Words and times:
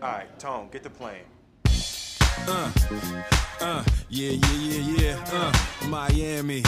Alright, 0.00 0.38
Tone, 0.38 0.68
get 0.70 0.84
the 0.84 0.90
plane. 0.90 1.24
Uh, 2.46 2.70
uh, 3.60 3.82
yeah, 4.08 4.30
yeah, 4.30 4.54
yeah, 4.54 4.94
yeah. 4.96 5.24
Uh, 5.32 5.88
Miami. 5.88 6.62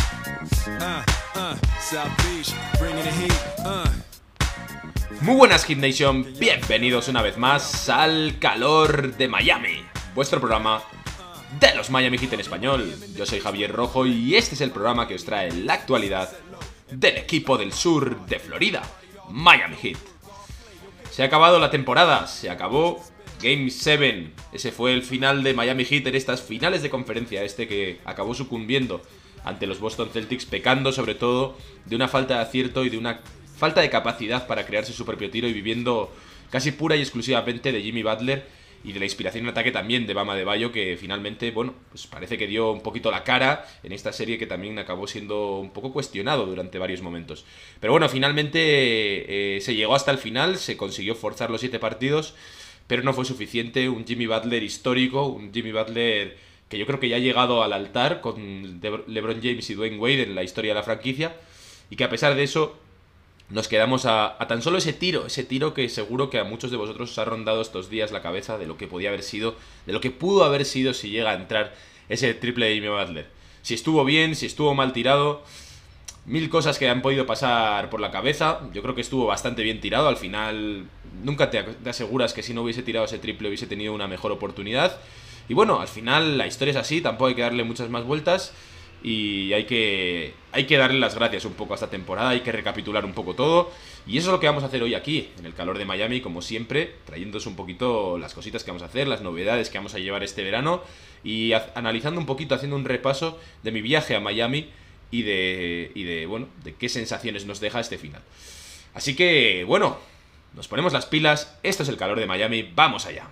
Uh, 0.66 1.04
uh, 1.36 1.56
South 1.78 2.10
Beach, 2.24 2.52
bringing 2.80 3.04
the 3.04 3.12
heat. 3.12 3.34
Uh. 3.64 3.88
Muy 5.20 5.36
buenas 5.36 5.64
Hit 5.64 5.78
Nation, 5.78 6.26
bienvenidos 6.40 7.06
una 7.06 7.22
vez 7.22 7.38
más 7.38 7.88
al 7.88 8.36
calor 8.40 9.16
de 9.16 9.28
Miami, 9.28 9.84
vuestro 10.16 10.40
programa 10.40 10.82
de 11.60 11.72
los 11.76 11.88
Miami 11.88 12.18
Heat 12.18 12.32
en 12.32 12.40
español. 12.40 12.92
Yo 13.14 13.26
soy 13.26 13.38
Javier 13.38 13.70
Rojo 13.70 14.06
y 14.06 14.34
este 14.34 14.56
es 14.56 14.60
el 14.60 14.72
programa 14.72 15.06
que 15.06 15.14
os 15.14 15.24
trae 15.24 15.52
la 15.52 15.74
actualidad 15.74 16.32
del 16.90 17.18
equipo 17.18 17.56
del 17.56 17.72
sur 17.72 18.26
de 18.26 18.40
Florida, 18.40 18.82
Miami 19.28 19.76
Heat. 19.76 19.98
Se 21.12 21.22
ha 21.22 21.26
acabado 21.26 21.60
la 21.60 21.70
temporada, 21.70 22.26
se 22.26 22.50
acabó 22.50 23.00
Game 23.42 23.70
7. 23.70 24.28
Ese 24.52 24.70
fue 24.70 24.92
el 24.92 25.02
final 25.02 25.42
de 25.42 25.54
Miami 25.54 25.84
Heat 25.84 26.06
en 26.06 26.14
estas 26.14 26.42
finales 26.42 26.82
de 26.82 26.90
conferencia, 26.90 27.42
este 27.42 27.66
que 27.66 27.98
acabó 28.04 28.34
sucumbiendo 28.34 29.02
ante 29.44 29.66
los 29.66 29.80
Boston 29.80 30.10
Celtics, 30.12 30.44
pecando 30.44 30.92
sobre 30.92 31.14
todo 31.14 31.56
de 31.86 31.96
una 31.96 32.08
falta 32.08 32.36
de 32.36 32.42
acierto 32.42 32.84
y 32.84 32.90
de 32.90 32.98
una 32.98 33.20
falta 33.56 33.80
de 33.80 33.90
capacidad 33.90 34.46
para 34.46 34.66
crearse 34.66 34.92
su 34.92 35.06
propio 35.06 35.30
tiro 35.30 35.48
y 35.48 35.52
viviendo 35.52 36.12
casi 36.50 36.72
pura 36.72 36.96
y 36.96 37.00
exclusivamente 37.00 37.72
de 37.72 37.82
Jimmy 37.82 38.02
Butler 38.02 38.46
y 38.82 38.92
de 38.92 38.98
la 38.98 39.04
inspiración 39.04 39.44
en 39.44 39.50
ataque 39.50 39.72
también 39.72 40.06
de 40.06 40.14
Bama 40.14 40.34
de 40.34 40.44
Bayo, 40.44 40.72
que 40.72 40.96
finalmente, 40.98 41.50
bueno, 41.50 41.74
pues 41.90 42.06
parece 42.06 42.38
que 42.38 42.46
dio 42.46 42.72
un 42.72 42.82
poquito 42.82 43.10
la 43.10 43.24
cara 43.24 43.66
en 43.82 43.92
esta 43.92 44.12
serie 44.12 44.38
que 44.38 44.46
también 44.46 44.78
acabó 44.78 45.06
siendo 45.06 45.58
un 45.58 45.70
poco 45.70 45.92
cuestionado 45.92 46.46
durante 46.46 46.78
varios 46.78 47.02
momentos. 47.02 47.44
Pero 47.78 47.92
bueno, 47.92 48.08
finalmente 48.08 49.56
eh, 49.56 49.60
se 49.60 49.74
llegó 49.74 49.94
hasta 49.94 50.10
el 50.10 50.18
final, 50.18 50.56
se 50.56 50.78
consiguió 50.78 51.14
forzar 51.14 51.50
los 51.50 51.60
siete 51.60 51.78
partidos, 51.78 52.34
pero 52.90 53.04
no 53.04 53.12
fue 53.12 53.24
suficiente. 53.24 53.88
Un 53.88 54.04
Jimmy 54.04 54.26
Butler 54.26 54.64
histórico, 54.64 55.26
un 55.26 55.54
Jimmy 55.54 55.70
Butler 55.70 56.36
que 56.68 56.76
yo 56.76 56.86
creo 56.86 56.98
que 56.98 57.08
ya 57.08 57.16
ha 57.16 57.20
llegado 57.20 57.62
al 57.62 57.72
altar 57.72 58.20
con 58.20 58.80
LeBron 59.06 59.40
James 59.40 59.70
y 59.70 59.74
Dwayne 59.74 59.96
Wade 59.96 60.24
en 60.24 60.34
la 60.34 60.42
historia 60.42 60.72
de 60.72 60.74
la 60.74 60.82
franquicia, 60.82 61.36
y 61.88 61.94
que 61.94 62.02
a 62.02 62.10
pesar 62.10 62.34
de 62.34 62.42
eso 62.42 62.76
nos 63.48 63.68
quedamos 63.68 64.06
a, 64.06 64.36
tan 64.48 64.60
solo 64.60 64.78
ese 64.78 64.92
tiro, 64.92 65.26
ese 65.26 65.44
tiro 65.44 65.72
que 65.72 65.88
seguro 65.88 66.30
que 66.30 66.40
a 66.40 66.44
muchos 66.44 66.72
de 66.72 66.76
vosotros 66.76 67.12
os 67.12 67.18
ha 67.18 67.24
rondado 67.24 67.62
estos 67.62 67.90
días 67.90 68.10
la 68.10 68.22
cabeza 68.22 68.58
de 68.58 68.66
lo 68.66 68.76
que 68.76 68.88
podía 68.88 69.10
haber 69.10 69.22
sido, 69.22 69.54
de 69.86 69.92
lo 69.92 70.00
que 70.00 70.10
pudo 70.10 70.42
haber 70.42 70.64
sido 70.64 70.92
si 70.92 71.10
llega 71.10 71.30
a 71.30 71.34
entrar 71.34 71.72
ese 72.08 72.34
triple 72.34 72.66
de 72.66 72.74
Jimmy 72.74 72.88
Butler. 72.88 73.28
Si 73.62 73.74
estuvo 73.74 74.04
bien, 74.04 74.34
si 74.34 74.46
estuvo 74.46 74.74
mal 74.74 74.92
tirado, 74.92 75.44
mil 76.26 76.48
cosas 76.50 76.78
que 76.78 76.88
han 76.88 77.02
podido 77.02 77.24
pasar 77.24 77.88
por 77.88 78.00
la 78.00 78.10
cabeza. 78.10 78.60
Yo 78.72 78.82
creo 78.82 78.96
que 78.96 79.00
estuvo 79.00 79.26
bastante 79.26 79.62
bien 79.62 79.80
tirado. 79.80 80.08
Al 80.08 80.16
final, 80.16 80.86
nunca 81.22 81.50
te, 81.50 81.64
aseguras 81.88 82.32
que 82.32 82.42
si 82.42 82.54
no 82.54 82.62
hubiese 82.62 82.82
tirado 82.82 83.06
ese 83.06 83.18
triple 83.18 83.48
hubiese 83.48 83.66
tenido 83.66 83.92
una 83.94 84.08
mejor 84.08 84.32
oportunidad. 84.32 84.98
Y 85.48 85.54
bueno, 85.54 85.80
al 85.80 85.88
final 85.88 86.38
la 86.38 86.46
historia 86.46 86.72
es 86.72 86.76
así, 86.76 87.00
tampoco 87.00 87.26
hay 87.26 87.34
que 87.34 87.42
darle 87.42 87.64
muchas 87.64 87.90
más 87.90 88.04
vueltas 88.04 88.52
y 89.02 89.52
hay 89.52 89.64
que, 89.64 90.34
hay 90.52 90.66
que 90.66 90.76
darle 90.76 90.98
las 90.98 91.14
gracias 91.14 91.44
un 91.44 91.54
poco 91.54 91.72
a 91.72 91.76
esta 91.76 91.90
temporada, 91.90 92.30
hay 92.30 92.40
que 92.40 92.52
recapitular 92.52 93.04
un 93.04 93.12
poco 93.12 93.34
todo. 93.34 93.70
Y 94.06 94.18
eso 94.18 94.28
es 94.28 94.32
lo 94.32 94.40
que 94.40 94.46
vamos 94.46 94.62
a 94.62 94.66
hacer 94.66 94.82
hoy 94.82 94.94
aquí, 94.94 95.28
en 95.38 95.46
el 95.46 95.54
calor 95.54 95.78
de 95.78 95.84
Miami, 95.84 96.20
como 96.20 96.42
siempre, 96.42 96.94
trayéndoos 97.04 97.46
un 97.46 97.56
poquito 97.56 98.18
las 98.18 98.34
cositas 98.34 98.64
que 98.64 98.70
vamos 98.70 98.82
a 98.82 98.86
hacer, 98.86 99.08
las 99.08 99.22
novedades 99.22 99.70
que 99.70 99.78
vamos 99.78 99.94
a 99.94 99.98
llevar 99.98 100.22
este 100.22 100.42
verano 100.42 100.82
y 101.24 101.52
analizando 101.74 102.20
un 102.20 102.26
poquito, 102.26 102.54
haciendo 102.54 102.76
un 102.76 102.84
repaso 102.84 103.38
de 103.62 103.72
mi 103.72 103.82
viaje 103.82 104.14
a 104.16 104.20
Miami 104.20 104.68
y 105.10 105.22
de, 105.22 105.92
y 105.94 106.04
de, 106.04 106.26
bueno, 106.26 106.48
de 106.64 106.74
qué 106.74 106.88
sensaciones 106.88 107.46
nos 107.46 107.60
deja 107.60 107.80
este 107.80 107.98
final. 107.98 108.22
Así 108.94 109.14
que, 109.14 109.64
bueno, 109.64 109.98
nos 110.54 110.68
ponemos 110.68 110.92
las 110.92 111.06
pilas, 111.06 111.56
esto 111.62 111.82
es 111.82 111.88
el 111.88 111.96
calor 111.96 112.18
de 112.18 112.26
Miami, 112.26 112.62
vamos 112.62 113.06
allá. 113.06 113.28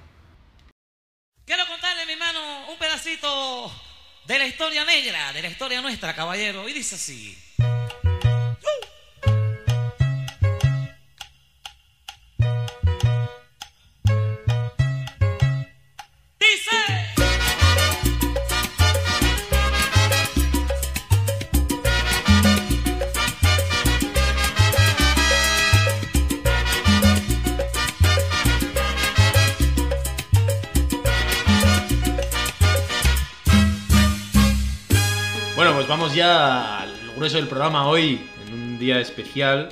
Quiero 1.44 1.66
contarle, 1.66 2.04
mi 2.06 2.12
hermano, 2.12 2.68
un 2.70 2.78
pedacito 2.78 3.72
de 4.26 4.38
la 4.38 4.46
historia 4.46 4.84
negra, 4.84 5.32
de 5.32 5.42
la 5.42 5.48
historia 5.48 5.80
nuestra, 5.80 6.14
caballero. 6.14 6.68
Y 6.68 6.74
dice 6.74 6.96
así. 6.96 7.38
Ya 36.18 36.84
grueso 37.14 37.36
del 37.36 37.46
programa 37.46 37.86
hoy, 37.86 38.20
en 38.44 38.52
un 38.52 38.78
día 38.78 38.98
especial, 39.00 39.68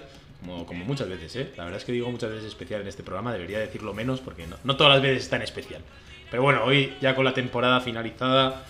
como, 0.65 0.85
muchas 0.85 1.09
veces, 1.09 1.35
¿eh? 1.35 1.53
La 1.57 1.65
verdad 1.65 1.81
es 1.81 1.85
que 1.85 1.91
digo 1.91 2.09
muchas 2.09 2.31
veces 2.31 2.47
especial 2.47 2.83
en 2.83 2.87
este 2.87 3.03
programa, 3.03 3.33
debería 3.33 3.59
decirlo 3.59 3.93
menos 3.93 4.21
porque 4.21 4.47
no, 4.63 4.77
todas 4.77 4.93
las 4.93 5.03
veces 5.03 5.25
es 5.25 5.29
tan 5.29 5.43
especial. 5.43 5.83
Pero 6.31 6.45
bueno, 6.45 6.63
hoy 6.65 6.95
ya 7.01 7.17
con 7.17 7.25
la 7.25 7.35
temporada 7.35 7.81
finalizada 7.81 8.65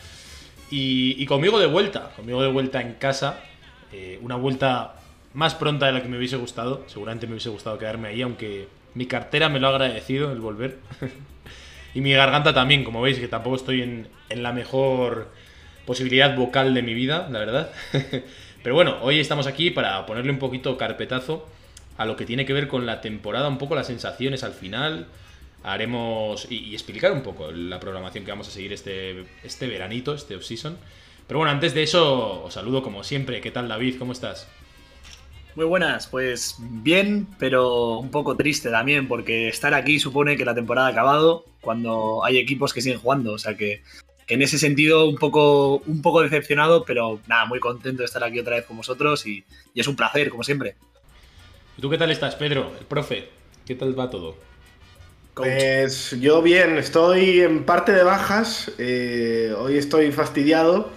y, 0.70 1.24
conmigo 1.26 1.58
de 1.58 1.66
vuelta, 1.66 2.12
conmigo 2.16 2.42
de 2.42 2.48
vuelta 2.48 2.80
en 2.80 2.94
casa, 2.94 3.40
eh, 3.92 4.18
una 4.22 4.36
vuelta 4.36 4.94
más 5.34 5.54
pronta 5.54 5.84
de 5.84 5.92
la 5.92 6.02
que 6.02 6.08
me 6.08 6.16
hubiese 6.16 6.36
gustado, 6.36 6.84
seguramente 6.86 7.26
me 7.26 7.32
hubiese 7.32 7.50
gustado 7.50 7.76
quedarme 7.78 8.08
ahí, 8.08 8.22
aunque 8.22 8.68
mi 8.94 9.04
cartera 9.04 9.50
me 9.50 9.60
lo 9.60 9.66
ha 9.66 9.70
agradecido 9.70 10.32
el 10.32 10.40
volver. 10.40 10.78
y 11.94 12.00
mi 12.00 12.12
garganta 12.12 12.54
también, 12.54 12.84
como 12.84 13.02
veis, 13.02 13.18
que 13.18 13.28
tampoco 13.28 13.56
estoy 13.56 13.82
en 13.82 14.42
la 14.42 14.52
mejor 14.52 15.28
posibilidad 15.86 16.36
vocal 16.36 16.74
de 16.74 16.82
mi 16.82 16.92
vida, 16.92 17.28
la 17.30 17.38
verdad. 17.38 17.70
Pero 18.62 18.74
bueno, 18.74 18.98
hoy 19.02 19.20
estamos 19.20 19.46
aquí 19.46 19.70
para 19.70 20.04
ponerle 20.06 20.32
un 20.32 20.38
poquito 20.38 20.76
carpetazo 20.76 21.48
a 21.96 22.04
lo 22.04 22.16
que 22.16 22.26
tiene 22.26 22.44
que 22.44 22.52
ver 22.52 22.68
con 22.68 22.84
la 22.84 23.00
temporada, 23.00 23.48
un 23.48 23.58
poco 23.58 23.74
las 23.74 23.86
sensaciones 23.86 24.44
al 24.44 24.52
final. 24.52 25.06
Haremos 25.62 26.46
y, 26.50 26.74
explicar 26.74 27.12
un 27.12 27.22
poco 27.22 27.50
la 27.50 27.80
programación 27.80 28.24
que 28.24 28.30
vamos 28.30 28.48
a 28.48 28.50
seguir 28.50 28.72
este, 28.72 29.24
este 29.42 29.66
veranito, 29.66 30.14
este 30.14 30.36
off-season. 30.36 30.76
Pero 31.26 31.38
bueno, 31.38 31.52
antes 31.52 31.74
de 31.74 31.82
eso, 31.82 32.44
os 32.44 32.54
saludo 32.54 32.82
como 32.82 33.02
siempre. 33.02 33.40
¿Qué 33.40 33.50
tal, 33.50 33.68
David? 33.68 33.96
¿Cómo 33.98 34.12
estás? 34.12 34.46
Muy 35.56 35.64
buenas, 35.64 36.06
pues 36.06 36.56
bien, 36.60 37.26
pero 37.38 37.98
un 37.98 38.10
poco 38.10 38.36
triste 38.36 38.70
también, 38.70 39.08
porque 39.08 39.48
estar 39.48 39.72
aquí 39.72 39.98
supone 39.98 40.36
que 40.36 40.44
la 40.44 40.54
temporada 40.54 40.88
ha 40.88 40.90
acabado 40.90 41.46
cuando 41.62 42.22
hay 42.24 42.36
equipos 42.36 42.74
que 42.74 42.82
siguen 42.82 43.00
jugando. 43.00 43.32
O 43.32 43.38
sea 43.38 43.56
que, 43.56 43.82
que 44.26 44.34
en 44.34 44.42
ese 44.42 44.58
sentido 44.58 45.08
un 45.08 45.16
poco, 45.16 45.76
un 45.86 46.02
poco 46.02 46.22
decepcionado, 46.22 46.84
pero 46.84 47.20
nada, 47.28 47.44
muy 47.46 47.60
contento 47.60 48.02
de 48.02 48.06
estar 48.06 48.22
aquí 48.24 48.40
otra 48.40 48.56
vez 48.56 48.64
con 48.66 48.76
vosotros 48.76 49.26
y, 49.26 49.44
y 49.72 49.80
es 49.80 49.86
un 49.86 49.94
placer, 49.96 50.30
como 50.30 50.42
siempre. 50.42 50.74
¿Y 51.78 51.80
tú 51.80 51.88
qué 51.90 51.98
tal 51.98 52.10
estás, 52.10 52.34
Pedro? 52.34 52.72
El 52.78 52.86
profe. 52.86 53.28
¿Qué 53.66 53.74
tal 53.74 53.98
va 53.98 54.10
todo? 54.10 54.36
Coach. 55.34 55.46
Pues 55.46 56.16
yo 56.20 56.40
bien, 56.42 56.78
estoy 56.78 57.40
en 57.40 57.64
parte 57.64 57.92
de 57.92 58.02
bajas, 58.02 58.72
eh, 58.78 59.54
hoy 59.58 59.76
estoy 59.76 60.10
fastidiado, 60.10 60.88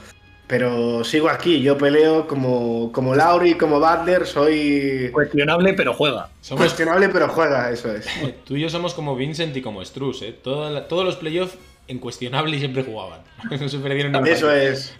pero 0.48 1.04
sigo 1.04 1.30
aquí, 1.30 1.62
yo 1.62 1.78
peleo 1.78 2.26
como, 2.26 2.92
como 2.94 3.14
Lauri, 3.16 3.56
como 3.56 3.80
Butler, 3.82 4.26
soy 4.26 5.10
Cuestionable, 5.12 5.74
pero 5.74 5.94
juega. 5.94 6.30
Somos, 6.42 6.62
cuestionable 6.64 7.10
pero 7.10 7.28
juega, 7.28 7.70
eso 7.70 7.94
es. 7.94 8.08
tú 8.46 8.56
y 8.56 8.62
yo 8.62 8.70
somos 8.70 8.94
como 8.94 9.16
Vincent 9.16 9.56
y 9.58 9.62
como 9.62 9.84
Struz, 9.84 10.22
¿eh? 10.22 10.34
Toda 10.42 10.70
la- 10.72 10.88
todos 10.88 11.04
los 11.04 11.18
playoffs 11.18 11.56
en 11.90 12.00
cuestionable 12.00 12.56
y 12.56 12.60
siempre 12.60 12.84
jugaban. 12.84 13.20
No 13.60 13.68
se 13.68 13.80
perdieron 13.80 14.12
ni 14.14 14.18
un 14.20 14.28
Eso 14.28 14.52
es, 14.52 14.96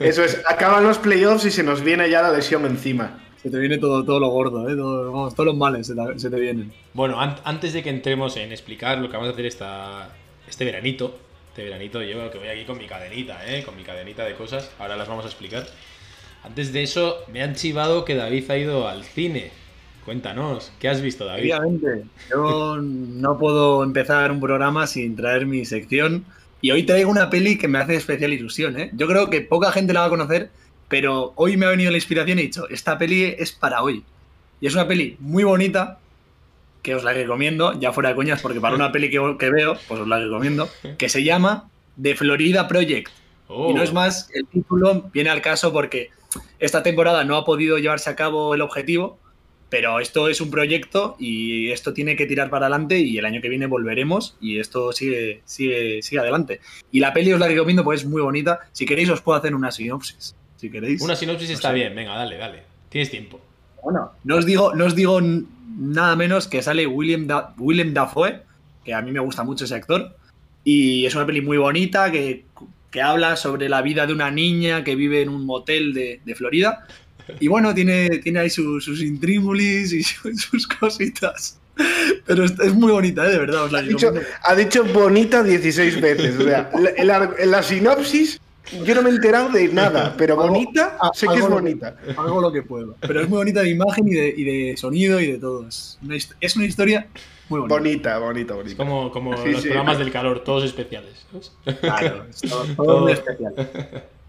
eso 0.00 0.24
es, 0.24 0.40
acaban 0.46 0.84
los 0.84 0.96
playoffs 0.98 1.44
y 1.44 1.50
se 1.50 1.62
nos 1.62 1.82
viene 1.82 2.08
ya 2.08 2.22
la 2.22 2.32
lesión 2.32 2.64
encima. 2.64 3.18
Se 3.42 3.50
te 3.50 3.58
viene 3.58 3.78
todo, 3.78 4.04
todo 4.04 4.18
lo 4.18 4.28
gordo, 4.30 4.68
¿eh? 4.68 4.74
Todo- 4.74 5.12
vamos, 5.12 5.34
todos 5.34 5.46
los 5.46 5.56
males 5.56 5.86
se 5.86 5.94
te, 5.94 6.18
se 6.18 6.28
te 6.30 6.40
vienen. 6.40 6.72
Bueno, 6.94 7.20
an- 7.20 7.36
antes 7.44 7.72
de 7.72 7.82
que 7.82 7.90
entremos 7.90 8.36
en 8.36 8.50
explicar 8.52 8.98
lo 8.98 9.08
que 9.08 9.16
vamos 9.16 9.28
a 9.28 9.32
hacer 9.32 9.46
esta, 9.46 10.08
este 10.48 10.64
veranito, 10.64 11.16
este 11.50 11.62
veranito 11.64 12.02
yo 12.02 12.30
que 12.30 12.38
voy 12.38 12.48
aquí 12.48 12.64
con 12.64 12.78
mi 12.78 12.86
cadenita, 12.86 13.38
¿eh? 13.46 13.62
Con 13.64 13.76
mi 13.76 13.82
cadenita 13.84 14.24
de 14.24 14.34
cosas, 14.34 14.70
ahora 14.78 14.96
las 14.96 15.06
vamos 15.08 15.24
a 15.24 15.28
explicar. 15.28 15.66
Antes 16.44 16.72
de 16.72 16.82
eso, 16.82 17.18
me 17.32 17.42
han 17.42 17.54
chivado 17.54 18.04
que 18.04 18.14
David 18.14 18.50
ha 18.50 18.56
ido 18.56 18.88
al 18.88 19.04
cine. 19.04 19.50
Cuéntanos, 20.08 20.72
¿qué 20.80 20.88
has 20.88 21.02
visto, 21.02 21.26
David? 21.26 21.54
Obviamente, 21.54 22.04
yo 22.30 22.78
no 22.80 23.36
puedo 23.36 23.84
empezar 23.84 24.32
un 24.32 24.40
programa 24.40 24.86
sin 24.86 25.14
traer 25.16 25.44
mi 25.44 25.66
sección. 25.66 26.24
Y 26.62 26.70
hoy 26.70 26.84
traigo 26.84 27.10
una 27.10 27.28
peli 27.28 27.58
que 27.58 27.68
me 27.68 27.78
hace 27.78 27.96
especial 27.96 28.32
ilusión, 28.32 28.80
¿eh? 28.80 28.90
Yo 28.94 29.06
creo 29.06 29.28
que 29.28 29.42
poca 29.42 29.70
gente 29.70 29.92
la 29.92 30.00
va 30.00 30.06
a 30.06 30.08
conocer, 30.08 30.48
pero 30.88 31.34
hoy 31.36 31.58
me 31.58 31.66
ha 31.66 31.68
venido 31.68 31.90
la 31.90 31.98
inspiración 31.98 32.38
y 32.38 32.40
he 32.40 32.44
dicho, 32.46 32.66
esta 32.70 32.96
peli 32.96 33.34
es 33.38 33.52
para 33.52 33.82
hoy. 33.82 34.02
Y 34.62 34.66
es 34.66 34.72
una 34.72 34.88
peli 34.88 35.18
muy 35.20 35.44
bonita, 35.44 35.98
que 36.80 36.94
os 36.94 37.04
la 37.04 37.12
recomiendo, 37.12 37.78
ya 37.78 37.92
fuera 37.92 38.08
de 38.08 38.14
coñas, 38.14 38.40
porque 38.40 38.62
para 38.62 38.76
una 38.76 38.90
peli 38.92 39.10
que, 39.10 39.36
que 39.38 39.50
veo, 39.50 39.76
pues 39.88 40.00
os 40.00 40.08
la 40.08 40.18
recomiendo, 40.18 40.70
que 40.96 41.10
se 41.10 41.22
llama 41.22 41.68
The 42.00 42.14
Florida 42.14 42.66
Project. 42.66 43.10
Oh, 43.48 43.72
Y 43.72 43.74
no 43.74 43.82
es 43.82 43.92
más, 43.92 44.30
el 44.32 44.46
título 44.46 45.10
viene 45.12 45.28
al 45.28 45.42
caso 45.42 45.70
porque 45.70 46.12
esta 46.60 46.82
temporada 46.82 47.24
no 47.24 47.36
ha 47.36 47.44
podido 47.44 47.76
llevarse 47.76 48.08
a 48.08 48.16
cabo 48.16 48.54
el 48.54 48.62
objetivo 48.62 49.18
Pero 49.70 50.00
esto 50.00 50.28
es 50.28 50.40
un 50.40 50.50
proyecto 50.50 51.14
y 51.18 51.70
esto 51.70 51.92
tiene 51.92 52.16
que 52.16 52.24
tirar 52.26 52.48
para 52.48 52.66
adelante 52.66 52.98
y 53.00 53.18
el 53.18 53.24
año 53.26 53.42
que 53.42 53.50
viene 53.50 53.66
volveremos 53.66 54.36
y 54.40 54.58
esto 54.58 54.92
sigue, 54.92 55.42
sigue, 55.44 56.02
sigue 56.02 56.20
adelante. 56.20 56.60
Y 56.90 57.00
la 57.00 57.12
peli 57.12 57.32
os 57.34 57.40
la 57.40 57.48
recomiendo 57.48 57.84
porque 57.84 57.98
es 58.00 58.06
muy 58.06 58.22
bonita. 58.22 58.60
Si 58.72 58.86
queréis 58.86 59.10
os 59.10 59.20
puedo 59.20 59.38
hacer 59.38 59.54
una 59.54 59.70
sinopsis. 59.70 60.34
Si 60.56 60.70
queréis. 60.70 61.02
Una 61.02 61.14
sinopsis 61.16 61.50
No 61.50 61.54
está 61.54 61.68
sé. 61.68 61.74
bien, 61.74 61.94
venga, 61.94 62.14
dale, 62.16 62.36
dale. 62.38 62.62
Tienes 62.88 63.10
tiempo. 63.10 63.40
Bueno, 63.82 64.12
no 64.24 64.36
os 64.36 64.46
digo, 64.46 64.74
no 64.74 64.86
os 64.86 64.94
digo 64.96 65.20
nada 65.20 66.16
menos 66.16 66.48
que 66.48 66.62
sale 66.62 66.86
William, 66.86 67.26
Da- 67.26 67.54
Willem 67.58 67.92
Dafoe, 67.92 68.40
que 68.84 68.94
a 68.94 69.02
mí 69.02 69.12
me 69.12 69.20
gusta 69.20 69.44
mucho 69.44 69.66
ese 69.66 69.74
actor. 69.74 70.16
Y 70.64 71.04
es 71.06 71.14
una 71.14 71.26
peli 71.26 71.42
muy 71.42 71.58
bonita 71.58 72.10
que, 72.10 72.44
que 72.90 73.02
habla 73.02 73.36
sobre 73.36 73.68
la 73.68 73.82
vida 73.82 74.06
de 74.06 74.14
una 74.14 74.30
niña 74.30 74.82
que 74.82 74.96
vive 74.96 75.20
en 75.22 75.28
un 75.28 75.44
motel 75.46 75.92
de, 75.94 76.20
de 76.24 76.34
Florida. 76.34 76.86
Y 77.40 77.48
bueno, 77.48 77.74
tiene, 77.74 78.08
tiene 78.18 78.40
ahí 78.40 78.50
su- 78.50 78.80
sus 78.80 79.02
intríngulis 79.02 79.92
y 79.92 80.02
su- 80.04 80.34
sus 80.36 80.66
cositas. 80.66 81.58
Pero 82.26 82.44
es, 82.44 82.52
es 82.58 82.74
muy 82.74 82.90
bonita, 82.90 83.26
¿eh? 83.26 83.30
de 83.30 83.38
verdad. 83.38 83.64
Os 83.64 83.72
la 83.72 83.78
Ha 83.78 83.82
dicho, 83.82 84.12
ha 84.42 84.54
dicho 84.56 84.84
bonita 84.84 85.42
16 85.42 86.00
veces. 86.00 86.38
O 86.38 86.42
sea, 86.42 86.70
la- 87.04 87.30
en 87.38 87.50
la, 87.50 87.62
sinopsis 87.62 88.40
yo 88.84 88.94
no 88.94 89.02
me 89.02 89.10
he 89.10 89.12
enterado 89.14 89.48
de 89.50 89.68
nada, 89.68 90.14
pero 90.18 90.36
bonita 90.36 90.96
a- 91.00 91.10
sé 91.14 91.26
que 91.28 91.34
es 91.34 91.40
que- 91.42 91.48
bonita. 91.48 91.96
Hago 92.16 92.40
lo 92.40 92.50
que 92.52 92.62
puedo. 92.62 92.96
Pero 93.00 93.20
es 93.20 93.28
muy 93.28 93.38
bonita 93.38 93.62
de 93.62 93.70
imagen 93.70 94.08
y 94.08 94.12
de, 94.14 94.34
y 94.36 94.44
de 94.44 94.76
sonido 94.76 95.20
y 95.20 95.30
de 95.32 95.38
todo. 95.38 95.68
Es 95.68 95.98
una, 96.02 96.16
es 96.16 96.56
una 96.56 96.66
historia 96.66 97.06
muy 97.48 97.60
bonita. 97.60 97.76
Bonita, 97.78 98.18
bonita, 98.18 98.54
bonita. 98.54 98.70
Es 98.72 98.76
como, 98.76 99.10
como 99.12 99.36
Sí, 99.42 99.52
los 99.52 99.62
sí. 99.62 99.68
programas 99.68 99.98
del 99.98 100.10
calor, 100.10 100.42
todos 100.44 100.64
especiales. 100.64 101.12
¿sabes? 101.30 101.52
Claro, 101.80 102.26
es 102.28 102.40
todo, 102.42 102.64
todo 102.76 102.86
Todo. 102.86 103.08
especial. 103.08 103.54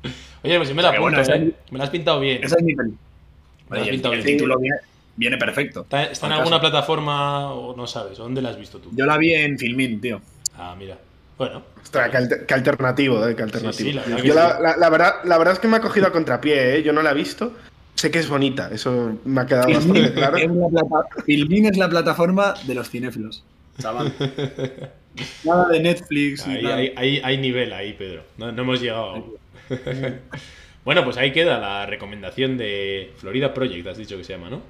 Oye, 0.44 0.58
pues 0.58 0.70
yo 0.70 0.76
me 0.76 0.82
la 0.82 0.90
bueno, 1.00 1.18
apunto, 1.18 1.22
esa- 1.22 1.36
¿eh? 1.36 1.52
Me 1.72 1.78
la 1.78 1.84
has 1.86 1.90
pintado 1.90 2.20
bien. 2.20 2.44
Esa 2.44 2.56
es 2.58 2.64
mi 2.64 2.76
peli. 2.76 2.90
Me 2.90 2.96
la 2.98 3.76
has 3.76 3.82
Oye, 3.82 3.90
el, 3.90 3.96
pintado 3.96 4.14
el 4.14 4.22
bien. 4.24 4.38
título 4.38 4.60
viene, 4.60 4.78
viene 5.16 5.38
perfecto. 5.38 5.82
¿Está, 5.82 6.04
está 6.04 6.28
en 6.28 6.32
Al 6.34 6.40
alguna 6.40 6.58
caso. 6.60 6.72
plataforma 6.72 7.52
o 7.52 7.76
no 7.76 7.86
sabes? 7.88 8.18
¿Dónde 8.18 8.42
la 8.42 8.50
has 8.50 8.58
visto 8.58 8.80
tú? 8.80 8.90
Yo 8.96 9.06
la 9.06 9.18
vi 9.18 9.34
en 9.34 9.58
Filmin, 9.60 10.00
tío. 10.00 10.22
Ah, 10.58 10.76
mira. 10.78 10.98
Bueno, 11.38 11.64
Ostras, 11.82 12.10
qué, 12.10 12.18
alter- 12.18 12.46
qué 12.46 12.54
alternativo, 12.54 13.26
eh, 13.28 13.36
qué 13.36 13.44
alternativo. 13.44 13.72
Sí, 13.74 13.84
sí, 13.86 13.94
la 13.94 14.02
verdad 14.04 14.24
Yo 14.24 14.34
la, 14.34 14.56
sí. 14.58 14.64
la- 14.64 14.78
la 14.78 14.90
verdad, 14.90 15.14
la 15.24 15.38
verdad 15.38 15.54
es 15.54 15.60
que 15.60 15.68
me 15.70 15.78
ha 15.78 15.82
cogido 15.82 16.08
a 16.08 16.12
contrapié, 16.12 16.76
¿eh? 16.78 16.84
yo 16.84 16.92
no 16.94 17.02
la 17.02 17.12
he 17.12 17.14
visto. 17.14 17.54
Sé 17.96 18.12
que 18.12 18.20
es 18.20 18.30
bonita, 18.30 18.70
eso 18.72 19.18
me 19.26 19.42
ha 19.42 19.46
quedado 19.46 19.74
bastante 19.74 20.14
claro. 20.14 20.38
Es 20.38 20.48
la 20.50 20.82
plata- 20.84 21.24
Filmin 21.26 21.66
es 21.66 21.78
la 21.78 21.90
plataforma 21.90 22.54
de 22.66 22.76
los 22.76 22.90
cinéfilos. 22.90 23.44
Chaval. 23.80 24.14
Nada 25.44 25.68
de 25.70 25.80
Netflix. 25.82 26.46
y 26.48 26.52
ahí, 26.52 26.64
nada. 26.64 26.76
hay, 26.78 26.94
hay- 26.96 27.22
hay 27.24 27.38
nivel 27.38 27.74
ahí, 27.74 27.94
Pedro. 27.94 28.24
No, 28.38 28.52
no 28.52 28.62
hemos 28.62 28.82
llegado. 28.82 29.26
bueno, 30.86 31.04
pues 31.04 31.18
ahí 31.18 31.32
queda 31.32 31.60
la 31.60 31.86
recomendación 31.86 32.58
de 32.58 33.14
Florida 33.18 33.54
Project, 33.54 33.88
has 33.88 33.98
dicho 33.98 34.18
que 34.18 34.24
se 34.24 34.34
llama, 34.34 34.50
¿no? 34.50 34.62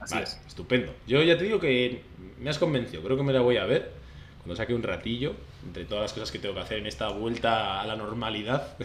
Así 0.00 0.14
Vale, 0.14 0.24
es. 0.24 0.40
estupendo. 0.46 0.94
Yo 1.06 1.22
ya 1.22 1.38
te 1.38 1.44
digo 1.44 1.60
que 1.60 2.00
me 2.40 2.50
has 2.50 2.58
convencido, 2.58 3.02
creo 3.02 3.16
que 3.16 3.22
me 3.22 3.32
la 3.32 3.40
voy 3.40 3.56
a 3.56 3.64
ver 3.64 3.90
cuando 4.38 4.56
saque 4.56 4.74
un 4.74 4.82
ratillo, 4.82 5.34
entre 5.64 5.84
todas 5.84 6.02
las 6.02 6.12
cosas 6.12 6.32
que 6.32 6.40
tengo 6.40 6.54
que 6.54 6.60
hacer 6.62 6.78
en 6.78 6.86
esta 6.86 7.08
vuelta 7.10 7.80
a 7.80 7.86
la 7.86 7.94
normalidad, 7.94 8.76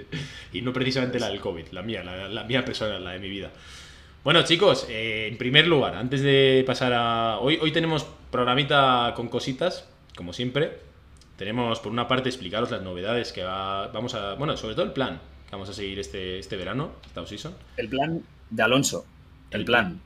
y 0.52 0.60
no 0.60 0.74
precisamente 0.74 1.18
la 1.18 1.30
del 1.30 1.40
COVID, 1.40 1.68
la 1.72 1.80
mía, 1.80 2.04
la, 2.04 2.28
la 2.28 2.44
mía 2.44 2.64
personal, 2.64 3.02
la 3.02 3.12
de 3.12 3.18
mi 3.18 3.30
vida. 3.30 3.50
Bueno 4.24 4.42
chicos, 4.42 4.86
eh, 4.90 5.28
en 5.30 5.38
primer 5.38 5.68
lugar, 5.68 5.94
antes 5.94 6.20
de 6.20 6.64
pasar 6.66 6.92
a... 6.92 7.38
Hoy, 7.38 7.58
hoy 7.62 7.70
tenemos 7.72 8.06
programita 8.30 9.12
con 9.16 9.28
cositas, 9.28 9.88
como 10.16 10.32
siempre. 10.32 10.78
Tenemos 11.36 11.80
por 11.80 11.92
una 11.92 12.08
parte 12.08 12.28
explicaros 12.28 12.70
las 12.70 12.82
novedades 12.82 13.32
que 13.32 13.42
va- 13.44 13.88
vamos 13.88 14.14
a... 14.14 14.34
Bueno, 14.34 14.56
sobre 14.56 14.74
todo 14.74 14.86
el 14.86 14.92
plan 14.92 15.20
que 15.46 15.52
vamos 15.52 15.68
a 15.68 15.74
seguir 15.74 15.98
este, 15.98 16.38
este 16.38 16.56
verano, 16.56 16.92
esta 17.06 17.24
season. 17.26 17.54
El 17.76 17.88
plan 17.88 18.22
de 18.50 18.62
Alonso. 18.62 19.04
El 19.50 19.64
plan. 19.64 20.00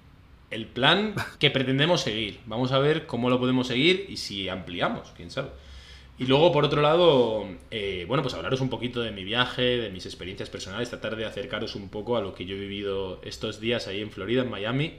el 0.51 0.67
plan 0.67 1.15
que 1.39 1.51
pretendemos 1.51 2.01
seguir. 2.03 2.41
Vamos 2.47 2.73
a 2.73 2.79
ver 2.79 3.07
cómo 3.07 3.31
lo 3.31 3.39
podemos 3.39 3.69
seguir 3.69 4.07
y 4.09 4.17
si 4.17 4.49
ampliamos, 4.49 5.13
quién 5.17 5.31
sabe. 5.31 5.51
Y 6.19 6.27
luego, 6.27 6.53
por 6.53 6.65
otro 6.67 6.83
lado, 6.83 7.47
eh, 7.71 8.05
bueno, 8.07 8.23
pues 8.23 8.35
hablaros 8.35 8.61
un 8.61 8.69
poquito 8.69 9.01
de 9.01 9.11
mi 9.13 9.25
viaje, 9.25 9.63
de 9.63 9.89
mis 9.89 10.05
experiencias 10.05 10.51
personales, 10.51 10.91
tratar 10.91 11.17
de 11.17 11.25
acercaros 11.25 11.75
un 11.77 11.89
poco 11.89 12.19
a 12.19 12.21
lo 12.21 12.35
que 12.35 12.45
yo 12.45 12.57
he 12.57 12.59
vivido 12.59 13.21
estos 13.25 13.59
días 13.61 13.87
ahí 13.87 14.03
en 14.03 14.11
Florida, 14.11 14.43
en 14.43 14.51
Miami, 14.51 14.97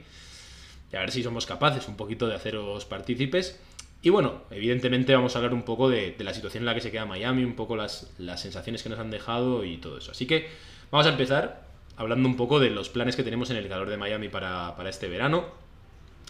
y 0.92 0.96
a 0.96 1.00
ver 1.00 1.12
si 1.12 1.22
somos 1.22 1.46
capaces 1.46 1.86
un 1.86 1.96
poquito 1.96 2.26
de 2.26 2.34
haceros 2.34 2.84
partícipes. 2.86 3.60
Y 4.02 4.10
bueno, 4.10 4.42
evidentemente 4.50 5.14
vamos 5.14 5.34
a 5.34 5.38
hablar 5.38 5.54
un 5.54 5.62
poco 5.62 5.88
de, 5.88 6.16
la 6.18 6.34
situación 6.34 6.62
en 6.62 6.66
la 6.66 6.74
que 6.74 6.80
se 6.80 6.90
queda 6.90 7.06
Miami, 7.06 7.44
un 7.44 7.54
poco 7.54 7.76
las, 7.76 8.12
las 8.18 8.40
sensaciones 8.40 8.82
que 8.82 8.88
nos 8.88 8.98
han 8.98 9.10
dejado 9.10 9.64
y 9.64 9.76
todo 9.76 9.98
eso. 9.98 10.10
Así 10.10 10.26
que 10.26 10.48
vamos 10.90 11.06
a 11.06 11.10
empezar 11.10 11.68
hablando 11.96 12.28
un 12.28 12.36
poco 12.36 12.58
de 12.58 12.70
los 12.70 12.88
planes 12.88 13.14
que 13.14 13.22
tenemos 13.22 13.50
en 13.50 13.56
el 13.56 13.68
calor 13.68 13.88
de 13.88 13.96
Miami 13.96 14.28
para, 14.28 14.74
para 14.76 14.90
este 14.90 15.08
verano. 15.08 15.44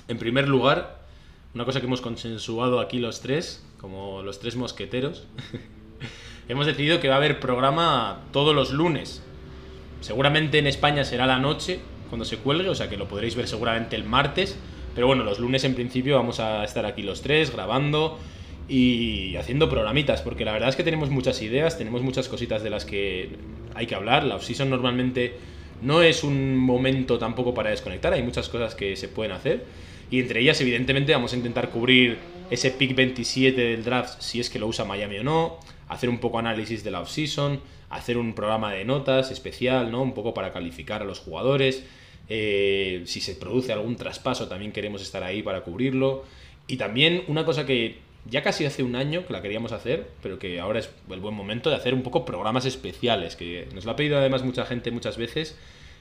En 0.07 0.19
primer 0.19 0.49
lugar, 0.49 1.01
una 1.55 1.65
cosa 1.65 1.81
que 1.81 1.87
hemos 1.87 2.03
consensuado 2.03 2.79
aquí 2.79 2.99
los 2.99 3.21
tres, 3.21 3.65
como 3.79 4.23
los 4.23 4.39
tres 4.39 4.55
mosqueteros, 4.57 5.27
hemos 6.49 6.67
decidido 6.67 7.01
que 7.01 7.09
va 7.09 7.15
a 7.15 7.19
haber 7.19 7.41
programa 7.41 8.21
todos 8.33 8.55
los 8.55 8.71
lunes. 8.71 9.23
Seguramente 10.03 10.59
en 10.59 10.67
España 10.67 11.05
será 11.05 11.27
la 11.27 11.39
noche 11.39 11.81
cuando 12.11 12.27
se 12.27 12.37
cuelgue, 12.37 12.69
o 12.69 12.75
sea 12.75 12.91
que 12.91 12.99
lo 12.99 13.09
podréis 13.09 13.35
ver 13.35 13.49
seguramente 13.49 13.97
el 13.97 14.05
martes. 14.05 14.59
Pero 14.95 15.07
bueno, 15.07 15.25
los 15.25 15.39
lunes 15.39 15.65
en 15.65 15.75
principio 15.75 16.17
vamos 16.17 16.41
a 16.41 16.65
estar 16.65 16.85
aquí 16.87 17.03
los 17.03 17.23
tres 17.23 17.53
grabando 17.53 18.19
y 18.69 19.37
haciendo 19.37 19.69
programitas, 19.69 20.23
porque 20.23 20.45
la 20.45 20.53
verdad 20.53 20.69
es 20.69 20.77
que 20.77 20.85
tenemos 20.85 21.11
muchas 21.11 21.43
ideas, 21.43 21.79
tenemos 21.79 22.03
muchas 22.03 22.29
cositas 22.29 22.63
de 22.63 22.71
las 22.71 22.85
que 22.85 23.31
hay 23.75 23.87
que 23.87 23.95
hablar. 23.95 24.25
La 24.25 24.37
off-season 24.37 24.71
normalmente 24.71 25.35
no 25.83 26.03
es 26.03 26.25
un 26.25 26.57
momento 26.57 27.19
tampoco 27.19 27.55
para 27.55 27.71
desconectar, 27.71 28.13
hay 28.13 28.23
muchas 28.23 28.49
cosas 28.49 28.75
que 28.75 28.97
se 28.97 29.09
pueden 29.09 29.33
hacer. 29.33 29.65
Y 30.11 30.21
entre 30.21 30.41
ellas, 30.41 30.61
evidentemente, 30.61 31.13
vamos 31.13 31.33
a 31.33 31.37
intentar 31.37 31.71
cubrir 31.71 32.19
ese 32.51 32.71
pick 32.71 32.95
27 32.95 33.59
del 33.59 33.83
draft, 33.83 34.21
si 34.21 34.41
es 34.41 34.51
que 34.51 34.59
lo 34.59 34.67
usa 34.67 34.85
Miami 34.85 35.19
o 35.19 35.25
no, 35.25 35.59
hacer 35.89 36.09
un 36.09 36.19
poco 36.19 36.39
análisis 36.39 36.85
de 36.85 36.91
la 36.91 37.01
off-season, 37.01 37.61
hacer 37.89 38.19
un 38.19 38.35
programa 38.35 38.73
de 38.73 38.85
notas 38.85 39.31
especial, 39.31 39.91
¿no? 39.91 40.03
Un 40.03 40.13
poco 40.13 40.35
para 40.35 40.53
calificar 40.53 41.03
a 41.03 41.05
los 41.05 41.19
jugadores. 41.19 41.85
Eh, 42.29 43.03
si 43.07 43.21
se 43.21 43.35
produce 43.35 43.73
algún 43.73 43.97
traspaso, 43.97 44.49
también 44.49 44.73
queremos 44.73 45.03
estar 45.03 45.23
ahí 45.23 45.43
para 45.43 45.63
cubrirlo. 45.63 46.25
Y 46.67 46.77
también 46.77 47.25
una 47.29 47.45
cosa 47.45 47.67
que 47.67 47.99
ya 48.25 48.43
casi 48.43 48.65
hace 48.65 48.83
un 48.83 48.95
año 48.95 49.27
que 49.27 49.33
la 49.33 49.43
queríamos 49.43 49.73
hacer, 49.73 50.07
pero 50.23 50.39
que 50.39 50.61
ahora 50.61 50.79
es 50.79 50.91
el 51.11 51.21
buen 51.21 51.35
momento 51.35 51.71
de 51.71 51.77
hacer 51.77 51.95
un 51.95 52.03
poco 52.03 52.25
programas 52.25 52.65
especiales, 52.67 53.37
que 53.37 53.69
nos 53.75 53.85
lo 53.85 53.93
ha 53.93 53.97
pedido 53.97 54.17
además 54.19 54.45
mucha 54.45 54.65
gente 54.65 54.91
muchas 54.91 55.17
veces 55.17 55.57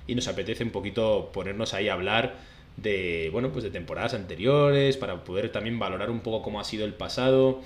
y 0.08 0.16
nos 0.16 0.28
apetece 0.28 0.64
un 0.64 0.70
poquito 0.70 1.32
ponernos 1.34 1.74
ahí 1.74 1.90
a 1.90 1.94
hablar 1.94 2.36
de, 2.78 3.30
bueno, 3.32 3.52
pues 3.52 3.64
de 3.64 3.72
temporadas 3.72 4.14
anteriores, 4.14 4.98
para 4.98 5.24
poder 5.24 5.52
también 5.52 5.80
valorar 5.80 6.10
un 6.10 6.22
poco 6.22 6.42
cómo 6.42 6.60
ha 6.60 6.64
sido 6.64 6.86
el 6.86 6.94
pasado. 6.94 7.62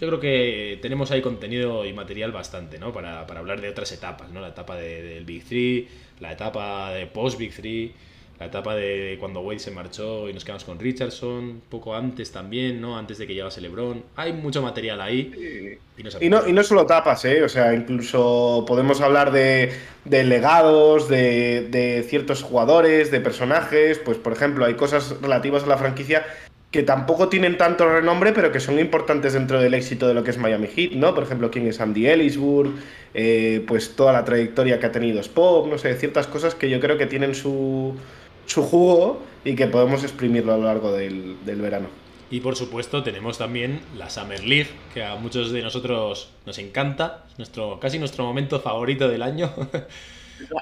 Yo 0.00 0.08
creo 0.08 0.20
que 0.20 0.78
tenemos 0.82 1.10
ahí 1.10 1.22
contenido 1.22 1.86
y 1.86 1.92
material 1.92 2.30
bastante, 2.32 2.78
¿no? 2.78 2.92
Para, 2.92 3.26
para 3.26 3.40
hablar 3.40 3.60
de 3.60 3.68
otras 3.70 3.90
etapas, 3.92 4.30
¿no? 4.30 4.40
La 4.40 4.48
etapa 4.48 4.76
de- 4.76 5.02
del 5.02 5.24
Big 5.24 5.44
Three, 5.44 5.88
la 6.20 6.32
etapa 6.32 6.92
de 6.92 7.06
post-Big 7.06 7.54
Three, 7.54 7.92
la 8.38 8.44
etapa 8.46 8.74
de 8.76 9.16
cuando 9.18 9.40
Wade 9.40 9.58
se 9.60 9.70
marchó 9.70 10.28
y 10.28 10.34
nos 10.34 10.44
quedamos 10.44 10.64
con 10.64 10.78
Richardson, 10.78 11.62
poco 11.70 11.94
antes 11.94 12.30
también, 12.30 12.78
¿no? 12.82 12.98
Antes 12.98 13.16
de 13.16 13.26
que 13.26 13.32
llegase 13.32 13.62
LeBron. 13.62 14.02
Hay 14.16 14.34
mucho 14.34 14.60
material 14.60 15.00
ahí. 15.00 15.78
Y, 15.96 16.02
nos 16.02 16.20
Y 16.20 16.28
no, 16.28 16.46
y 16.46 16.52
no 16.52 16.62
solo 16.62 16.84
tapas, 16.84 17.24
¿eh? 17.24 17.42
O 17.42 17.48
sea, 17.48 17.72
incluso 17.72 18.66
podemos 18.68 19.00
hablar 19.00 19.32
de, 19.32 19.72
de 20.04 20.24
legados, 20.24 21.08
de, 21.08 21.68
de 21.70 22.02
ciertos 22.06 22.42
jugadores, 22.42 23.10
de 23.10 23.20
personajes. 23.22 23.98
Pues, 23.98 24.18
por 24.18 24.34
ejemplo, 24.34 24.66
hay 24.66 24.74
cosas 24.74 25.16
relativas 25.22 25.64
a 25.64 25.68
la 25.68 25.78
franquicia 25.78 26.26
que 26.76 26.82
tampoco 26.82 27.30
tienen 27.30 27.56
tanto 27.56 27.88
renombre, 27.88 28.34
pero 28.34 28.52
que 28.52 28.60
son 28.60 28.78
importantes 28.78 29.32
dentro 29.32 29.58
del 29.58 29.72
éxito 29.72 30.06
de 30.06 30.12
lo 30.12 30.22
que 30.22 30.30
es 30.30 30.36
Miami 30.36 30.66
Heat, 30.66 30.92
¿no? 30.92 31.14
Por 31.14 31.24
ejemplo, 31.24 31.50
quién 31.50 31.66
es 31.66 31.80
Andy 31.80 32.06
Ellisburg, 32.06 32.74
eh, 33.14 33.64
pues 33.66 33.96
toda 33.96 34.12
la 34.12 34.26
trayectoria 34.26 34.78
que 34.78 34.84
ha 34.84 34.92
tenido 34.92 35.18
Spop, 35.22 35.68
no 35.68 35.78
sé, 35.78 35.94
ciertas 35.94 36.26
cosas 36.26 36.54
que 36.54 36.68
yo 36.68 36.78
creo 36.78 36.98
que 36.98 37.06
tienen 37.06 37.34
su, 37.34 37.96
su 38.44 38.62
jugo 38.62 39.22
y 39.42 39.56
que 39.56 39.68
podemos 39.68 40.02
exprimirlo 40.02 40.52
a 40.52 40.58
lo 40.58 40.64
largo 40.64 40.92
del, 40.92 41.36
del 41.46 41.62
verano. 41.62 41.88
Y 42.30 42.40
por 42.40 42.56
supuesto 42.56 43.02
tenemos 43.02 43.38
también 43.38 43.80
la 43.96 44.10
Summer 44.10 44.44
League, 44.44 44.68
que 44.92 45.02
a 45.02 45.16
muchos 45.16 45.52
de 45.52 45.62
nosotros 45.62 46.28
nos 46.44 46.58
encanta, 46.58 47.24
es 47.32 47.38
nuestro, 47.38 47.80
casi 47.80 47.98
nuestro 47.98 48.24
momento 48.24 48.60
favorito 48.60 49.08
del 49.08 49.22
año. 49.22 49.50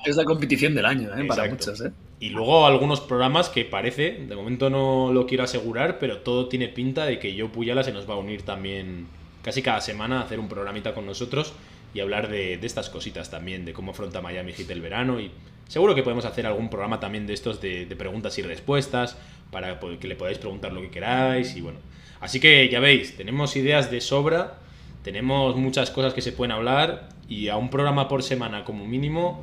Es 0.04 0.16
la, 0.16 0.24
competición 0.24 0.74
del 0.74 0.86
año, 0.86 1.10
¿eh? 1.16 1.24
Para 1.26 1.48
muchos, 1.48 1.80
¿eh? 1.80 1.92
Y 2.20 2.30
luego 2.30 2.66
algunos 2.66 3.00
programas 3.00 3.48
que 3.48 3.64
parece, 3.64 4.12
de 4.26 4.36
momento 4.36 4.70
no 4.70 5.12
lo 5.12 5.26
quiero 5.26 5.44
asegurar, 5.44 5.98
pero 5.98 6.18
todo 6.18 6.48
tiene 6.48 6.68
pinta 6.68 7.04
de 7.04 7.18
que 7.18 7.38
Joe 7.38 7.48
Puyala 7.48 7.82
se 7.82 7.92
nos 7.92 8.08
va 8.08 8.14
a 8.14 8.18
unir 8.18 8.42
también 8.42 9.06
casi 9.42 9.62
cada 9.62 9.80
semana 9.80 10.20
a 10.20 10.24
hacer 10.24 10.40
un 10.40 10.48
programita 10.48 10.94
con 10.94 11.06
nosotros 11.06 11.52
y 11.92 12.00
hablar 12.00 12.28
de, 12.28 12.56
de 12.56 12.66
estas 12.66 12.88
cositas 12.88 13.30
también, 13.30 13.64
de 13.64 13.72
cómo 13.72 13.92
afronta 13.92 14.20
Miami 14.20 14.52
Heat 14.52 14.70
el 14.70 14.80
verano 14.80 15.20
y 15.20 15.30
seguro 15.68 15.94
que 15.94 16.02
podemos 16.02 16.24
hacer 16.24 16.46
algún 16.46 16.70
programa 16.70 16.98
también 16.98 17.26
de 17.26 17.34
estos 17.34 17.60
de, 17.60 17.86
de 17.86 17.96
preguntas 17.96 18.38
y 18.38 18.42
respuestas 18.42 19.18
para 19.50 19.78
que 19.78 20.08
le 20.08 20.16
podáis 20.16 20.38
preguntar 20.38 20.72
lo 20.72 20.80
que 20.80 20.90
queráis 20.90 21.54
y 21.56 21.60
bueno. 21.60 21.78
Así 22.20 22.40
que 22.40 22.68
ya 22.68 22.80
veis, 22.80 23.16
tenemos 23.16 23.54
ideas 23.54 23.90
de 23.90 24.00
sobra, 24.00 24.54
tenemos 25.02 25.56
muchas 25.56 25.90
cosas 25.90 26.14
que 26.14 26.22
se 26.22 26.32
pueden 26.32 26.52
hablar 26.52 27.10
y 27.28 27.48
a 27.48 27.56
un 27.56 27.70
programa 27.70 28.08
por 28.08 28.22
semana 28.22 28.64
como 28.64 28.86
mínimo 28.86 29.42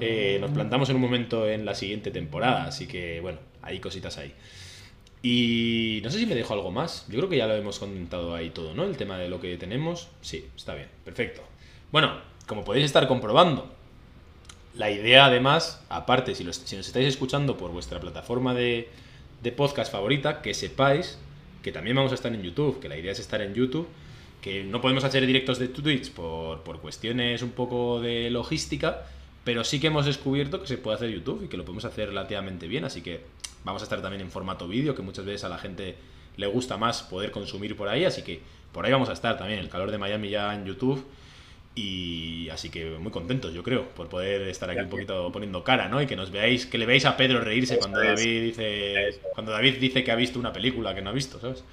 eh, 0.00 0.38
nos 0.40 0.50
plantamos 0.50 0.88
en 0.90 0.96
un 0.96 1.02
momento 1.02 1.48
en 1.48 1.64
la 1.64 1.74
siguiente 1.74 2.10
temporada. 2.10 2.64
Así 2.64 2.86
que, 2.86 3.20
bueno, 3.20 3.38
hay 3.62 3.80
cositas 3.80 4.18
ahí. 4.18 4.32
Y 5.22 6.00
no 6.02 6.10
sé 6.10 6.18
si 6.18 6.26
me 6.26 6.34
dejo 6.34 6.52
algo 6.54 6.70
más. 6.70 7.06
Yo 7.08 7.18
creo 7.18 7.28
que 7.30 7.36
ya 7.36 7.46
lo 7.46 7.54
hemos 7.54 7.78
comentado 7.78 8.34
ahí 8.34 8.50
todo, 8.50 8.74
¿no? 8.74 8.84
El 8.84 8.96
tema 8.96 9.18
de 9.18 9.28
lo 9.28 9.40
que 9.40 9.56
tenemos. 9.56 10.08
Sí, 10.20 10.46
está 10.56 10.74
bien, 10.74 10.88
perfecto. 11.04 11.42
Bueno, 11.90 12.18
como 12.46 12.64
podéis 12.64 12.84
estar 12.84 13.06
comprobando, 13.08 13.72
la 14.74 14.90
idea 14.90 15.26
además, 15.26 15.84
aparte, 15.88 16.34
si, 16.34 16.44
si 16.52 16.76
nos 16.76 16.86
estáis 16.86 17.06
escuchando 17.06 17.56
por 17.56 17.70
vuestra 17.70 18.00
plataforma 18.00 18.54
de, 18.54 18.88
de 19.42 19.52
podcast 19.52 19.90
favorita, 19.90 20.42
que 20.42 20.52
sepáis 20.52 21.18
que 21.64 21.72
también 21.72 21.96
vamos 21.96 22.12
a 22.12 22.14
estar 22.14 22.32
en 22.32 22.42
YouTube, 22.42 22.78
que 22.78 22.88
la 22.88 22.96
idea 22.96 23.10
es 23.10 23.18
estar 23.18 23.40
en 23.40 23.54
YouTube, 23.54 23.88
que 24.42 24.62
no 24.62 24.82
podemos 24.82 25.02
hacer 25.02 25.26
directos 25.26 25.58
de 25.58 25.68
Twitch 25.68 26.10
por, 26.12 26.62
por 26.62 26.80
cuestiones 26.80 27.42
un 27.42 27.52
poco 27.52 28.02
de 28.02 28.28
logística, 28.28 29.06
pero 29.44 29.62
sí 29.62 29.78
que 29.78 29.88
hemos 29.88 30.06
descubierto 30.06 30.60
que 30.60 30.66
se 30.66 30.78
puede 30.78 30.96
hacer 30.96 31.10
YouTube 31.10 31.44
y 31.44 31.48
que 31.48 31.56
lo 31.56 31.64
podemos 31.64 31.84
hacer 31.84 32.08
relativamente 32.08 32.66
bien, 32.66 32.84
así 32.84 33.02
que 33.02 33.20
vamos 33.64 33.82
a 33.82 33.84
estar 33.84 34.02
también 34.02 34.22
en 34.22 34.30
formato 34.30 34.66
vídeo, 34.66 34.94
que 34.94 35.02
muchas 35.02 35.24
veces 35.24 35.44
a 35.44 35.48
la 35.48 35.58
gente 35.58 35.96
le 36.36 36.46
gusta 36.46 36.76
más 36.76 37.02
poder 37.02 37.30
consumir 37.30 37.76
por 37.76 37.88
ahí, 37.88 38.04
así 38.04 38.22
que 38.22 38.40
por 38.72 38.84
ahí 38.84 38.92
vamos 38.92 39.08
a 39.08 39.12
estar 39.12 39.38
también, 39.38 39.60
el 39.60 39.68
calor 39.68 39.90
de 39.90 39.98
Miami 39.98 40.30
ya 40.30 40.54
en 40.54 40.64
YouTube. 40.64 41.04
Y 41.76 42.48
así 42.50 42.70
que 42.70 42.84
muy 43.00 43.10
contentos, 43.10 43.52
yo 43.52 43.64
creo, 43.64 43.88
por 43.88 44.08
poder 44.08 44.42
estar 44.42 44.70
aquí 44.70 44.80
un 44.80 44.88
poquito 44.88 45.32
poniendo 45.32 45.64
cara, 45.64 45.88
¿no? 45.88 46.00
Y 46.00 46.06
que 46.06 46.14
nos 46.14 46.30
veáis, 46.30 46.66
que 46.66 46.78
le 46.78 46.86
veáis 46.86 47.04
a 47.04 47.16
Pedro 47.16 47.40
reírse 47.40 47.74
Eso 47.74 47.80
cuando 47.80 48.00
es. 48.00 48.20
David 48.20 48.42
dice. 48.42 49.08
Eso. 49.08 49.20
Cuando 49.34 49.50
David 49.50 49.78
dice 49.80 50.04
que 50.04 50.12
ha 50.12 50.14
visto 50.14 50.38
una 50.38 50.52
película 50.52 50.94
que 50.94 51.02
no 51.02 51.10
ha 51.10 51.12
visto, 51.12 51.40
¿sabes? 51.40 51.64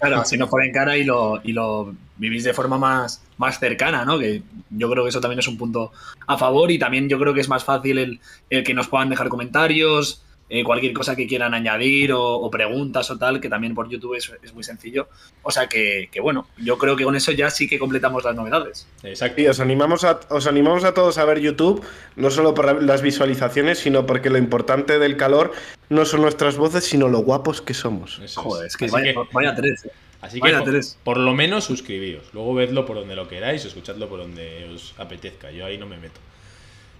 Claro, 0.00 0.24
si 0.24 0.38
nos 0.38 0.48
ponen 0.48 0.72
cara 0.72 0.96
y 0.96 1.04
lo, 1.04 1.40
y 1.44 1.52
lo 1.52 1.94
vivís 2.16 2.44
de 2.44 2.54
forma 2.54 2.78
más, 2.78 3.22
más 3.36 3.58
cercana, 3.58 4.04
¿no? 4.06 4.18
Que 4.18 4.42
yo 4.70 4.90
creo 4.90 5.04
que 5.04 5.10
eso 5.10 5.20
también 5.20 5.40
es 5.40 5.48
un 5.48 5.58
punto 5.58 5.92
a 6.26 6.38
favor 6.38 6.70
y 6.70 6.78
también 6.78 7.08
yo 7.08 7.18
creo 7.18 7.34
que 7.34 7.40
es 7.40 7.48
más 7.48 7.64
fácil 7.64 7.98
el, 7.98 8.20
el 8.48 8.64
que 8.64 8.72
nos 8.72 8.88
puedan 8.88 9.10
dejar 9.10 9.28
comentarios, 9.28 10.22
eh, 10.50 10.64
cualquier 10.64 10.92
cosa 10.92 11.14
que 11.16 11.26
quieran 11.26 11.54
añadir 11.54 12.12
o, 12.12 12.22
o 12.22 12.50
preguntas 12.50 13.10
o 13.10 13.16
tal, 13.16 13.40
que 13.40 13.48
también 13.48 13.74
por 13.74 13.88
YouTube 13.88 14.16
es, 14.16 14.30
es 14.42 14.52
muy 14.52 14.64
sencillo. 14.64 15.08
O 15.42 15.50
sea 15.50 15.68
que, 15.68 16.08
que 16.12 16.20
bueno, 16.20 16.48
yo 16.58 16.76
creo 16.76 16.96
que 16.96 17.04
con 17.04 17.14
eso 17.16 17.32
ya 17.32 17.48
sí 17.50 17.68
que 17.68 17.78
completamos 17.78 18.24
las 18.24 18.34
novedades. 18.34 18.86
Exacto. 19.04 19.40
Y 19.40 19.46
os 19.46 19.60
animamos, 19.60 20.04
a, 20.04 20.20
os 20.28 20.46
animamos 20.46 20.84
a 20.84 20.92
todos 20.92 21.16
a 21.18 21.24
ver 21.24 21.38
YouTube, 21.40 21.82
no 22.16 22.30
solo 22.30 22.52
por 22.52 22.82
las 22.82 23.00
visualizaciones, 23.00 23.78
sino 23.78 24.04
porque 24.06 24.28
lo 24.28 24.38
importante 24.38 24.98
del 24.98 25.16
calor 25.16 25.52
no 25.88 26.04
son 26.04 26.22
nuestras 26.22 26.56
voces, 26.56 26.84
sino 26.84 27.08
lo 27.08 27.20
guapos 27.20 27.62
que 27.62 27.72
somos. 27.72 28.18
Eso. 28.22 28.42
Joder, 28.42 28.66
es 28.66 28.76
que 28.76 28.86
Así 28.86 28.92
vaya, 28.92 29.12
que- 29.14 29.28
vaya 29.32 29.54
tres. 29.54 29.84
eh. 29.86 29.90
Así 30.22 30.36
que 30.38 30.42
Vaya 30.52 30.58
por, 30.58 30.68
tres. 30.70 30.98
por 31.02 31.16
lo 31.16 31.32
menos 31.32 31.64
suscribíos. 31.64 32.24
Luego 32.34 32.52
vedlo 32.52 32.84
por 32.84 32.96
donde 32.96 33.16
lo 33.16 33.26
queráis, 33.26 33.64
o 33.64 33.68
escuchadlo 33.68 34.06
por 34.06 34.18
donde 34.18 34.68
os 34.74 34.92
apetezca. 34.98 35.50
Yo 35.50 35.64
ahí 35.64 35.78
no 35.78 35.86
me 35.86 35.96
meto. 35.96 36.20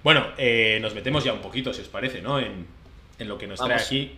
Bueno, 0.02 0.26
eh, 0.38 0.78
nos 0.80 0.94
metemos 0.94 1.22
ya 1.22 1.34
un 1.34 1.40
poquito, 1.40 1.74
si 1.74 1.82
os 1.82 1.88
parece, 1.88 2.22
¿no? 2.22 2.38
En, 2.40 2.64
en 3.20 3.28
lo 3.28 3.38
que 3.38 3.46
nos 3.46 3.58
trae 3.58 3.70
Vamos. 3.70 3.86
aquí, 3.86 4.12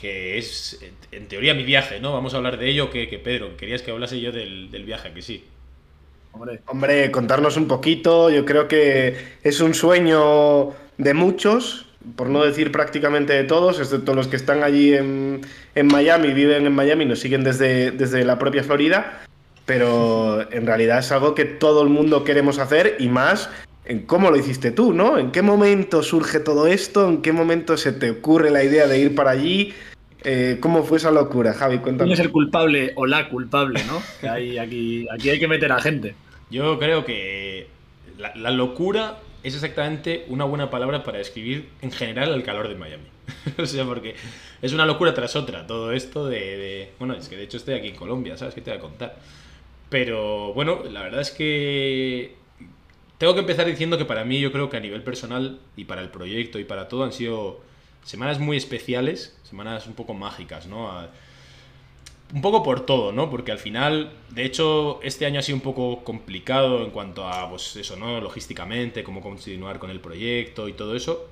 que 0.00 0.38
es, 0.38 0.80
en 1.12 1.28
teoría, 1.28 1.54
mi 1.54 1.64
viaje, 1.64 2.00
¿no? 2.00 2.12
Vamos 2.12 2.34
a 2.34 2.38
hablar 2.38 2.58
de 2.58 2.68
ello, 2.68 2.90
que, 2.90 3.08
que 3.08 3.18
Pedro, 3.18 3.56
querías 3.56 3.82
que 3.82 3.90
hablase 3.90 4.20
yo 4.20 4.32
del, 4.32 4.70
del 4.70 4.84
viaje, 4.84 5.12
que 5.12 5.22
sí. 5.22 5.44
Hombre, 6.32 6.60
Hombre, 6.66 7.10
contarnos 7.10 7.56
un 7.56 7.68
poquito, 7.68 8.28
yo 8.28 8.44
creo 8.44 8.66
que 8.66 9.16
es 9.42 9.60
un 9.60 9.72
sueño 9.72 10.70
de 10.98 11.14
muchos, 11.14 11.86
por 12.16 12.28
no 12.28 12.44
decir 12.44 12.72
prácticamente 12.72 13.32
de 13.32 13.44
todos, 13.44 13.78
excepto 13.78 14.14
los 14.14 14.26
que 14.26 14.36
están 14.36 14.62
allí 14.62 14.94
en, 14.94 15.42
en 15.74 15.86
Miami, 15.86 16.32
viven 16.32 16.66
en 16.66 16.74
Miami, 16.74 17.04
nos 17.04 17.20
siguen 17.20 17.44
desde, 17.44 17.92
desde 17.92 18.24
la 18.24 18.38
propia 18.38 18.64
Florida, 18.64 19.22
pero 19.64 20.50
en 20.52 20.66
realidad 20.66 20.98
es 20.98 21.10
algo 21.12 21.34
que 21.34 21.44
todo 21.44 21.82
el 21.82 21.88
mundo 21.88 22.24
queremos 22.24 22.58
hacer 22.58 22.96
y 22.98 23.08
más 23.08 23.48
en 23.86 24.06
cómo 24.06 24.30
lo 24.30 24.36
hiciste 24.36 24.70
tú, 24.70 24.92
¿no? 24.92 25.18
¿En 25.18 25.30
qué 25.30 25.42
momento 25.42 26.02
surge 26.02 26.40
todo 26.40 26.66
esto? 26.66 27.08
¿En 27.08 27.22
qué 27.22 27.32
momento 27.32 27.76
se 27.76 27.92
te 27.92 28.10
ocurre 28.10 28.50
la 28.50 28.64
idea 28.64 28.86
de 28.86 28.98
ir 28.98 29.14
para 29.14 29.30
allí? 29.30 29.72
Eh, 30.22 30.56
¿Cómo 30.60 30.84
fue 30.84 30.96
esa 30.98 31.10
locura, 31.10 31.52
Javi? 31.52 31.74
¿quién 31.74 31.82
Cuéntanos. 31.82 32.14
es 32.14 32.20
el 32.20 32.30
culpable 32.32 32.92
o 32.96 33.04
la 33.06 33.28
culpable, 33.28 33.82
no? 33.84 34.02
Que 34.20 34.28
hay, 34.28 34.58
aquí, 34.58 35.06
aquí 35.12 35.28
hay 35.30 35.38
que 35.38 35.48
meter 35.48 35.70
a 35.70 35.80
gente. 35.80 36.14
Yo 36.50 36.78
creo 36.78 37.04
que 37.04 37.66
la, 38.18 38.34
la 38.34 38.50
locura 38.50 39.18
es 39.42 39.54
exactamente 39.54 40.24
una 40.28 40.44
buena 40.44 40.70
palabra 40.70 41.04
para 41.04 41.18
describir 41.18 41.68
en 41.82 41.90
general 41.92 42.32
el 42.32 42.42
calor 42.42 42.68
de 42.68 42.76
Miami. 42.76 43.04
o 43.58 43.66
sea, 43.66 43.84
porque 43.84 44.14
es 44.62 44.72
una 44.72 44.86
locura 44.86 45.12
tras 45.12 45.36
otra 45.36 45.66
todo 45.66 45.92
esto 45.92 46.26
de, 46.26 46.38
de- 46.38 46.88
Bueno, 46.98 47.12
es 47.14 47.28
que 47.28 47.36
de 47.36 47.42
hecho 47.42 47.58
estoy 47.58 47.74
aquí 47.74 47.88
en 47.88 47.96
Colombia, 47.96 48.38
¿sabes? 48.38 48.54
¿Qué 48.54 48.62
te 48.62 48.70
voy 48.70 48.78
a 48.78 48.80
contar? 48.82 49.16
Pero 49.90 50.54
bueno, 50.54 50.82
la 50.90 51.02
verdad 51.02 51.20
es 51.20 51.30
que 51.30 52.34
tengo 53.18 53.34
que 53.34 53.40
empezar 53.40 53.66
diciendo 53.66 53.98
que 53.98 54.04
para 54.04 54.24
mí 54.24 54.40
yo 54.40 54.52
creo 54.52 54.68
que 54.68 54.76
a 54.76 54.80
nivel 54.80 55.02
personal 55.02 55.60
y 55.76 55.84
para 55.84 56.02
el 56.02 56.10
proyecto 56.10 56.58
y 56.58 56.64
para 56.64 56.88
todo 56.88 57.04
han 57.04 57.12
sido 57.12 57.60
semanas 58.02 58.38
muy 58.38 58.56
especiales, 58.56 59.36
semanas 59.44 59.86
un 59.86 59.94
poco 59.94 60.14
mágicas, 60.14 60.66
¿no? 60.66 60.90
Un 62.32 62.42
poco 62.42 62.62
por 62.62 62.84
todo, 62.84 63.12
¿no? 63.12 63.30
Porque 63.30 63.52
al 63.52 63.58
final, 63.58 64.12
de 64.30 64.44
hecho, 64.44 65.00
este 65.02 65.26
año 65.26 65.38
ha 65.38 65.42
sido 65.42 65.56
un 65.56 65.62
poco 65.62 66.02
complicado 66.02 66.84
en 66.84 66.90
cuanto 66.90 67.26
a, 67.26 67.48
pues 67.48 67.76
eso, 67.76 67.96
¿no? 67.96 68.20
Logísticamente, 68.20 69.04
cómo 69.04 69.20
continuar 69.20 69.78
con 69.78 69.90
el 69.90 70.00
proyecto 70.00 70.68
y 70.68 70.72
todo 70.72 70.96
eso. 70.96 71.28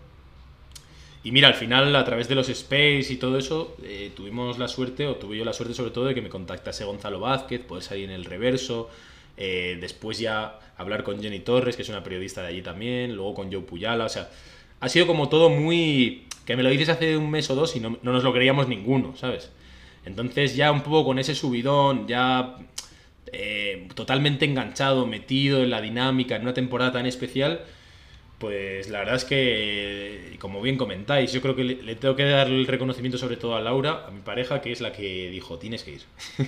Y 1.24 1.30
mira, 1.30 1.48
al 1.48 1.54
final, 1.54 1.94
a 1.94 2.04
través 2.04 2.28
de 2.28 2.34
los 2.34 2.48
Space 2.48 3.06
y 3.10 3.16
todo 3.16 3.38
eso, 3.38 3.76
eh, 3.82 4.12
tuvimos 4.14 4.58
la 4.58 4.68
suerte, 4.68 5.06
o 5.06 5.16
tuve 5.16 5.36
yo 5.36 5.44
la 5.44 5.52
suerte 5.52 5.74
sobre 5.74 5.90
todo, 5.90 6.06
de 6.06 6.14
que 6.14 6.22
me 6.22 6.28
contactase 6.28 6.84
Gonzalo 6.84 7.20
Vázquez, 7.20 7.60
poder 7.62 7.84
salir 7.84 8.04
en 8.04 8.10
el 8.10 8.24
reverso, 8.24 8.90
eh, 9.36 9.78
después 9.80 10.18
ya 10.18 10.58
hablar 10.76 11.02
con 11.02 11.22
Jenny 11.22 11.40
Torres, 11.40 11.76
que 11.76 11.82
es 11.82 11.88
una 11.88 12.02
periodista 12.02 12.42
de 12.42 12.48
allí 12.48 12.62
también, 12.62 13.14
luego 13.14 13.34
con 13.34 13.52
Joe 13.52 13.62
Puyala, 13.62 14.04
o 14.04 14.08
sea, 14.08 14.30
ha 14.80 14.88
sido 14.88 15.06
como 15.06 15.28
todo 15.28 15.48
muy... 15.48 16.26
que 16.44 16.56
me 16.56 16.62
lo 16.62 16.70
dices 16.70 16.88
hace 16.88 17.16
un 17.16 17.30
mes 17.30 17.48
o 17.50 17.54
dos 17.54 17.76
y 17.76 17.80
no, 17.80 17.98
no 18.02 18.12
nos 18.12 18.24
lo 18.24 18.32
creíamos 18.32 18.68
ninguno, 18.68 19.16
¿sabes? 19.16 19.50
Entonces 20.04 20.56
ya 20.56 20.72
un 20.72 20.82
poco 20.82 21.04
con 21.04 21.18
ese 21.18 21.34
subidón, 21.34 22.08
ya 22.08 22.56
eh, 23.32 23.88
totalmente 23.94 24.44
enganchado, 24.44 25.06
metido 25.06 25.62
en 25.62 25.70
la 25.70 25.80
dinámica, 25.80 26.36
en 26.36 26.42
una 26.42 26.54
temporada 26.54 26.92
tan 26.92 27.06
especial, 27.06 27.64
pues 28.38 28.88
la 28.90 28.98
verdad 28.98 29.14
es 29.14 29.24
que, 29.24 30.36
como 30.40 30.60
bien 30.60 30.76
comentáis, 30.76 31.32
yo 31.32 31.40
creo 31.40 31.54
que 31.54 31.62
le, 31.62 31.82
le 31.82 31.94
tengo 31.94 32.16
que 32.16 32.24
dar 32.24 32.48
el 32.48 32.66
reconocimiento 32.66 33.16
sobre 33.16 33.36
todo 33.36 33.54
a 33.54 33.60
Laura, 33.60 34.04
a 34.08 34.10
mi 34.10 34.20
pareja, 34.20 34.60
que 34.60 34.72
es 34.72 34.80
la 34.80 34.92
que 34.92 35.30
dijo, 35.30 35.58
tienes 35.58 35.84
que 35.84 35.92
ir. 35.92 36.02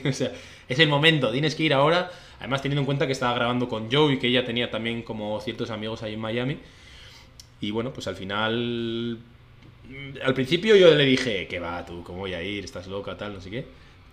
o 0.08 0.12
sea, 0.12 0.32
es 0.68 0.78
el 0.80 0.88
momento, 0.88 1.30
tienes 1.30 1.54
que 1.54 1.62
ir 1.62 1.72
ahora. 1.72 2.10
Además, 2.40 2.62
teniendo 2.62 2.80
en 2.82 2.86
cuenta 2.86 3.06
que 3.06 3.12
estaba 3.12 3.34
grabando 3.34 3.68
con 3.68 3.90
Joe 3.90 4.14
y 4.14 4.18
que 4.18 4.28
ella 4.28 4.44
tenía 4.44 4.70
también 4.70 5.02
como 5.02 5.40
ciertos 5.40 5.70
amigos 5.70 6.02
ahí 6.02 6.14
en 6.14 6.20
Miami. 6.20 6.58
Y 7.60 7.70
bueno, 7.70 7.92
pues 7.92 8.06
al 8.06 8.16
final... 8.16 9.18
mm, 9.88 10.18
Al 10.24 10.34
principio 10.34 10.76
yo 10.76 10.94
le 10.94 11.04
dije, 11.04 11.46
que 11.48 11.60
va 11.60 11.84
tú, 11.86 12.02
¿cómo 12.04 12.20
voy 12.20 12.34
a 12.34 12.42
ir? 12.42 12.64
Estás 12.64 12.86
loca, 12.86 13.16
tal, 13.16 13.34
no 13.34 13.40
sé 13.40 13.50
qué. 13.50 13.66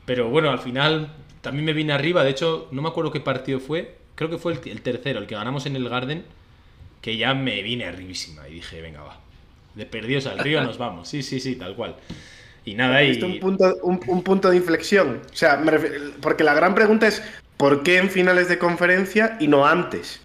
Pero 0.06 0.30
bueno, 0.30 0.50
al 0.52 0.60
final 0.60 1.14
también 1.42 1.66
me 1.66 1.74
vine 1.74 1.94
arriba. 1.94 2.24
De 2.24 2.32
hecho, 2.32 2.68
no 2.72 2.82
me 2.82 2.90
acuerdo 2.90 3.12
qué 3.12 3.20
partido 3.22 3.60
fue. 3.60 3.98
Creo 4.16 4.30
que 4.30 4.38
fue 4.38 4.54
el, 4.54 4.60
el 4.70 4.82
tercero, 4.82 5.20
el 5.20 5.28
que 5.28 5.36
ganamos 5.36 5.66
en 5.66 5.76
el 5.76 5.90
Garden. 5.90 6.26
Que 7.02 7.18
ya 7.18 7.34
me 7.34 7.62
vine 7.64 7.86
arribísima 7.86 8.48
y 8.48 8.56
dije, 8.56 8.82
venga, 8.82 9.02
va. 9.04 9.20
De 9.76 9.86
perdidos 9.86 10.28
al 10.28 10.40
río 10.40 10.62
nos 10.62 10.78
vamos. 10.78 11.10
Sí, 11.10 11.24
sí, 11.24 11.40
sí, 11.40 11.56
tal 11.56 11.76
cual. 11.76 11.98
Y 12.66 12.76
nada, 12.76 13.02
¿Viste 13.06 13.26
un 13.26 13.34
y... 13.34 13.40
punto, 13.40 13.76
un, 13.84 14.00
un 14.08 14.24
punto 14.24 14.50
de 14.50 14.58
inflexión? 14.58 15.22
O 15.32 15.36
sea, 15.36 15.58
me 15.58 15.72
refiero- 15.72 16.12
porque 16.22 16.44
la 16.44 16.54
gran 16.54 16.76
pregunta 16.76 17.08
es, 17.08 17.24
¿por 17.62 17.84
qué 17.84 17.98
en 17.98 18.10
finales 18.10 18.50
de 18.50 18.58
conferencia 18.58 19.38
y 19.40 19.48
no 19.48 19.68
antes? 19.68 20.20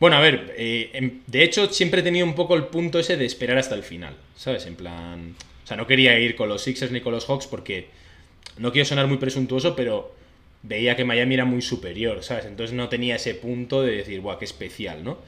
Bueno, 0.00 0.16
a 0.16 0.20
ver, 0.20 0.52
eh, 0.58 0.90
em- 0.92 1.20
de 1.28 1.44
hecho 1.44 1.68
siempre 1.72 2.00
he 2.00 2.02
tenido 2.02 2.26
un 2.26 2.34
poco 2.34 2.56
el 2.56 2.64
punto 2.64 2.98
ese 2.98 3.16
de 3.16 3.24
esperar 3.24 3.58
hasta 3.58 3.76
el 3.76 3.84
final, 3.84 4.16
¿sabes? 4.34 4.66
En 4.66 4.74
plan... 4.74 5.36
O 5.62 5.66
sea, 5.68 5.76
no 5.76 5.86
quería 5.86 6.18
ir 6.18 6.34
con 6.34 6.48
los 6.48 6.62
Sixers 6.62 6.90
ni 6.90 7.00
con 7.00 7.12
los 7.12 7.26
Hawks 7.26 7.46
porque 7.46 7.86
no 8.58 8.72
quiero 8.72 8.84
sonar 8.84 9.06
muy 9.06 9.18
presuntuoso, 9.18 9.76
pero 9.76 10.12
veía 10.64 10.96
que 10.96 11.04
Miami 11.04 11.34
era 11.34 11.44
muy 11.44 11.62
superior, 11.62 12.24
¿sabes? 12.24 12.46
Entonces 12.46 12.74
no 12.74 12.88
tenía 12.88 13.14
ese 13.14 13.36
punto 13.36 13.80
de 13.82 13.98
decir, 13.98 14.20
guau, 14.20 14.36
qué 14.36 14.44
especial, 14.44 15.04
¿no? 15.04 15.18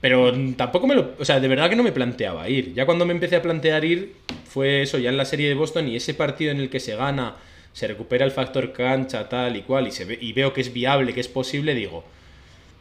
Pero 0.00 0.32
tampoco 0.56 0.88
me 0.88 0.96
lo... 0.96 1.14
O 1.20 1.24
sea, 1.24 1.38
de 1.38 1.46
verdad 1.46 1.70
que 1.70 1.76
no 1.76 1.84
me 1.84 1.92
planteaba 1.92 2.48
ir. 2.48 2.74
Ya 2.74 2.84
cuando 2.84 3.06
me 3.06 3.12
empecé 3.12 3.36
a 3.36 3.42
plantear 3.42 3.84
ir, 3.84 4.14
fue 4.44 4.82
eso, 4.82 4.98
ya 4.98 5.10
en 5.10 5.16
la 5.16 5.24
serie 5.24 5.46
de 5.48 5.54
Boston 5.54 5.86
y 5.86 5.94
ese 5.94 6.14
partido 6.14 6.50
en 6.50 6.58
el 6.58 6.68
que 6.68 6.80
se 6.80 6.96
gana, 6.96 7.36
se 7.72 7.86
recupera 7.86 8.24
el 8.24 8.30
factor 8.30 8.72
cancha, 8.72 9.28
tal 9.28 9.56
y 9.56 9.62
cual, 9.62 9.88
y, 9.88 9.92
se 9.92 10.04
ve, 10.04 10.18
y 10.20 10.32
veo 10.32 10.52
que 10.52 10.60
es 10.60 10.72
viable, 10.72 11.14
que 11.14 11.20
es 11.20 11.28
posible, 11.28 11.74
digo, 11.74 12.04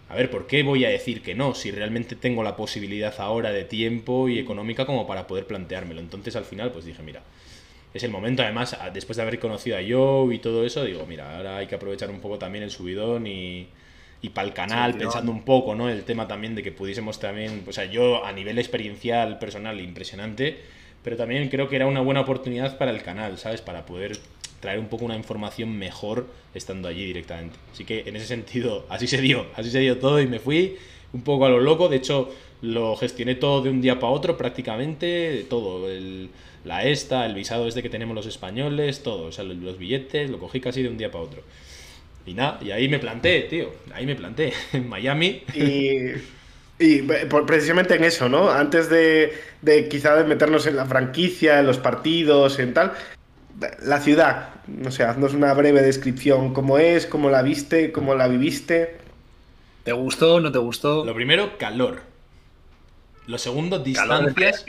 a 0.09 0.15
ver, 0.15 0.29
¿por 0.29 0.45
qué 0.45 0.63
voy 0.63 0.83
a 0.83 0.89
decir 0.89 1.21
que 1.21 1.35
no? 1.35 1.55
Si 1.55 1.71
realmente 1.71 2.17
tengo 2.17 2.43
la 2.43 2.57
posibilidad 2.57 3.13
ahora 3.19 3.51
de 3.51 3.63
tiempo 3.63 4.27
y 4.27 4.39
económica 4.39 4.85
como 4.85 5.07
para 5.07 5.25
poder 5.25 5.45
planteármelo. 5.47 6.01
Entonces 6.01 6.35
al 6.35 6.43
final, 6.43 6.71
pues 6.71 6.83
dije, 6.83 7.01
mira, 7.01 7.21
es 7.93 8.03
el 8.03 8.11
momento. 8.11 8.43
Además, 8.43 8.77
después 8.93 9.15
de 9.15 9.23
haber 9.23 9.39
conocido 9.39 9.77
a 9.77 9.81
Joe 9.87 10.35
y 10.35 10.39
todo 10.39 10.65
eso, 10.65 10.83
digo, 10.83 11.05
mira, 11.07 11.37
ahora 11.37 11.57
hay 11.57 11.67
que 11.67 11.75
aprovechar 11.75 12.09
un 12.09 12.19
poco 12.19 12.37
también 12.37 12.65
el 12.65 12.71
subidón 12.71 13.25
y, 13.25 13.69
y 14.21 14.29
para 14.29 14.47
el 14.47 14.53
canal, 14.53 14.93
Sí, 14.93 14.99
pensando 14.99 15.31
un 15.31 15.43
poco, 15.43 15.75
¿no? 15.75 15.89
El 15.89 16.03
tema 16.03 16.27
también 16.27 16.55
de 16.55 16.63
que 16.63 16.73
pudiésemos 16.73 17.17
también, 17.19 17.63
o 17.65 17.71
sea, 17.71 17.85
yo 17.85 18.25
a 18.25 18.33
nivel 18.33 18.59
experiencial, 18.59 19.39
personal, 19.39 19.79
impresionante, 19.79 20.59
pero 21.03 21.15
también 21.15 21.47
creo 21.47 21.69
que 21.69 21.77
era 21.77 21.87
una 21.87 22.01
buena 22.01 22.19
oportunidad 22.19 22.77
para 22.77 22.91
el 22.91 23.01
canal, 23.01 23.37
¿sabes? 23.37 23.61
Para 23.61 23.85
poder 23.85 24.19
traer 24.61 24.79
un 24.79 24.87
poco 24.87 25.03
una 25.03 25.17
información 25.17 25.77
mejor 25.77 26.27
estando 26.53 26.87
allí 26.87 27.05
directamente. 27.05 27.57
Así 27.73 27.83
que 27.83 28.03
en 28.05 28.15
ese 28.15 28.27
sentido, 28.27 28.85
así 28.89 29.07
se 29.07 29.19
dio, 29.19 29.47
así 29.55 29.69
se 29.69 29.79
dio 29.79 29.97
todo 29.97 30.21
y 30.21 30.27
me 30.27 30.39
fui, 30.39 30.77
un 31.11 31.23
poco 31.23 31.45
a 31.45 31.49
lo 31.49 31.59
loco. 31.59 31.89
De 31.89 31.97
hecho, 31.97 32.29
lo 32.61 32.95
gestioné 32.95 33.35
todo 33.35 33.61
de 33.61 33.69
un 33.69 33.81
día 33.81 33.99
para 33.99 34.13
otro 34.13 34.37
prácticamente, 34.37 35.45
todo. 35.49 35.89
El, 35.91 36.29
la 36.63 36.85
esta, 36.85 37.25
el 37.25 37.33
visado 37.33 37.67
este 37.67 37.81
que 37.81 37.89
tenemos 37.89 38.15
los 38.15 38.27
españoles, 38.27 39.03
todo. 39.03 39.25
O 39.25 39.31
sea, 39.31 39.43
los 39.43 39.77
billetes, 39.77 40.29
lo 40.29 40.39
cogí 40.39 40.61
casi 40.61 40.83
de 40.83 40.89
un 40.89 40.97
día 40.97 41.11
para 41.11 41.23
otro. 41.25 41.43
Y 42.25 42.33
nada, 42.35 42.59
y 42.61 42.69
ahí 42.71 42.87
me 42.87 42.99
planté, 42.99 43.41
tío. 43.41 43.71
Ahí 43.93 44.05
me 44.05 44.15
planté, 44.15 44.53
en 44.73 44.87
Miami. 44.87 45.41
Y, 45.55 46.11
y 46.77 47.01
precisamente 47.47 47.95
en 47.95 48.03
eso, 48.03 48.29
¿no? 48.29 48.49
Antes 48.51 48.89
de, 48.89 49.33
de 49.61 49.87
quizá 49.87 50.15
de 50.15 50.23
meternos 50.23 50.67
en 50.67 50.75
la 50.75 50.85
franquicia, 50.85 51.59
en 51.59 51.65
los 51.65 51.77
partidos, 51.77 52.59
en 52.59 52.73
tal, 52.73 52.93
la 53.83 53.99
ciudad, 53.99 54.49
no 54.67 54.91
sé, 54.91 55.03
haznos 55.03 55.33
una 55.33 55.53
breve 55.53 55.81
descripción. 55.81 56.53
¿Cómo 56.53 56.77
es? 56.77 57.05
¿Cómo 57.05 57.29
la 57.29 57.41
viste? 57.41 57.91
¿Cómo 57.91 58.15
la 58.15 58.27
viviste? 58.27 58.97
¿Te 59.83 59.91
gustó? 59.91 60.39
¿No 60.39 60.51
te 60.51 60.59
gustó? 60.59 61.05
Lo 61.05 61.13
primero, 61.13 61.57
calor. 61.57 62.01
Lo 63.27 63.37
segundo, 63.37 63.79
distancias. 63.79 64.65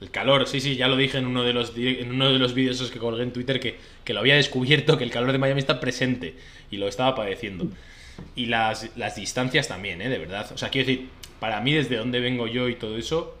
El 0.00 0.10
calor, 0.10 0.46
sí, 0.46 0.60
sí, 0.60 0.76
ya 0.76 0.86
lo 0.86 0.96
dije 0.96 1.18
en 1.18 1.26
uno 1.26 1.42
de 1.42 1.52
los, 1.52 1.72
en 1.76 2.12
uno 2.12 2.32
de 2.32 2.38
los 2.38 2.54
vídeos 2.54 2.80
que 2.90 3.00
colgué 3.00 3.24
en 3.24 3.32
Twitter 3.32 3.58
que, 3.58 3.76
que, 4.04 4.12
lo 4.12 4.20
había 4.20 4.36
descubierto, 4.36 4.96
que 4.96 5.02
el 5.02 5.10
calor 5.10 5.32
de 5.32 5.38
Miami 5.38 5.58
está 5.58 5.80
presente 5.80 6.36
y 6.70 6.76
lo 6.76 6.86
estaba 6.86 7.16
padeciendo. 7.16 7.66
Y 8.36 8.46
las, 8.46 8.90
las 8.96 9.16
distancias 9.16 9.66
también, 9.66 10.00
¿eh? 10.00 10.08
De 10.08 10.18
verdad. 10.18 10.50
O 10.52 10.58
sea, 10.58 10.70
quiero 10.70 10.86
decir, 10.86 11.08
para 11.40 11.60
mí 11.60 11.72
desde 11.72 11.96
donde 11.96 12.20
vengo 12.20 12.46
yo 12.46 12.68
y 12.68 12.76
todo 12.76 12.96
eso, 12.96 13.36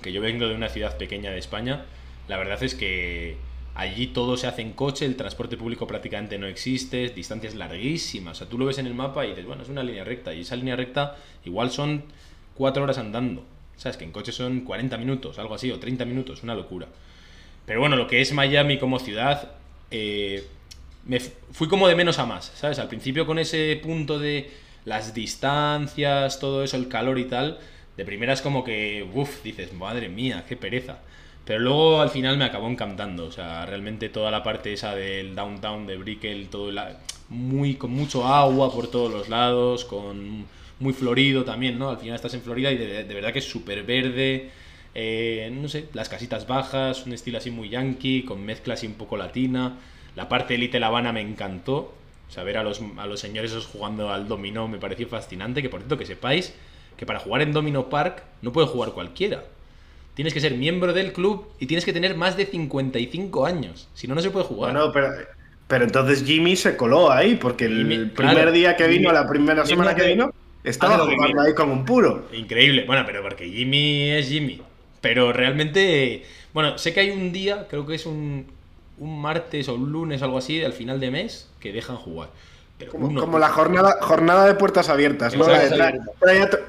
que 0.00 0.12
yo 0.12 0.22
vengo 0.22 0.48
de 0.48 0.54
una 0.54 0.70
ciudad 0.70 0.96
pequeña 0.96 1.30
de 1.30 1.38
España, 1.38 1.84
la 2.26 2.38
verdad 2.38 2.62
es 2.62 2.74
que 2.74 3.36
allí 3.74 4.08
todo 4.08 4.36
se 4.36 4.46
hace 4.46 4.62
en 4.62 4.72
coche, 4.72 5.06
el 5.06 5.16
transporte 5.16 5.56
público 5.56 5.86
prácticamente 5.86 6.38
no 6.38 6.46
existe, 6.46 7.08
distancias 7.08 7.54
larguísimas. 7.54 8.36
O 8.36 8.38
sea, 8.38 8.48
tú 8.48 8.58
lo 8.58 8.66
ves 8.66 8.78
en 8.78 8.86
el 8.86 8.94
mapa 8.94 9.24
y 9.24 9.30
dices, 9.30 9.46
bueno, 9.46 9.62
es 9.62 9.68
una 9.68 9.82
línea 9.82 10.04
recta. 10.04 10.34
Y 10.34 10.40
esa 10.40 10.56
línea 10.56 10.76
recta 10.76 11.16
igual 11.44 11.70
son 11.70 12.04
cuatro 12.54 12.82
horas 12.82 12.98
andando. 12.98 13.44
¿Sabes? 13.76 13.96
Que 13.96 14.04
en 14.04 14.12
coche 14.12 14.32
son 14.32 14.60
40 14.60 14.96
minutos, 14.98 15.38
algo 15.38 15.54
así, 15.54 15.70
o 15.70 15.78
30 15.78 16.04
minutos, 16.04 16.42
una 16.42 16.54
locura. 16.54 16.86
Pero 17.66 17.80
bueno, 17.80 17.96
lo 17.96 18.06
que 18.06 18.20
es 18.20 18.32
Miami 18.32 18.78
como 18.78 18.98
ciudad, 18.98 19.52
eh, 19.90 20.46
me 21.06 21.20
fui 21.20 21.68
como 21.68 21.88
de 21.88 21.96
menos 21.96 22.18
a 22.18 22.26
más, 22.26 22.52
¿sabes? 22.54 22.78
Al 22.78 22.88
principio 22.88 23.26
con 23.26 23.38
ese 23.38 23.80
punto 23.82 24.18
de 24.18 24.50
las 24.84 25.14
distancias, 25.14 26.38
todo 26.38 26.62
eso, 26.62 26.76
el 26.76 26.88
calor 26.88 27.18
y 27.18 27.24
tal, 27.24 27.58
de 27.96 28.04
primera 28.04 28.32
es 28.32 28.42
como 28.42 28.64
que, 28.64 29.08
uff, 29.14 29.42
dices, 29.42 29.72
madre 29.72 30.08
mía, 30.08 30.44
qué 30.48 30.56
pereza. 30.56 30.98
Pero 31.44 31.58
luego 31.58 32.00
al 32.00 32.10
final 32.10 32.38
me 32.38 32.44
acabó 32.44 32.68
encantando, 32.68 33.26
o 33.26 33.32
sea, 33.32 33.66
realmente 33.66 34.08
toda 34.08 34.30
la 34.30 34.42
parte 34.42 34.72
esa 34.72 34.94
del 34.94 35.34
downtown 35.34 35.86
de 35.86 35.96
Brickell, 35.96 36.48
todo 36.48 36.70
la, 36.70 36.98
muy, 37.30 37.74
con 37.74 37.90
mucho 37.90 38.26
agua 38.26 38.72
por 38.72 38.88
todos 38.88 39.12
los 39.12 39.28
lados, 39.28 39.84
con 39.84 40.46
muy 40.78 40.92
florido 40.92 41.44
también, 41.44 41.78
¿no? 41.78 41.90
Al 41.90 41.98
final 41.98 42.14
estás 42.16 42.34
en 42.34 42.42
Florida 42.42 42.70
y 42.70 42.76
de, 42.76 43.04
verdad 43.04 43.32
que 43.32 43.40
es 43.40 43.48
súper 43.48 43.82
verde, 43.84 44.50
eh, 44.94 45.50
no 45.52 45.68
sé, 45.68 45.88
las 45.94 46.08
casitas 46.08 46.46
bajas, 46.46 47.06
un 47.06 47.12
estilo 47.12 47.38
así 47.38 47.50
muy 47.50 47.68
yankee, 47.70 48.24
con 48.24 48.44
mezcla 48.44 48.74
así 48.74 48.86
un 48.86 48.94
poco 48.94 49.16
latina. 49.16 49.78
La 50.14 50.28
parte 50.28 50.48
de 50.48 50.56
Elite 50.56 50.78
La 50.78 50.88
Habana 50.88 51.12
me 51.12 51.22
encantó, 51.22 51.94
o 52.28 52.30
sea, 52.32 52.44
ver 52.44 52.58
a 52.58 52.62
los, 52.62 52.80
a 52.98 53.06
los 53.06 53.20
señores 53.20 53.52
jugando 53.66 54.10
al 54.12 54.28
dominó 54.28 54.68
me 54.68 54.78
pareció 54.78 55.08
fascinante, 55.08 55.62
que 55.62 55.70
por 55.70 55.80
cierto 55.80 55.98
que 55.98 56.06
sepáis 56.06 56.54
que 56.96 57.06
para 57.06 57.18
jugar 57.18 57.42
en 57.42 57.52
Domino 57.52 57.88
Park 57.88 58.22
no 58.42 58.52
puede 58.52 58.68
jugar 58.68 58.92
cualquiera. 58.92 59.44
Tienes 60.14 60.34
que 60.34 60.40
ser 60.40 60.54
miembro 60.54 60.92
del 60.92 61.12
club 61.12 61.46
y 61.58 61.66
tienes 61.66 61.84
que 61.84 61.92
tener 61.92 62.16
más 62.16 62.36
de 62.36 62.46
55 62.46 63.46
años. 63.46 63.88
Si 63.94 64.06
no, 64.06 64.14
no 64.14 64.20
se 64.20 64.30
puede 64.30 64.44
jugar. 64.44 64.72
Bueno, 64.72 64.92
pero, 64.92 65.08
pero 65.66 65.84
entonces 65.84 66.24
Jimmy 66.24 66.54
se 66.56 66.76
coló 66.76 67.10
ahí, 67.10 67.36
porque 67.36 67.64
el 67.64 68.10
primer 68.10 68.52
día 68.52 68.76
que 68.76 68.86
vino, 68.86 69.10
la 69.10 69.26
primera 69.26 69.64
semana 69.64 69.94
que 69.94 70.06
vino, 70.06 70.32
estaba 70.64 70.98
jugando 70.98 71.40
ahí 71.40 71.54
como 71.54 71.72
un 71.72 71.84
puro. 71.84 72.28
Increíble. 72.32 72.84
Bueno, 72.86 73.04
pero 73.06 73.22
porque 73.22 73.48
Jimmy 73.48 74.10
es 74.10 74.28
Jimmy. 74.28 74.60
Pero 75.00 75.32
realmente, 75.32 76.24
bueno, 76.52 76.78
sé 76.78 76.92
que 76.92 77.00
hay 77.00 77.10
un 77.10 77.32
día, 77.32 77.66
creo 77.68 77.86
que 77.86 77.94
es 77.94 78.06
un, 78.06 78.46
un 78.98 79.20
martes 79.20 79.68
o 79.68 79.74
un 79.74 79.90
lunes, 79.90 80.22
algo 80.22 80.38
así, 80.38 80.62
al 80.62 80.72
final 80.72 81.00
de 81.00 81.10
mes, 81.10 81.48
que 81.58 81.72
dejan 81.72 81.96
jugar. 81.96 82.28
como, 82.90 83.38
la 83.38 83.48
jornada, 83.48 83.96
jornada 84.00 84.46
de 84.46 84.54
puertas 84.54 84.88
abiertas, 84.88 85.34
¿no? 85.36 85.46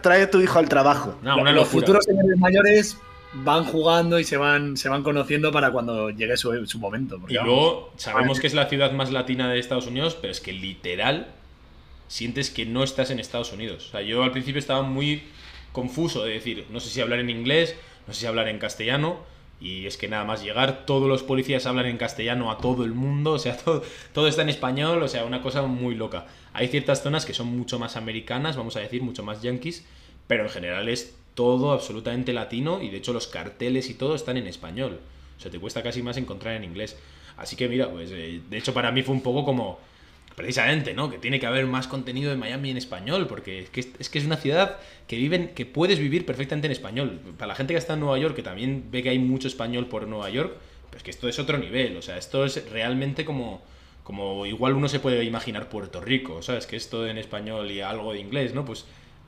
trae, 0.01 0.21
a 0.23 0.32
tu 0.32 0.41
hijo 0.41 0.60
al 0.60 0.69
trabajo. 0.69 1.15
Los 1.21 1.67
futuros 1.67 2.06
señores 2.06 2.39
mayores 2.39 2.97
van 3.34 3.65
jugando 3.65 4.19
y 4.19 4.24
se 4.24 4.38
van, 4.38 4.78
se 4.78 4.89
van 4.89 5.04
conociendo 5.04 5.52
para 5.52 5.72
cuando 5.72 6.10
llegue 6.10 6.38
su, 6.38 6.52
momento. 6.80 7.19
y 7.28 7.34
luego 7.34 7.91
sabemos 7.98 8.39
que 8.39 8.48
es 8.48 8.54
la 8.54 8.67
ciudad 8.67 8.91
más 8.91 9.12
latina 9.12 9.50
de 9.50 9.60
Estados 9.60 9.88
Unidos, 9.88 10.17
pero 10.19 10.32
es 10.32 10.39
que 10.39 10.54
literal 10.54 11.28
sientes 12.08 12.52
que 12.52 12.65
no 12.65 12.84
estás 12.84 13.10
en 13.10 13.19
Estados 13.19 13.52
Unidos. 13.52 13.88
O 13.88 13.91
sea, 13.91 14.02
yo 14.02 14.24
al 14.24 14.32
principio 14.32 14.60
estaba 14.60 14.84
muy 14.84 15.24
confuso 15.72 16.24
de 16.24 16.34
decir, 16.34 16.67
no 16.69 16.80
sé 16.80 16.89
si 16.89 17.02
hablar 17.02 17.19
en 17.19 17.30
inglés, 17.30 17.76
no 18.08 18.13
sé 18.13 18.22
si 18.22 18.26
hablar 18.28 18.48
en 18.48 18.60
castellano, 18.60 19.17
y 19.60 19.88
es 19.88 19.98
que 19.98 20.08
nada 20.08 20.24
más 20.24 20.43
llegar, 20.43 20.86
todos 20.86 21.08
los 21.08 21.24
policías 21.24 21.65
hablan 21.65 21.88
en 21.88 21.98
castellano 21.98 22.52
a 22.52 22.58
todo 22.58 22.84
el 22.84 22.93
mundo, 22.93 23.32
o 23.32 23.39
sea, 23.39 23.58
todo, 23.63 23.84
todo 24.13 24.28
está 24.28 24.43
en 24.43 24.50
español, 24.50 25.02
o 25.02 25.08
sea, 25.08 25.26
una 25.26 25.41
cosa 25.41 25.63
muy 25.63 25.96
loca. 25.96 26.28
Hay 26.54 26.67
ciertas 26.67 27.02
zonas 27.02 27.26
que 27.26 27.34
son 27.34 27.48
mucho 27.48 27.80
más 27.80 27.96
americanas, 27.96 28.58
vamos 28.58 28.76
a 28.76 28.82
decir, 28.82 29.02
mucho 29.02 29.24
más 29.24 29.41
yankees, 29.41 29.86
pero 30.28 30.43
en 30.43 30.50
general 30.50 30.89
es 30.89 31.17
todo 31.36 31.72
absolutamente 31.72 32.34
latino 32.34 32.82
y 32.82 32.89
de 32.89 32.98
hecho 32.98 33.13
los 33.13 33.28
carteles 33.28 33.89
y 33.89 33.96
todo 33.96 34.15
están 34.15 34.38
en 34.38 34.48
español. 34.48 35.00
O 35.38 35.41
sea, 35.41 35.52
te 35.52 35.60
cuesta 35.60 35.84
casi 35.84 36.02
más 36.02 36.17
encontrar 36.17 36.56
en 36.56 36.63
inglés. 36.63 36.98
Así 37.38 37.56
que 37.56 37.67
mira, 37.67 37.89
pues 37.89 38.12
eh, 38.12 38.41
de 38.50 38.58
hecho 38.58 38.74
para 38.74 38.91
mí 38.91 39.02
fue 39.04 39.15
un 39.15 39.22
poco 39.22 39.43
como 39.43 39.80
precisamente, 40.36 40.93
¿no? 40.93 41.10
Que 41.10 41.17
tiene 41.17 41.39
que 41.39 41.46
haber 41.46 41.65
más 41.65 41.88
contenido 41.88 42.32
de 42.32 42.38
Miami 42.38 42.72
en 42.72 42.78
español, 42.78 43.28
porque 43.28 43.60
es 43.60 43.69
que 43.69 43.80
es, 43.82 44.10
que 44.10 44.19
es 44.19 44.26
una 44.26 44.38
ciudad 44.38 44.78
que 45.08 45.15
viven, 45.17 45.50
que 45.50 45.65
puedes 45.65 46.00
vivir 46.00 46.26
perfectamente 46.26 46.67
en 46.67 46.72
español. 46.72 47.19
Para 47.38 47.48
la 47.48 47.56
gente 47.56 47.74
que 47.74 47.78
está 47.78 47.93
en 47.93 48.00
Nueva 48.02 48.17
York, 48.17 48.36
que 48.36 48.43
también 48.43 48.86
ve 48.91 49.04
que 49.04 49.10
hay 49.10 49.19
mucho 49.19 49.48
español 49.48 49.88
por 49.88 50.08
Nueva 50.08 50.30
York, 50.30 50.56
pues 50.89 51.04
que 51.04 51.12
esto 51.12 51.28
es 51.28 51.39
otro 51.39 51.58
nivel. 51.58 51.98
O 51.98 52.02
sea, 52.02 52.17
esto 52.17 52.46
es 52.46 52.69
realmente 52.72 53.26
como, 53.26 53.62
como 54.04 54.46
igual 54.46 54.74
uno 54.74 54.89
se 54.89 55.00
puede 55.00 55.24
imaginar 55.24 55.69
Puerto 55.69 56.02
Rico, 56.02 56.41
¿sabes? 56.41 56.67
Que 56.67 56.76
esto 56.76 57.08
en 57.08 57.17
español 57.17 57.69
y 57.72 57.82
algo 57.82 58.13
de 58.13 58.19
inglés, 58.19 58.54
¿no? 58.54 58.65
Pues 58.65 58.86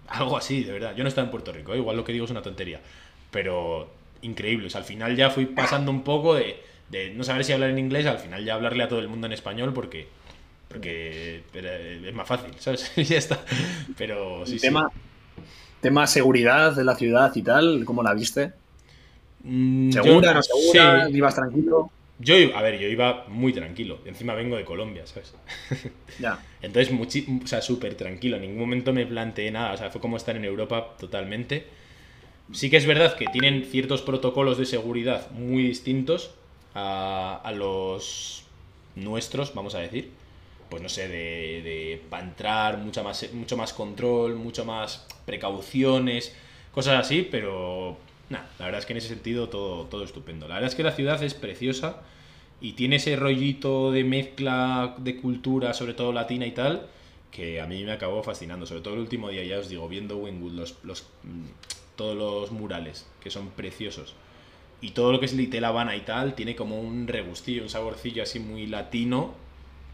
algo 0.07 0.37
así, 0.37 0.63
de 0.63 0.73
verdad. 0.73 0.95
Yo 0.95 1.03
no 1.03 1.09
estaba 1.09 1.25
en 1.25 1.31
Puerto 1.31 1.51
Rico, 1.51 1.73
¿eh? 1.73 1.77
igual 1.77 1.97
lo 1.97 2.03
que 2.03 2.13
digo 2.13 2.25
es 2.25 2.31
una 2.31 2.41
tontería. 2.41 2.81
Pero 3.31 3.89
increíble. 4.21 4.67
O 4.67 4.69
sea, 4.69 4.81
al 4.81 4.85
final 4.85 5.15
ya 5.15 5.29
fui 5.29 5.45
pasando 5.45 5.91
un 5.91 6.03
poco 6.03 6.35
de, 6.35 6.61
de 6.89 7.11
no 7.11 7.23
saber 7.23 7.43
si 7.43 7.53
hablar 7.53 7.69
en 7.69 7.79
inglés, 7.79 8.05
al 8.05 8.19
final 8.19 8.43
ya 8.43 8.55
hablarle 8.55 8.83
a 8.83 8.87
todo 8.87 8.99
el 8.99 9.07
mundo 9.07 9.27
en 9.27 9.33
español 9.33 9.73
porque, 9.73 10.07
porque 10.67 11.41
es 11.53 12.13
más 12.13 12.27
fácil, 12.27 12.51
¿sabes? 12.59 12.91
y 12.97 13.03
ya 13.03 13.17
está. 13.17 13.39
Pero 13.97 14.45
sí, 14.45 14.57
tema, 14.57 14.91
Tema 15.85 16.07
seguridad 16.07 16.75
de 16.75 16.83
la 16.83 16.95
ciudad 16.95 17.31
y 17.35 17.43
tal, 17.43 17.85
¿cómo 17.85 18.01
la 18.01 18.15
viste? 18.15 18.53
Mm, 19.43 19.91
¿Segura, 19.91 20.33
no 20.33 20.41
segura? 20.41 21.07
¿Ibas 21.11 21.35
tranquilo? 21.35 21.91
Yo, 22.17 22.35
a 22.55 22.61
ver, 22.61 22.79
yo 22.79 22.87
iba 22.87 23.25
muy 23.27 23.51
tranquilo. 23.51 23.99
Encima 24.05 24.33
vengo 24.35 24.55
de 24.55 24.63
Colombia, 24.63 25.05
¿sabes? 25.05 25.33
Ya. 26.17 26.45
Entonces, 26.61 26.93
o 27.43 27.47
sea, 27.47 27.61
súper 27.61 27.95
tranquilo. 27.95 28.37
En 28.37 28.43
ningún 28.43 28.59
momento 28.59 28.93
me 28.93 29.05
planteé 29.05 29.51
nada. 29.51 29.73
O 29.73 29.77
sea, 29.77 29.89
fue 29.91 29.99
como 29.99 30.15
estar 30.17 30.35
en 30.35 30.45
Europa 30.45 30.95
totalmente. 30.97 31.67
Sí 32.53 32.69
que 32.69 32.77
es 32.77 32.85
verdad 32.85 33.17
que 33.17 33.27
tienen 33.27 33.65
ciertos 33.65 34.01
protocolos 34.01 34.57
de 34.57 34.65
seguridad 34.65 35.31
muy 35.31 35.63
distintos 35.63 36.31
a, 36.75 37.41
a 37.43 37.51
los 37.51 38.45
nuestros, 38.95 39.53
vamos 39.55 39.75
a 39.75 39.79
decir. 39.79 40.11
Pues 40.69 40.81
no 40.81 40.89
sé, 40.89 41.07
de, 41.07 41.61
de 41.63 42.01
para 42.09 42.23
entrar, 42.23 42.77
mucha 42.79 43.03
más, 43.03 43.31
mucho 43.33 43.57
más 43.57 43.73
control, 43.73 44.35
mucho 44.35 44.65
más 44.65 45.07
precauciones, 45.25 46.35
cosas 46.71 46.99
así, 47.05 47.27
pero 47.29 47.97
Nah, 48.29 48.41
la 48.59 48.65
verdad 48.65 48.79
es 48.79 48.85
que 48.85 48.93
en 48.93 48.97
ese 48.97 49.09
sentido 49.09 49.49
todo, 49.49 49.85
todo 49.85 50.03
estupendo. 50.03 50.47
La 50.47 50.55
verdad 50.55 50.69
es 50.69 50.75
que 50.75 50.83
la 50.83 50.91
ciudad 50.91 51.21
es 51.23 51.33
preciosa 51.33 52.01
y 52.61 52.73
tiene 52.73 52.95
ese 52.97 53.15
rollito 53.15 53.91
de 53.91 54.03
mezcla 54.03 54.95
de 54.97 55.17
cultura, 55.17 55.73
sobre 55.73 55.93
todo 55.93 56.11
latina 56.13 56.45
y 56.45 56.51
tal, 56.51 56.87
que 57.31 57.61
a 57.61 57.67
mí 57.67 57.83
me 57.83 57.91
acabó 57.91 58.23
fascinando. 58.23 58.65
Sobre 58.65 58.81
todo 58.81 58.95
el 58.95 59.01
último 59.01 59.29
día, 59.29 59.43
ya 59.43 59.59
os 59.59 59.69
digo, 59.69 59.87
viendo 59.87 60.17
Wynwood, 60.17 60.53
los, 60.53 60.77
los, 60.83 61.03
mm, 61.23 61.95
todos 61.95 62.15
los 62.15 62.51
murales, 62.51 63.07
que 63.21 63.29
son 63.29 63.49
preciosos. 63.49 64.15
Y 64.81 64.91
todo 64.91 65.11
lo 65.11 65.19
que 65.19 65.25
es 65.25 65.33
Little 65.33 65.65
Habana 65.65 65.95
y 65.95 66.01
tal, 66.01 66.35
tiene 66.35 66.55
como 66.55 66.79
un 66.79 67.07
regustillo, 67.07 67.63
un 67.63 67.69
saborcillo 67.69 68.23
así 68.23 68.39
muy 68.39 68.67
latino, 68.67 69.33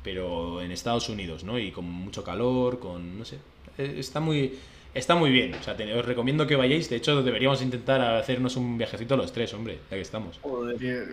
pero 0.03 0.61
en 0.61 0.71
Estados 0.71 1.09
Unidos, 1.09 1.43
¿no? 1.43 1.59
Y 1.59 1.71
con 1.71 1.85
mucho 1.85 2.23
calor, 2.23 2.79
con, 2.79 3.19
no 3.19 3.25
sé, 3.25 3.37
eh, 3.77 3.95
está 3.97 4.19
muy 4.19 4.57
Está 4.93 5.15
muy 5.15 5.29
bien, 5.29 5.53
o 5.53 5.63
sea, 5.63 5.75
os 5.97 6.05
recomiendo 6.05 6.45
que 6.45 6.57
vayáis. 6.57 6.89
De 6.89 6.97
hecho, 6.97 7.23
deberíamos 7.23 7.61
intentar 7.61 8.01
hacernos 8.01 8.57
un 8.57 8.77
viajecito 8.77 9.15
los 9.15 9.31
tres, 9.31 9.53
hombre, 9.53 9.79
ya 9.89 9.95
que 9.95 10.01
estamos. 10.01 10.39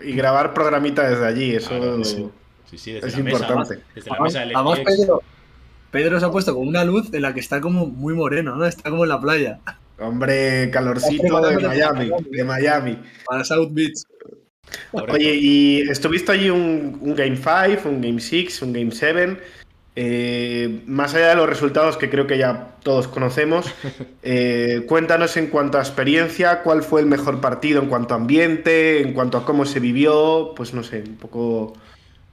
Y, 0.05 0.13
grabar 0.13 0.53
programita 0.53 1.09
desde 1.09 1.27
allí, 1.27 1.55
eso 1.55 2.03
sí. 2.05 2.29
sí, 2.77 2.93
desde 2.93 3.09
es 3.09 3.15
la 3.15 3.21
importante. 3.21 3.77
Mesa, 3.77 3.87
desde 3.95 4.11
la 4.11 4.21
mesa 4.21 4.41
del 4.41 4.57
además 4.57 4.81
Pedro, 4.81 5.23
Pedro 5.93 6.19
se 6.19 6.27
ha 6.27 6.31
puesto 6.31 6.55
con 6.55 6.67
una 6.67 6.85
luz 6.85 7.13
en 7.15 7.23
la 7.23 7.33
que 7.33 7.41
está 7.41 7.61
como 7.61 7.87
muy 7.87 8.15
moreno, 8.15 8.57
¿no? 8.57 8.67
Está 8.67 8.91
como 8.91 9.05
en 9.05 9.11
la 9.11 9.21
playa. 9.21 9.61
Hombre, 10.01 10.71
calorcito 10.73 11.41
de 11.41 11.59
Miami, 11.59 12.11
de 12.31 12.45
Miami. 12.45 12.99
Para 13.27 13.45
South 13.45 13.71
Beach. 13.71 14.03
Oye, 14.93 15.35
¿y 15.35 15.81
estuviste 15.89 16.33
allí 16.33 16.51
un, 16.51 16.99
un 17.01 17.15
Game 17.15 17.37
5, 17.37 17.89
un 17.89 18.01
Game 18.01 18.21
6, 18.21 18.63
un 18.63 18.73
Game 18.73 18.91
7? 18.91 19.39
Eh, 20.01 20.83
más 20.87 21.15
allá 21.15 21.31
de 21.31 21.35
los 21.37 21.49
resultados 21.49 21.97
que 21.97 22.09
creo 22.09 22.27
que 22.29 22.39
ya 22.39 22.77
todos 22.85 23.09
conocemos, 23.09 23.67
eh, 24.23 24.85
cuéntanos 24.87 25.37
en 25.37 25.49
cuanto 25.49 25.79
a 25.79 25.81
experiencia, 25.81 26.63
cuál 26.63 26.83
fue 26.85 27.01
el 27.01 27.07
mejor 27.07 27.41
partido 27.41 27.83
en 27.83 27.89
cuanto 27.89 28.15
a 28.15 28.17
ambiente, 28.19 29.01
en 29.03 29.13
cuanto 29.13 29.39
a 29.39 29.45
cómo 29.45 29.65
se 29.67 29.81
vivió, 29.81 30.53
pues 30.55 30.73
no 30.73 30.83
sé, 30.85 31.01
un 31.07 31.17
poco... 31.17 31.73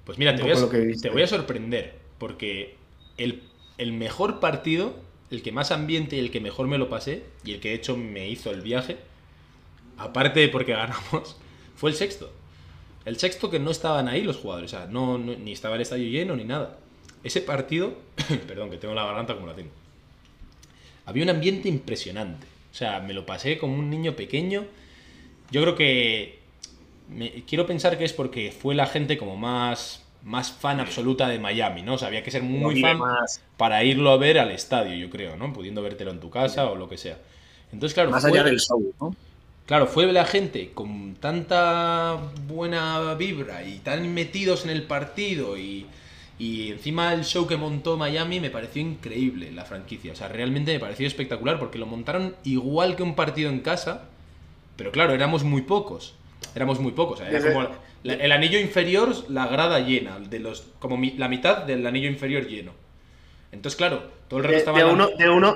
Pues 0.05 0.19
mira, 0.19 0.35
te 0.35 0.43
voy, 0.43 0.51
a, 0.51 0.55
te 1.01 1.09
voy 1.09 1.25
sorprender, 1.27 1.95
porque 2.19 2.75
el, 3.17 3.41
el 3.79 3.93
mejor 3.93 4.39
partido, 4.39 4.95
el 5.31 5.41
que 5.41 5.51
más 5.51 5.71
ambiente 5.71 6.15
y 6.15 6.19
el 6.19 6.29
que 6.29 6.39
mejor 6.39 6.67
me 6.67 6.77
lo 6.77 6.89
pasé, 6.89 7.23
y 7.43 7.53
el 7.53 7.59
que 7.59 7.69
de 7.69 7.75
hecho 7.75 7.97
me 7.97 8.29
hizo 8.29 8.51
el 8.51 8.61
viaje, 8.61 8.97
aparte 9.97 10.39
de 10.39 10.49
porque 10.49 10.71
ganamos, 10.73 11.37
fue 11.75 11.89
el 11.89 11.95
sexto. 11.95 12.31
El 13.05 13.17
sexto 13.17 13.49
que 13.49 13.59
no 13.59 13.71
estaban 13.71 14.07
ahí 14.07 14.23
los 14.23 14.37
jugadores, 14.37 14.73
o 14.73 14.77
sea, 14.77 14.87
no, 14.87 15.17
no- 15.17 15.35
ni 15.35 15.51
estaba 15.53 15.75
el 15.75 15.81
estadio 15.81 16.09
lleno 16.09 16.35
ni 16.35 16.43
nada. 16.45 16.79
Ese 17.25 17.41
partido, 17.41 17.93
perdón, 18.47 18.69
que 18.69 18.77
tengo 18.77 18.93
la 18.93 19.03
garganta 19.05 19.35
como 19.35 19.47
la 19.47 19.55
tengo. 19.55 19.71
Había 21.05 21.23
un 21.23 21.29
ambiente 21.29 21.67
impresionante. 21.69 22.47
O 22.71 22.75
sea, 22.75 22.99
me 22.99 23.13
lo 23.13 23.25
pasé 23.25 23.57
como 23.57 23.75
un 23.75 23.89
niño 23.89 24.15
pequeño. 24.15 24.65
Yo 25.51 25.61
creo 25.61 25.75
que 25.75 26.39
me- 27.09 27.43
quiero 27.47 27.65
pensar 27.65 27.97
que 27.97 28.05
es 28.05 28.13
porque 28.13 28.51
fue 28.51 28.75
la 28.75 28.85
gente 28.87 29.17
como 29.17 29.35
más 29.37 30.01
más 30.23 30.51
fan 30.51 30.79
absoluta 30.79 31.27
de 31.29 31.37
Miami, 31.37 31.83
¿no? 31.83 31.93
O 31.93 31.97
sea, 31.99 32.07
había 32.07 32.23
que 32.23 32.31
ser 32.31 32.41
muy 32.41 32.81
fan 32.81 32.97
más. 32.97 33.41
para 33.57 33.83
irlo 33.83 34.09
a 34.09 34.17
ver 34.17 34.39
al 34.39 34.49
estadio, 34.49 34.95
yo 34.95 35.07
creo, 35.11 35.37
¿no? 35.37 35.53
Pudiendo 35.53 35.83
vértelo 35.83 36.09
en 36.09 36.19
tu 36.19 36.31
casa 36.31 36.65
o 36.65 36.75
lo 36.75 36.89
que 36.89 36.97
sea. 36.97 37.19
Entonces, 37.71 37.93
claro, 37.93 38.09
Más 38.09 38.23
fue- 38.23 38.31
allá 38.31 38.43
del 38.43 38.59
show, 38.59 38.91
¿no? 38.99 39.15
Claro, 39.67 39.85
fue 39.85 40.11
la 40.11 40.25
gente 40.25 40.71
con 40.73 41.13
tanta 41.15 42.19
buena 42.47 43.13
vibra 43.13 43.63
y 43.67 43.77
tan 43.77 44.15
metidos 44.15 44.63
en 44.63 44.71
el 44.71 44.81
partido 44.83 45.59
y, 45.59 45.85
y 46.37 46.71
encima 46.71 47.13
el 47.13 47.23
show 47.23 47.47
que 47.47 47.55
montó 47.57 47.95
Miami 47.97 48.39
me 48.39 48.49
pareció 48.49 48.81
increíble, 48.81 49.51
la 49.51 49.63
franquicia. 49.65 50.11
O 50.13 50.15
sea, 50.15 50.27
realmente 50.27 50.73
me 50.73 50.79
pareció 50.79 51.07
espectacular 51.07 51.59
porque 51.59 51.77
lo 51.79 51.85
montaron 51.85 52.35
igual 52.43 52.95
que 52.95 53.03
un 53.03 53.15
partido 53.15 53.49
en 53.49 53.59
casa, 53.61 54.03
pero 54.75 54.91
claro, 54.91 55.13
éramos 55.13 55.43
muy 55.43 55.61
pocos. 55.61 56.15
Éramos 56.55 56.79
muy 56.79 56.91
pocos. 56.91 57.21
era 57.21 57.39
como 57.53 57.67
la- 58.03 58.13
el 58.13 58.31
anillo 58.31 58.59
inferior, 58.59 59.13
la 59.29 59.47
grada 59.47 59.79
llena, 59.79 60.19
de 60.19 60.39
los 60.39 60.67
como 60.79 60.97
mi- 60.97 61.11
la 61.17 61.27
mitad 61.29 61.63
del 61.63 61.85
anillo 61.87 62.09
inferior 62.09 62.45
lleno. 62.47 62.71
Entonces, 63.51 63.77
claro, 63.77 64.03
todo 64.27 64.39
el 64.39 64.43
rato 64.43 64.53
De, 64.53 64.59
estaba 64.59 64.77
de 64.77 64.85
uno, 64.85 65.07
de, 65.17 65.29
uno, 65.29 65.53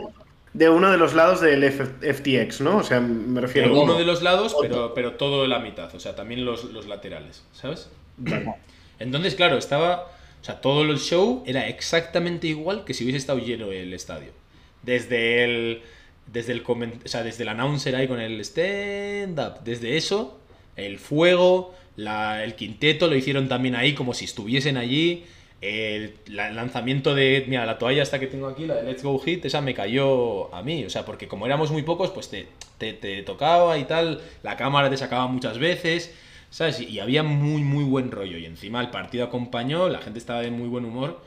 de 0.54 0.70
uno 0.70 0.89
de 0.92 0.98
los 0.98 1.13
lados 1.13 1.42
del 1.42 1.63
F- 1.65 2.13
FTX, 2.13 2.62
¿no? 2.62 2.78
O 2.78 2.84
sea, 2.84 3.02
me 3.02 3.42
refiero... 3.42 3.68
Pero 3.70 3.82
uno 3.82 3.94
de 3.98 4.06
los 4.06 4.22
lados, 4.22 4.56
pero, 4.62 4.94
pero 4.94 5.13
todo 5.13 5.46
la 5.48 5.60
mitad, 5.60 5.94
o 5.94 6.00
sea, 6.00 6.15
también 6.15 6.46
los, 6.46 6.63
los 6.65 6.88
laterales, 6.88 7.44
¿sabes? 7.52 7.89
Entonces, 9.00 9.36
claro, 9.36 9.58
estaba. 9.58 10.08
O 10.41 10.45
sea, 10.45 10.62
todo 10.62 10.84
el 10.84 10.97
show 10.99 11.43
era 11.45 11.67
exactamente 11.67 12.47
igual 12.47 12.86
que 12.86 12.93
si 12.93 13.04
hubiese 13.04 13.17
estado 13.17 13.39
lleno 13.39 13.71
el 13.71 13.93
estadio. 13.93 14.32
Desde 14.84 15.43
el. 15.43 15.82
Desde 16.28 16.54
el, 16.54 16.62
o 16.62 17.08
sea, 17.08 17.23
desde 17.23 17.41
el 17.43 17.49
announcer 17.49 17.95
ahí 17.95 18.08
con 18.08 18.19
el 18.21 18.39
stand-up, 18.41 19.63
desde 19.65 19.97
eso, 19.97 20.39
el 20.75 20.99
fuego, 20.99 21.73
la- 21.95 22.43
el 22.43 22.54
quinteto 22.56 23.08
lo 23.08 23.15
hicieron 23.15 23.49
también 23.49 23.75
ahí 23.75 23.93
como 23.95 24.13
si 24.13 24.25
estuviesen 24.25 24.78
allí. 24.78 25.25
El, 25.62 26.13
la- 26.28 26.49
el 26.49 26.56
lanzamiento 26.56 27.15
de. 27.15 27.43
Mira, 27.47 27.65
la 27.65 27.78
toalla 27.78 28.04
esta 28.04 28.19
que 28.19 28.28
tengo 28.28 28.47
aquí, 28.47 28.65
la 28.65 28.75
de 28.75 28.84
Let's 28.84 29.04
Go 29.04 29.19
Hit, 29.19 29.43
esa 29.43 29.60
me 29.62 29.73
cayó 29.73 30.54
a 30.56 30.62
mí. 30.63 30.86
O 30.86 30.89
sea, 30.89 31.04
porque 31.04 31.28
como 31.28 31.45
éramos 31.47 31.71
muy 31.71 31.82
pocos, 31.82 32.12
pues 32.12 32.30
te, 32.30 32.47
te 32.78 33.23
tocaba 33.23 33.78
y 33.78 33.84
tal. 33.86 34.21
La 34.43 34.56
cámara 34.56 34.89
te 34.89 34.95
sacaba 34.97 35.28
muchas 35.28 35.58
veces. 35.60 36.13
¿Sabes? 36.49 36.79
Y, 36.81 36.99
había 36.99 37.23
muy, 37.23 37.63
muy 37.63 37.83
buen 37.83 38.12
rollo. 38.12 38.38
Y 38.38 38.45
encima 38.45 38.81
el 38.81 38.89
partido 38.89 39.25
acompañó, 39.25 39.89
la 39.89 39.99
gente 39.99 40.19
estaba 40.19 40.41
de 40.41 40.51
muy 40.51 40.67
buen 40.67 40.85
humor. 40.85 41.21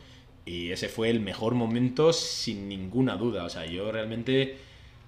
Y 0.44 0.70
ese 0.70 0.88
fue 0.88 1.10
el 1.10 1.20
mejor 1.20 1.54
momento 1.54 2.12
sin 2.12 2.68
ninguna 2.68 3.16
duda. 3.16 3.44
O 3.44 3.48
sea, 3.48 3.66
yo 3.66 3.92
realmente 3.92 4.56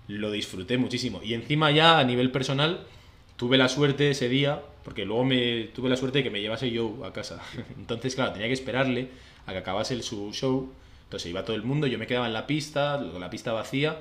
lo 0.09 0.31
disfruté 0.31 0.79
muchísimo. 0.79 1.21
Y 1.23 1.35
encima 1.35 1.71
ya 1.71 1.99
a 1.99 2.05
nivel 2.05 2.31
personal, 2.31 2.87
tuve 3.37 3.59
la 3.59 3.69
suerte 3.69 4.11
ese 4.11 4.29
día, 4.29 4.63
porque 4.85 5.05
luego 5.05 5.25
me 5.25 5.65
tuve 5.75 5.89
la 5.89 5.97
suerte 5.97 6.19
de 6.19 6.25
que 6.25 6.31
me 6.31 6.41
llevase 6.41 6.71
yo 6.71 7.05
a 7.05 7.13
casa. 7.13 7.43
Entonces, 7.77 8.15
claro, 8.15 8.33
tenía 8.33 8.49
que 8.49 8.55
esperarle 8.55 9.09
a 9.47 9.53
que 9.53 9.59
acabase 9.59 10.01
su 10.03 10.33
show. 10.33 10.73
Entonces 11.05 11.31
iba 11.31 11.45
todo 11.45 11.57
el 11.57 11.63
mundo, 11.63 11.87
yo 11.87 11.99
me 11.99 12.07
quedaba 12.07 12.27
en 12.27 12.33
la 12.33 12.47
pista, 12.47 13.01
la 13.01 13.31
pista 13.31 13.53
vacía, 13.53 13.99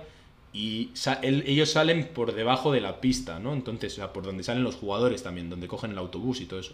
y 0.54 0.92
sa- 0.94 1.20
ellos 1.24 1.72
salen 1.72 2.08
por 2.14 2.34
debajo 2.34 2.72
de 2.72 2.82
la 2.82 3.02
pista, 3.02 3.40
¿no? 3.40 3.54
Entonces, 3.54 3.94
o 3.94 3.96
sea, 3.98 4.14
por 4.14 4.24
donde 4.24 4.44
salen 4.44 4.64
los 4.64 4.76
jugadores 4.76 5.24
también, 5.24 5.50
donde 5.50 5.68
cogen 5.68 5.92
el 5.92 5.98
autobús 5.98 6.42
y 6.42 6.46
todo 6.46 6.60
eso. 6.60 6.74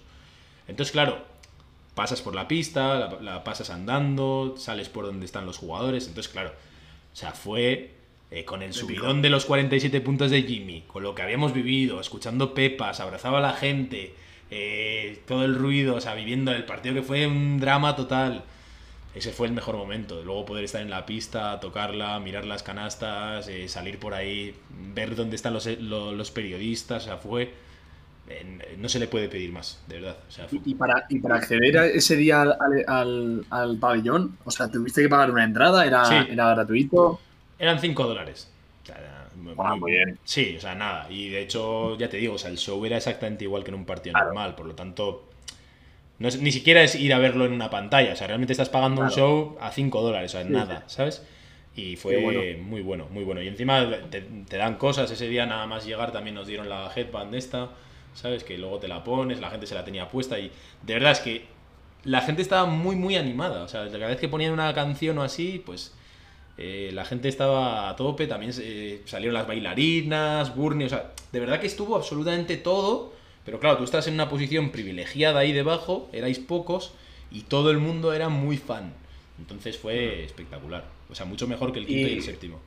Entonces, 0.67 0.91
claro, 0.91 1.19
pasas 1.95 2.21
por 2.21 2.35
la 2.35 2.47
pista, 2.47 2.99
la, 2.99 3.17
la 3.21 3.43
pasas 3.43 3.69
andando, 3.69 4.55
sales 4.57 4.89
por 4.89 5.05
donde 5.05 5.25
están 5.25 5.45
los 5.45 5.57
jugadores. 5.57 6.07
Entonces, 6.07 6.31
claro, 6.31 6.49
o 7.13 7.15
sea, 7.15 7.31
fue 7.31 7.91
eh, 8.31 8.45
con 8.45 8.61
el 8.61 8.73
subidón 8.73 9.21
de 9.21 9.29
los 9.29 9.45
47 9.45 10.01
puntos 10.01 10.29
de 10.29 10.43
Jimmy, 10.43 10.83
con 10.87 11.01
lo 11.03 11.15
que 11.15 11.21
habíamos 11.21 11.53
vivido, 11.53 11.99
escuchando 11.99 12.53
pepas, 12.53 12.99
abrazaba 12.99 13.39
a 13.39 13.41
la 13.41 13.53
gente, 13.53 14.13
eh, 14.51 15.21
todo 15.27 15.45
el 15.45 15.55
ruido, 15.55 15.95
o 15.95 16.01
sea, 16.01 16.13
viviendo 16.15 16.51
el 16.51 16.65
partido 16.65 16.95
que 16.95 17.01
fue 17.03 17.25
un 17.27 17.59
drama 17.59 17.95
total. 17.95 18.43
Ese 19.15 19.31
fue 19.31 19.47
el 19.47 19.53
mejor 19.53 19.75
momento. 19.75 20.21
Luego 20.23 20.45
poder 20.45 20.63
estar 20.63 20.81
en 20.81 20.89
la 20.89 21.05
pista, 21.05 21.59
tocarla, 21.59 22.19
mirar 22.19 22.45
las 22.45 22.61
canastas, 22.63 23.47
eh, 23.47 23.67
salir 23.67 23.97
por 23.99 24.13
ahí, 24.13 24.55
ver 24.93 25.15
dónde 25.15 25.35
están 25.35 25.53
los, 25.53 25.65
lo- 25.65 26.11
los 26.11 26.31
periodistas. 26.31 27.03
O 27.03 27.05
sea, 27.07 27.17
fue. 27.17 27.51
eh, 28.31 28.75
no 28.77 28.87
se 28.89 28.99
le 28.99 29.07
puede 29.07 29.27
pedir 29.27 29.51
más, 29.51 29.81
de 29.87 29.95
verdad. 29.99 30.17
O 30.27 30.31
sea, 30.31 30.47
fue- 30.47 30.59
Y, 30.63 30.75
para, 30.75 31.05
y 31.09 31.17
para 31.19 31.37
acceder 31.37 31.77
a 31.79 31.85
ese 31.87 32.15
día 32.15 32.43
al, 32.43 32.55
al- 32.87 33.45
al- 33.49 33.77
pabellón, 33.79 34.37
o 34.45 34.51
sea, 34.51 34.69
tuviste 34.69 35.01
que 35.01 35.09
pagar 35.09 35.31
una 35.31 35.43
entrada, 35.43 35.83
era, 35.85 36.05
Sí. 36.05 36.15
era 36.29 36.51
gratuito. 36.53 37.19
Eran 37.57 37.79
5 37.79 38.03
dólares. 38.07 38.47
O 38.83 38.85
sea, 38.85 38.97
era 38.99 39.29
muy, 39.35 39.79
muy 39.79 39.91
bien. 39.93 40.19
Sí, 40.23 40.55
o 40.57 40.61
sea, 40.61 40.75
nada. 40.75 41.07
Y 41.09 41.29
de 41.29 41.41
hecho, 41.41 41.97
ya 41.97 42.07
te 42.07 42.17
digo, 42.17 42.35
o 42.35 42.37
sea, 42.37 42.51
el 42.51 42.59
show 42.59 42.85
era 42.85 42.97
exactamente 42.97 43.45
igual 43.45 43.63
que 43.63 43.69
en 43.71 43.75
un 43.75 43.85
partido 43.85 44.13
Claro. 44.13 44.27
normal. 44.27 44.53
Por 44.53 44.67
lo 44.67 44.75
tanto, 44.75 45.28
no 46.19 46.27
es- 46.27 46.39
ni 46.41 46.51
siquiera 46.51 46.83
es 46.83 46.95
ir 46.95 47.13
a 47.13 47.19
verlo 47.19 47.45
en 47.45 47.53
una 47.53 47.69
pantalla. 47.69 48.13
O 48.13 48.15
sea, 48.15 48.27
realmente 48.27 48.53
estás 48.53 48.69
pagando 48.69 49.01
un 49.01 49.09
show 49.09 49.57
a 49.61 49.71
5 49.71 50.01
dólares, 50.01 50.31
o 50.35 50.37
sea, 50.37 50.45
Sí, 50.47 50.51
nada, 50.53 50.83
¿sabes? 50.87 51.25
Y 51.75 51.95
fue 51.95 52.17
bueno. 52.21 52.41
muy 52.63 52.81
bueno, 52.81 53.07
muy 53.11 53.23
bueno. 53.23 53.41
Y 53.41 53.47
encima 53.47 53.87
te, 54.11 54.21
te 54.21 54.57
dan 54.57 54.75
cosas. 54.75 55.09
Ese 55.11 55.27
día, 55.29 55.45
nada 55.45 55.65
más 55.65 55.85
llegar, 55.85 56.11
también 56.11 56.35
nos 56.35 56.45
dieron 56.47 56.67
la 56.67 56.91
headband 56.93 57.33
esta, 57.35 57.69
¿sabes? 58.13 58.43
Que 58.43 58.57
luego 58.57 58.79
te 58.79 58.87
la 58.89 59.03
pones, 59.03 59.39
la 59.39 59.49
gente 59.49 59.65
se 59.65 59.75
la 59.75 59.85
tenía 59.85 60.09
puesta. 60.09 60.37
Y 60.39 60.51
de 60.83 60.93
verdad 60.93 61.11
es 61.13 61.19
que 61.21 61.45
la 62.03 62.21
gente 62.21 62.41
estaba 62.41 62.65
muy, 62.65 62.95
muy 62.97 63.15
animada. 63.15 63.63
O 63.63 63.67
sea, 63.69 63.87
cada 63.89 64.07
vez 64.07 64.17
que 64.17 64.27
ponían 64.27 64.51
una 64.51 64.73
canción 64.73 65.17
o 65.19 65.23
así, 65.23 65.61
pues 65.65 65.93
eh, 66.57 66.89
la 66.93 67.05
gente 67.05 67.29
estaba 67.29 67.87
a 67.89 67.95
tope, 67.95 68.27
también 68.27 68.51
eh, 68.59 69.01
salieron 69.05 69.33
las 69.35 69.47
bailarinas, 69.47 70.53
Burnie, 70.55 70.87
o 70.87 70.89
sea, 70.89 71.11
de 71.31 71.39
verdad 71.39 71.61
que 71.61 71.67
estuvo 71.67 71.95
absolutamente 71.95 72.57
todo, 72.57 73.13
pero 73.49 73.59
claro, 73.59 73.77
tú 73.79 73.83
estás 73.83 74.05
en 74.07 74.13
una 74.13 74.29
posición 74.29 74.69
privilegiada 74.69 75.39
ahí 75.39 75.53
debajo, 75.53 76.07
erais 76.13 76.37
pocos 76.37 76.93
y 77.31 77.41
todo 77.41 77.71
el 77.71 77.79
mundo 77.79 78.13
era 78.13 78.29
muy 78.29 78.57
fan. 78.57 78.93
Entonces 79.39 79.75
fue 79.75 80.23
espectacular, 80.23 80.85
o 81.09 81.15
sea, 81.15 81.25
mucho 81.25 81.47
mejor 81.47 81.73
que 81.73 81.79
el 81.79 81.87
quinto 81.87 82.07
y, 82.09 82.11
Y- 82.11 82.17
el 82.17 82.21
séptimo. 82.23 82.59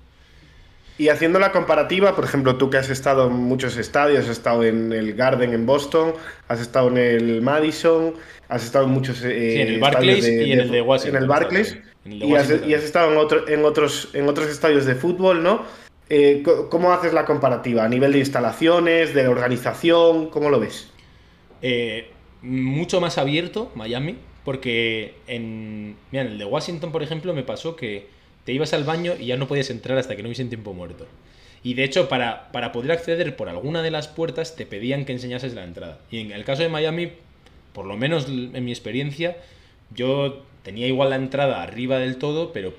Y 0.99 1.09
haciendo 1.09 1.39
la 1.39 1.53
comparativa, 1.53 2.17
por 2.17 2.25
ejemplo, 2.25 2.57
tú 2.57 2.69
que 2.69 2.79
has 2.79 2.91
estado 2.91 3.29
en 3.29 3.33
muchos 3.35 3.77
estadios, 3.77 4.25
has 4.25 4.31
estado 4.31 4.65
en 4.65 4.93
el 4.93 5.15
Garden 5.15 5.55
en 5.55 5.67
Boston, 5.67 6.15
has 6.49 6.61
estado 6.61 6.89
en 6.89 6.99
el 6.99 7.43
Madison, 7.43 8.15
has 8.49 8.65
estado 8.65 8.87
en 8.87 8.91
muchos 8.91 9.23
eh, 9.23 9.53
Sí, 9.55 9.61
en 9.61 9.69
el 9.69 9.75
estadios 9.75 9.81
Barclays 9.81 10.25
y 10.29 10.53
en 10.53 10.61
el 10.61 10.71
de 10.73 10.83
Washington. 10.83 11.17
En 11.17 11.23
el 11.23 11.29
Barclays. 11.29 11.69
también. 11.69 11.93
En 12.07 12.13
el 12.13 12.19
de 12.19 12.27
Y 12.27 12.35
has, 12.35 12.43
Washington 12.49 12.71
y 12.71 12.75
has 12.75 12.83
estado 12.83 13.13
en, 13.13 13.19
otro- 13.19 13.49
en, 13.49 13.65
otros, 13.65 14.09
en 14.15 14.29
otros 14.29 14.49
estadios 14.49 14.85
de 14.85 14.97
fútbol, 14.97 15.45
¿no? 15.45 15.65
Eh, 16.15 16.43
¿Cómo 16.69 16.93
haces 16.93 17.15
la 17.15 17.25
comparativa? 17.25 17.85
¿A 17.85 17.89
nivel 17.89 18.13
de 18.13 18.19
instalaciones, 18.19 19.15
de 19.15 19.29
organización? 19.29 20.29
¿Cómo 20.29 20.51
lo 20.51 20.61
ves? 20.61 20.91
Eh, 21.63 22.11
mucho 22.43 23.01
más 23.01 23.17
abierto 23.17 23.73
Miami, 23.75 24.17
porque 24.45 25.15
en, 25.27 25.97
mira, 26.11 26.25
el 26.25 26.37
de 26.37 26.45
Washington, 26.45 26.93
por 26.93 27.03
ejemplo, 27.03 27.33
me 27.33 27.45
pasó 27.45 27.77
que 27.77 28.09
te 28.45 28.53
ibas 28.53 28.75
al 28.75 28.85
baño 28.85 29.15
y 29.19 29.25
ya 29.25 29.39
no 29.39 29.49
podías 29.49 29.71
entrar 29.71 29.97
hasta 29.97 30.15
que 30.15 30.23
no 30.23 30.29
hubiese 30.29 30.45
tiempo 30.45 30.75
muerto. 30.75 31.07
Y 31.63 31.73
de 31.73 31.85
hecho, 31.85 32.11
para, 32.11 32.53
para 32.53 32.73
poder 32.73 32.93
acceder 32.93 33.35
por 33.35 33.49
alguna 33.49 33.81
de 33.81 33.91
las 33.91 34.07
puertas, 34.07 34.55
te 34.55 34.67
pedían 34.67 35.07
que 35.07 35.13
enseñases 35.13 35.55
la 35.55 35.65
entrada. 35.65 35.99
Y 36.11 36.19
en 36.19 36.33
el 36.33 36.45
caso 36.45 36.63
de 36.63 36.69
Miami, 36.69 37.13
por 37.73 37.87
lo 37.87 37.97
menos 37.97 38.27
en 38.29 38.63
mi 38.63 38.71
experiencia, 38.71 39.39
yo 39.95 40.43
tenía 40.63 40.87
igual 40.87 41.09
la 41.09 41.17
entrada 41.17 41.63
arriba 41.63 41.99
del 41.99 42.19
todo, 42.19 42.53
pero 42.53 42.75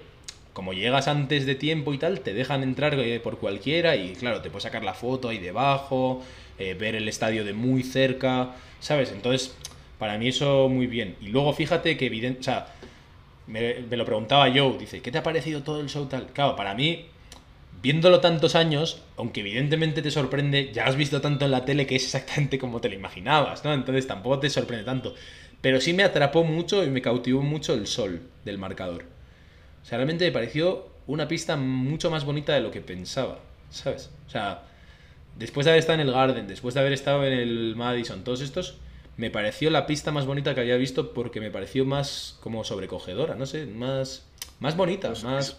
como 0.54 0.74
llegas 0.74 1.08
antes 1.08 1.46
de 1.46 1.56
tiempo 1.56 1.94
y 1.94 1.98
tal, 1.98 2.22
te 2.22 2.34
dejan 2.34 2.63
entrar 2.63 2.94
eh, 3.00 3.20
por 3.20 3.39
cualquiera 3.39 3.96
y 3.96 4.13
claro, 4.13 4.42
te 4.42 4.50
puedes 4.50 4.63
sacar 4.63 4.84
la 4.84 4.94
foto 4.94 5.30
ahí 5.30 5.39
debajo, 5.39 6.24
eh, 6.60 6.76
ver 6.76 6.96
el 6.96 7.10
estadio 7.10 7.44
de 7.44 7.54
muy 7.54 7.84
cerca, 7.84 8.52
¿sabes? 8.80 9.12
Entonces, 9.12 9.56
para 9.98 10.18
mí 10.18 10.28
eso 10.30 10.70
muy 10.70 10.88
bien. 10.88 11.16
Y 11.22 11.28
luego 11.28 11.54
fíjate 11.54 11.98
que 11.98 12.06
evidente, 12.06 12.39
o 12.39 12.44
sea, 12.44 12.68
me, 13.48 13.76
me 13.89 13.98
lo 13.98 14.06
preguntaba 14.06 14.52
Joe, 14.54 14.78
dice, 14.78 15.02
¿qué 15.02 15.12
te 15.12 15.18
ha 15.18 15.24
parecido 15.24 15.63
todo 15.63 15.82
el 15.82 15.89
show 15.89 16.06
tal? 16.06 16.28
Claro, 16.28 16.56
para 16.56 16.76
mí, 16.76 17.08
viéndolo 17.82 18.22
tantos 18.22 18.56
años, 18.56 19.02
aunque 19.18 19.42
evidentemente 19.42 20.02
te 20.02 20.12
sorprende, 20.12 20.72
ya 20.74 20.86
has 20.86 20.96
visto 20.96 21.20
tanto 21.20 21.46
en 21.46 21.52
la 21.52 21.66
tele 21.66 21.88
que 21.88 21.96
es 21.96 22.04
exactamente 22.06 22.60
como 22.60 22.80
te 22.80 22.89
lo 22.89 22.96
imaginabas, 22.96 23.66
¿no? 23.66 23.74
Entonces 23.74 24.08
tampoco 24.08 24.39
te 24.39 24.50
sorprende 24.50 24.86
tanto. 24.86 25.16
Pero 25.62 25.82
sí 25.82 25.94
me 25.94 26.04
atrapó 26.04 26.44
mucho 26.44 26.84
y 26.84 26.89
me 26.89 27.02
cautivó 27.02 27.42
mucho 27.42 27.74
el 27.74 27.88
sol 27.88 28.22
del 28.46 28.58
marcador. 28.58 29.12
O 29.84 29.86
sea, 29.86 29.98
realmente 29.98 30.26
me 30.26 30.32
pareció 30.32 30.88
una 31.08 31.28
pista 31.28 31.58
mucho 31.58 32.10
más 32.10 32.26
bonita 32.26 32.54
de 32.54 32.62
lo 32.62 32.72
que 32.72 32.82
pensaba, 32.82 33.39
¿sabes? 33.69 34.10
O 34.28 34.30
sea, 34.30 34.63
después 35.38 35.65
de 35.65 35.72
haber 35.72 35.80
estado 35.80 36.00
en 36.02 36.08
el 36.08 36.13
Garden, 36.13 36.48
después 36.48 36.74
de 36.74 36.80
haber 36.80 36.93
estado 36.93 37.26
en 37.26 37.34
el 37.34 37.76
Madison, 37.76 38.24
todos 38.24 38.41
estos, 38.41 38.78
me 39.17 39.30
pareció 39.30 39.69
la 39.69 39.86
pista 39.86 40.12
más 40.12 40.26
bonita 40.26 40.56
que 40.56 40.62
había 40.62 40.78
visto 40.78 41.13
porque 41.13 41.39
me 41.39 41.52
pareció 41.52 41.86
más 41.86 42.38
como 42.41 42.63
sobrecogedora, 42.63 43.36
no 43.36 43.46
sé, 43.46 43.65
más, 43.65 44.26
más 44.60 44.76
bonita, 44.78 45.10
Pues 45.10 45.24
más... 45.24 45.58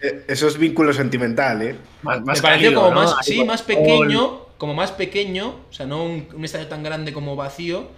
Eh, 0.00 0.24
Eso 0.28 0.48
es 0.48 0.58
vínculo 0.58 0.92
sentimental, 0.92 1.62
¿eh? 1.62 1.76
Más, 2.02 2.20
Me 2.20 2.40
pareció 2.40 2.72
cálido, 2.72 2.74
como 2.74 2.94
¿no? 2.94 3.02
más, 3.02 3.16
sí, 3.22 3.44
más 3.44 3.62
pequeño, 3.62 4.46
como 4.58 4.74
más 4.74 4.92
pequeño, 4.92 5.56
o 5.68 5.72
sea, 5.72 5.86
no 5.86 6.04
un, 6.04 6.28
un 6.34 6.44
estadio 6.44 6.66
tan 6.68 6.82
grande 6.82 7.12
como 7.12 7.36
vacío, 7.36 7.88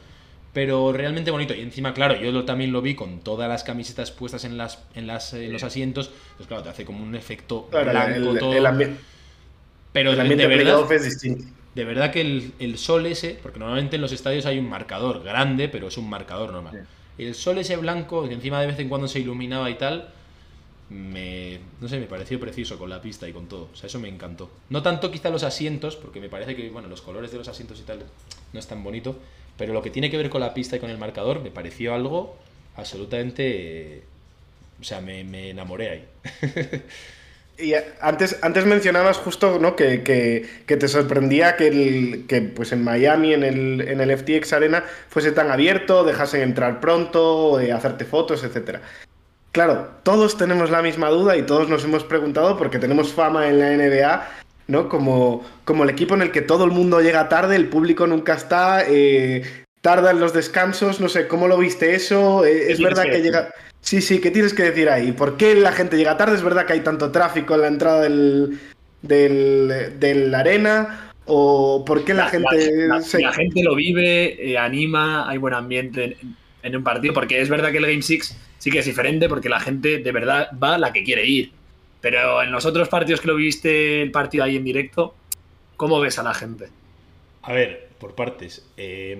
pero 0.56 0.90
realmente 0.90 1.30
bonito. 1.30 1.52
Y 1.54 1.60
encima, 1.60 1.92
claro, 1.92 2.16
yo 2.16 2.32
lo- 2.32 2.46
también 2.46 2.72
lo 2.72 2.80
vi 2.80 2.94
con 2.94 3.20
todas 3.20 3.46
las 3.46 3.62
camisetas 3.62 4.10
puestas 4.10 4.42
en 4.44 4.56
las, 4.56 4.84
en 4.94 5.06
las, 5.06 5.34
en 5.34 5.52
los 5.52 5.62
asientos, 5.62 6.10
pues 6.38 6.46
claro, 6.48 6.62
te 6.62 6.70
hace 6.70 6.86
como 6.86 7.02
un 7.04 7.14
efecto 7.14 7.68
Claro, 7.70 7.90
blanco 7.90 8.30
el, 8.30 8.38
todo. 8.38 8.52
el 8.54 8.66
pero 9.92 10.12
el 10.12 10.20
ambiente 10.20 10.44
de 10.44 10.56
verdad, 10.56 10.90
es 10.92 11.04
distinto. 11.04 11.44
de 11.74 11.84
verdad 11.84 12.12
que 12.12 12.20
el, 12.20 12.52
el 12.58 12.78
sol 12.78 13.06
ese, 13.06 13.38
porque 13.42 13.58
normalmente 13.58 13.96
en 13.96 14.02
los 14.02 14.12
estadios 14.12 14.46
hay 14.46 14.58
un 14.58 14.68
marcador 14.68 15.22
grande, 15.22 15.68
pero 15.68 15.88
es 15.88 15.98
un 15.98 16.08
marcador 16.08 16.52
normal. 16.52 16.74
El 17.18 17.34
sol 17.34 17.58
ese 17.58 17.76
blanco, 17.76 18.26
que 18.28 18.34
encima 18.34 18.60
de 18.60 18.66
vez 18.68 18.78
en 18.78 18.88
cuando 18.88 19.08
se 19.08 19.20
iluminaba 19.20 19.70
y 19.70 19.76
tal, 19.76 20.10
me, 20.88 21.60
no 21.80 21.88
sé, 21.88 21.98
me 21.98 22.06
pareció 22.06 22.38
precioso 22.40 22.78
con 22.78 22.90
la 22.90 23.02
pista 23.02 23.28
y 23.28 23.32
con 23.32 23.48
todo. 23.48 23.70
O 23.72 23.76
sea, 23.76 23.88
eso 23.88 23.98
me 24.00 24.08
encantó. 24.08 24.50
No 24.70 24.82
tanto 24.82 25.10
quizá 25.10 25.30
los 25.30 25.42
asientos, 25.42 25.96
porque 25.96 26.20
me 26.20 26.28
parece 26.28 26.54
que, 26.56 26.70
bueno, 26.70 26.88
los 26.88 27.02
colores 27.02 27.32
de 27.32 27.38
los 27.38 27.48
asientos 27.48 27.80
y 27.80 27.82
tal 27.84 28.00
no 28.52 28.60
es 28.60 28.66
tan 28.66 28.84
bonito, 28.84 29.18
pero 29.58 29.72
lo 29.72 29.82
que 29.82 29.90
tiene 29.90 30.10
que 30.10 30.16
ver 30.16 30.30
con 30.30 30.40
la 30.40 30.54
pista 30.54 30.76
y 30.76 30.80
con 30.80 30.90
el 30.90 30.98
marcador 30.98 31.40
me 31.40 31.50
pareció 31.50 31.94
algo 31.94 32.36
absolutamente... 32.76 34.02
o 34.80 34.84
sea, 34.84 35.00
me, 35.00 35.24
me 35.24 35.50
enamoré 35.50 35.90
ahí. 35.90 36.04
Y 37.58 37.72
antes, 38.02 38.36
antes 38.42 38.66
mencionabas 38.66 39.16
justo 39.16 39.58
¿no? 39.58 39.76
que, 39.76 40.02
que- 40.02 40.46
que 40.66 40.76
te 40.76 40.88
sorprendía 40.88 41.56
que, 41.56 41.68
el, 41.68 42.26
que 42.28 42.42
pues 42.42 42.70
en 42.72 42.84
Miami, 42.84 43.32
en 43.32 43.42
el, 43.42 43.80
en 43.80 44.02
el 44.02 44.14
FTX 44.18 44.52
Arena, 44.52 44.84
fuese 45.08 45.32
tan 45.32 45.50
abierto, 45.50 46.04
dejasen 46.04 46.42
entrar 46.42 46.80
pronto, 46.80 47.58
eh, 47.58 47.72
hacerte 47.72 48.04
fotos, 48.04 48.44
etc. 48.44 48.80
Claro, 49.52 49.88
todos 50.02 50.36
tenemos 50.36 50.68
la 50.68 50.82
misma 50.82 51.08
duda 51.08 51.34
y 51.38 51.44
todos 51.44 51.66
nos 51.70 51.82
hemos 51.84 52.04
preguntado 52.04 52.58
porque 52.58 52.78
tenemos 52.78 53.14
fama 53.14 53.48
en 53.48 53.58
la 53.58 53.70
NBA, 53.70 54.28
¿no? 54.68 54.88
Como, 54.88 55.44
como 55.64 55.84
el 55.84 55.90
equipo 55.90 56.14
en 56.14 56.22
el 56.22 56.32
que 56.32 56.42
todo 56.42 56.64
el 56.64 56.70
mundo 56.70 57.00
llega 57.00 57.28
tarde, 57.28 57.56
el 57.56 57.68
público 57.68 58.06
nunca 58.06 58.34
está, 58.34 58.84
eh, 58.88 59.42
tarda 59.80 60.10
en 60.10 60.20
los 60.20 60.32
descansos, 60.32 61.00
no 61.00 61.08
sé, 61.08 61.28
¿cómo 61.28 61.48
lo 61.48 61.58
viste 61.58 61.94
eso? 61.94 62.44
Eh, 62.44 62.72
es 62.72 62.80
verdad 62.80 63.04
que 63.04 63.22
llega... 63.22 63.50
Sí, 63.80 64.02
sí, 64.02 64.20
¿qué 64.20 64.32
tienes 64.32 64.52
que 64.52 64.64
decir 64.64 64.88
ahí? 64.88 65.12
¿Por 65.12 65.36
qué 65.36 65.54
la 65.54 65.70
gente 65.70 65.96
llega 65.96 66.16
tarde? 66.16 66.34
¿Es 66.34 66.42
verdad 66.42 66.66
que 66.66 66.72
hay 66.72 66.80
tanto 66.80 67.12
tráfico 67.12 67.54
en 67.54 67.60
la 67.60 67.68
entrada 67.68 68.02
del, 68.02 68.58
del, 69.02 69.98
del 70.00 70.34
arena? 70.34 71.12
¿O 71.26 71.84
por 71.84 72.04
qué 72.04 72.14
la, 72.14 72.26
gente 72.26 72.88
la, 72.88 73.00
se... 73.00 73.20
la 73.20 73.32
gente 73.32 73.62
lo 73.62 73.76
vive, 73.76 74.50
eh, 74.50 74.58
anima, 74.58 75.28
hay 75.28 75.38
buen 75.38 75.54
ambiente 75.54 76.16
en, 76.20 76.36
en 76.64 76.76
un 76.76 76.82
partido, 76.82 77.14
porque 77.14 77.40
es 77.40 77.48
verdad 77.48 77.70
que 77.70 77.78
el 77.78 77.86
Game 77.86 78.02
6 78.02 78.36
sí 78.58 78.70
que 78.70 78.80
es 78.80 78.86
diferente, 78.86 79.28
porque 79.28 79.48
la 79.48 79.60
gente 79.60 79.98
de 79.98 80.12
verdad 80.12 80.50
va 80.60 80.74
a 80.74 80.78
la 80.78 80.92
que 80.92 81.04
quiere 81.04 81.24
ir. 81.24 81.52
Pero 82.08 82.40
en 82.40 82.52
los 82.52 82.64
otros 82.64 82.88
partidos 82.88 83.20
que 83.20 83.26
lo 83.26 83.34
viste 83.34 84.00
el 84.00 84.12
partido 84.12 84.44
ahí 84.44 84.54
en 84.54 84.62
directo, 84.62 85.16
¿cómo 85.76 85.98
ves 85.98 86.20
a 86.20 86.22
la 86.22 86.34
gente? 86.34 86.68
A 87.42 87.52
ver, 87.52 87.88
por 87.98 88.14
partes. 88.14 88.64
Eh, 88.76 89.10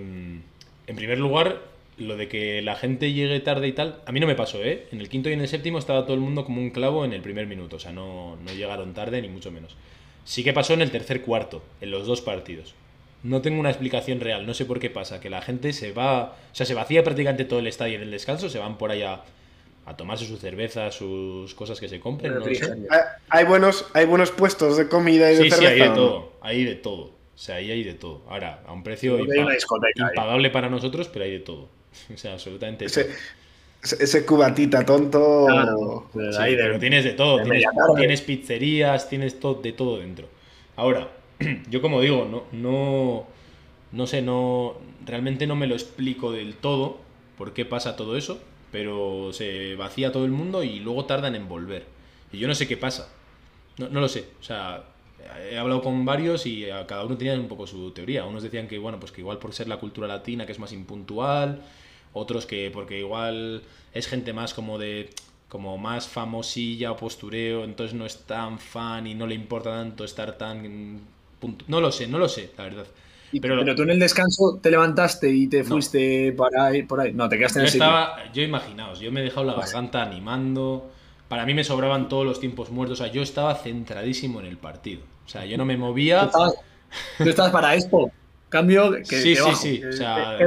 en 0.87 0.95
primer 0.95 1.19
lugar, 1.19 1.63
lo 1.97 2.15
de 2.15 2.29
que 2.29 2.61
la 2.61 2.77
gente 2.77 3.11
llegue 3.11 3.41
tarde 3.41 3.67
y 3.67 3.73
tal, 3.73 3.99
a 4.05 4.13
mí 4.13 4.21
no 4.21 4.25
me 4.25 4.35
pasó, 4.35 4.63
¿eh? 4.63 4.87
En 4.93 5.01
el 5.01 5.09
quinto 5.09 5.27
y 5.27 5.33
en 5.33 5.41
el 5.41 5.49
séptimo 5.49 5.79
estaba 5.79 6.05
todo 6.05 6.13
el 6.13 6.21
mundo 6.21 6.45
como 6.45 6.61
un 6.61 6.69
clavo 6.69 7.03
en 7.03 7.11
el 7.11 7.19
primer 7.19 7.45
minuto, 7.45 7.75
o 7.75 7.79
sea, 7.79 7.91
no, 7.91 8.37
no 8.37 8.53
llegaron 8.53 8.93
tarde 8.93 9.21
ni 9.21 9.27
mucho 9.27 9.51
menos. 9.51 9.75
Sí 10.23 10.45
que 10.45 10.53
pasó 10.53 10.73
en 10.73 10.81
el 10.81 10.89
tercer 10.89 11.23
cuarto, 11.23 11.63
en 11.81 11.91
los 11.91 12.07
dos 12.07 12.21
partidos. 12.21 12.73
No 13.21 13.41
tengo 13.41 13.59
una 13.59 13.69
explicación 13.69 14.21
real, 14.21 14.45
no 14.45 14.53
sé 14.53 14.63
por 14.63 14.79
qué 14.79 14.89
pasa, 14.89 15.19
que 15.19 15.29
la 15.29 15.41
gente 15.41 15.73
se 15.73 15.91
va, 15.91 16.37
o 16.53 16.55
sea, 16.55 16.65
se 16.65 16.73
vacía 16.73 17.03
prácticamente 17.03 17.43
todo 17.43 17.59
el 17.59 17.67
estadio 17.67 17.97
en 17.97 18.03
el 18.03 18.11
descanso, 18.11 18.47
se 18.47 18.59
van 18.59 18.77
por 18.77 18.91
allá 18.91 19.23
a 19.87 19.95
tomarse 19.95 20.25
su 20.25 20.35
cerveza, 20.37 20.91
sus 20.91 21.55
cosas 21.55 21.79
que 21.79 21.87
se 21.87 21.99
compren, 22.01 22.33
no 22.33 22.39
lo 22.39 22.45
sé. 22.53 22.75
Hay, 23.29 23.45
buenos, 23.45 23.85
hay 23.93 24.05
buenos 24.05 24.31
puestos 24.31 24.75
de 24.77 24.89
comida 24.89 25.31
y 25.31 25.35
de 25.37 25.43
Sí, 25.45 25.49
sí, 25.51 25.55
cerveza. 25.55 25.71
hay 25.73 25.79
de 25.89 25.95
todo, 25.95 26.31
hay 26.41 26.63
de 26.65 26.75
todo. 26.75 27.03
O 27.05 27.39
sea, 27.39 27.55
ahí 27.55 27.71
hay 27.71 27.83
de 27.83 27.93
todo. 27.93 28.21
Ahora, 28.27 28.63
a 28.67 28.73
un 28.73 28.83
precio 28.83 29.15
ahí. 29.15 29.23
impagable 30.11 30.49
para 30.49 30.69
nosotros, 30.69 31.07
pero 31.07 31.23
hay 31.25 31.31
de 31.31 31.39
todo. 31.39 31.69
O 32.13 32.17
sea, 32.17 32.33
absolutamente 32.33 32.85
Ese, 32.85 33.05
todo. 33.05 33.13
ese- 34.01 34.25
cubatita 34.25 34.83
tonto. 34.85 35.45
Claro, 35.47 36.09
pero 36.13 36.33
Sí, 36.33 36.39
ahí 36.41 36.55
de- 36.55 36.63
pero 36.63 36.79
tienes 36.79 37.03
de 37.05 37.11
todo. 37.13 37.37
de 37.37 37.43
Tienes, 37.45 37.65
tienes 37.95 38.21
pizzerías, 38.21 39.07
tienes 39.07 39.39
to- 39.39 39.53
de 39.55 39.71
todo 39.71 39.99
dentro. 39.99 40.27
Ahora, 40.75 41.09
yo 41.69 41.81
como 41.81 42.01
digo, 42.01 42.27
no, 42.29 42.43
no, 42.51 43.25
no 43.93 44.05
sé, 44.07 44.21
no, 44.21 44.75
realmente 45.05 45.47
no 45.47 45.55
me 45.55 45.65
lo 45.67 45.75
explico 45.75 46.31
del 46.33 46.55
todo 46.55 46.97
por 47.37 47.53
qué 47.53 47.63
pasa 47.63 47.95
todo 47.95 48.17
eso, 48.17 48.39
pero 48.71 49.31
se 49.33 49.75
vacía 49.75 50.11
todo 50.11 50.25
el 50.25 50.31
mundo 50.31 50.63
y 50.63 50.79
luego 50.79 51.05
tardan 51.05 51.35
en 51.35 51.47
volver. 51.47 51.85
Y 52.31 52.37
yo 52.37 52.47
no 52.47 52.55
sé 52.55 52.67
qué 52.67 52.77
pasa. 52.77 53.09
No, 53.77 53.89
no 53.89 54.01
lo 54.01 54.07
sé. 54.07 54.29
O 54.39 54.43
sea, 54.43 54.83
he 55.49 55.57
hablado 55.57 55.81
con 55.81 56.05
varios 56.05 56.45
y 56.45 56.69
a 56.69 56.85
cada 56.87 57.05
uno 57.05 57.17
tenía 57.17 57.33
un 57.35 57.47
poco 57.47 57.67
su 57.67 57.91
teoría. 57.91 58.25
Unos 58.25 58.43
decían 58.43 58.67
que, 58.67 58.77
bueno, 58.77 58.99
pues 58.99 59.11
que 59.11 59.21
igual 59.21 59.39
por 59.39 59.53
ser 59.53 59.67
la 59.67 59.77
cultura 59.77 60.07
latina, 60.07 60.45
que 60.45 60.51
es 60.51 60.59
más 60.59 60.73
impuntual. 60.73 61.61
Otros 62.13 62.45
que 62.45 62.71
porque 62.71 62.99
igual 62.99 63.63
es 63.93 64.07
gente 64.07 64.33
más 64.33 64.53
como 64.53 64.77
de 64.77 65.09
como 65.49 65.77
más 65.77 66.07
famosilla 66.07 66.91
o 66.91 66.97
postureo, 66.97 67.63
entonces 67.63 67.93
no 67.95 68.05
es 68.05 68.25
tan 68.25 68.59
fan 68.59 69.07
y 69.07 69.15
no 69.15 69.25
le 69.27 69.35
importa 69.35 69.71
tanto 69.71 70.03
estar 70.03 70.37
tan 70.37 70.99
no 71.67 71.81
lo 71.81 71.91
sé, 71.91 72.07
no 72.07 72.19
lo 72.19 72.27
sé, 72.27 72.51
la 72.57 72.63
verdad. 72.65 72.87
Pero 73.31 73.59
pero, 73.59 73.75
tú 73.75 73.83
en 73.83 73.89
el 73.91 73.99
descanso 73.99 74.59
te 74.61 74.71
levantaste 74.71 75.29
y 75.29 75.47
te 75.47 75.59
No. 75.63 75.65
fuiste 75.65 76.31
para 76.31 76.67
ahí, 76.67 76.83
por 76.83 77.01
ahí. 77.01 77.13
No, 77.13 77.27
te 77.27 77.37
quedaste 77.37 77.59
Yo 77.59 77.61
en 77.61 77.65
el 77.65 77.71
sitio. 77.71 77.85
estaba, 77.87 78.31
yo 78.31 78.41
imaginaos, 78.43 78.99
yo 78.99 79.11
me 79.11 79.19
he 79.19 79.23
dejado 79.23 79.45
la 79.45 79.53
garganta 79.53 80.01
animando. 80.01 80.89
Para 81.27 81.45
mí 81.45 81.53
me 81.53 81.63
sobraban 81.65 82.07
todos 82.07 82.25
los 82.25 82.39
tiempos 82.39 82.69
muertos. 82.71 83.01
O 83.01 83.03
sea, 83.03 83.11
yo 83.11 83.21
estaba 83.21 83.53
centradísimo 83.55 84.39
en 84.39 84.45
el 84.45 84.57
partido. 84.57 85.01
O 85.25 85.29
sea, 85.29 85.45
yo 85.45 85.57
no 85.57 85.65
me 85.65 85.73
Tú 85.75 85.81
movía. 85.81 86.23
estabas, 86.23 86.53
tú 87.17 87.29
estabas 87.29 87.51
para 87.51 87.75
esto. 87.75 88.09
Cambio 88.49 88.91
que 88.93 89.03
Sí, 89.21 89.35
sí, 89.35 89.41
bajo, 89.41 89.55
sí, 89.57 89.79
que- 89.81 89.87
o 89.87 89.91
sea. 89.93 90.37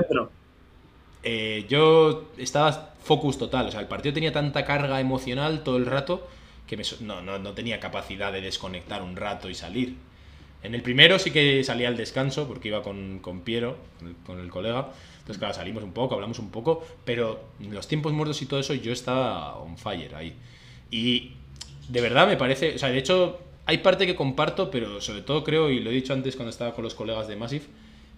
Eh, 1.22 1.66
yo 1.68 2.30
estaba 2.38 2.94
focus 3.02 3.36
total. 3.38 3.66
O 3.66 3.70
sea, 3.70 3.80
el 3.80 3.88
partido 3.88 4.14
tenía 4.14 4.32
tanta 4.32 4.64
carga 4.64 5.00
emocional 5.00 5.62
todo 5.62 5.76
el 5.76 5.86
rato 5.86 6.26
que 6.66 6.76
me 6.76 6.84
no, 7.00 7.20
no, 7.20 7.38
no 7.38 7.52
tenía 7.52 7.78
capacidad 7.80 8.32
de 8.32 8.40
desconectar 8.40 9.02
un 9.02 9.16
rato 9.16 9.50
y 9.50 9.54
salir. 9.54 9.96
En 10.62 10.74
el 10.74 10.82
primero 10.82 11.18
sí 11.18 11.30
que 11.30 11.64
salía 11.64 11.88
al 11.88 11.96
descanso 11.96 12.46
porque 12.46 12.68
iba 12.68 12.82
con, 12.82 13.20
con 13.20 13.40
Piero, 13.40 13.78
con 14.26 14.38
el, 14.40 14.50
colega. 14.50 14.90
Entonces, 15.20 15.38
claro, 15.38 15.54
salimos 15.54 15.82
un 15.82 15.92
poco, 15.92 16.14
hablamos 16.14 16.38
un 16.38 16.50
poco, 16.50 16.84
pero 17.04 17.40
los 17.60 17.88
tiempos 17.88 18.12
muertos 18.12 18.42
y 18.42 18.46
todo 18.46 18.60
eso 18.60 18.74
yo 18.74 18.92
estaba 18.92 19.56
on 19.56 19.78
fire 19.78 20.14
ahí. 20.14 20.34
Y 20.90 21.32
de 21.88 22.00
verdad 22.00 22.26
me 22.26 22.36
parece, 22.36 22.74
o 22.74 22.78
sea, 22.78 22.90
de 22.90 22.98
hecho 22.98 23.40
hay 23.66 23.78
parte 23.78 24.06
que 24.06 24.14
comparto, 24.14 24.70
pero 24.70 25.00
sobre 25.00 25.22
todo 25.22 25.44
creo, 25.44 25.70
y 25.70 25.80
lo 25.80 25.90
he 25.90 25.94
dicho 25.94 26.12
antes 26.12 26.36
cuando 26.36 26.50
estaba 26.50 26.74
con 26.74 26.84
los 26.84 26.94
colegas 26.94 27.26
de 27.28 27.36
Massive, 27.36 27.64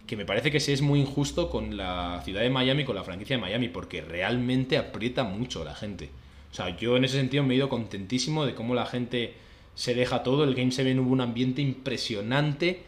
que 0.06 0.16
me 0.16 0.24
parece 0.24 0.50
que 0.50 0.60
se 0.60 0.72
es 0.72 0.82
muy 0.82 1.00
injusto 1.00 1.48
con 1.48 1.76
la 1.76 2.22
ciudad 2.24 2.40
de 2.40 2.50
Miami, 2.50 2.84
con 2.84 2.96
la 2.96 3.04
franquicia 3.04 3.36
de 3.36 3.42
Miami, 3.42 3.68
porque 3.68 4.00
realmente 4.00 4.76
aprieta 4.76 5.22
mucho 5.22 5.64
la 5.64 5.74
gente. 5.74 6.10
O 6.50 6.54
sea, 6.54 6.76
yo 6.76 6.96
en 6.96 7.04
ese 7.04 7.18
sentido 7.18 7.44
me 7.44 7.54
he 7.54 7.56
ido 7.56 7.68
contentísimo 7.68 8.44
de 8.44 8.54
cómo 8.54 8.74
la 8.74 8.84
gente 8.84 9.34
se 9.74 9.94
deja 9.94 10.22
todo. 10.22 10.44
El 10.44 10.54
Game 10.54 10.70
7 10.72 10.98
hubo 11.00 11.10
un 11.12 11.20
ambiente 11.20 11.62
impresionante 11.62 12.82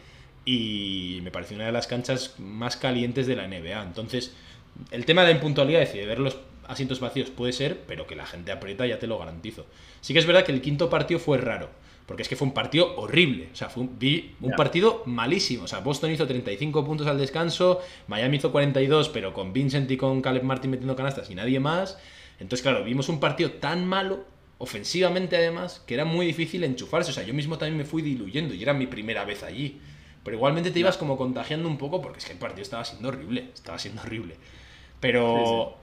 y 0.45 1.21
me 1.23 1.31
pareció 1.31 1.57
una 1.57 1.67
de 1.67 1.73
las 1.73 1.87
canchas 1.87 2.35
más 2.39 2.77
calientes 2.77 3.27
de 3.27 3.37
la 3.37 3.47
NBA. 3.49 3.83
Entonces, 3.83 4.35
el 4.91 5.05
tema 5.05 5.23
de 5.23 5.29
la 5.29 5.35
impuntualidad, 5.37 5.81
decir, 5.81 6.01
de 6.01 6.07
ver 6.07 6.19
los 6.19 6.37
asientos 6.67 7.01
vacíos 7.01 7.31
puede 7.31 7.53
ser, 7.53 7.81
pero 7.87 8.07
que 8.07 8.17
la 8.17 8.27
gente 8.27 8.53
aprieta 8.53 8.87
ya 8.87 8.99
te 8.99 9.07
lo 9.07 9.19
garantizo. 9.19 9.67
Sí 10.01 10.13
que 10.13 10.19
es 10.19 10.27
verdad 10.27 10.45
que 10.45 10.53
el 10.53 10.61
quinto 10.61 10.91
partido 10.91 11.21
fue 11.21 11.39
raro, 11.39 11.71
porque 12.07 12.23
es 12.23 12.29
que 12.29 12.37
fue 12.37 12.49
un 12.49 12.55
partido 12.55 12.95
horrible. 12.97 13.49
O 13.53 13.57
sea, 13.57 13.69
fue 13.71 13.85
un- 13.85 13.99
vi 13.99 14.35
un 14.41 14.51
partido 14.57 15.03
malísimo. 15.07 15.65
O 15.65 15.69
sea, 15.69 15.81
Boston 15.81 16.11
hizo 16.11 16.27
35 16.27 16.85
puntos 16.85 17.07
al 17.07 17.19
descanso, 17.19 17.81
Miami 18.09 18.37
hizo 18.39 18.53
42, 18.53 19.09
pero 19.09 19.33
con 19.33 19.53
Vincent 19.53 19.91
y 19.91 19.97
con 19.97 20.21
Caleb 20.21 20.43
Martin 20.43 20.71
metiendo 20.71 20.97
canastas 20.97 21.31
y 21.31 21.35
nadie 21.35 21.61
más. 21.61 21.99
Entonces, 22.41 22.63
claro, 22.63 22.85
vimos 22.85 23.09
un 23.09 23.21
partido 23.21 23.53
tan 23.53 23.87
malo, 23.87 24.25
ofensivamente 24.65 25.37
además, 25.37 25.83
que 25.87 25.95
era 25.95 26.05
muy 26.05 26.27
difícil 26.27 26.65
enchufarse. 26.65 27.11
O 27.11 27.15
sea, 27.15 27.23
yo 27.23 27.33
mismo 27.35 27.57
también 27.59 27.77
me 27.79 27.85
fui 27.85 28.03
diluyendo 28.03 28.53
y 28.55 28.63
era 28.63 28.75
mi 28.75 28.87
primera 28.87 29.25
vez 29.25 29.43
allí. 29.43 29.81
Pero 30.25 30.37
igualmente 30.37 30.71
te 30.71 30.79
ibas 30.81 30.97
como 30.97 31.17
contagiando 31.17 31.69
un 31.69 31.77
poco 31.79 32.01
porque 32.01 32.19
es 32.19 32.25
que 32.25 32.33
el 32.33 32.39
partido 32.39 32.63
estaba 32.63 32.85
siendo 32.85 33.09
horrible, 33.09 33.51
estaba 33.55 33.79
siendo 33.79 34.03
horrible. 34.03 34.37
Pero, 35.01 35.77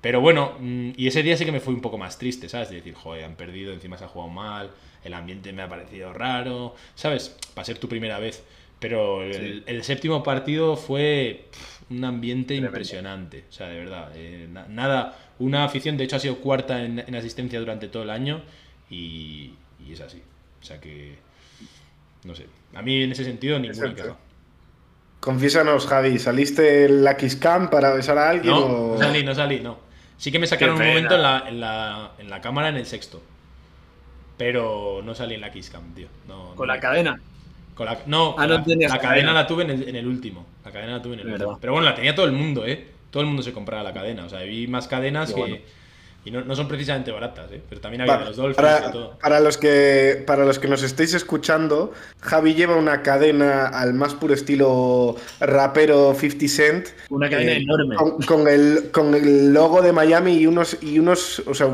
pero 0.00 0.20
bueno, 0.20 0.54
mm, 0.60 0.90
y 0.96 1.06
ese 1.08 1.22
día 1.22 1.36
sí 1.36 1.44
que 1.44 1.52
me 1.52 1.60
fui 1.60 1.74
un 1.74 1.80
poco 1.80 1.98
más 1.98 2.18
triste, 2.18 2.48
¿sabes? 2.48 2.70
De 2.70 2.76
decir, 2.76 2.94
joder, 2.94 3.24
han 3.24 3.34
perdido, 3.34 3.72
encima 3.72 3.98
se 3.98 4.04
ha 4.04 4.08
jugado 4.08 4.30
mal, 4.30 4.70
el 5.04 5.14
ambiente 5.14 5.52
me 5.52 5.62
ha 5.62 5.68
parecido 5.68 6.12
raro, 6.12 6.74
¿sabes? 6.94 7.36
Para 7.54 7.64
ser 7.64 7.78
tu 7.78 7.88
primera 7.88 8.18
vez. 8.18 8.44
Pero 8.78 9.22
el, 9.24 9.34
Sí. 9.34 9.62
el 9.66 9.82
séptimo 9.84 10.22
partido 10.22 10.76
fue 10.76 11.46
un 11.90 12.04
ambiente 12.04 12.54
Tremendo. 12.54 12.68
impresionante. 12.68 13.44
O 13.50 13.52
sea, 13.52 13.68
de 13.68 13.76
verdad. 13.78 14.12
eh, 14.14 14.46
na- 14.50 14.66
nada, 14.68 15.18
una 15.40 15.64
afición, 15.64 15.96
de 15.96 16.04
hecho, 16.04 16.16
ha 16.16 16.20
sido 16.20 16.36
cuarta 16.36 16.84
en, 16.84 17.00
en 17.00 17.14
asistencia 17.16 17.58
durante 17.58 17.88
todo 17.88 18.04
el 18.04 18.10
año 18.10 18.42
y, 18.88 19.52
y 19.84 19.92
es 19.92 20.00
así. 20.00 20.22
O 20.60 20.64
sea 20.64 20.80
que. 20.80 21.18
No 22.24 22.34
sé. 22.34 22.46
A 22.74 22.82
mí 22.82 23.02
en 23.02 23.12
ese 23.12 23.24
sentido 23.24 23.58
ninguna 23.58 23.88
Exacto. 23.90 24.02
queja. 24.02 24.16
Confiésanos, 25.20 25.86
Javi, 25.86 26.18
¿saliste 26.18 26.84
en 26.86 27.04
la 27.04 27.16
Kiss 27.16 27.36
Cam 27.36 27.68
para 27.68 27.92
besar 27.92 28.16
a 28.16 28.30
alguien 28.30 28.54
No, 28.54 28.60
o...? 28.64 28.92
no 28.94 28.98
salí, 28.98 29.22
no 29.22 29.34
salí, 29.34 29.60
no. 29.60 29.78
Sí 30.16 30.30
que 30.32 30.38
me 30.38 30.46
sacaron 30.46 30.76
un 30.80 30.86
momento 30.86 31.14
en 31.16 31.22
la, 31.22 31.44
en, 31.46 31.60
la, 31.60 32.12
en 32.18 32.30
la 32.30 32.40
cámara 32.40 32.68
en 32.70 32.76
el 32.76 32.86
sexto. 32.86 33.22
Pero 34.36 35.02
no 35.04 35.14
salí 35.14 35.34
en 35.34 35.42
la 35.42 35.52
Kiss 35.52 35.68
Cam, 35.70 35.94
tío. 35.94 36.08
No, 36.26 36.54
Con 36.54 36.66
no. 36.68 36.74
la 36.74 36.80
cadena. 36.80 37.20
Con 37.74 37.86
la- 37.86 37.98
no, 38.06 38.30
Ah, 38.38 38.46
con 38.46 38.48
no 38.48 38.54
la, 38.54 38.64
cadena. 38.64 38.98
cadena 38.98 39.32
la 39.32 39.46
tuve 39.46 39.64
en 39.64 39.70
el, 39.70 39.88
en 39.88 39.96
el 39.96 40.06
último. 40.06 40.46
La 40.64 40.70
cadena 40.70 40.92
la 40.92 41.02
tuve 41.02 41.14
en 41.14 41.20
el 41.20 41.32
último. 41.32 41.58
Pero 41.60 41.72
bueno, 41.74 41.88
la 41.88 41.94
tenía 41.94 42.14
todo 42.14 42.26
el 42.26 42.32
mundo, 42.32 42.66
¿eh? 42.66 42.86
Todo 43.10 43.22
el 43.22 43.26
mundo 43.26 43.42
se 43.42 43.52
compraba 43.52 43.82
la 43.82 43.92
cadena. 43.92 44.24
O 44.24 44.28
sea, 44.28 44.40
vi 44.42 44.66
más 44.66 44.88
cadenas 44.88 45.32
que. 45.32 45.62
Y 46.22 46.30
no, 46.30 46.42
no 46.42 46.54
son 46.54 46.68
precisamente 46.68 47.10
baratas, 47.10 47.50
¿eh? 47.50 47.62
Pero 47.66 47.80
también 47.80 48.02
había 48.02 48.18
de 48.18 48.24
los 48.26 48.36
Dolphins 48.36 48.58
y 48.58 48.62
para, 48.62 48.92
todo. 48.92 49.18
para 49.18 49.40
los 49.40 49.56
que, 49.56 50.22
para 50.26 50.44
los 50.44 50.58
que 50.58 50.68
nos 50.68 50.82
estéis 50.82 51.14
escuchando, 51.14 51.94
Javi 52.20 52.52
lleva 52.52 52.76
una 52.76 53.02
cadena 53.02 53.68
al 53.68 53.94
más 53.94 54.14
puro 54.14 54.34
estilo 54.34 55.16
rapero 55.40 56.14
50 56.14 56.48
Cent. 56.48 56.88
Una 57.08 57.30
cadena 57.30 57.52
eh, 57.52 57.62
enorme. 57.62 57.96
Con, 57.96 58.20
con 58.20 58.48
el, 58.48 58.90
con 58.90 59.14
el 59.14 59.54
logo 59.54 59.80
de 59.80 59.92
Miami 59.92 60.34
y 60.34 60.46
unos, 60.46 60.76
y 60.82 60.98
unos, 60.98 61.42
o 61.46 61.54
sea, 61.54 61.70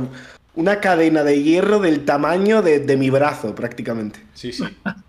una 0.55 0.81
cadena 0.81 1.25
de 1.25 1.43
hierro 1.43 1.81
del 1.81 2.05
tamaño 2.05 2.63
de, 2.63 2.79
de 2.79 2.97
mi 2.97 3.11
brazo 3.11 3.53
prácticamente. 3.53 4.21
Sí, 4.35 4.53
sí. 4.53 4.65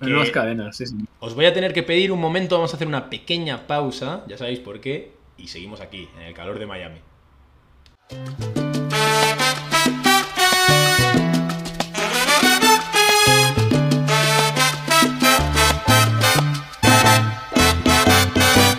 Que- 0.00 0.32
cadenas, 0.32 0.76
sí, 0.76 0.86
sí. 0.86 0.96
Os 1.18 1.34
voy 1.34 1.46
a 1.46 1.52
tener 1.52 1.72
que 1.72 1.82
pedir 1.82 2.10
un 2.12 2.20
momento, 2.20 2.56
vamos 2.56 2.72
a 2.72 2.76
hacer 2.76 2.86
una 2.88 3.10
pequeña 3.10 3.66
pausa, 3.66 4.24
ya 4.26 4.36
sabéis 4.38 4.58
por 4.60 4.80
qué, 4.80 5.12
y 5.36 5.48
seguimos 5.48 5.80
aquí, 5.80 6.08
en 6.16 6.22
el 6.22 6.34
calor 6.34 6.58
de 6.58 6.66
Miami. 6.66 7.00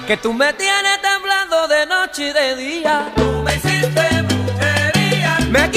Que 0.07 0.17
tú 0.17 0.33
me 0.33 0.51
tienes 0.53 1.01
temblando 1.01 1.67
de 1.69 1.85
noche 1.85 2.29
y 2.29 2.33
de 2.33 2.55
día. 2.57 3.13
Tú 3.15 3.43
me 3.45 3.55
hiciste 3.55 4.21
brujería. 4.23 5.37
Me 5.49 5.71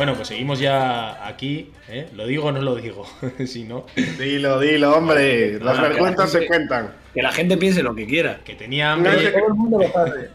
Bueno, 0.00 0.14
pues 0.14 0.28
seguimos 0.28 0.58
ya 0.58 1.26
aquí, 1.26 1.72
¿eh? 1.86 2.08
¿Lo 2.14 2.26
digo 2.26 2.46
o 2.46 2.52
no 2.52 2.62
lo 2.62 2.74
digo? 2.76 3.04
si 3.46 3.64
no, 3.64 3.84
Dilo, 4.18 4.58
dilo, 4.58 4.96
hombre. 4.96 5.60
Las 5.60 5.76
la 5.76 5.82
vergüenzas 5.82 6.32
se 6.32 6.46
cuentan. 6.46 6.94
Que 7.12 7.20
la 7.20 7.30
gente 7.32 7.58
piense 7.58 7.82
lo 7.82 7.94
que 7.94 8.06
quiera. 8.06 8.40
que 8.42 8.54
tenía 8.54 8.86
No, 8.86 8.92
hambre, 9.10 9.30
que- 9.30 9.38
el 9.38 9.52
mundo 9.52 9.78
lo 9.78 9.92
sabe. 9.92 10.30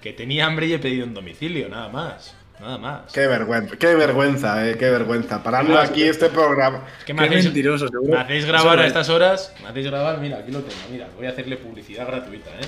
que 0.00 0.14
tenía 0.14 0.46
hambre 0.46 0.64
y 0.64 0.72
he 0.72 0.78
pedido 0.78 1.04
en 1.04 1.12
domicilio, 1.12 1.68
nada 1.68 1.90
más. 1.90 2.34
Nada 2.58 2.78
más. 2.78 3.12
Qué 3.12 3.26
vergüenza, 3.26 3.76
qué 3.76 3.94
vergüenza, 3.94 4.66
eh, 4.70 4.76
qué 4.78 4.88
vergüenza. 4.88 5.42
Parando 5.42 5.78
aquí 5.78 6.04
este 6.04 6.30
programa. 6.30 6.78
Es 7.00 7.04
que 7.04 7.14
Qué 7.14 7.28
mentiroso, 7.28 7.88
seguro. 7.88 8.14
me 8.14 8.18
hacéis 8.18 8.46
grabar 8.46 8.78
a 8.78 8.86
estas 8.86 9.10
horas. 9.10 9.52
Me 9.62 9.68
hacéis 9.68 9.88
grabar, 9.88 10.20
mira, 10.20 10.38
aquí 10.38 10.52
lo 10.52 10.60
tengo, 10.60 10.80
mira. 10.90 11.06
Voy 11.18 11.26
a 11.26 11.30
hacerle 11.32 11.58
publicidad 11.58 12.06
gratuita, 12.06 12.48
¿eh? 12.52 12.64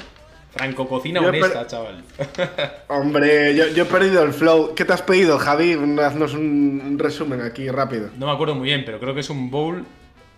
Franco 0.55 0.89
Cocina 0.89 1.21
Yo 1.21 1.29
honesta, 1.29 1.61
per- 1.61 1.67
chaval. 1.67 2.05
Hombre, 2.89 3.55
yo, 3.57 3.67
yo 3.69 3.83
he 3.83 3.87
perdido 3.87 4.23
el 4.23 4.33
flow. 4.33 4.75
¿Qué 4.75 4.85
te 4.85 4.93
has 4.93 5.03
pedido, 5.03 5.39
Javi? 5.39 5.73
Haznos 6.01 6.35
un, 6.35 6.97
resumen 6.99 7.41
aquí 7.43 7.69
rápido. 7.69 8.11
No 8.17 8.27
me 8.27 8.33
acuerdo 8.33 8.55
muy 8.55 8.67
bien, 8.67 8.85
pero 8.87 9.01
creo 9.01 9.15
que 9.15 9.21
es 9.21 9.31
un 9.31 9.51
bowl 9.51 9.85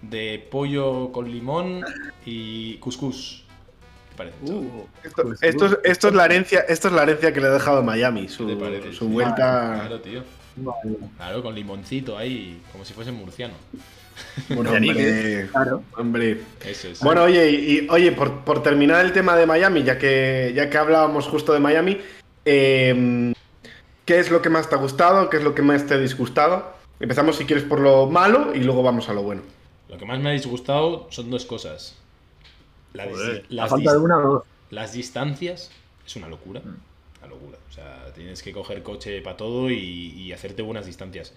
de 0.02 0.46
pollo 0.50 1.12
con 1.12 1.30
limón 1.30 1.84
y 2.24 2.76
couscous. 2.78 3.44
Uh, 4.42 4.86
Esto, 5.04 5.34
esto 5.42 5.66
es, 5.66 5.78
esto 5.84 6.08
es 6.08 6.14
la 6.14 6.24
herencia, 6.24 6.60
esto 6.60 6.88
es 6.88 6.94
la 6.94 7.02
herencia 7.02 7.34
que 7.34 7.40
le 7.42 7.48
ha 7.48 7.50
dejado 7.50 7.82
Miami, 7.82 8.22
¿Qué 8.22 8.28
su, 8.30 9.08
vuelta. 9.08 9.74
Claro, 9.74 10.00
tío. 10.00 10.22
vale. 10.56 10.96
Claro, 11.18 11.42
con 11.42 11.54
limoncito 11.54 12.16
ahí, 12.16 12.62
como 12.72 12.86
si 12.86 12.94
fuese 12.94 13.12
murciano. 13.12 13.52
Murcianique, 14.48 14.92
Hombre, 14.92 15.48
Claro. 15.52 15.82
hombre. 15.96 16.40
Eso 16.64 16.88
es. 16.88 17.00
Bueno, 17.00 17.22
oye, 17.24 17.50
y, 17.50 17.78
y- 17.80 17.88
oye, 17.90 18.12
por, 18.12 18.40
por 18.44 18.62
terminar 18.62 19.04
el 19.04 19.12
tema 19.12 19.36
de 19.36 19.46
Miami, 19.46 19.82
ya 19.82 19.98
que, 19.98 20.52
ya 20.54 20.68
que 20.70 20.78
hablábamos 20.78 21.26
justo 21.26 21.52
de 21.52 21.60
Miami, 21.60 21.98
eh, 22.44 23.32
¿qué 24.04 24.18
es 24.18 24.30
lo 24.30 24.42
que 24.42 24.48
más 24.50 24.68
te 24.68 24.74
ha 24.74 24.78
gustado? 24.78 25.28
¿Qué 25.30 25.38
es 25.38 25.42
lo 25.44 25.54
que 25.54 25.62
más 25.62 25.86
te 25.86 25.94
ha 25.94 25.98
disgustado? 25.98 26.74
Empezamos, 27.00 27.36
si 27.36 27.44
quieres, 27.44 27.64
por 27.64 27.80
lo 27.80 28.06
malo 28.06 28.54
y 28.54 28.60
luego 28.60 28.82
vamos 28.82 29.08
a 29.08 29.12
lo 29.12 29.22
bueno. 29.22 29.42
Lo 29.88 29.98
que 29.98 30.06
más 30.06 30.18
me 30.18 30.30
ha 30.30 30.32
disgustado 30.32 31.06
son 31.10 31.30
dos 31.30 31.44
cosas. 31.44 31.96
La 32.94 33.04
Joder, 33.04 33.44
las, 33.50 33.66
a 33.66 33.68
falta 33.76 33.92
de 33.92 33.98
una 33.98 34.18
o 34.18 34.22
dos. 34.22 34.42
las 34.70 34.92
distancias 34.94 35.70
es 36.06 36.16
una 36.16 36.28
locura. 36.28 36.62
Una 36.64 37.28
locura. 37.28 37.58
O 37.68 37.72
sea, 37.72 38.06
tienes 38.14 38.42
que 38.42 38.52
coger 38.52 38.82
coche 38.82 39.20
para 39.20 39.36
todo 39.36 39.70
y, 39.70 39.76
y 40.16 40.32
hacerte 40.32 40.62
buenas 40.62 40.86
distancias. 40.86 41.34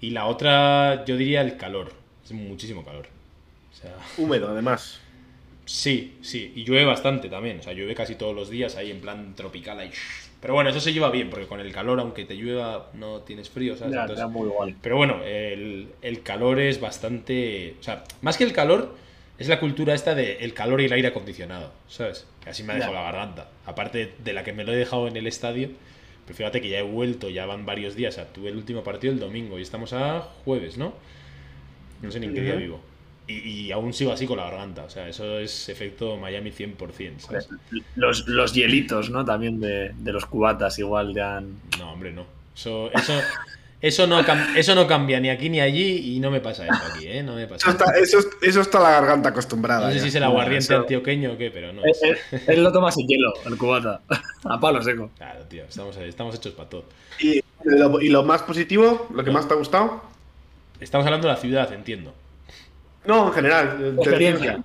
Y 0.00 0.10
la 0.10 0.26
otra, 0.26 1.04
yo 1.04 1.16
diría 1.16 1.42
el 1.42 1.56
calor. 1.58 1.92
Es 2.26 2.32
muchísimo 2.32 2.84
calor. 2.84 3.06
O 3.72 3.76
sea, 3.80 3.94
Húmedo, 4.18 4.50
además. 4.50 5.00
sí, 5.64 6.18
sí. 6.22 6.52
Y 6.54 6.64
llueve 6.64 6.84
bastante 6.84 7.28
también. 7.28 7.60
O 7.60 7.62
sea, 7.62 7.72
llueve 7.72 7.94
casi 7.94 8.14
todos 8.16 8.34
los 8.34 8.50
días 8.50 8.76
ahí 8.76 8.90
en 8.90 9.00
plan 9.00 9.34
tropical. 9.34 9.78
Ahí. 9.78 9.90
Pero 10.40 10.54
bueno, 10.54 10.70
eso 10.70 10.80
se 10.80 10.92
lleva 10.92 11.10
bien, 11.10 11.30
porque 11.30 11.46
con 11.46 11.60
el 11.60 11.72
calor, 11.72 11.98
aunque 11.98 12.24
te 12.24 12.34
llueva, 12.34 12.90
no 12.94 13.20
tienes 13.20 13.48
frío, 13.48 13.76
¿sabes? 13.76 13.94
Ya, 13.94 14.02
Entonces- 14.02 14.16
te 14.16 14.20
da 14.22 14.28
muy 14.28 14.48
igual. 14.48 14.76
pero 14.82 14.96
bueno, 14.96 15.22
el, 15.24 15.88
el 16.02 16.22
calor 16.22 16.60
es 16.60 16.80
bastante. 16.80 17.74
O 17.80 17.82
sea, 17.82 18.04
más 18.20 18.36
que 18.36 18.44
el 18.44 18.52
calor, 18.52 18.96
es 19.38 19.48
la 19.48 19.58
cultura 19.60 19.94
esta 19.94 20.14
de 20.14 20.38
el 20.38 20.52
calor 20.54 20.80
y 20.80 20.86
el 20.86 20.92
aire 20.92 21.08
acondicionado, 21.08 21.72
¿sabes? 21.88 22.26
Que 22.42 22.50
así 22.50 22.62
me 22.62 22.72
ha 22.72 22.76
dejado 22.76 22.94
Ya. 22.94 23.00
la 23.00 23.04
garganta. 23.12 23.48
Aparte 23.66 24.14
de 24.22 24.32
la 24.32 24.44
que 24.44 24.52
me 24.52 24.64
lo 24.64 24.72
he 24.72 24.76
dejado 24.76 25.08
en 25.08 25.16
el 25.16 25.26
estadio, 25.26 25.70
pero 26.26 26.36
fíjate 26.36 26.60
que 26.60 26.68
ya 26.68 26.78
he 26.78 26.82
vuelto, 26.82 27.28
ya 27.30 27.44
van 27.46 27.66
varios 27.66 27.96
días. 27.96 28.14
O 28.14 28.16
sea, 28.16 28.32
tuve 28.32 28.48
el 28.50 28.56
último 28.56 28.82
partido 28.84 29.12
el 29.12 29.18
domingo 29.20 29.58
y 29.58 29.62
estamos 29.62 29.92
a 29.92 30.20
jueves, 30.44 30.76
¿no? 30.78 30.94
No 32.02 32.10
sé 32.10 32.20
ni 32.20 32.26
en 32.26 32.34
qué 32.34 32.40
día 32.42 32.54
vivo. 32.54 32.80
Y, 33.28 33.34
y 33.66 33.72
aún 33.72 33.92
sigo 33.92 34.12
así 34.12 34.24
con 34.26 34.36
la 34.36 34.44
garganta. 34.44 34.84
O 34.84 34.90
sea, 34.90 35.08
eso 35.08 35.38
es 35.40 35.68
efecto 35.68 36.16
Miami 36.16 36.50
100%, 36.52 37.18
¿sabes? 37.18 37.48
Los, 37.96 38.28
los 38.28 38.52
hielitos, 38.52 39.10
¿no? 39.10 39.24
También 39.24 39.58
de, 39.60 39.92
de 39.98 40.12
los 40.12 40.26
cubatas 40.26 40.78
igual 40.78 41.12
te 41.12 41.22
han... 41.22 41.56
No, 41.78 41.92
hombre, 41.92 42.12
no. 42.12 42.24
Eso, 42.54 42.88
eso, 42.92 43.12
eso, 43.80 44.06
no 44.06 44.20
eso 44.56 44.74
no 44.76 44.86
cambia 44.86 45.18
ni 45.18 45.28
aquí 45.28 45.50
ni 45.50 45.60
allí 45.60 46.14
y 46.14 46.20
no 46.20 46.30
me 46.30 46.40
pasa 46.40 46.66
eso 46.66 46.80
aquí, 46.94 47.08
¿eh? 47.08 47.22
No 47.24 47.34
me 47.34 47.48
pasa. 47.48 47.68
Eso 47.68 47.70
está, 47.76 47.98
eso, 47.98 48.18
eso 48.42 48.60
está 48.60 48.78
la 48.80 48.90
garganta 48.92 49.30
acostumbrada. 49.30 49.86
No 49.86 49.90
sé 49.90 49.96
ya. 49.96 50.02
si 50.02 50.08
es 50.08 50.14
el 50.14 50.22
aguardiente 50.22 50.64
eso- 50.64 50.76
antioqueño 50.82 51.32
o 51.32 51.36
qué, 51.36 51.50
pero 51.50 51.72
no. 51.72 51.82
Él, 51.84 51.90
es- 51.90 52.02
él- 52.32 52.40
él 52.46 52.62
lo 52.62 52.70
toma 52.72 52.92
sin 52.92 53.08
hielo, 53.08 53.32
el 53.44 53.58
cubata. 53.58 54.02
A 54.44 54.60
palo 54.60 54.80
seco. 54.82 55.10
Claro, 55.16 55.40
tío, 55.48 55.64
estamos, 55.64 55.96
estamos 55.96 56.34
hechos 56.36 56.52
para 56.54 56.68
todo. 56.70 56.84
¿Y 57.18 57.42
lo, 57.64 58.00
y 58.00 58.08
lo 58.08 58.22
más 58.22 58.42
positivo? 58.42 59.08
¿Lo 59.12 59.24
que 59.24 59.32
más 59.32 59.48
te 59.48 59.54
ha 59.54 59.56
gustado? 59.56 60.14
Estamos 60.80 61.06
hablando 61.06 61.28
de 61.28 61.34
la 61.34 61.40
ciudad, 61.40 61.72
entiendo. 61.72 62.14
No, 63.04 63.28
en 63.28 63.32
general. 63.32 63.78
de- 63.78 64.02
Experiencia. 64.02 64.62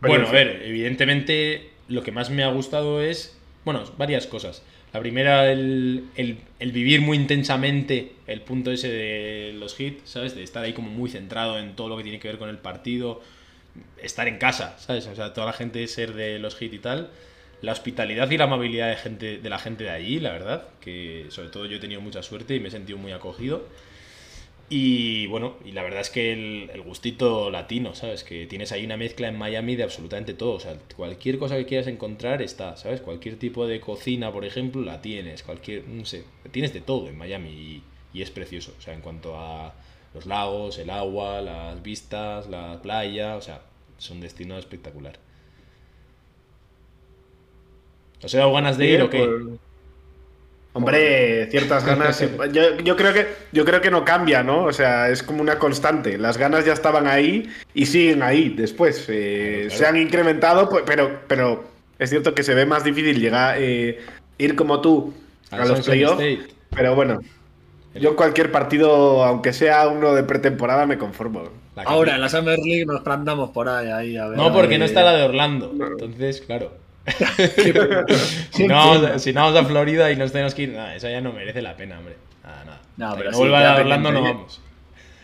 Bueno, 0.00 0.26
a 0.28 0.32
ver, 0.32 0.62
evidentemente 0.64 1.70
lo 1.88 2.02
que 2.02 2.10
más 2.12 2.30
me 2.30 2.42
ha 2.42 2.48
gustado 2.48 3.00
es, 3.02 3.38
bueno, 3.64 3.84
varias 3.96 4.26
cosas. 4.26 4.62
La 4.92 5.00
primera, 5.00 5.50
el, 5.50 6.04
el- 6.16 6.38
el 6.58 6.72
vivir 6.72 7.00
muy 7.00 7.16
intensamente 7.16 8.12
el 8.26 8.40
punto 8.42 8.70
ese 8.72 8.90
de 8.90 9.52
los 9.54 9.78
hits, 9.78 10.10
¿sabes? 10.10 10.34
De 10.34 10.42
estar 10.42 10.64
ahí 10.64 10.72
como 10.72 10.90
muy 10.90 11.08
centrado 11.10 11.58
en 11.58 11.76
todo 11.76 11.88
lo 11.88 11.96
que 11.96 12.02
tiene 12.02 12.18
que 12.18 12.28
ver 12.28 12.38
con 12.38 12.48
el 12.48 12.58
partido, 12.58 13.22
estar 14.02 14.26
en 14.28 14.38
casa, 14.38 14.76
¿sabes? 14.78 15.06
O 15.06 15.14
sea, 15.14 15.32
toda 15.32 15.46
la 15.46 15.52
gente 15.52 15.86
ser 15.86 16.12
de 16.14 16.38
los 16.38 16.60
hits 16.60 16.74
y 16.74 16.78
tal. 16.78 17.10
La 17.62 17.72
hospitalidad 17.72 18.28
y 18.30 18.36
la 18.36 18.44
amabilidad 18.44 18.88
de, 18.90 18.96
gente, 18.96 19.38
de 19.38 19.48
la 19.48 19.58
gente 19.58 19.84
de 19.84 19.90
allí, 19.90 20.18
la 20.18 20.32
verdad, 20.32 20.64
que 20.80 21.26
sobre 21.28 21.48
todo 21.48 21.64
yo 21.66 21.76
he 21.76 21.80
tenido 21.80 22.00
mucha 22.00 22.22
suerte 22.22 22.56
y 22.56 22.60
me 22.60 22.68
he 22.68 22.70
sentido 22.72 22.98
muy 22.98 23.12
acogido. 23.12 23.64
Y 24.68 25.26
bueno, 25.26 25.56
y 25.64 25.72
la 25.72 25.82
verdad 25.82 26.00
es 26.00 26.08
que 26.10 26.32
el, 26.32 26.70
el 26.72 26.80
gustito 26.80 27.50
latino, 27.50 27.94
¿sabes? 27.94 28.24
Que 28.24 28.46
tienes 28.46 28.72
ahí 28.72 28.84
una 28.86 28.96
mezcla 28.96 29.28
en 29.28 29.36
Miami 29.36 29.76
de 29.76 29.82
absolutamente 29.82 30.32
todo. 30.32 30.54
O 30.54 30.60
sea, 30.60 30.78
cualquier 30.96 31.38
cosa 31.38 31.56
que 31.56 31.66
quieras 31.66 31.86
encontrar 31.88 32.40
está, 32.40 32.76
¿sabes? 32.76 33.02
Cualquier 33.02 33.38
tipo 33.38 33.66
de 33.66 33.80
cocina, 33.80 34.32
por 34.32 34.44
ejemplo, 34.46 34.80
la 34.82 35.02
tienes. 35.02 35.42
Cualquier, 35.42 35.86
no 35.88 36.06
sé, 36.06 36.24
tienes 36.50 36.72
de 36.72 36.80
todo 36.80 37.08
en 37.08 37.18
Miami 37.18 37.50
y, 37.50 37.84
y 38.18 38.22
es 38.22 38.30
precioso. 38.30 38.74
O 38.78 38.80
sea, 38.80 38.94
en 38.94 39.02
cuanto 39.02 39.36
a 39.38 39.74
los 40.14 40.24
lagos, 40.26 40.78
el 40.78 40.88
agua, 40.90 41.42
las 41.42 41.82
vistas, 41.82 42.48
la 42.48 42.80
playa, 42.80 43.36
o 43.36 43.42
sea, 43.42 43.62
es 43.98 44.10
un 44.10 44.20
destino 44.20 44.56
espectacular. 44.58 45.18
¿Os 48.24 48.32
he 48.34 48.38
dado 48.38 48.52
ganas 48.52 48.78
de 48.78 48.86
ir 48.86 49.02
o 49.02 49.10
qué? 49.10 49.22
Hombre, 50.74 51.48
ciertas 51.50 51.84
ganas. 51.86 52.24
Yo, 52.52 52.78
yo 52.78 52.96
creo 52.96 53.12
que, 53.12 53.26
yo 53.52 53.64
creo 53.64 53.80
que 53.80 53.90
no 53.90 54.04
cambia, 54.04 54.42
¿no? 54.42 54.64
O 54.64 54.72
sea, 54.72 55.10
es 55.10 55.22
como 55.22 55.42
una 55.42 55.58
constante. 55.58 56.16
Las 56.18 56.38
ganas 56.38 56.64
ya 56.64 56.72
estaban 56.72 57.06
ahí 57.06 57.48
y 57.74 57.86
siguen 57.86 58.22
ahí 58.22 58.48
después. 58.48 59.06
Eh, 59.08 59.32
Claro, 59.32 59.68
claro. 59.68 59.78
Se 59.78 59.86
han 59.86 59.96
incrementado, 59.96 60.68
pues, 60.68 60.84
pero, 60.86 61.20
pero 61.28 61.64
es 61.98 62.10
cierto 62.10 62.34
que 62.34 62.42
se 62.42 62.54
ve 62.54 62.66
más 62.66 62.84
difícil 62.84 63.20
llegar, 63.20 63.56
eh, 63.58 64.00
ir 64.38 64.56
como 64.56 64.80
tú 64.80 65.12
a, 65.50 65.64
los 65.64 65.82
playoffs. 65.82 66.22
Pero 66.70 66.94
bueno, 66.94 67.20
Yo 67.94 68.16
cualquier 68.16 68.50
partido, 68.50 69.22
aunque 69.24 69.52
sea 69.52 69.86
uno 69.88 70.14
de 70.14 70.22
pretemporada, 70.22 70.86
me 70.86 70.96
conformo. 70.96 71.50
La 71.76 71.82
Ahora 71.82 72.14
en 72.14 72.20
la 72.20 72.28
Summer 72.28 72.58
League 72.58 72.84
nos 72.86 73.00
plantamos 73.02 73.50
por 73.50 73.68
ahí, 73.68 73.88
ahí 73.88 74.16
a 74.16 74.28
ver. 74.28 74.38
No, 74.38 74.46
a 74.46 74.52
porque 74.52 74.68
ver. 74.68 74.78
no 74.80 74.84
está 74.86 75.02
la 75.02 75.12
de 75.12 75.22
Orlando. 75.24 75.72
Entonces, 75.72 76.40
claro. 76.40 76.72
si, 78.52 78.66
no 78.66 78.74
vamos, 78.74 78.98
pena. 79.00 79.14
a- 79.14 79.18
si 79.18 79.32
no 79.32 79.40
vamos 79.42 79.60
a 79.60 79.64
Florida 79.64 80.10
y 80.12 80.16
nos 80.16 80.32
tenemos 80.32 80.54
que 80.54 80.62
ir, 80.62 80.68
nada, 80.70 80.94
eso 80.94 81.08
ya 81.08 81.20
no 81.20 81.32
merece 81.32 81.62
la 81.62 81.76
pena, 81.76 81.98
hombre. 81.98 82.16
Nada, 82.44 82.64
nada. 82.64 82.80
No, 82.96 83.06
Hasta 83.06 83.18
pero 83.18 83.30
que 83.30 83.32
no 83.32 83.38
vuelva 83.38 83.72
a 83.72 83.76
Orlando 83.80 84.12
no 84.12 84.22
vamos. 84.22 84.60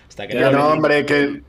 Hasta 0.09 0.27
que 0.27 0.35
no 0.35 0.69
hombre, 0.69 1.07
que, 1.07 1.43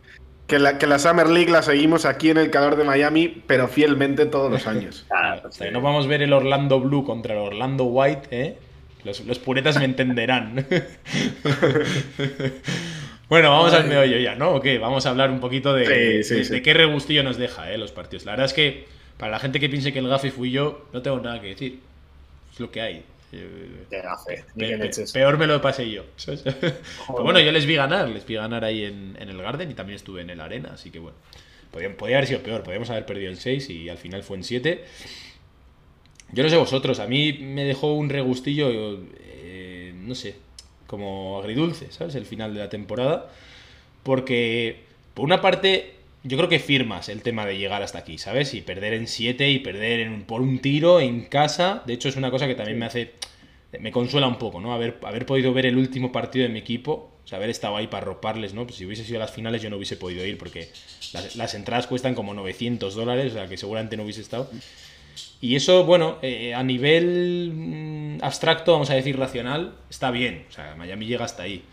que, 0.48 0.60
la, 0.60 0.78
que 0.78 0.86
la 0.88 1.00
Summer 1.00 1.30
League 1.30 1.52
la 1.52 1.62
seguimos 1.64 2.06
aquí 2.06 2.30
en 2.30 2.38
el 2.38 2.52
calor 2.52 2.76
de 2.76 2.84
Miami, 2.84 3.42
pero 3.48 3.68
fielmente 3.68 4.26
todos 4.26 4.52
los 4.52 4.68
años. 4.68 5.06
Claro, 5.10 5.48
Hasta 5.50 5.66
que 5.66 5.72
no 5.72 5.82
vamos 5.82 6.06
a 6.06 6.10
ver 6.10 6.22
el 6.22 6.34
Orlando 6.34 6.80
Blue 6.80 7.04
contra 7.04 7.34
el 7.34 7.40
Orlando 7.40 7.86
White, 7.86 8.28
¿eh? 8.32 8.58
Los, 9.06 9.22
los 9.22 9.40
puretas 9.40 9.78
me 9.80 9.86
entenderán. 9.86 10.66
bueno, 13.30 13.52
vamos 13.52 13.74
al 13.74 13.88
meollo 13.88 14.18
ya, 14.18 14.36
¿no? 14.36 14.52
¿O 14.56 14.62
qué? 14.62 14.78
Vamos 14.78 15.06
a 15.06 15.12
hablar 15.12 15.30
un 15.32 15.40
poquito 15.40 15.74
de, 15.74 15.86
Sí, 15.86 16.24
sí, 16.24 16.36
de- 16.40 16.46
sí. 16.46 16.54
de 16.54 16.62
qué 16.62 16.74
regustillo 16.74 17.24
nos 17.24 17.38
deja, 17.38 17.72
¿eh? 17.72 17.78
Los 17.78 17.92
partidos. 17.92 18.26
La 18.26 18.32
verdad 18.34 18.48
es 18.48 18.54
que 18.54 18.88
para 19.20 19.34
la 19.34 19.40
gente 19.40 19.60
que 19.60 19.68
piense 19.68 19.92
que 19.92 20.00
el 20.00 20.08
gafe 20.08 20.32
fui 20.32 20.50
yo, 20.50 20.88
no 20.94 21.02
tengo 21.02 21.20
nada 21.20 21.42
que 21.42 21.48
decir. 21.48 21.80
Es 22.54 22.60
lo 22.60 22.72
que 22.72 22.82
hay. 22.82 23.04
Qué 23.30 24.02
gafe, 24.02 24.44
peor 25.14 25.38
me 25.38 25.46
lo 25.46 25.62
pasé 25.62 25.92
yo. 25.92 26.06
Pero 26.26 27.24
bueno, 27.24 27.40
yo 27.40 27.52
les 27.52 27.66
vi 27.66 27.76
ganar, 27.76 28.10
les 28.10 28.26
vi 28.26 28.36
ganar 28.36 28.64
ahí 28.64 28.86
en, 28.86 29.18
en 29.20 29.30
el 29.30 29.38
Garden 29.40 29.70
y 29.70 29.74
también 29.76 29.98
estuve 29.98 30.22
en 30.22 30.30
el 30.30 30.40
Arena, 30.40 30.72
así 30.74 30.90
que 30.90 31.00
bueno. 31.00 31.18
Podía, 31.70 31.96
podía 31.96 32.18
haber 32.18 32.28
sido 32.28 32.42
peor, 32.42 32.64
podíamos 32.64 32.90
haber 32.90 33.06
perdido 33.06 33.30
en 33.30 33.38
6 33.38 33.70
y 33.70 33.90
al 33.90 33.98
final 33.98 34.24
fue 34.24 34.38
en 34.38 34.44
7. 34.44 34.84
Yo 36.32 36.44
no 36.44 36.50
sé 36.50 36.58
vosotros, 36.58 37.00
a 37.00 37.06
mí 37.06 37.34
me 37.34 37.66
dejó 37.66 37.94
un 37.94 38.10
regustillo, 38.10 39.00
eh, 39.20 39.94
no 39.96 40.16
sé, 40.16 40.36
como 40.88 41.38
agridulce, 41.40 41.92
¿sabes? 41.92 42.16
El 42.16 42.26
final 42.26 42.54
de 42.54 42.62
la 42.62 42.70
temporada. 42.70 43.30
Porque, 44.02 44.84
por 45.14 45.26
una 45.26 45.42
parte, 45.42 45.94
yo 46.24 46.38
creo 46.38 46.50
que 46.50 46.60
firmas 46.60 47.08
el 47.10 47.22
tema 47.22 47.46
de 47.46 47.58
llegar 47.58 47.82
hasta 47.82 48.00
aquí, 48.00 48.18
¿sabes? 48.18 48.54
Y 48.54 48.62
perder 48.62 48.94
en 48.94 49.08
7 49.08 49.50
y 49.50 49.60
perder 49.60 50.02
en- 50.02 50.24
por 50.24 50.42
un 50.42 50.60
tiro 50.60 51.00
en 51.00 51.22
casa. 51.26 51.84
De 51.86 51.94
hecho, 51.94 52.10
es 52.10 52.16
una 52.16 52.30
cosa 52.32 52.48
que 52.48 52.56
también 52.56 52.78
me 52.80 52.86
hace. 52.86 53.14
Me 53.80 53.92
consuela 53.92 54.28
un 54.28 54.38
poco, 54.40 54.60
¿no? 54.60 54.74
Haber, 54.74 54.98
haber 55.04 55.26
podido 55.26 55.54
ver 55.54 55.66
el 55.68 55.78
último 55.78 56.12
partido 56.12 56.44
de 56.48 56.50
mi 56.54 56.60
equipo. 56.60 57.12
O 57.24 57.28
sea, 57.30 57.38
haber 57.38 57.52
estado 57.52 57.78
ahí 57.78 57.86
para 57.88 58.04
roparles, 58.06 58.54
¿no? 58.56 58.66
Pues 58.66 58.78
si 58.78 58.86
hubiese 58.86 59.06
sido 59.06 59.20
las 59.20 59.32
finales, 59.32 59.62
yo 59.62 59.70
no 59.70 59.76
hubiese 59.76 59.96
podido 59.96 60.26
ir 60.26 60.38
porque 60.40 60.70
las, 61.14 61.36
las 61.36 61.54
entradas 61.54 61.86
cuestan 61.86 62.16
como 62.16 62.34
900 62.34 62.96
dólares, 62.96 63.32
o 63.34 63.36
sea, 63.36 63.48
que 63.48 63.56
seguramente 63.58 63.96
no 63.96 64.04
hubiese 64.04 64.22
estado. 64.22 64.50
Y 65.40 65.56
eso, 65.56 65.86
bueno, 65.86 66.18
eh, 66.24 66.54
a 66.56 66.64
nivel 66.64 67.52
mm, 67.54 68.24
abstracto, 68.24 68.72
vamos 68.74 68.90
a 68.90 68.96
decir 68.96 69.18
racional, 69.18 69.76
está 69.92 70.10
bien. 70.12 70.46
O 70.50 70.52
sea, 70.52 70.74
Miami 70.76 71.06
llega 71.06 71.24
hasta 71.24 71.44
ahí. 71.44 71.64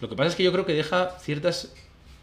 Lo 0.00 0.08
que 0.08 0.14
pasa 0.14 0.28
es 0.30 0.36
que 0.36 0.44
yo 0.44 0.52
creo 0.52 0.64
que 0.64 0.72
deja 0.74 1.18
ciertas 1.20 1.74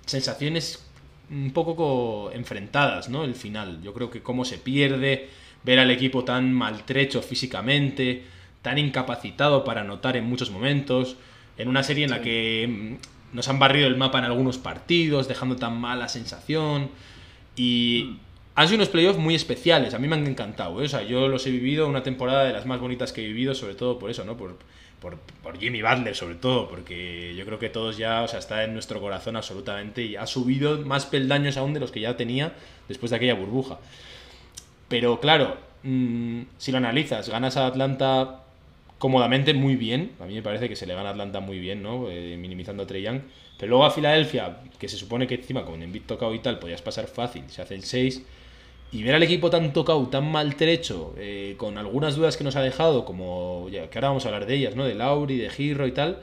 sensaciones 0.06 0.87
un 1.32 1.52
poco 1.52 1.76
co- 1.76 2.32
enfrentadas, 2.34 3.10
¿no? 3.10 3.24
El 3.24 3.36
final. 3.36 3.82
Yo 3.84 3.94
creo 3.94 4.10
que 4.10 4.22
cómo 4.22 4.46
se 4.46 4.58
pierde, 4.58 5.30
ver 5.64 5.80
al 5.80 5.92
equipo 5.92 6.24
tan 6.24 6.54
maltrecho 6.54 7.22
físicamente, 7.22 8.24
tan 8.62 8.78
incapacitado 8.78 9.64
para 9.64 9.82
anotar 9.82 10.18
en 10.18 10.26
muchos 10.26 10.52
momentos, 10.52 11.18
en 11.58 11.68
una 11.68 11.84
serie 11.84 12.06
en 12.06 12.12
la 12.12 12.22
que 12.22 12.98
mm, 13.34 13.36
nos 13.36 13.48
han 13.50 13.60
barrido 13.60 13.88
el 13.88 13.98
mapa 13.98 14.20
en 14.20 14.26
algunos 14.26 14.58
partidos, 14.58 15.28
dejando 15.28 15.56
tan 15.58 15.80
mala 15.80 16.08
sensación. 16.08 16.90
Y 17.56 18.18
han 18.56 18.68
sido 18.68 18.78
unos 18.78 18.90
playoffs 18.90 19.20
muy 19.20 19.36
especiales, 19.36 19.94
a 19.94 20.00
mí 20.00 20.08
me 20.08 20.16
han 20.16 20.26
encantado, 20.28 20.82
¿eh? 20.82 20.86
o 20.86 20.90
sea, 20.90 21.04
yo 21.04 21.28
los 21.28 21.46
he 21.48 21.52
vivido, 21.52 21.88
una 21.88 22.04
temporada 22.04 22.44
de 22.46 22.54
las 22.54 22.66
más 22.66 22.80
bonitas 22.80 23.14
que 23.14 23.24
he 23.24 23.28
vivido, 23.28 23.54
sobre 23.56 23.76
todo 23.76 24.00
por 24.00 24.10
eso, 24.10 24.26
¿no? 24.26 24.38
Por, 24.38 24.58
por, 25.08 25.18
por 25.42 25.58
Jimmy 25.58 25.82
Butler, 25.82 26.16
sobre 26.16 26.36
todo, 26.36 26.68
porque 26.68 27.34
yo 27.36 27.46
creo 27.46 27.60
que 27.60 27.70
todos 27.70 27.98
ya, 27.98 28.24
o 28.24 28.28
sea, 28.28 28.40
está 28.40 28.66
en 28.66 28.74
nuestro 28.74 29.00
corazón 29.00 29.38
absolutamente 29.38 30.04
y 30.04 30.18
ha 30.18 30.28
subido 30.28 30.80
más 30.80 31.06
peldaños 31.06 31.56
aún 31.56 31.74
de 31.74 31.80
los 31.80 31.92
que 31.92 32.02
ya 32.02 32.18
tenía 32.18 32.54
después 32.90 33.12
de 33.12 33.16
aquella 33.16 33.34
burbuja. 33.34 33.80
Pero 34.90 35.22
claro, 35.22 35.58
mm, 35.84 36.42
si 36.58 36.72
lo 36.72 36.78
analizas, 36.80 37.30
ganas 37.30 37.56
a 37.56 37.68
Atlanta 37.68 38.44
cómodamente, 38.98 39.54
muy 39.54 39.78
bien. 39.78 40.12
A 40.20 40.26
mí 40.26 40.34
me 40.34 40.42
parece 40.42 40.68
que 40.68 40.76
se 40.76 40.86
le 40.86 40.94
gana 40.94 41.10
a 41.10 41.12
Atlanta 41.12 41.40
muy 41.40 41.60
bien, 41.60 41.82
¿no? 41.82 42.10
Eh, 42.10 42.36
minimizando 42.38 42.84
a 42.84 42.88
Trey 42.88 43.04
Young. 43.04 43.22
Pero 43.58 43.70
luego 43.70 43.86
a 43.86 43.92
Filadelfia, 43.92 44.58
que 44.78 44.90
se 44.90 44.98
supone 44.98 45.26
que 45.26 45.36
encima 45.36 45.64
con 45.64 45.82
Embiid 45.82 46.04
tocado 46.04 46.34
y 46.34 46.40
tal, 46.40 46.60
podías 46.60 46.82
pasar 46.82 47.08
fácil, 47.08 47.44
se 47.48 47.62
hacen 47.62 47.82
6. 47.82 48.24
Y 48.92 49.04
ver 49.04 49.16
al 49.16 49.24
equipo 49.24 49.50
tan 49.50 49.74
tocado, 49.74 50.08
tan 50.08 50.32
maltrecho, 50.32 51.14
eh, 51.18 51.56
con 51.58 51.78
algunas 51.78 52.16
dudas 52.16 52.38
que 52.38 52.44
nos 52.44 52.56
ha 52.56 52.62
dejado, 52.62 53.04
como 53.04 53.68
ya, 53.70 53.90
que 53.90 53.98
ahora 53.98 54.10
vamos 54.10 54.26
a 54.26 54.30
hablar 54.30 54.46
de 54.46 54.56
ellas, 54.56 54.76
¿no? 54.76 54.86
De 54.86 54.96
Lauri, 54.96 55.38
de 55.38 55.50
Giro 55.50 55.88
y 55.88 55.92
tal, 55.92 56.22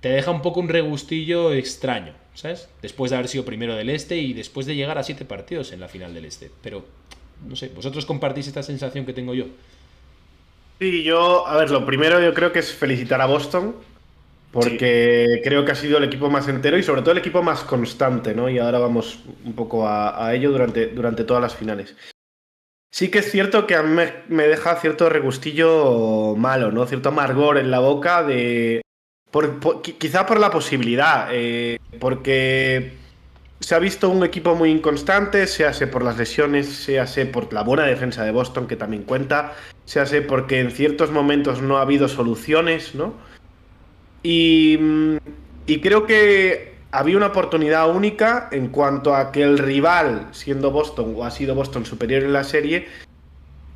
te 0.00 0.10
deja 0.10 0.30
un 0.30 0.42
poco 0.42 0.60
un 0.60 0.68
regustillo 0.68 1.52
extraño, 1.52 2.12
¿sabes? 2.34 2.68
Después 2.82 3.10
de 3.10 3.16
haber 3.16 3.28
sido 3.28 3.44
primero 3.44 3.74
del 3.74 3.88
este 3.88 4.18
y 4.18 4.34
después 4.34 4.66
de 4.66 4.76
llegar 4.76 4.98
a 4.98 5.02
siete 5.02 5.24
partidos 5.24 5.72
en 5.72 5.80
la 5.80 5.88
final 5.88 6.12
del 6.12 6.26
este. 6.26 6.50
Pero, 6.62 6.84
no 7.46 7.56
sé, 7.56 7.68
¿vosotros 7.68 8.04
compartís 8.04 8.46
esta 8.46 8.62
sensación 8.62 9.06
que 9.06 9.14
tengo 9.14 9.32
yo? 9.32 9.46
Sí, 10.78 11.02
yo, 11.02 11.46
a 11.46 11.56
ver, 11.56 11.70
lo 11.70 11.84
primero 11.84 12.20
yo 12.20 12.32
creo 12.34 12.52
que 12.52 12.60
es 12.60 12.72
felicitar 12.72 13.20
a 13.20 13.26
Boston, 13.26 13.74
porque 14.52 15.40
creo 15.44 15.64
que 15.64 15.72
ha 15.72 15.74
sido 15.74 15.98
el 15.98 16.04
equipo 16.04 16.30
más 16.30 16.48
entero 16.48 16.78
y 16.78 16.82
sobre 16.82 17.02
todo 17.02 17.12
el 17.12 17.18
equipo 17.18 17.42
más 17.42 17.60
constante, 17.64 18.34
¿no? 18.34 18.48
Y 18.48 18.58
ahora 18.58 18.78
vamos 18.78 19.20
un 19.44 19.54
poco 19.54 19.86
a, 19.86 20.26
a 20.26 20.34
ello 20.34 20.50
durante, 20.50 20.86
durante 20.86 21.24
todas 21.24 21.42
las 21.42 21.54
finales. 21.54 21.96
Sí 22.90 23.10
que 23.10 23.18
es 23.18 23.30
cierto 23.30 23.66
que 23.66 23.74
a 23.74 23.82
mí 23.82 24.02
me, 24.28 24.48
deja 24.48 24.76
cierto 24.76 25.08
regustillo 25.10 26.34
malo, 26.36 26.72
¿no? 26.72 26.86
Cierto 26.86 27.10
amargor 27.10 27.58
en 27.58 27.70
la 27.70 27.80
boca 27.80 28.22
de... 28.22 28.80
por- 29.30 29.60
por- 29.60 29.82
qui- 29.82 29.98
quizá 29.98 30.24
por 30.24 30.40
la 30.40 30.50
posibilidad, 30.50 31.28
eh, 31.30 31.78
porque 32.00 32.94
se 33.60 33.74
ha 33.74 33.78
visto 33.78 34.08
un 34.08 34.24
equipo 34.24 34.54
muy 34.54 34.70
inconstante, 34.70 35.46
séase 35.46 35.86
por 35.86 36.02
las 36.02 36.16
lesiones, 36.16 36.66
séase 36.66 37.26
por 37.26 37.52
la 37.52 37.62
buena 37.62 37.84
defensa 37.84 38.24
de 38.24 38.30
Boston, 38.30 38.66
que 38.66 38.76
también 38.76 39.02
cuenta, 39.02 39.54
séase 39.84 40.22
porque 40.22 40.60
en 40.60 40.70
ciertos 40.70 41.10
momentos 41.10 41.60
no 41.60 41.76
ha 41.76 41.82
habido 41.82 42.08
soluciones, 42.08 42.94
¿no? 42.94 43.12
Y, 44.22 44.76
mm, 44.80 45.16
y 45.66 45.80
creo 45.80 46.06
que 46.06 46.74
había 46.90 47.16
una 47.16 47.26
oportunidad 47.26 47.94
única 47.94 48.48
en 48.50 48.68
cuanto 48.68 49.14
a 49.14 49.30
que 49.32 49.42
el 49.42 49.58
rival, 49.58 50.28
siendo 50.32 50.70
Boston 50.70 51.14
o 51.16 51.24
ha 51.24 51.30
sido 51.30 51.54
Boston 51.54 51.84
superior 51.84 52.22
en 52.22 52.32
la 52.32 52.44
serie, 52.44 52.88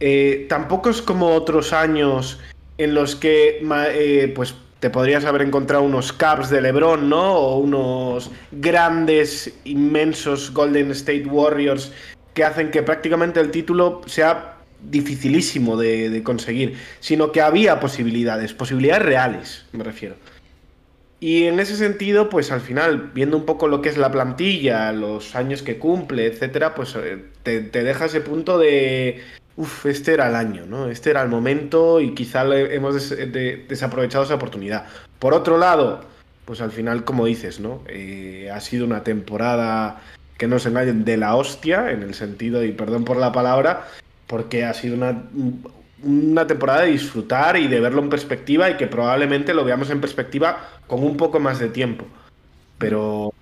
eh, 0.01 0.47
tampoco 0.49 0.91
es 0.91 1.03
como 1.03 1.35
otros 1.35 1.73
años 1.73 2.41
en 2.79 2.95
los 2.95 3.15
que 3.15 3.63
eh, 3.63 4.33
pues 4.35 4.55
te 4.81 4.91
podrías 4.91 5.25
haber 5.25 5.43
encontrado 5.43 5.85
unos 5.85 6.13
Caps 6.13 6.51
de 6.51 6.61
LeBron, 6.61 7.09
¿no? 7.09 7.35
O 7.35 7.59
unos 7.59 8.31
grandes, 8.51 9.55
inmensos 9.65 10.53
Golden 10.53 10.91
State 10.91 11.27
Warriors 11.27 11.93
que 12.35 12.43
hacen 12.43 12.71
que 12.71 12.83
prácticamente 12.83 13.39
el 13.39 13.51
título 13.51 14.01
sea 14.07 14.52
dificilísimo 14.91 15.77
de, 15.77 16.23
conseguir, 16.23 16.77
sino 17.01 17.33
que 17.33 17.41
había 17.41 17.81
posibilidades, 17.81 18.53
posibilidades 18.55 19.05
reales, 19.05 19.65
me 19.73 19.85
refiero. 19.85 20.17
Y 21.21 21.45
en 21.45 21.61
ese 21.61 21.77
sentido, 21.77 22.29
pues 22.29 22.51
al 22.51 22.61
final, 22.61 23.13
viendo 23.15 23.37
un 23.37 23.47
poco 23.47 23.69
lo 23.69 23.81
que 23.81 23.89
es 23.89 23.97
la 23.97 24.11
plantilla, 24.11 24.91
los 24.93 25.37
años 25.37 25.63
que 25.63 25.79
cumple, 25.79 26.27
etcétera, 26.27 26.75
pues 26.75 26.97
eh, 26.97 27.25
te, 27.45 27.61
te 27.61 27.85
deja 27.85 28.07
ese 28.07 28.21
punto 28.21 28.59
de. 28.59 29.23
Uf, 29.55 29.87
este 29.87 30.15
era 30.15 30.29
el 30.29 30.35
año, 30.35 30.67
¿no? 30.67 30.89
Este 30.89 31.11
era 31.11 31.23
el 31.23 31.29
momento 31.29 32.01
y 32.01 32.15
quizá 32.15 32.43
hemos 32.57 33.11
de- 33.11 33.67
desaprovechado 33.69 34.25
esa 34.25 34.35
oportunidad. 34.35 34.87
Por 35.21 35.35
otro 35.35 35.59
lado, 35.59 36.05
pues 36.45 36.61
al 36.61 36.73
final, 36.73 37.05
como 37.05 37.27
dices, 37.27 37.61
¿no? 37.61 37.83
Eh, 37.87 38.51
ha 38.53 38.61
sido 38.61 38.85
una 38.85 39.05
temporada 39.05 40.01
que 40.39 40.49
no 40.49 40.59
se 40.59 40.71
engañen 40.71 41.05
de 41.05 41.17
la 41.19 41.37
hostia, 41.37 41.93
en 41.93 42.03
el 42.03 42.15
sentido, 42.15 42.65
y 42.65 42.73
perdón 42.73 43.05
por 43.05 43.17
la 43.17 43.31
palabra, 43.31 43.87
porque 44.33 44.65
ha 44.65 44.73
sido 44.73 44.97
una, 44.97 45.25
una 46.03 46.47
temporada 46.47 46.85
de 46.85 46.93
disfrutar 46.93 47.59
y 47.59 47.69
de 47.69 47.81
verlo 47.81 48.01
en 48.01 48.09
perspectiva 48.09 48.71
y 48.71 48.79
que 48.79 48.87
probablemente 48.87 49.53
lo 49.53 49.63
veamos 49.63 49.91
en 49.91 50.01
perspectiva 50.01 50.71
con 50.87 51.05
un 51.05 51.19
poco 51.19 51.39
más 51.39 51.59
de 51.59 51.69
tiempo. 51.69 52.07
Pero, 52.79 53.35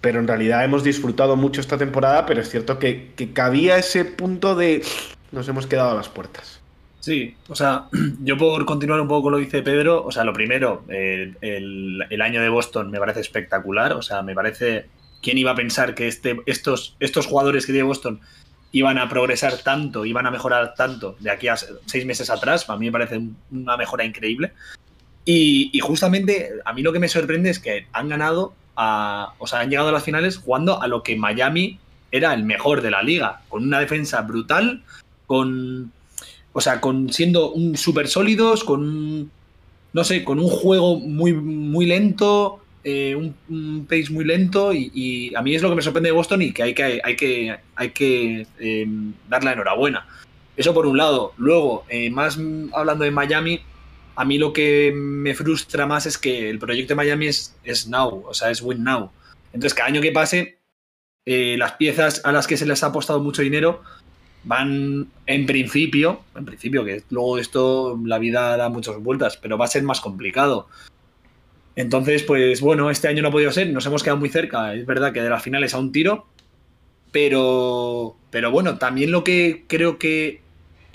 pero 0.00 0.20
en 0.20 0.28
realidad 0.28 0.64
hemos 0.64 0.84
disfrutado 0.84 1.34
mucho 1.34 1.60
esta 1.60 1.76
temporada, 1.76 2.24
pero 2.24 2.40
es 2.40 2.50
cierto 2.50 2.78
que, 2.78 3.14
cabía 3.32 3.78
ese 3.78 4.04
punto 4.04 4.54
de 4.54 4.84
nos 5.32 5.48
hemos 5.48 5.66
quedado 5.66 5.90
a 5.90 5.94
las 5.94 6.08
puertas. 6.08 6.60
Sí, 7.00 7.34
o 7.48 7.56
sea, 7.56 7.88
yo 8.22 8.38
por 8.38 8.64
continuar 8.64 9.00
un 9.00 9.08
poco 9.08 9.24
con 9.24 9.32
lo 9.32 9.38
que 9.38 9.46
dice 9.46 9.62
Pedro, 9.62 10.04
o 10.04 10.12
sea, 10.12 10.22
lo 10.22 10.32
primero, 10.32 10.84
eh, 10.88 11.34
el, 11.40 12.04
el 12.08 12.22
año 12.22 12.40
de 12.40 12.48
Boston 12.48 12.92
me 12.92 13.00
parece 13.00 13.18
espectacular, 13.18 13.92
o 13.94 14.02
sea, 14.02 14.22
me 14.22 14.36
parece, 14.36 14.86
¿quién 15.20 15.36
iba 15.36 15.50
a 15.50 15.56
pensar 15.56 15.96
que 15.96 16.06
este, 16.06 16.36
estos, 16.46 16.94
estos 17.00 17.26
jugadores 17.26 17.66
que 17.66 17.72
tiene 17.72 17.88
Boston 17.88 18.20
iban 18.72 18.98
a 18.98 19.08
progresar 19.08 19.58
tanto, 19.58 20.04
iban 20.04 20.26
a 20.26 20.30
mejorar 20.30 20.74
tanto 20.74 21.16
de 21.20 21.30
aquí 21.30 21.48
a 21.48 21.56
seis 21.56 22.04
meses 22.04 22.30
atrás? 22.30 22.64
Para 22.64 22.78
mí 22.78 22.86
me 22.86 22.92
parece 22.92 23.18
un- 23.18 23.36
una 23.50 23.76
mejora 23.76 24.04
increíble. 24.04 24.52
Y, 25.24 25.78
justamente 25.80 26.52
a 26.64 26.72
mí 26.72 26.82
lo 26.82 26.92
que 26.92 26.98
me 26.98 27.08
sorprende 27.08 27.50
es 27.50 27.58
que 27.58 27.86
han 27.92 28.08
ganado, 28.08 28.54
a, 28.76 29.34
o 29.38 29.46
sea, 29.46 29.60
han 29.60 29.68
llegado 29.70 29.88
a 29.88 29.92
las 29.92 30.04
finales 30.04 30.38
jugando 30.38 30.80
a 30.80 30.86
lo 30.86 31.02
que 31.02 31.16
Miami 31.16 31.78
era 32.10 32.32
el 32.32 32.44
mejor 32.44 32.80
de 32.80 32.90
la 32.90 33.02
liga, 33.02 33.42
con 33.50 33.62
una 33.64 33.78
defensa 33.78 34.22
brutal, 34.22 34.82
con, 35.26 35.92
o 36.54 36.60
sea, 36.62 36.80
con 36.80 37.12
siendo 37.12 37.50
un 37.50 37.76
súper 37.76 38.08
sólidos, 38.08 38.64
con 38.64 39.30
no 39.92 40.04
sé, 40.04 40.24
con 40.24 40.38
un 40.38 40.48
juego 40.48 40.98
muy, 40.98 41.32
muy 41.32 41.86
lento, 41.86 42.60
eh, 42.84 43.14
un, 43.14 43.86
pace 43.88 44.10
muy 44.10 44.24
lento 44.24 44.72
y, 44.72 45.34
a 45.34 45.42
mí 45.42 45.54
es 45.54 45.62
lo 45.62 45.68
que 45.68 45.76
me 45.76 45.82
sorprende 45.82 46.08
de 46.08 46.14
Boston 46.14 46.42
y 46.42 46.52
que 46.52 46.62
hay 46.62 46.74
que, 46.74 47.00
hay 47.02 47.16
que, 47.16 47.56
hay 47.74 47.90
que 47.90 48.46
em, 48.58 49.12
enhorabuena. 49.30 50.06
Eso 50.56 50.74
por 50.74 50.86
un 50.86 50.96
lado. 50.96 51.34
Luego, 51.36 51.84
eh, 51.88 52.10
más 52.10 52.38
hablando 52.72 53.04
de 53.04 53.10
Miami, 53.10 53.60
a 54.16 54.24
mí 54.24 54.38
lo 54.38 54.52
que 54.52 54.92
me 54.94 55.34
frustra 55.34 55.86
más 55.86 56.06
es 56.06 56.18
que 56.18 56.50
el 56.50 56.58
proyecto 56.58 56.92
de 56.92 56.96
Miami 56.96 57.28
es, 57.28 57.56
es 57.62 57.86
now, 57.86 58.24
o 58.26 58.34
sea, 58.34 58.50
es 58.50 58.62
win 58.62 58.82
now. 58.82 59.10
Entonces, 59.52 59.74
cada 59.74 59.88
año 59.88 60.00
que 60.00 60.12
pase, 60.12 60.58
eh, 61.24 61.56
las 61.58 61.72
piezas 61.72 62.22
a 62.24 62.32
las 62.32 62.46
que 62.46 62.56
se 62.56 62.66
les 62.66 62.82
ha 62.82 62.86
apostado 62.86 63.20
mucho 63.20 63.42
dinero 63.42 63.82
van 64.44 65.08
en 65.26 65.46
principio, 65.46 66.22
en 66.34 66.44
principio, 66.44 66.84
que 66.84 67.02
luego 67.10 67.38
esto 67.38 68.00
la 68.04 68.18
vida 68.18 68.56
da 68.56 68.68
muchas 68.68 68.98
vueltas, 68.98 69.36
pero 69.36 69.58
va 69.58 69.66
a 69.66 69.68
ser 69.68 69.82
más 69.82 70.00
complicado. 70.00 70.68
Entonces, 71.78 72.24
pues 72.24 72.60
bueno, 72.60 72.90
este 72.90 73.06
año 73.06 73.22
no 73.22 73.28
ha 73.28 73.30
podido 73.30 73.52
ser, 73.52 73.70
nos 73.70 73.86
hemos 73.86 74.02
quedado 74.02 74.18
muy 74.18 74.30
cerca, 74.30 74.74
es 74.74 74.84
verdad 74.84 75.12
que 75.12 75.22
de 75.22 75.30
las 75.30 75.44
finales 75.44 75.74
a 75.74 75.78
un 75.78 75.92
tiro, 75.92 76.26
pero, 77.12 78.16
pero 78.30 78.50
bueno, 78.50 78.78
también 78.78 79.12
lo 79.12 79.22
que 79.22 79.62
creo 79.68 79.96
que 79.96 80.40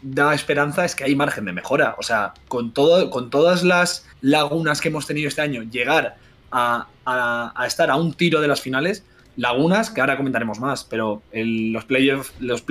da 0.02 0.34
esperanza 0.34 0.84
es 0.84 0.94
que 0.94 1.06
hay 1.06 1.16
margen 1.16 1.46
de 1.46 1.54
mejora. 1.54 1.96
O 2.00 2.04
sea, 2.04 2.34
con, 2.50 2.74
todo, 2.74 3.10
con 3.12 3.30
todas 3.30 3.64
las 3.64 4.06
lagunas 4.20 4.82
que 4.82 4.90
hemos 4.90 5.08
tenido 5.08 5.30
este 5.30 5.40
año, 5.40 5.64
llegar 5.64 6.18
a, 6.52 7.56
estar 7.66 7.90
a 7.90 7.96
un 7.96 8.14
tiro 8.14 8.42
de 8.42 8.50
las 8.50 8.60
finales, 8.60 9.06
lagunas 9.38 9.90
que 9.90 10.02
ahora 10.02 10.18
comentaremos 10.18 10.60
más, 10.60 10.84
pero 10.84 11.22
los 11.32 11.86
playoffs 11.86 12.34
los 12.42 12.66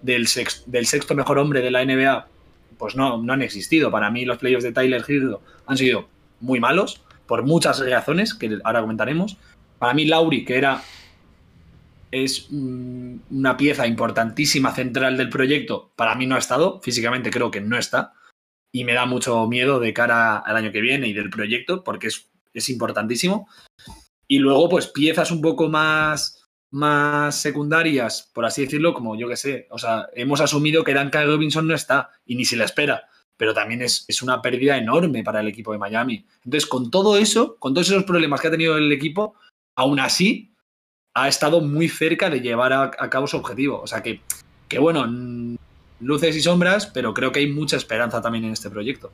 del 0.00 0.26
sexto 0.26 1.14
mejor 1.14 1.38
hombre 1.38 1.60
de 1.60 1.70
la 1.70 1.84
NBA, 1.84 2.28
pues 2.78 2.96
no, 2.96 3.22
no 3.22 3.34
han 3.34 3.42
existido. 3.42 3.90
Para 3.90 4.10
mí 4.10 4.24
los 4.24 4.38
playoffs 4.38 4.64
de 4.64 4.72
Tyler 4.72 5.04
Hill 5.06 5.36
han 5.66 5.76
sido 5.76 6.08
muy 6.40 6.60
malos 6.60 7.02
por 7.26 7.44
muchas 7.44 7.80
razones 7.88 8.34
que 8.34 8.58
ahora 8.64 8.80
comentaremos. 8.80 9.36
Para 9.78 9.94
mí, 9.94 10.04
Lauri, 10.06 10.44
que 10.44 10.56
era 10.56 10.82
es 12.10 12.48
una 12.50 13.56
pieza 13.56 13.86
importantísima 13.86 14.74
central 14.74 15.16
del 15.16 15.28
proyecto, 15.28 15.92
para 15.96 16.14
mí 16.14 16.26
no 16.26 16.36
ha 16.36 16.38
estado, 16.38 16.80
físicamente 16.80 17.30
creo 17.30 17.50
que 17.50 17.60
no 17.60 17.76
está, 17.76 18.14
y 18.72 18.84
me 18.84 18.94
da 18.94 19.06
mucho 19.06 19.46
miedo 19.48 19.80
de 19.80 19.92
cara 19.92 20.38
al 20.38 20.56
año 20.56 20.72
que 20.72 20.80
viene 20.80 21.08
y 21.08 21.12
del 21.12 21.30
proyecto, 21.30 21.82
porque 21.84 22.08
es, 22.08 22.30
es 22.54 22.68
importantísimo. 22.68 23.48
Y 24.28 24.38
luego, 24.38 24.68
pues 24.68 24.86
piezas 24.86 25.30
un 25.30 25.40
poco 25.40 25.68
más, 25.68 26.46
más 26.70 27.40
secundarias, 27.40 28.30
por 28.32 28.44
así 28.44 28.62
decirlo, 28.62 28.94
como 28.94 29.16
yo 29.16 29.28
que 29.28 29.36
sé, 29.36 29.66
o 29.70 29.78
sea, 29.78 30.08
hemos 30.14 30.40
asumido 30.40 30.84
que 30.84 30.94
Duncan 30.94 31.26
Robinson 31.26 31.66
no 31.66 31.74
está 31.74 32.10
y 32.24 32.36
ni 32.36 32.44
se 32.44 32.56
le 32.56 32.64
espera 32.64 33.08
pero 33.36 33.54
también 33.54 33.82
es, 33.82 34.22
una 34.22 34.40
pérdida 34.40 34.76
enorme 34.76 35.22
para 35.22 35.40
el 35.40 35.48
equipo 35.48 35.72
de 35.72 35.78
Miami. 35.78 36.24
Entonces, 36.44 36.68
con 36.68 36.90
todo 36.90 37.18
eso, 37.18 37.56
con 37.58 37.74
todos 37.74 37.88
esos 37.88 38.04
problemas 38.04 38.40
que 38.40 38.48
ha 38.48 38.50
tenido 38.50 38.76
el 38.76 38.90
equipo, 38.92 39.34
aún 39.74 40.00
así 40.00 40.52
ha 41.14 41.28
estado 41.28 41.60
muy 41.60 41.88
cerca 41.88 42.30
de 42.30 42.40
llevar 42.40 42.72
a, 42.72 42.90
cabo 43.10 43.26
su 43.26 43.36
objetivo. 43.36 43.80
O 43.80 43.86
sea 43.86 44.02
que, 44.02 44.20
que, 44.68 44.78
bueno, 44.78 45.06
luces 46.00 46.36
y 46.36 46.40
sombras, 46.40 46.86
pero 46.86 47.14
creo 47.14 47.32
que 47.32 47.40
hay 47.40 47.50
mucha 47.50 47.76
esperanza 47.76 48.20
también 48.20 48.44
en 48.44 48.52
este 48.52 48.70
proyecto. 48.70 49.12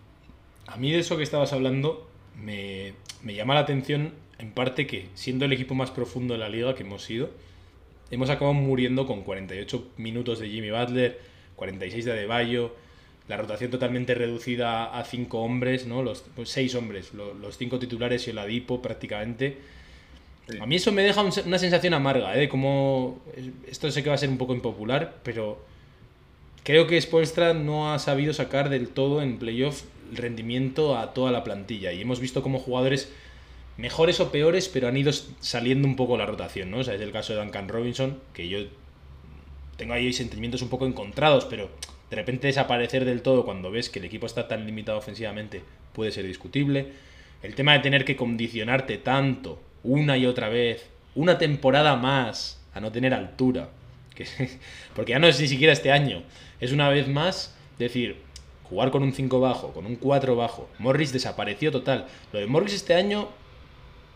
A 0.67 0.77
mí 0.77 0.93
de 0.93 1.01
eso 1.01 1.17
que 1.17 1.23
estabas 1.23 1.53
hablando 1.53 2.09
me, 2.37 2.95
me 3.23 3.35
llama 3.35 3.55
la 3.55 3.61
atención 3.61 4.13
en 4.39 4.53
parte 4.53 4.87
que, 4.87 5.09
siendo 5.15 5.45
el 5.45 5.53
equipo 5.53 5.75
más 5.75 5.91
profundo 5.91 6.35
de 6.35 6.41
la 6.41 6.49
liga 6.49 6.75
que 6.75 6.83
hemos 6.83 7.05
sido, 7.05 7.31
hemos 8.11 8.31
acabado 8.31 8.55
muriendo 8.55 9.07
con 9.07 9.23
48 9.23 9.93
minutos 9.97 10.39
de 10.41 10.49
Jimmy 10.49 10.71
Butler, 10.71 11.21
46 11.57 12.05
de 12.05 12.13
Adebayo, 12.13 12.75
la 13.29 13.37
rotación 13.37 13.71
totalmente 13.71 14.15
reducida 14.15 14.97
a 14.99 15.05
cinco 15.05 15.41
hombres, 15.41 15.87
¿no? 15.87 16.03
Los 16.03 16.25
pues, 16.35 16.49
seis 16.49 16.75
hombres, 16.75 17.13
los, 17.15 17.57
cinco 17.57 17.79
titulares 17.79 18.27
y 18.27 18.31
el 18.31 18.39
Adipo 18.39 18.83
prácticamente. 18.83 19.59
A 20.61 20.67
mí 20.67 20.77
eso 20.77 20.91
me 20.91 21.03
deja 21.03 21.23
una 21.23 21.59
sensación 21.59 21.95
amarga, 21.95 22.37
¿eh? 22.37 22.49
Como 22.49 23.23
esto 23.67 23.91
sé 23.91 24.03
que 24.03 24.09
va 24.09 24.17
a 24.17 24.19
ser 24.19 24.29
un 24.29 24.39
poco 24.39 24.55
impopular, 24.55 25.19
pero 25.23 25.65
creo 26.65 26.87
que 26.87 27.01
Spoelstra 27.01 27.55
no 27.55 27.93
ha 27.93 27.99
sabido 27.99 28.33
sacar 28.35 28.69
del 28.69 28.89
todo 28.89 29.23
en 29.23 29.39
playoff 29.39 29.85
el 30.11 30.17
rendimiento 30.17 30.99
a 30.99 31.15
toda 31.15 31.31
la 31.31 31.45
plantilla 31.45 31.93
y 31.93 32.03
hemos 32.03 32.21
visto 32.21 32.43
como 32.43 32.59
jugadores 32.59 33.11
mejores 33.79 34.21
o 34.21 34.31
peores, 34.31 34.69
pero 34.69 34.89
han 34.89 34.97
ido 34.97 35.13
saliendo 35.41 35.89
un 35.89 35.97
poco 35.97 36.17
la 36.17 36.27
rotación, 36.27 36.71
¿no? 36.71 36.79
O 36.79 36.85
sea, 36.85 36.95
es 36.95 37.01
el 37.01 37.13
caso 37.13 37.33
de 37.33 37.41
Duncan 37.41 37.69
Robinson, 37.69 38.19
que 38.35 38.49
yo 38.49 38.59
tengo 39.77 39.95
ahí 39.95 40.13
sentimientos 40.13 40.61
un 40.63 40.69
poco 40.69 40.87
encontrados, 40.87 41.47
pero 41.47 41.71
de 42.13 42.17
repente 42.17 42.47
desaparecer 42.47 43.07
del 43.07 43.23
todo 43.23 43.47
cuando 43.47 43.71
ves 43.71 43.89
que 43.89 43.99
el 43.99 44.05
equipo 44.05 44.27
está 44.27 44.47
tan 44.47 44.67
limitado 44.67 44.99
ofensivamente 44.99 45.63
puede 45.95 46.13
ser 46.13 46.27
discutible. 46.27 46.89
El 47.43 47.55
tema 47.55 47.73
de 47.73 47.79
tener 47.79 48.05
que 48.05 48.17
condicionarte 48.17 48.99
tanto 48.99 49.63
una 49.83 50.19
y 50.19 50.27
otra 50.27 50.51
vez, 50.51 50.91
una 51.15 51.39
temporada 51.39 51.97
más 51.97 52.63
a 52.75 52.81
no 52.81 52.93
tener 52.93 53.15
altura, 53.15 53.71
que, 54.15 54.27
porque 54.95 55.13
ya 55.13 55.19
no 55.19 55.27
es 55.27 55.41
ni 55.41 55.49
siquiera 55.49 55.73
este 55.73 55.91
año, 55.91 56.23
es 56.61 56.73
una 56.73 56.91
vez 56.91 57.09
más 57.09 57.57
decir, 57.79 58.19
jugar 58.65 58.91
con 58.91 59.03
un 59.03 59.15
5 59.15 59.41
bajo, 59.41 59.73
con 59.73 59.87
un 59.87 59.97
4 59.97 60.37
bajo. 60.37 60.69
Morris 60.81 61.15
desapareció 61.15 61.73
total. 61.73 62.09
Lo 62.31 62.41
de 62.41 62.47
Morris 62.47 62.75
este 62.75 62.93
año 62.93 63.29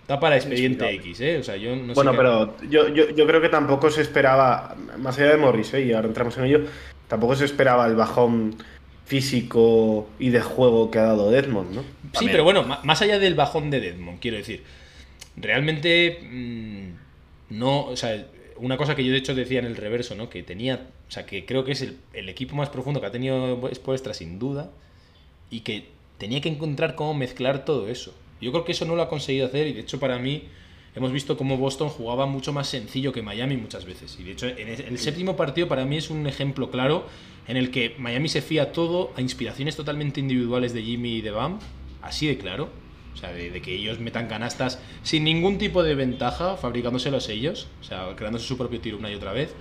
está 0.02 0.20
para 0.20 0.36
expediente 0.36 0.86
X, 0.96 1.20
¿eh? 1.22 1.38
O 1.38 1.42
sea, 1.42 1.56
yo 1.56 1.74
no 1.74 1.94
bueno, 1.94 2.12
pero 2.14 2.58
yo, 2.68 2.88
yo, 2.88 3.26
creo 3.26 3.40
que 3.40 3.48
tampoco 3.48 3.90
se 3.90 4.02
esperaba, 4.02 4.76
más 4.98 5.18
allá 5.18 5.30
de 5.30 5.38
Morris, 5.38 5.72
¿eh? 5.72 5.80
y 5.80 5.92
ahora 5.94 6.08
entramos 6.08 6.36
en 6.36 6.44
ello, 6.44 6.60
tampoco 7.08 7.36
se 7.36 7.44
esperaba 7.44 7.86
el 7.86 7.96
bajón 7.96 8.56
físico 9.04 10.08
y 10.18 10.30
de 10.30 10.40
juego 10.40 10.90
que 10.90 10.98
ha 10.98 11.04
dado 11.04 11.30
Deadmond, 11.30 11.74
¿no? 11.74 11.84
Sí, 12.18 12.26
pero 12.30 12.44
bueno, 12.44 12.64
más 12.64 13.02
allá 13.02 13.18
del 13.18 13.34
bajón 13.34 13.70
de 13.70 13.80
Deadmond, 13.80 14.18
quiero 14.18 14.36
decir, 14.36 14.64
realmente 15.36 16.20
mm, 16.22 17.56
no, 17.56 17.86
o 17.86 17.96
sea, 17.96 18.26
una 18.56 18.76
cosa 18.76 18.96
que 18.96 19.04
yo 19.04 19.12
de 19.12 19.18
hecho 19.18 19.34
decía 19.34 19.58
en 19.58 19.66
el 19.66 19.76
reverso, 19.76 20.14
¿no? 20.14 20.28
Que 20.28 20.42
tenía, 20.42 20.88
o 21.08 21.10
sea, 21.10 21.26
que 21.26 21.44
creo 21.44 21.64
que 21.64 21.72
es 21.72 21.82
el, 21.82 22.28
equipo 22.28 22.56
más 22.56 22.70
profundo 22.70 23.00
que 23.00 23.06
ha 23.06 23.10
tenido 23.10 23.60
Spoelstra 23.74 24.14
sin 24.14 24.38
duda 24.38 24.70
y 25.50 25.60
que 25.60 25.86
tenía 26.18 26.40
que 26.40 26.48
encontrar 26.48 26.94
cómo 26.94 27.14
mezclar 27.14 27.64
todo 27.64 27.88
eso. 27.88 28.14
Yo 28.40 28.50
creo 28.52 28.64
que 28.64 28.72
eso 28.72 28.84
no 28.84 28.96
lo 28.96 29.02
ha 29.02 29.08
conseguido 29.08 29.46
hacer 29.46 29.66
y 29.66 29.72
de 29.72 29.80
hecho 29.80 30.00
para 30.00 30.18
mí 30.18 30.44
hemos 30.96 31.12
visto 31.12 31.36
cómo 31.36 31.58
Boston 31.58 31.90
jugaba 31.90 32.26
mucho 32.26 32.52
más 32.52 32.68
sencillo 32.68 33.12
que 33.12 33.22
Miami 33.22 33.56
muchas 33.56 33.84
veces. 33.84 34.16
Y 34.18 34.24
de 34.24 34.32
hecho, 34.32 34.46
en 34.46 34.68
el 34.68 34.98
séptimo 34.98 35.36
partido 35.36 35.68
para 35.68 35.84
mí 35.84 35.98
es 35.98 36.10
un 36.10 36.26
ejemplo 36.26 36.70
claro 36.70 37.06
en 37.46 37.56
el 37.56 37.70
que 37.70 37.94
Miami 37.98 38.28
se 38.28 38.42
fía 38.42 38.72
todo 38.72 39.12
a 39.14 39.20
inspiraciones 39.20 39.76
totalmente 39.76 40.20
individuales 40.20 40.72
de 40.72 40.82
Jimmy 40.82 41.16
y 41.16 41.20
de 41.20 41.30
Bam, 41.30 41.58
así 42.02 42.26
de 42.26 42.38
claro. 42.38 42.70
O 43.14 43.18
sea, 43.18 43.32
de, 43.32 43.62
que 43.62 43.74
ellos 43.74 43.98
metan 43.98 44.28
canastas 44.28 44.78
sin 45.02 45.24
ningún 45.24 45.56
tipo 45.56 45.82
de 45.82 45.94
ventaja, 45.94 46.56
fabricándoselos 46.56 47.28
ellos, 47.30 47.66
o 47.80 47.84
sea, 47.84 48.14
creándose 48.14 48.46
su 48.46 48.58
propio 48.58 48.80
tiro 48.80 48.98
una 48.98 49.10
y 49.10 49.14
otra 49.14 49.32
vez. 49.32 49.54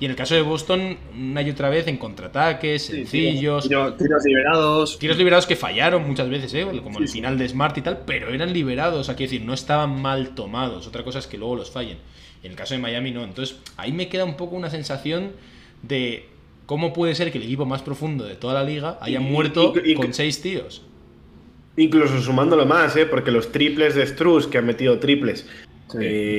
Y 0.00 0.04
en 0.04 0.12
el 0.12 0.16
caso 0.16 0.34
de 0.34 0.42
Boston, 0.42 0.96
una 1.18 1.42
y 1.42 1.50
otra 1.50 1.70
vez 1.70 1.88
en 1.88 1.96
contraataques, 1.96 2.86
sencillos. 2.86 3.68
tiros 3.68 4.24
liberados. 4.24 4.98
Tiros 4.98 5.18
liberados 5.18 5.46
que 5.46 5.56
fallaron 5.56 6.06
muchas 6.06 6.28
veces, 6.28 6.54
¿eh? 6.54 6.66
como 6.82 7.00
el 7.00 7.08
final 7.08 7.36
de 7.36 7.48
Smart 7.48 7.76
y 7.78 7.82
tal, 7.82 8.02
pero 8.06 8.32
eran 8.32 8.52
liberados, 8.52 9.08
aquí 9.08 9.24
decir, 9.24 9.42
no 9.42 9.54
estaban 9.54 10.00
mal 10.00 10.30
tomados. 10.36 10.86
Otra 10.86 11.02
cosa 11.02 11.18
es 11.18 11.26
que 11.26 11.36
luego 11.36 11.56
los 11.56 11.70
fallen. 11.70 11.98
En 12.44 12.52
el 12.52 12.56
caso 12.56 12.74
de 12.74 12.80
Miami 12.80 13.10
no. 13.10 13.24
Entonces, 13.24 13.58
ahí 13.76 13.90
me 13.90 14.08
queda 14.08 14.24
un 14.24 14.36
poco 14.36 14.54
una 14.54 14.70
sensación 14.70 15.32
de 15.82 16.28
cómo 16.66 16.92
puede 16.92 17.16
ser 17.16 17.32
que 17.32 17.38
el 17.38 17.44
equipo 17.44 17.64
más 17.64 17.82
profundo 17.82 18.24
de 18.24 18.36
toda 18.36 18.54
la 18.54 18.62
liga 18.62 18.98
haya 19.00 19.18
muerto 19.18 19.72
con 19.96 20.14
seis 20.14 20.40
tíos. 20.40 20.82
Incluso 21.76 22.20
sumándolo 22.20 22.66
más, 22.66 22.94
¿eh? 22.96 23.06
porque 23.06 23.30
los 23.30 23.50
triples 23.50 23.94
de 23.96 24.06
Struz, 24.06 24.46
que 24.46 24.58
han 24.58 24.66
metido 24.66 24.98
triples 24.98 25.46
eh, 26.00 26.38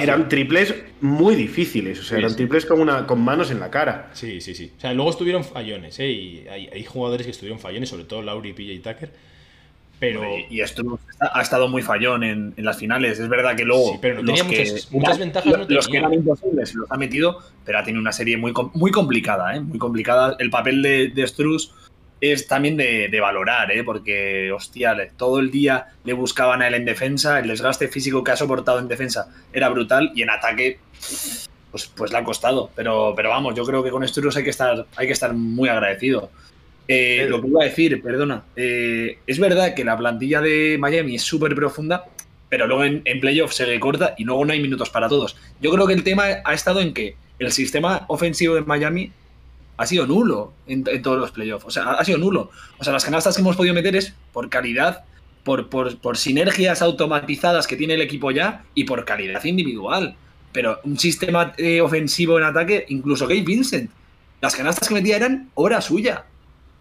eran 0.00 0.28
triples 0.28 0.74
muy 1.00 1.34
difíciles, 1.34 2.00
o 2.00 2.02
sea, 2.02 2.18
eran 2.18 2.34
triples 2.34 2.66
con, 2.66 2.80
una, 2.80 3.06
con 3.06 3.20
manos 3.20 3.50
en 3.50 3.60
la 3.60 3.70
cara. 3.70 4.10
Sí, 4.12 4.40
sí, 4.40 4.54
sí. 4.54 4.72
O 4.76 4.80
sea, 4.80 4.92
luego 4.92 5.10
estuvieron 5.10 5.44
fallones, 5.44 5.98
¿eh? 6.00 6.08
Y 6.08 6.48
hay, 6.48 6.84
jugadores 6.84 7.26
que 7.26 7.30
estuvieron 7.30 7.58
fallones, 7.58 7.88
sobre 7.88 8.04
todo 8.04 8.22
Lauri, 8.22 8.52
PJ 8.52 8.92
Tucker. 8.92 9.10
Pero... 9.98 10.22
Y 10.48 10.62
esto 10.62 10.98
ha 11.20 11.42
estado 11.42 11.68
muy 11.68 11.82
fallón 11.82 12.24
en, 12.24 12.54
las 12.56 12.78
finales. 12.78 13.18
Es 13.18 13.28
verdad 13.28 13.54
que 13.54 13.64
luego. 13.64 13.92
Sí, 13.92 13.98
pero 14.00 14.22
no 14.22 14.32
tenía 14.32 14.44
muchas, 14.90 15.18
ventajas. 15.18 15.52
No 15.52 15.66
los 15.68 15.88
que 15.88 15.98
eran 15.98 16.14
imposibles 16.14 16.74
los 16.74 16.90
ha 16.90 16.96
metido, 16.96 17.38
pero 17.66 17.78
ha 17.78 17.84
tenido 17.84 18.00
una 18.00 18.12
serie 18.12 18.38
muy, 18.38 18.54
muy 18.72 18.90
complicada, 18.90 19.54
¿eh? 19.54 19.60
Muy 19.60 19.78
complicada. 19.78 20.36
El 20.38 20.48
papel 20.48 20.80
de, 20.80 21.08
de 21.08 21.26
Struz 21.26 21.72
es 22.20 22.46
también 22.46 22.76
de, 22.76 23.18
valorar, 23.20 23.70
¿eh? 23.72 23.82
porque, 23.82 24.52
hostia, 24.52 24.96
todo 25.16 25.40
el 25.40 25.50
día 25.50 25.86
le 26.04 26.12
buscaban 26.12 26.62
a 26.62 26.68
él 26.68 26.74
en 26.74 26.84
defensa, 26.84 27.38
el 27.38 27.48
desgaste 27.48 27.88
físico 27.88 28.22
que 28.22 28.32
ha 28.32 28.36
soportado 28.36 28.78
en 28.78 28.88
defensa 28.88 29.28
era 29.52 29.68
brutal 29.68 30.12
y 30.14 30.22
en 30.22 30.30
ataque, 30.30 30.78
pues, 31.70 31.86
pues 31.86 32.12
le 32.12 32.18
ha 32.18 32.24
costado. 32.24 32.70
Pero, 32.74 33.14
pero 33.16 33.30
vamos, 33.30 33.54
yo 33.54 33.64
creo 33.64 33.82
que 33.82 33.90
con 33.90 34.06
Sturus 34.06 34.36
hay 34.36 34.44
que 34.44 34.50
estar, 34.50 34.86
hay 34.96 35.06
que 35.06 35.12
estar 35.12 35.32
muy 35.32 35.68
agradecido. 35.68 36.30
Eh, 36.86 37.26
lo 37.28 37.40
que 37.40 37.48
iba 37.48 37.62
a 37.62 37.66
decir, 37.66 38.02
perdona, 38.02 38.42
eh, 38.56 39.18
es 39.26 39.38
verdad 39.38 39.74
que 39.74 39.84
la 39.84 39.96
plantilla 39.96 40.40
de 40.40 40.76
Miami 40.78 41.14
es 41.14 41.22
súper 41.22 41.54
profunda, 41.54 42.04
pero 42.48 42.66
luego 42.66 42.84
en, 42.84 43.00
en 43.04 43.20
playoff 43.20 43.52
se 43.52 43.64
recorta 43.64 44.14
y 44.18 44.24
luego 44.24 44.44
no 44.44 44.52
hay 44.52 44.60
minutos 44.60 44.90
para 44.90 45.08
todos. 45.08 45.36
Yo 45.60 45.70
creo 45.70 45.86
que 45.86 45.94
el 45.94 46.02
tema 46.02 46.24
ha 46.44 46.52
estado 46.52 46.80
en 46.80 46.92
que 46.92 47.14
el 47.38 47.52
sistema 47.52 48.04
ofensivo 48.08 48.56
de 48.56 48.62
Miami 48.62 49.12
ha 49.80 49.86
sido 49.86 50.06
nulo 50.06 50.52
en, 50.66 50.84
en 50.86 51.00
todos 51.00 51.18
los 51.18 51.30
playoffs. 51.30 51.64
O 51.64 51.70
sea, 51.70 51.92
ha 51.92 52.04
sido 52.04 52.18
nulo. 52.18 52.50
O 52.78 52.84
sea, 52.84 52.92
las 52.92 53.02
canastas 53.02 53.34
que 53.34 53.40
hemos 53.40 53.56
podido 53.56 53.74
meter 53.74 53.96
es 53.96 54.12
por 54.30 54.50
calidad, 54.50 55.04
por, 55.42 55.70
por, 55.70 55.96
por 55.96 56.18
sinergias 56.18 56.82
automatizadas 56.82 57.66
que 57.66 57.76
tiene 57.76 57.94
el 57.94 58.02
equipo 58.02 58.30
ya 58.30 58.62
y 58.74 58.84
por 58.84 59.06
calidad 59.06 59.42
individual. 59.42 60.16
Pero 60.52 60.80
un 60.84 60.98
sistema 60.98 61.54
eh, 61.56 61.80
ofensivo 61.80 62.36
en 62.36 62.44
ataque, 62.44 62.84
incluso 62.90 63.26
Gabe 63.26 63.40
Vincent. 63.40 63.90
Las 64.42 64.54
canastas 64.54 64.86
que 64.86 64.92
metía 64.92 65.16
eran 65.16 65.48
obra 65.54 65.80
suya. 65.80 66.26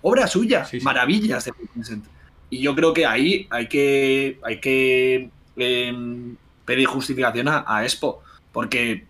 Obra 0.02 0.28
suya. 0.28 0.66
Sí, 0.66 0.80
sí. 0.80 0.86
Maravillas 0.86 1.46
de 1.46 1.52
Gabe 1.52 1.70
Vincent. 1.74 2.06
Y 2.50 2.60
yo 2.60 2.76
creo 2.76 2.94
que 2.94 3.06
ahí 3.06 3.48
hay 3.50 3.70
que, 3.70 4.40
hay 4.44 4.60
que 4.60 5.30
em, 5.56 6.36
pedir 6.66 6.86
justificación 6.86 7.48
a, 7.48 7.64
a 7.66 7.86
Expo. 7.86 8.24
Porque 8.52 9.06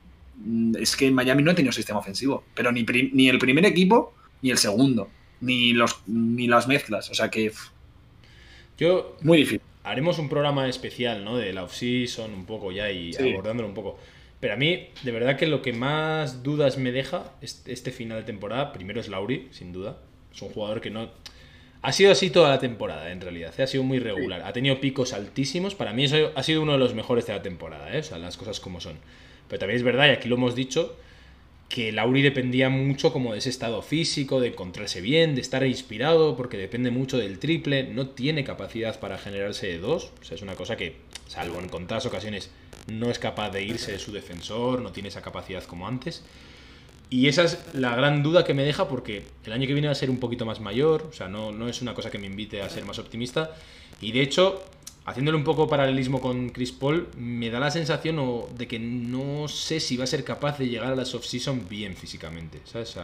es 0.79 0.95
que 0.95 1.11
Miami 1.11 1.43
no 1.43 1.51
ha 1.51 1.55
tenido 1.55 1.71
sistema 1.71 1.99
ofensivo. 1.99 2.43
Pero 2.53 2.71
ni, 2.71 2.83
ni 3.13 3.29
el 3.29 3.39
primer 3.39 3.65
equipo, 3.65 4.13
ni 4.41 4.51
el 4.51 4.57
segundo. 4.57 5.09
Ni, 5.41 5.73
los, 5.73 6.01
ni 6.07 6.47
las 6.47 6.67
mezclas. 6.67 7.09
O 7.09 7.13
sea 7.13 7.29
que 7.29 7.49
pff, 7.49 7.69
Yo 8.77 9.17
muy 9.21 9.39
difícil. 9.39 9.61
haremos 9.83 10.19
un 10.19 10.29
programa 10.29 10.67
especial, 10.69 11.23
¿no? 11.23 11.37
De 11.37 11.53
la 11.53 11.63
off-season 11.63 12.33
un 12.33 12.45
poco 12.45 12.71
ya 12.71 12.91
y 12.91 13.13
Sí. 13.13 13.31
abordándolo 13.31 13.67
un 13.67 13.73
poco. 13.75 13.97
Pero 14.39 14.53
a 14.53 14.57
mí, 14.57 14.87
de 15.03 15.11
verdad 15.11 15.35
que 15.37 15.47
lo 15.47 15.61
que 15.61 15.73
más 15.73 16.43
dudas 16.43 16.77
me 16.77 16.91
deja 16.93 17.33
este, 17.41 17.91
final 17.91 18.19
de 18.19 18.23
temporada, 18.23 18.71
primero 18.71 19.01
es 19.01 19.09
Lauri, 19.09 19.49
sin 19.51 19.73
duda. 19.73 19.97
Es 20.33 20.41
un 20.41 20.49
jugador 20.49 20.79
que 20.79 20.89
no... 20.89 21.09
Ha 21.81 21.91
sido 21.93 22.11
así 22.11 22.29
toda 22.29 22.49
la 22.49 22.59
temporada, 22.59 23.11
en 23.11 23.19
realidad. 23.21 23.53
Ha 23.59 23.67
sido 23.67 23.83
muy 23.83 23.99
regular. 23.99 24.41
Ha 24.43 24.51
tenido 24.53 24.79
picos 24.81 25.13
altísimos. 25.13 25.75
Para 25.75 25.91
mí 25.93 26.05
eso 26.05 26.31
ha 26.35 26.43
sido 26.43 26.61
uno 26.61 26.73
de 26.73 26.77
los 26.77 26.93
mejores 26.93 27.25
de 27.25 27.33
la 27.33 27.41
temporada, 27.41 27.93
¿eh? 27.95 27.99
O 27.99 28.03
sea, 28.03 28.17
las 28.17 28.35
cosas 28.37 28.59
como 28.59 28.79
son. 28.81 28.95
Pero 29.49 29.59
también 29.59 29.77
es 29.77 29.83
verdad, 29.83 30.07
y 30.07 30.11
aquí 30.11 30.29
lo 30.29 30.35
hemos 30.35 30.55
dicho, 30.55 30.95
que 31.69 31.91
Lauri 31.91 32.21
dependía 32.21 32.69
mucho 32.69 33.13
como 33.13 33.33
de 33.33 33.39
ese 33.39 33.49
estado 33.49 33.81
físico, 33.81 34.39
de 34.39 34.49
encontrarse 34.49 35.01
bien, 35.01 35.35
de 35.35 35.41
estar 35.41 35.65
inspirado, 35.65 36.35
porque 36.35 36.57
depende 36.57 36.89
mucho 36.89 37.17
del 37.17 37.39
triple, 37.39 37.83
no 37.83 38.09
tiene 38.09 38.43
capacidad 38.43 38.99
para 38.99 39.17
generarse 39.17 39.67
de 39.67 39.77
dos, 39.77 40.11
o 40.21 40.23
sea, 40.23 40.35
es 40.35 40.41
una 40.41 40.55
cosa 40.55 40.77
que, 40.77 40.95
salvo 41.27 41.59
en 41.59 41.69
contadas 41.69 42.05
ocasiones, 42.05 42.49
no 42.87 43.11
es 43.11 43.19
capaz 43.19 43.51
de 43.51 43.63
irse 43.63 43.91
de 43.91 43.99
su 43.99 44.11
defensor, 44.11 44.81
no 44.81 44.91
tiene 44.91 45.09
esa 45.09 45.21
capacidad 45.21 45.63
como 45.63 45.87
antes. 45.87 46.23
Y 47.11 47.27
esa 47.27 47.43
es 47.43 47.59
la 47.73 47.95
gran 47.95 48.21
duda 48.21 48.43
que 48.43 48.53
me 48.53 48.63
deja 48.63 48.87
porque 48.87 49.23
el 49.43 49.51
año 49.51 49.65
que 49.65 49.73
viene 49.73 49.87
va 49.87 49.93
a 49.93 49.95
ser 49.95 50.11
un 50.11 50.19
poquito 50.19 50.45
más 50.45 50.59
mayor, 50.59 51.07
o 51.09 51.13
sea, 51.13 51.27
no, 51.27 51.51
no 51.51 51.67
es 51.67 51.81
una 51.81 51.95
cosa 51.95 52.11
que 52.11 52.19
me 52.19 52.27
invite 52.27 52.61
a 52.61 52.69
ser 52.69 52.85
más 52.85 52.99
optimista. 52.99 53.55
Y 53.99 54.11
de 54.11 54.21
hecho, 54.21 54.63
haciéndole 55.09 55.37
un 55.37 55.43
poco 55.43 55.67
paralelismo 55.67 56.21
con 56.21 56.49
Chris 56.49 56.71
Paul, 56.71 57.07
me 57.17 57.49
da 57.49 57.59
la 57.59 57.71
sensación 57.71 58.19
o- 58.19 58.47
de 58.57 58.67
que 58.67 58.79
no 58.79 59.47
sé 59.47 59.79
si 59.79 59.97
va 59.97 60.03
a 60.03 60.07
ser 60.07 60.23
capaz 60.23 60.57
de 60.57 60.67
llegar 60.67 60.91
a 60.91 60.95
la 60.95 61.03
off-season 61.03 61.67
bien 61.67 61.95
físicamente. 61.95 62.59
¿sabes? 62.65 62.95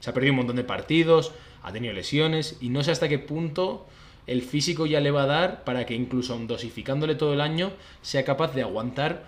Se 0.00 0.10
ha 0.10 0.14
perdido 0.14 0.32
un 0.32 0.38
montón 0.38 0.56
de 0.56 0.64
partidos, 0.64 1.32
ha 1.62 1.72
tenido 1.72 1.92
lesiones 1.94 2.56
y 2.60 2.68
no 2.70 2.82
sé 2.82 2.90
hasta 2.90 3.08
qué 3.08 3.18
punto 3.18 3.86
el 4.26 4.42
físico 4.42 4.86
ya 4.86 5.00
le 5.00 5.10
va 5.10 5.24
a 5.24 5.26
dar 5.26 5.64
para 5.64 5.84
que 5.86 5.94
incluso 5.94 6.32
aun 6.32 6.46
dosificándole 6.46 7.14
todo 7.16 7.34
el 7.34 7.40
año 7.40 7.72
sea 8.02 8.24
capaz 8.24 8.54
de 8.54 8.62
aguantar 8.62 9.24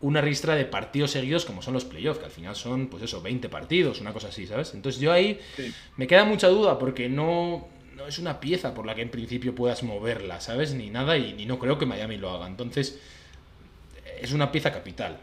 una 0.00 0.20
ristra 0.20 0.54
de 0.54 0.64
partidos 0.64 1.10
seguidos 1.10 1.44
como 1.44 1.60
son 1.60 1.74
los 1.74 1.84
playoffs, 1.84 2.20
que 2.20 2.26
al 2.26 2.30
final 2.30 2.54
son, 2.54 2.86
pues 2.86 3.02
eso, 3.02 3.20
20 3.20 3.48
partidos, 3.48 4.00
una 4.00 4.12
cosa 4.12 4.28
así, 4.28 4.46
¿sabes? 4.46 4.72
Entonces 4.74 5.00
yo 5.00 5.12
ahí 5.12 5.40
Sí. 5.56 5.72
me 5.96 6.06
queda 6.06 6.24
mucha 6.24 6.46
duda 6.48 6.78
porque 6.78 7.08
no, 7.08 7.66
no 7.98 8.06
es 8.06 8.18
una 8.20 8.38
pieza 8.38 8.74
por 8.74 8.86
la 8.86 8.94
que 8.94 9.02
en 9.02 9.10
principio 9.10 9.54
puedas 9.54 9.82
moverla, 9.82 10.40
¿sabes? 10.40 10.72
Ni 10.72 10.88
nada 10.88 11.18
y, 11.18 11.32
ni 11.32 11.44
no 11.46 11.58
creo 11.58 11.78
que 11.78 11.84
Miami 11.84 12.16
lo 12.16 12.30
haga. 12.30 12.46
Entonces 12.46 12.98
es 14.20 14.32
una 14.32 14.52
pieza 14.52 14.72
capital. 14.72 15.18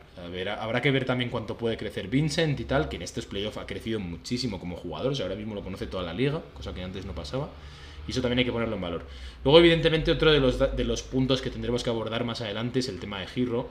Habrá 0.59 0.81
que 0.81 0.91
ver 0.91 1.05
también 1.05 1.29
cuánto 1.29 1.57
puede 1.57 1.77
crecer 1.77 2.09
Vincent 2.09 2.59
y 2.59 2.65
tal, 2.65 2.89
que 2.89 2.97
en 2.97 3.01
estos 3.01 3.25
playoffs 3.25 3.57
ha 3.57 3.65
crecido 3.65 3.99
muchísimo 3.99 4.59
como 4.59 4.75
jugador, 4.75 5.13
o 5.13 5.23
ahora 5.23 5.35
mismo 5.35 5.55
lo 5.55 5.63
conoce 5.63 5.87
toda 5.87 6.03
la 6.03 6.13
liga, 6.13 6.41
cosa 6.53 6.73
que 6.73 6.83
antes 6.83 7.05
no 7.05 7.15
pasaba. 7.15 7.49
Y 8.07 8.11
eso 8.11 8.21
también 8.21 8.39
hay 8.39 8.45
que 8.45 8.51
ponerlo 8.51 8.75
en 8.75 8.81
valor. 8.81 9.05
Luego, 9.43 9.59
evidentemente, 9.59 10.11
otro 10.11 10.31
de 10.31 10.39
los, 10.39 10.59
de 10.59 10.83
los 10.83 11.01
puntos 11.01 11.41
que 11.41 11.49
tendremos 11.49 11.83
que 11.83 11.89
abordar 11.89 12.23
más 12.23 12.41
adelante 12.41 12.79
es 12.79 12.89
el 12.89 12.99
tema 12.99 13.19
de 13.19 13.27
Giro, 13.27 13.69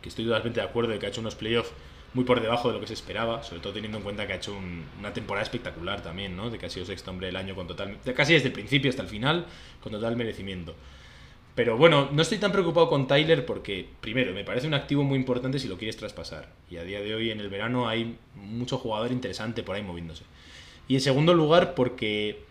que 0.00 0.10
estoy 0.10 0.24
totalmente 0.24 0.60
de 0.60 0.66
acuerdo 0.66 0.92
de 0.92 0.98
que 0.98 1.06
ha 1.06 1.08
hecho 1.08 1.20
unos 1.20 1.34
playoffs 1.34 1.72
muy 2.14 2.24
por 2.24 2.40
debajo 2.42 2.68
de 2.68 2.74
lo 2.74 2.80
que 2.80 2.86
se 2.86 2.94
esperaba, 2.94 3.42
sobre 3.42 3.60
todo 3.62 3.72
teniendo 3.72 3.98
en 3.98 4.04
cuenta 4.04 4.26
que 4.26 4.34
ha 4.34 4.36
hecho 4.36 4.54
un- 4.54 4.84
una 4.98 5.12
temporada 5.12 5.42
espectacular 5.42 6.02
también, 6.02 6.36
¿no? 6.36 6.50
De 6.50 6.58
que 6.58 6.66
ha 6.66 6.70
sido 6.70 6.84
sexto 6.84 7.10
hombre 7.10 7.28
del 7.28 7.36
año 7.36 7.54
con 7.54 7.66
total, 7.66 7.98
casi 8.14 8.34
desde 8.34 8.48
el 8.48 8.52
principio 8.52 8.90
hasta 8.90 9.02
el 9.02 9.08
final, 9.08 9.46
con 9.82 9.92
total 9.92 10.16
merecimiento. 10.16 10.74
Pero 11.54 11.76
bueno, 11.76 12.08
no 12.12 12.22
estoy 12.22 12.38
tan 12.38 12.50
preocupado 12.50 12.88
con 12.88 13.06
Tyler 13.06 13.44
porque, 13.44 13.86
primero, 14.00 14.32
me 14.32 14.42
parece 14.44 14.66
un 14.66 14.74
activo 14.74 15.02
muy 15.04 15.18
importante 15.18 15.58
si 15.58 15.68
lo 15.68 15.76
quieres 15.76 15.98
traspasar. 15.98 16.48
Y 16.70 16.76
a 16.78 16.82
día 16.84 17.00
de 17.02 17.14
hoy, 17.14 17.30
en 17.30 17.40
el 17.40 17.50
verano, 17.50 17.88
hay 17.88 18.16
mucho 18.34 18.78
jugador 18.78 19.12
interesante 19.12 19.62
por 19.62 19.76
ahí 19.76 19.82
moviéndose. 19.82 20.24
Y 20.88 20.94
en 20.94 21.00
segundo 21.02 21.34
lugar, 21.34 21.74
porque 21.74 22.42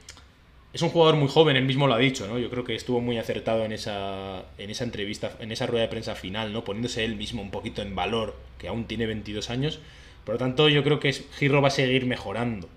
es 0.73 0.81
un 0.81 0.89
jugador 0.89 1.15
muy 1.17 1.27
joven, 1.27 1.57
él 1.57 1.65
mismo 1.65 1.87
lo 1.87 1.93
ha 1.93 1.97
dicho, 1.97 2.27
¿no? 2.27 2.39
Yo 2.39 2.49
creo 2.49 2.63
que 2.63 2.75
estuvo 2.75 3.01
muy 3.01 3.17
acertado 3.17 3.65
en 3.65 3.73
esa, 3.73 4.45
en 4.57 4.69
esa 4.69 4.83
entrevista, 4.85 5.35
en 5.39 5.51
esa 5.51 5.67
rueda 5.67 5.83
de 5.83 5.89
prensa 5.89 6.15
final, 6.15 6.53
¿no? 6.53 6.63
Poniéndose 6.63 7.03
él 7.03 7.15
mismo 7.17 7.41
un 7.41 7.51
poquito 7.51 7.81
en 7.81 7.93
valor, 7.95 8.35
que 8.57 8.67
aún 8.69 8.85
tiene 8.85 9.05
22 9.05 9.49
años. 9.49 9.79
Por 10.23 10.35
lo 10.35 10.39
tanto, 10.39 10.69
yo 10.69 10.83
creo 10.83 10.99
que 10.99 11.11
Giro 11.13 11.61
va 11.61 11.67
a 11.69 11.71
seguir 11.71 12.05
mejorando. 12.05 12.69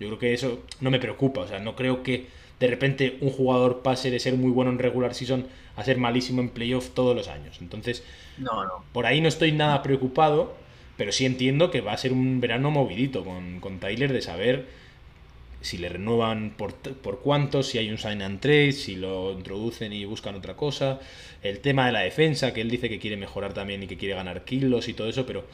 Yo 0.00 0.08
creo 0.08 0.18
que 0.18 0.34
eso 0.34 0.62
no 0.80 0.90
me 0.90 0.98
preocupa, 0.98 1.42
o 1.42 1.48
sea, 1.48 1.58
no 1.60 1.76
creo 1.76 2.02
que 2.02 2.26
de 2.60 2.66
repente 2.68 3.18
un 3.20 3.30
jugador 3.30 3.82
pase 3.82 4.10
de 4.10 4.18
ser 4.18 4.34
muy 4.34 4.50
bueno 4.50 4.70
en 4.70 4.78
regular 4.78 5.14
season 5.14 5.46
a 5.76 5.84
ser 5.84 5.98
malísimo 5.98 6.40
en 6.40 6.50
playoff 6.50 6.90
todos 6.90 7.14
los 7.14 7.28
años. 7.28 7.58
Entonces, 7.60 8.02
No, 8.36 8.64
no. 8.64 8.84
por 8.92 9.06
ahí 9.06 9.20
no 9.20 9.28
estoy 9.28 9.52
nada 9.52 9.82
preocupado, 9.82 10.56
pero 10.96 11.12
sí 11.12 11.26
entiendo 11.26 11.70
que 11.70 11.80
va 11.80 11.92
a 11.92 11.98
ser 11.98 12.12
un 12.12 12.40
verano 12.40 12.70
movidito 12.70 13.24
con, 13.24 13.60
con 13.60 13.78
Tyler 13.80 14.12
de 14.12 14.22
saber 14.22 14.66
si 15.60 15.78
le 15.78 15.88
renuevan 15.88 16.50
por, 16.56 16.74
por 16.74 17.20
cuántos, 17.20 17.68
si 17.68 17.78
hay 17.78 17.90
un 17.90 17.98
sign 17.98 18.22
and 18.22 18.40
trade, 18.40 18.72
si 18.72 18.96
lo 18.96 19.32
introducen 19.32 19.92
y 19.92 20.04
buscan 20.04 20.34
otra 20.34 20.54
cosa. 20.54 21.00
El 21.42 21.60
tema 21.60 21.86
de 21.86 21.92
la 21.92 22.00
defensa, 22.00 22.52
que 22.52 22.60
él 22.60 22.70
dice 22.70 22.88
que 22.88 22.98
quiere 22.98 23.16
mejorar 23.16 23.52
también 23.52 23.82
y 23.82 23.86
que 23.86 23.96
quiere 23.96 24.14
ganar 24.14 24.44
kilos 24.44 24.88
y 24.88 24.94
todo 24.94 25.08
eso, 25.08 25.26
pero 25.26 25.44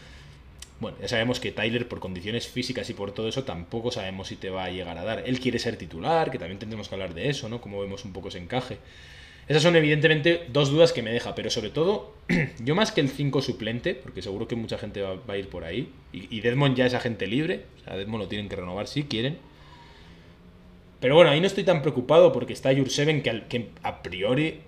bueno, 0.80 0.98
ya 1.00 1.09
sabemos 1.09 1.38
que 1.38 1.53
Tyler 1.53 1.86
por 1.86 2.00
condiciones 2.00 2.48
físicas 2.48 2.90
y 2.90 2.94
por 2.94 3.12
todo 3.12 3.28
eso 3.28 3.44
tampoco 3.44 3.92
sabemos 3.92 4.28
si 4.28 4.36
te 4.36 4.50
va 4.50 4.64
a 4.64 4.70
llegar 4.70 4.98
a 4.98 5.05
dar. 5.05 5.22
Él 5.26 5.38
quiere 5.38 5.61
ser 5.61 5.76
titular, 5.76 6.30
que 6.30 6.38
también 6.38 6.59
tendremos 6.59 6.88
que 6.88 6.94
hablar 6.96 7.14
de 7.14 7.28
eso, 7.28 7.48
¿no? 7.48 7.61
Cómo 7.61 7.80
vemos 7.80 8.05
un 8.05 8.12
poco 8.12 8.28
ese 8.28 8.38
encaje. 8.38 8.78
Esas 9.48 9.62
son 9.62 9.76
evidentemente 9.76 10.46
dos 10.53 10.70
dudas 10.70 10.92
que 10.92 11.03
me 11.03 11.12
deja, 11.12 11.34
pero 11.34 11.50
sobre 11.50 11.70
todo, 11.70 12.14
yo 12.64 12.74
más 12.74 12.90
que 12.90 13.00
el 13.00 13.09
5 13.09 13.42
suplente, 13.42 13.94
porque 13.94 14.22
seguro 14.22 14.48
que 14.48 14.57
mucha 14.57 14.76
gente 14.76 15.03
va, 15.03 15.18
a 15.26 15.36
ir 15.36 15.48
por 15.48 15.64
ahí, 15.64 15.88
y, 16.12 16.36
y 16.36 16.40
Deadmond 16.40 16.76
ya 16.76 16.86
es 16.86 16.94
agente 16.94 17.26
libre, 17.26 17.64
o 17.80 17.84
sea, 17.84 17.96
Deadmond 17.96 18.24
lo 18.24 18.28
tienen 18.28 18.48
que 18.48 18.57
renovar 18.57 18.88
si 18.88 19.05
quieren. 19.05 19.38
Pero 21.03 21.16
bueno, 21.16 21.30
ahí 21.32 21.40
no 21.40 21.48
estoy 21.48 21.64
tan 21.64 21.82
preocupado 21.82 22.32
porque 22.32 22.55
está 22.55 22.74
Jurseven 22.74 23.22
que, 23.22 23.44
que 23.48 23.72
a 23.82 24.03
priori 24.03 24.62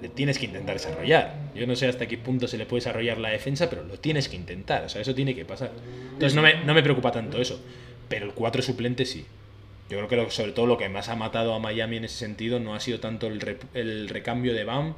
le 0.00 0.08
tienes 0.08 0.38
que 0.38 0.46
intentar 0.46 0.76
desarrollar. 0.76 1.50
Yo 1.54 1.66
no 1.66 1.76
sé 1.76 1.88
hasta 1.88 2.08
qué 2.08 2.18
punto 2.18 2.48
se 2.48 2.58
le 2.58 2.66
puede 2.66 2.80
desarrollar 2.82 3.18
la 3.18 3.30
defensa, 3.30 3.70
pero 3.70 3.84
lo 3.84 3.98
tienes 3.98 4.28
que 4.28 4.36
intentar, 4.36 4.84
o 4.84 4.88
sea, 4.88 5.02
eso 5.02 5.14
tiene 5.14 5.34
que 5.34 5.44
pasar. 5.44 5.76
Entonces 6.12 6.36
no 6.36 6.42
me, 6.42 6.64
no 6.64 6.74
me 6.74 6.82
preocupa 6.82 7.12
tanto 7.12 7.40
eso, 7.40 7.64
pero 8.08 8.26
el 8.26 8.34
4 8.34 8.62
suplente 8.62 9.06
sí. 9.06 9.26
Yo 9.88 10.06
creo 10.08 10.26
que 10.26 10.32
sobre 10.32 10.52
todo 10.52 10.66
lo 10.66 10.78
que 10.78 10.88
más 10.90 11.08
ha 11.10 11.16
matado 11.16 11.54
a 11.54 11.60
Miami 11.60 11.98
en 11.98 12.06
ese 12.06 12.16
sentido 12.18 12.60
no 12.60 12.74
ha 12.74 12.80
sido 12.80 13.00
tanto 13.00 13.26
el, 13.28 13.40
rep- 13.40 13.68
el 13.74 14.08
recambio 14.08 14.54
de 14.54 14.64
Bam, 14.64 14.96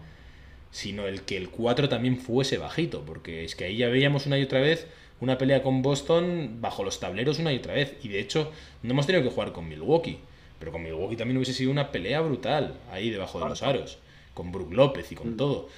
sino 0.70 1.06
el 1.06 1.22
que 1.22 1.36
el 1.36 1.50
4 1.50 1.88
también 1.88 2.18
fuese 2.18 2.58
bajito, 2.58 3.04
porque 3.04 3.44
es 3.44 3.56
que 3.56 3.64
ahí 3.64 3.78
ya 3.78 3.88
veíamos 3.88 4.26
una 4.26 4.38
y 4.38 4.42
otra 4.42 4.60
vez 4.60 4.86
una 5.20 5.38
pelea 5.38 5.62
con 5.62 5.82
Boston 5.82 6.58
bajo 6.60 6.84
los 6.84 7.00
tableros 7.00 7.38
una 7.38 7.52
y 7.52 7.58
otra 7.58 7.74
vez, 7.74 7.96
y 8.02 8.08
de 8.08 8.20
hecho 8.20 8.52
no 8.82 8.90
hemos 8.92 9.06
tenido 9.06 9.24
que 9.24 9.30
jugar 9.34 9.52
con 9.52 9.68
Milwaukee, 9.68 10.18
pero 10.59 10.72
con 10.72 10.82
Milwaukee 10.82 11.16
también 11.16 11.36
hubiese 11.36 11.52
sido 11.54 11.70
una 11.70 11.92
pelea 11.92 12.20
brutal 12.20 12.74
ahí 12.90 13.11
debajo 13.11 13.38
de 13.40 13.48
los 13.48 13.62
aros, 13.62 13.98
con 14.34 14.52
Brook 14.52 14.72
López 14.72 15.11
y 15.12 15.14
con 15.14 15.36
todo. 15.36 15.68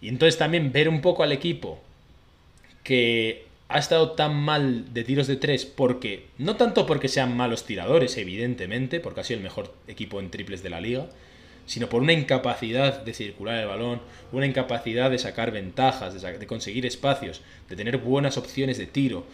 Y 0.00 0.08
entonces 0.08 0.38
también 0.38 0.72
ver 0.72 0.88
un 0.88 1.00
poco 1.00 1.22
al 1.22 1.32
equipo 1.32 1.80
que 2.84 3.44
ha 3.68 3.78
estado 3.78 4.12
tan 4.12 4.34
mal 4.36 4.94
de 4.94 5.02
tiros 5.04 5.26
de 5.26 5.36
tres 5.36 5.66
porque, 5.66 6.26
no 6.38 6.56
tanto 6.56 6.86
porque 6.86 7.08
sean 7.08 7.36
malos 7.36 7.64
tiradores, 7.64 8.16
evidentemente, 8.16 9.00
porque 9.00 9.20
ha 9.20 9.24
sido 9.24 9.38
el 9.38 9.42
mejor 9.42 9.74
equipo 9.88 10.20
en 10.20 10.30
triples 10.30 10.62
de 10.62 10.70
la 10.70 10.80
liga, 10.80 11.08
sino 11.66 11.88
por 11.88 12.00
una 12.00 12.12
incapacidad 12.12 13.02
de 13.02 13.12
circular 13.12 13.58
el 13.58 13.66
balón, 13.66 14.00
una 14.30 14.46
incapacidad 14.46 15.10
de 15.10 15.18
sacar 15.18 15.50
ventajas, 15.50 16.14
de, 16.14 16.20
sa- 16.20 16.30
de 16.32 16.46
conseguir 16.46 16.86
espacios, 16.86 17.40
de 17.68 17.74
tener 17.74 17.98
buenas 17.98 18.36
opciones 18.36 18.78
de 18.78 18.86
tiro. 18.86 19.26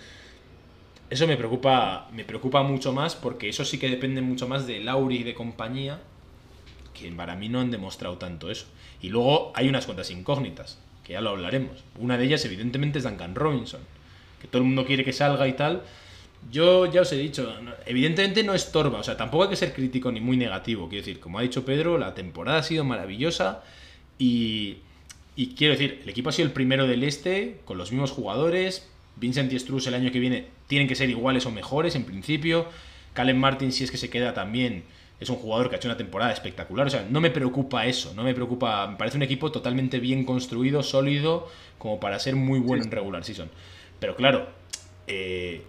Eso 1.12 1.26
me 1.26 1.36
preocupa, 1.36 2.08
me 2.10 2.24
preocupa 2.24 2.62
mucho 2.62 2.94
más 2.94 3.16
porque 3.16 3.50
eso 3.50 3.66
sí 3.66 3.76
que 3.78 3.90
depende 3.90 4.22
mucho 4.22 4.48
más 4.48 4.66
de 4.66 4.80
Lauri 4.80 5.16
y 5.16 5.22
de 5.24 5.34
compañía, 5.34 6.00
que 6.94 7.12
para 7.12 7.36
mí 7.36 7.50
no 7.50 7.60
han 7.60 7.70
demostrado 7.70 8.16
tanto 8.16 8.50
eso. 8.50 8.64
Y 9.02 9.10
luego 9.10 9.52
hay 9.54 9.68
unas 9.68 9.84
cuantas 9.84 10.10
incógnitas, 10.10 10.78
que 11.04 11.12
ya 11.12 11.20
lo 11.20 11.28
hablaremos. 11.28 11.84
Una 11.98 12.16
de 12.16 12.24
ellas, 12.24 12.42
evidentemente, 12.46 12.96
es 12.96 13.04
Duncan 13.04 13.34
Robinson, 13.34 13.82
que 14.40 14.48
todo 14.48 14.62
el 14.62 14.68
mundo 14.68 14.86
quiere 14.86 15.04
que 15.04 15.12
salga 15.12 15.46
y 15.46 15.52
tal. 15.52 15.82
Yo 16.50 16.90
ya 16.90 17.02
os 17.02 17.12
he 17.12 17.18
dicho, 17.18 17.54
evidentemente 17.84 18.42
no 18.42 18.54
estorba, 18.54 19.00
o 19.00 19.02
sea, 19.02 19.18
tampoco 19.18 19.42
hay 19.44 19.50
que 19.50 19.56
ser 19.56 19.74
crítico 19.74 20.10
ni 20.10 20.22
muy 20.22 20.38
negativo. 20.38 20.88
Quiero 20.88 21.04
decir, 21.04 21.20
como 21.20 21.38
ha 21.38 21.42
dicho 21.42 21.66
Pedro, 21.66 21.98
la 21.98 22.14
temporada 22.14 22.60
ha 22.60 22.62
sido 22.62 22.84
maravillosa 22.84 23.62
y, 24.18 24.78
y 25.36 25.48
quiero 25.56 25.72
decir, 25.72 26.00
el 26.04 26.08
equipo 26.08 26.30
ha 26.30 26.32
sido 26.32 26.46
el 26.46 26.54
primero 26.54 26.86
del 26.86 27.04
este, 27.04 27.60
con 27.66 27.76
los 27.76 27.92
mismos 27.92 28.12
jugadores. 28.12 28.88
Vincent 29.16 29.52
y 29.52 29.58
Struz 29.58 29.86
el 29.86 29.94
año 29.94 30.10
que 30.10 30.18
viene 30.18 30.46
tienen 30.66 30.88
que 30.88 30.94
ser 30.94 31.10
iguales 31.10 31.46
o 31.46 31.50
mejores 31.50 31.94
en 31.94 32.04
principio. 32.04 32.66
Calen 33.14 33.38
Martin, 33.38 33.72
si 33.72 33.84
es 33.84 33.90
que 33.90 33.98
se 33.98 34.10
queda 34.10 34.32
también, 34.34 34.84
es 35.20 35.28
un 35.28 35.36
jugador 35.36 35.68
que 35.68 35.76
ha 35.76 35.78
hecho 35.78 35.88
una 35.88 35.96
temporada 35.96 36.32
espectacular. 36.32 36.86
O 36.86 36.90
sea, 36.90 37.06
no 37.08 37.20
me 37.20 37.30
preocupa 37.30 37.86
eso, 37.86 38.12
no 38.14 38.24
me 38.24 38.34
preocupa. 38.34 38.86
Me 38.88 38.96
parece 38.96 39.16
un 39.16 39.22
equipo 39.22 39.52
totalmente 39.52 40.00
bien 40.00 40.24
construido, 40.24 40.82
sólido, 40.82 41.48
como 41.78 42.00
para 42.00 42.18
ser 42.18 42.36
muy 42.36 42.58
bueno 42.58 42.84
en 42.84 42.90
regular 42.90 43.24
season. 43.24 43.50
Pero 44.00 44.16
claro, 44.16 44.48
eh, 45.06 45.62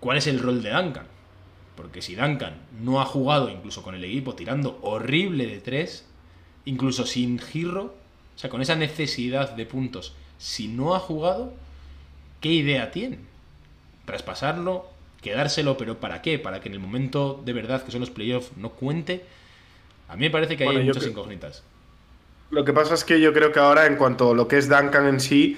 ¿cuál 0.00 0.18
es 0.18 0.26
el 0.26 0.38
rol 0.38 0.62
de 0.62 0.70
Duncan? 0.70 1.06
Porque 1.76 2.02
si 2.02 2.14
Duncan 2.14 2.54
no 2.80 3.00
ha 3.00 3.04
jugado 3.04 3.50
incluso 3.50 3.82
con 3.82 3.94
el 3.94 4.04
equipo 4.04 4.34
tirando 4.34 4.78
horrible 4.82 5.46
de 5.46 5.60
tres, 5.60 6.06
incluso 6.64 7.06
sin 7.06 7.38
giro, 7.38 7.94
o 8.34 8.38
sea, 8.38 8.50
con 8.50 8.62
esa 8.62 8.76
necesidad 8.76 9.50
de 9.54 9.66
puntos, 9.66 10.14
si 10.38 10.68
no 10.68 10.94
ha 10.94 10.98
jugado, 10.98 11.54
¿qué 12.42 12.50
idea 12.50 12.90
tiene? 12.90 13.18
Traspasarlo, 14.04 14.84
quedárselo, 15.22 15.78
pero 15.78 15.96
¿para 15.98 16.20
qué? 16.20 16.38
Para 16.38 16.60
que 16.60 16.68
en 16.68 16.74
el 16.74 16.80
momento 16.80 17.40
de 17.42 17.54
verdad, 17.54 17.82
que 17.82 17.90
son 17.90 18.00
los 18.00 18.10
playoffs, 18.10 18.54
no 18.58 18.70
cuente. 18.70 19.24
A 20.08 20.16
mí 20.16 20.26
me 20.26 20.30
parece 20.30 20.58
que 20.58 20.68
hay 20.68 20.84
muchas 20.84 21.06
incógnitas. 21.06 21.62
Lo 22.50 22.66
que 22.66 22.74
pasa 22.74 22.92
es 22.92 23.04
que 23.04 23.18
yo 23.18 23.32
creo 23.32 23.50
que 23.50 23.60
ahora, 23.60 23.86
en 23.86 23.96
cuanto 23.96 24.32
a 24.32 24.34
lo 24.34 24.46
que 24.46 24.58
es 24.58 24.68
Duncan 24.68 25.06
en 25.06 25.20
sí, 25.20 25.56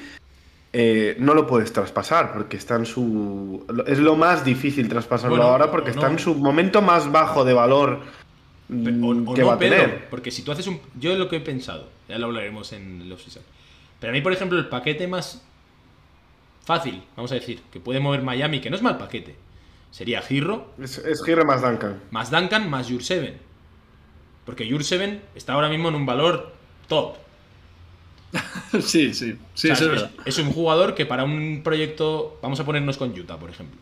eh, 0.72 1.16
no 1.18 1.34
lo 1.34 1.46
puedes 1.46 1.72
traspasar 1.72 2.32
porque 2.32 2.56
está 2.56 2.76
en 2.76 2.86
su. 2.86 3.66
Es 3.86 3.98
lo 3.98 4.14
más 4.14 4.44
difícil 4.44 4.88
traspasarlo 4.88 5.42
ahora 5.42 5.72
porque 5.72 5.90
está 5.90 6.08
en 6.08 6.20
su 6.20 6.36
momento 6.36 6.82
más 6.82 7.10
bajo 7.10 7.44
de 7.44 7.52
valor 7.52 8.00
mm, 8.68 9.34
que 9.34 9.42
va 9.42 9.54
a 9.54 9.58
tener. 9.58 10.08
porque 10.08 10.30
si 10.30 10.42
tú 10.42 10.52
haces 10.52 10.66
un. 10.68 10.80
Yo 11.00 11.16
lo 11.16 11.28
que 11.28 11.36
he 11.36 11.40
pensado, 11.40 11.88
ya 12.08 12.18
lo 12.18 12.26
hablaremos 12.26 12.72
en 12.72 13.08
los 13.08 13.24
Pero 13.98 14.12
a 14.12 14.12
mí, 14.12 14.20
por 14.20 14.32
ejemplo, 14.32 14.58
el 14.58 14.68
paquete 14.68 15.08
más 15.08 15.42
fácil, 16.64 17.02
vamos 17.16 17.32
a 17.32 17.36
decir, 17.36 17.60
que 17.72 17.80
puede 17.80 18.00
mover 18.00 18.22
Miami, 18.22 18.60
que 18.60 18.70
no 18.70 18.76
es 18.76 18.82
mal 18.82 18.98
paquete, 18.98 19.36
sería 19.90 20.22
Girro. 20.22 20.72
Es, 20.80 20.98
es 20.98 21.22
Girro 21.24 21.44
más 21.44 21.62
Duncan. 21.62 22.00
Más 22.10 22.30
Duncan 22.30 22.68
más 22.68 22.88
Jurseven. 22.88 23.38
Porque 24.44 24.70
Jurseven 24.70 25.22
está 25.34 25.54
ahora 25.54 25.68
mismo 25.68 25.88
en 25.88 25.94
un 25.94 26.06
valor 26.06 26.52
top. 26.88 27.16
sí, 28.82 29.14
sí, 29.14 29.38
sí 29.54 29.68
es, 30.24 30.38
un 30.38 30.52
jugador 30.52 30.94
que 30.94 31.06
para 31.06 31.24
un 31.24 31.60
proyecto, 31.62 32.38
vamos 32.42 32.58
a 32.58 32.64
ponernos 32.64 32.96
con 32.96 33.16
Utah, 33.18 33.38
por 33.38 33.50
ejemplo. 33.50 33.80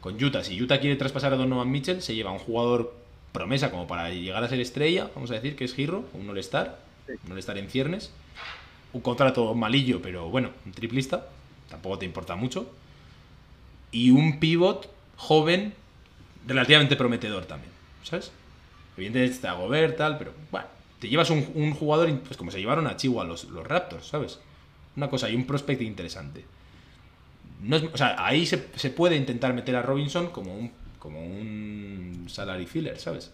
Con 0.00 0.22
Utah, 0.22 0.42
si 0.42 0.60
Utah 0.60 0.80
quiere 0.80 0.96
traspasar 0.96 1.32
a 1.32 1.36
Donovan 1.36 1.70
Mitchell, 1.70 2.02
se 2.02 2.14
lleva 2.14 2.32
un 2.32 2.38
jugador 2.38 2.94
promesa 3.32 3.70
como 3.70 3.86
para 3.86 4.10
llegar 4.10 4.42
a 4.42 4.48
ser 4.48 4.60
estrella, 4.60 5.10
vamos 5.14 5.30
a 5.30 5.34
decir 5.34 5.54
que 5.54 5.64
es 5.64 5.74
Girro, 5.74 6.04
un 6.14 6.28
All-Star, 6.28 6.80
un 7.26 7.32
All-Star 7.32 7.58
en 7.58 7.68
ciernes, 7.68 8.10
un 8.92 9.02
contrato 9.02 9.54
malillo, 9.54 10.02
pero 10.02 10.28
bueno, 10.28 10.50
un 10.66 10.72
triplista, 10.72 11.28
tampoco 11.70 11.98
te 11.98 12.04
importa 12.04 12.36
mucho, 12.36 12.70
y 13.92 14.10
un 14.10 14.38
pivot 14.38 14.90
joven, 15.16 15.74
relativamente 16.46 16.96
prometedor 16.96 17.46
también, 17.46 17.72
¿sabes? 18.02 18.32
Evidentemente 18.96 19.34
está 19.34 19.52
Gobert, 19.52 19.96
tal, 19.96 20.18
pero 20.18 20.32
bueno, 20.50 20.66
te 20.98 21.08
llevas 21.08 21.30
un, 21.30 21.72
jugador, 21.72 22.12
pues 22.20 22.36
como 22.36 22.50
se 22.50 22.58
llevaron 22.58 22.86
a 22.86 22.96
Chihuahua 22.96 23.24
los, 23.24 23.44
los 23.44 23.66
Raptors, 23.66 24.06
¿sabes? 24.06 24.38
Una 24.96 25.08
cosa 25.08 25.30
y 25.30 25.34
un 25.34 25.46
prospect 25.46 25.80
interesante. 25.82 26.44
No 27.62 27.76
o 27.76 27.96
sea, 27.96 28.16
ahí 28.18 28.46
se, 28.46 28.58
puede 28.58 29.16
intentar 29.16 29.54
meter 29.54 29.76
a 29.76 29.82
Robinson 29.82 30.28
como 30.28 30.54
un, 30.54 30.72
como 30.98 31.24
un 31.24 32.26
salary 32.28 32.66
filler, 32.66 32.98
¿sabes? 32.98 33.30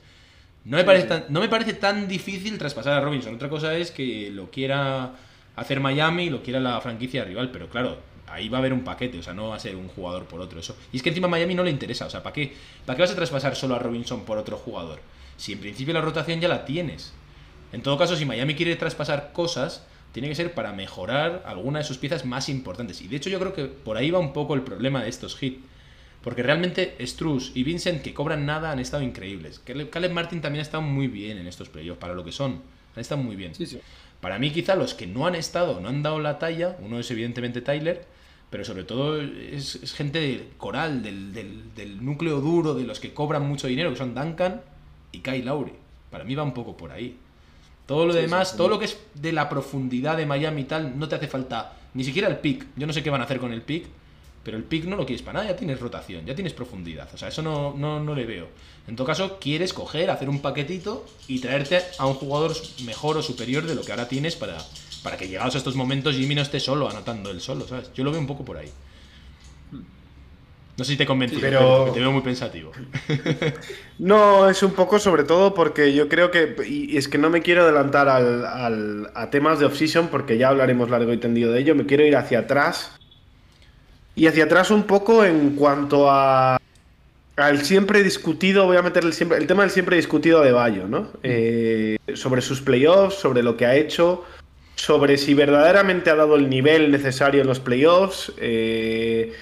No 0.65 0.77
me, 0.77 0.85
parece 0.85 1.07
tan, 1.07 1.25
no 1.29 1.41
me 1.41 1.49
parece 1.49 1.75
tan 1.75 2.09
difícil 2.09 2.59
traspasar 2.59 2.95
a 2.95 3.01
Robinson. 3.01 3.35
Otra 3.37 3.49
cosa 3.49 3.77
es 3.77 3.93
que 3.93 4.31
lo 4.33 4.51
quiera 4.51 5.13
hacer 5.55 5.81
Miami, 5.81 6.29
lo 6.29 6.43
quiera 6.43 6.59
la 6.59 6.81
franquicia 6.81 7.25
rival, 7.25 7.51
pero 7.53 7.69
claro, 7.69 7.99
ahí 8.29 8.49
va 8.49 8.59
a 8.59 8.61
haber 8.61 8.73
un 8.73 8.85
paquete, 8.85 9.19
o 9.19 9.23
sea, 9.23 9.35
no 9.35 9.49
va 9.49 9.57
a 9.57 9.61
ser 9.61 9.77
un 9.77 9.89
jugador 9.89 10.25
por 10.25 10.41
otro. 10.41 10.61
Eso. 10.61 10.77
Y 10.93 10.97
es 10.97 11.03
que 11.03 11.11
encima 11.11 11.27
a 11.27 11.31
Miami 11.31 11.55
no 11.55 11.65
le 11.65 11.71
interesa, 11.71 12.07
o 12.07 12.11
sea, 12.11 12.23
¿para 12.23 12.33
qué, 12.33 12.55
¿para 12.85 12.97
qué 12.97 13.03
vas 13.03 13.13
a 13.13 13.17
traspasar 13.17 13.57
solo 13.57 13.75
a 13.75 13.79
Robinson 13.79 14.25
por 14.25 14.39
otro 14.39 14.57
jugador? 14.57 15.01
Si 15.37 15.53
en 15.53 15.61
principio 15.61 15.95
la 15.95 16.01
rotación 16.01 16.41
ya 16.41 16.49
la 16.49 16.65
tienes. 16.65 17.13
En 17.73 17.83
todo 17.83 17.99
caso, 17.99 18.17
si 18.17 18.25
Miami 18.25 18.55
quiere 18.55 18.77
traspasar 18.77 19.33
cosas, 19.33 19.85
tiene 20.13 20.29
que 20.29 20.35
ser 20.35 20.55
para 20.55 20.73
mejorar 20.73 21.43
alguna 21.47 21.81
de 21.81 21.85
sus 21.85 21.99
piezas 21.99 22.25
más 22.25 22.49
importantes. 22.49 23.03
Y 23.03 23.09
de 23.09 23.17
hecho 23.17 23.29
yo 23.29 23.39
creo 23.39 23.53
que 23.53 23.67
por 23.67 23.97
ahí 23.97 24.11
va 24.11 24.19
un 24.19 24.33
poco 24.33 24.55
el 24.55 24.63
problema 24.63 25.03
de 25.03 25.11
estos 25.11 25.43
hits. 25.43 25.63
Porque 26.23 26.43
realmente 26.43 26.97
Struz 27.07 27.53
y 27.55 27.63
Vincent, 27.63 28.03
que 28.03 28.13
cobran 28.13 28.47
nada, 28.47 28.73
han 28.73 28.81
estado 28.81 29.03
increíbles. 29.03 29.61
Caleb 29.61 30.13
Martin 30.13 30.41
también 30.41 30.61
ha 30.61 30.63
estado 30.63 30.83
muy 30.83 31.07
bien 31.07 31.39
en 31.39 31.47
estos 31.47 31.69
playoffs, 31.69 32.01
para 32.01 32.15
lo 32.15 32.25
que 32.25 32.33
son. 32.33 32.63
Han 32.97 33.01
estado 33.01 33.23
muy 33.23 33.37
bien. 33.37 33.53
Para 34.27 34.41
mí 34.41 34.51
quizá 34.51 34.75
los 34.75 34.93
que 34.93 35.07
no 35.07 35.29
han 35.29 35.37
estado, 35.37 35.81
no 35.81 35.89
han 35.89 36.03
dado 36.03 36.19
la 36.19 36.41
talla, 36.41 36.77
uno 36.81 36.99
es 36.99 37.09
evidentemente 37.13 37.61
Tyler, 37.61 38.05
pero 38.51 38.65
sobre 38.65 38.83
todo 38.83 39.21
es, 39.21 39.95
gente 39.95 40.49
coral, 40.57 41.01
del, 41.01 41.33
del, 41.33 42.05
núcleo 42.05 42.41
duro, 42.41 42.75
de 42.75 42.83
los 42.83 42.99
que 42.99 43.15
cobran 43.15 43.47
mucho 43.47 43.69
dinero, 43.69 43.91
que 43.91 43.97
son 43.97 44.17
Duncan 44.17 44.63
y 45.13 45.21
Kyle 45.21 45.45
Lowry. 45.45 45.75
Para 46.11 46.25
mí 46.25 46.35
va 46.35 46.43
un 46.43 46.55
poco 46.55 46.77
por 46.77 46.91
ahí. 46.91 47.17
Todo 47.87 48.05
lo 48.05 48.15
demás, 48.15 48.57
todo 48.57 48.67
lo 48.67 48.81
que 48.81 48.87
es 48.87 48.99
de 49.15 49.31
la 49.31 49.49
profundidad 49.49 50.17
de 50.17 50.27
Miami 50.27 50.63
y 50.63 50.65
tal, 50.65 50.99
no 50.99 51.09
te 51.09 51.15
hace 51.15 51.29
falta 51.29 51.75
ni 51.95 52.03
siquiera 52.03 52.27
el 52.27 52.39
pick. 52.39 52.67
Yo 52.75 52.89
no 52.89 52.93
sé 52.93 53.05
qué 53.05 53.11
van 53.11 53.21
a 53.21 53.27
hacer 53.27 53.39
con 53.39 53.53
el 53.53 53.63
pick, 53.63 53.87
pero 54.47 54.59
el 54.59 54.63
pick 54.63 54.85
no 54.85 54.95
lo 54.95 55.05
quieres 55.05 55.23
para 55.23 55.41
nada, 55.41 55.51
ya 55.51 55.57
tienes 55.57 55.81
rotación, 55.81 56.25
ya 56.25 56.33
tienes 56.37 56.53
profundidad. 56.53 57.09
O 57.13 57.19
sea, 57.19 57.27
eso 57.27 57.43
no, 57.43 57.75
no, 57.77 57.99
no 57.99 58.15
le 58.15 58.25
veo. 58.25 58.47
En 58.87 58.95
todo 58.95 59.05
caso, 59.05 59.39
quieres 59.41 59.73
coger, 59.73 60.09
hacer 60.09 60.29
un 60.29 60.39
paquetito 60.39 61.05
y 61.27 61.41
traerte 61.41 61.83
a 61.99 62.07
un 62.07 62.15
jugador 62.15 62.55
mejor 62.85 63.17
o 63.17 63.23
superior 63.23 63.67
de 63.67 63.75
lo 63.75 63.83
que 63.83 63.91
ahora 63.91 64.07
tienes 64.07 64.37
para, 64.37 64.57
para 65.03 65.17
que 65.17 65.27
llegados 65.27 65.57
a 65.57 65.59
estos 65.59 65.75
momentos 65.75 66.15
Jimmy 66.15 66.37
no 66.37 66.43
esté 66.43 66.61
solo, 66.61 66.89
anotando 66.89 67.33
él 67.33 67.41
solo, 67.41 67.67
¿sabes? 67.67 67.91
Yo 67.93 68.05
lo 68.05 68.13
veo 68.13 68.21
un 68.21 68.29
poco 68.29 68.45
por 68.45 68.57
ahí. 68.57 68.71
No 69.73 70.85
sé 70.85 70.93
si 70.93 70.97
te 70.97 71.07
convencí, 71.07 71.39
pero... 71.41 71.91
te 71.93 71.99
veo 71.99 72.13
muy 72.13 72.23
pensativo. 72.23 72.71
no, 73.99 74.49
es 74.49 74.63
un 74.63 74.75
poco 74.75 75.01
sobre 75.01 75.25
todo 75.25 75.55
porque 75.55 75.93
yo 75.93 76.09
creo 76.09 76.31
que, 76.31 76.55
y 76.65 76.97
es 76.97 77.09
que 77.09 77.19
no 77.19 77.31
me 77.31 77.43
quiero 77.43 77.65
adelantar 77.65 78.09
al, 78.09 79.11
a 79.13 79.29
temas 79.31 79.59
de 79.59 79.67
off-season 79.67 80.07
porque 80.07 80.39
ya 80.39 80.51
hablaremos 80.51 80.89
largo 80.89 81.13
y 81.13 81.17
tendido 81.17 81.51
de 81.51 81.59
ello, 81.59 81.75
me 81.75 81.85
quiero 81.85 82.07
ir 82.07 82.15
hacia 82.15 82.39
atrás. 82.39 82.97
Y 84.17 84.27
hacia 84.27 84.45
atrás 84.45 84.71
un 84.71 84.85
poco 84.85 85.25
en 85.25 85.51
cuanto 85.55 86.11
a 86.11 86.59
al 87.37 87.63
siempre 87.65 88.03
discutido, 88.03 88.67
voy 88.67 88.79
a 88.79 88.83
meter 88.83 89.05
el, 89.05 89.13
siempre, 89.13 89.37
el 89.39 89.47
tema 89.47 89.63
del 89.63 89.71
siempre 89.71 89.97
discutido 89.97 90.41
de 90.41 90.53
Bayo, 90.53 90.89
¿no? 90.89 91.11
Eh, 91.23 91.99
sobre 92.15 92.41
sus 92.41 92.63
playoffs, 92.63 93.17
sobre 93.17 93.43
lo 93.43 93.59
que 93.59 93.67
ha 93.67 93.77
hecho, 93.77 94.25
sobre 94.75 95.19
si 95.19 95.35
verdaderamente 95.35 96.09
ha 96.09 96.17
dado 96.17 96.37
el 96.37 96.49
nivel 96.49 96.91
necesario 96.91 97.43
en 97.43 97.47
los 97.47 97.61
playoffs, 97.61 98.33
eh, 98.39 99.35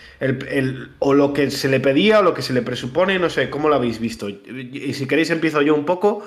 o 0.99 1.15
lo 1.15 1.33
que 1.33 1.53
se 1.53 1.69
le 1.69 1.79
pedía 1.79 2.19
o 2.19 2.23
lo 2.23 2.35
que 2.35 2.43
se 2.43 2.53
le 2.53 2.63
presupone, 2.63 3.19
no 3.21 3.31
sé, 3.31 3.49
¿cómo 3.49 3.69
lo 3.69 3.77
habéis 3.77 4.01
visto? 4.01 4.29
Y 4.29 4.93
si 4.95 5.07
queréis 5.07 5.31
empiezo 5.31 5.63
yo 5.63 5.75
un 5.75 5.85
poco. 5.85 6.25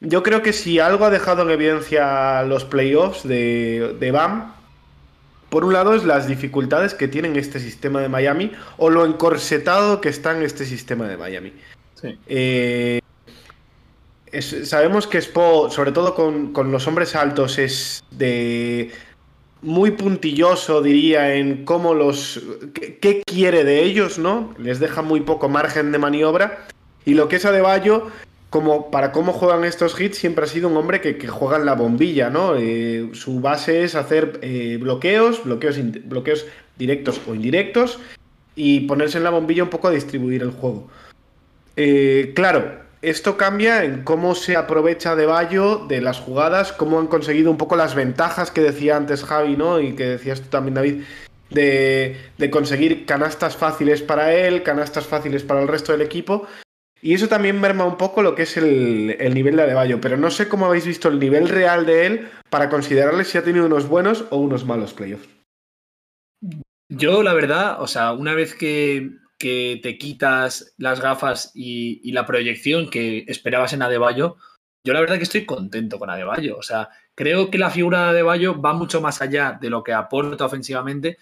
Yo 0.00 0.22
creo 0.22 0.42
que 0.42 0.52
si 0.52 0.78
algo 0.78 1.04
ha 1.04 1.10
dejado 1.10 1.42
en 1.42 1.50
evidencia 1.50 2.42
los 2.42 2.64
playoffs 2.64 3.26
de, 3.26 3.96
de 3.98 4.10
BAM, 4.10 4.55
por 5.56 5.64
un 5.64 5.72
lado 5.72 5.94
es 5.94 6.04
las 6.04 6.28
dificultades 6.28 6.92
que 6.92 7.08
tiene 7.08 7.38
este 7.38 7.60
sistema 7.60 8.02
de 8.02 8.10
Miami 8.10 8.52
o 8.76 8.90
lo 8.90 9.06
encorsetado 9.06 10.02
que 10.02 10.10
está 10.10 10.36
en 10.36 10.42
este 10.42 10.66
sistema 10.66 11.08
de 11.08 11.16
Miami. 11.16 11.54
Sí. 11.94 12.18
Eh, 12.26 13.00
sabemos 14.42 15.06
que 15.06 15.16
Spo, 15.16 15.70
sobre 15.70 15.92
todo 15.92 16.14
con, 16.14 16.52
los 16.70 16.86
hombres 16.86 17.16
altos, 17.16 17.56
es 17.56 18.04
de 18.10 18.90
muy 19.62 19.92
puntilloso, 19.92 20.82
diría, 20.82 21.34
en 21.34 21.64
cómo 21.64 21.94
los. 21.94 22.38
qué, 22.74 23.22
quiere 23.24 23.64
de 23.64 23.82
ellos, 23.82 24.18
¿no? 24.18 24.54
Les 24.58 24.78
deja 24.78 25.00
muy 25.00 25.22
poco 25.22 25.48
margen 25.48 25.90
de 25.90 25.96
maniobra. 25.96 26.66
Y 27.06 27.14
lo 27.14 27.28
que 27.28 27.36
es 27.36 27.46
Adebayo, 27.46 28.08
como 28.50 28.90
para 28.90 29.12
cómo 29.12 29.32
juegan 29.32 29.64
estos 29.64 30.00
hits, 30.00 30.18
siempre 30.18 30.44
ha 30.44 30.48
sido 30.48 30.68
un 30.68 30.76
hombre 30.76 31.00
que, 31.00 31.26
juega 31.28 31.56
en 31.56 31.66
la 31.66 31.74
bombilla, 31.74 32.30
¿no? 32.30 32.54
Eh, 32.56 33.10
su 33.12 33.40
base 33.40 33.84
es 33.84 33.94
hacer 33.94 34.38
eh, 34.42 34.78
bloqueos, 34.80 35.44
bloqueos, 35.44 35.78
bloqueos 36.04 36.46
directos 36.78 37.20
o 37.26 37.34
indirectos, 37.34 37.98
y 38.54 38.80
ponerse 38.80 39.18
en 39.18 39.24
la 39.24 39.30
bombilla 39.30 39.62
un 39.62 39.70
poco 39.70 39.88
a 39.88 39.90
distribuir 39.90 40.42
el 40.42 40.50
juego. 40.50 40.88
Eh, 41.76 42.32
claro, 42.34 42.86
esto 43.02 43.36
cambia 43.36 43.84
en 43.84 44.02
cómo 44.02 44.34
se 44.34 44.56
aprovecha 44.56 45.14
de 45.14 45.26
Bayo 45.26 45.84
de 45.86 46.00
las 46.00 46.18
jugadas, 46.18 46.72
cómo 46.72 46.98
han 46.98 47.06
conseguido 47.06 47.50
un 47.50 47.58
poco 47.58 47.76
las 47.76 47.94
ventajas 47.94 48.50
que 48.50 48.62
decía 48.62 48.96
antes 48.96 49.22
Javi, 49.22 49.56
¿no? 49.56 49.80
Y 49.80 49.94
que 49.94 50.04
decías 50.04 50.40
tú 50.40 50.48
también, 50.48 50.74
David, 50.74 51.02
de, 51.50 52.50
conseguir 52.50 53.06
canastas 53.06 53.56
fáciles 53.56 54.02
para 54.02 54.34
él, 54.34 54.62
canastas 54.62 55.06
fáciles 55.06 55.42
para 55.42 55.62
el 55.62 55.68
resto 55.68 55.92
del 55.92 56.00
equipo. 56.02 56.46
Y 57.02 57.14
eso 57.14 57.28
también 57.28 57.60
merma 57.60 57.84
un 57.84 57.96
poco 57.96 58.22
lo 58.22 58.34
que 58.34 58.42
es 58.42 58.56
el, 58.56 59.16
nivel 59.34 59.56
de 59.56 59.62
Adebayo. 59.62 60.00
Pero 60.00 60.16
no 60.16 60.30
sé 60.30 60.48
cómo 60.48 60.66
habéis 60.66 60.86
visto 60.86 61.08
el 61.08 61.18
nivel 61.18 61.48
real 61.48 61.86
de 61.86 62.06
él 62.06 62.28
para 62.50 62.68
considerarle 62.68 63.24
si 63.24 63.38
ha 63.38 63.44
tenido 63.44 63.66
unos 63.66 63.86
buenos 63.86 64.24
o 64.30 64.38
unos 64.38 64.64
malos 64.64 64.94
playoffs. 64.94 65.28
Yo, 66.88 67.22
la 67.22 67.34
verdad, 67.34 67.82
o 67.82 67.86
sea, 67.86 68.12
una 68.12 68.34
vez 68.34 68.54
que 68.54 69.10
te 69.38 69.98
quitas 69.98 70.74
las 70.78 71.00
gafas 71.00 71.52
y, 71.54 72.10
la 72.12 72.26
proyección 72.26 72.88
que 72.88 73.24
esperabas 73.28 73.72
en 73.72 73.82
Adebayo, 73.82 74.36
yo 74.84 74.92
la 74.92 75.00
verdad 75.00 75.16
que 75.16 75.24
estoy 75.24 75.44
contento 75.44 75.98
con 75.98 76.10
Adebayo. 76.10 76.56
O 76.56 76.62
sea, 76.62 76.88
creo 77.14 77.50
que 77.50 77.58
la 77.58 77.70
figura 77.70 78.04
de 78.04 78.10
Adebayo 78.10 78.60
va 78.60 78.72
mucho 78.72 79.00
más 79.00 79.20
allá 79.20 79.58
de 79.60 79.68
lo 79.68 79.82
que 79.82 79.92
aporta 79.92 80.46
ofensivamente 80.46 81.18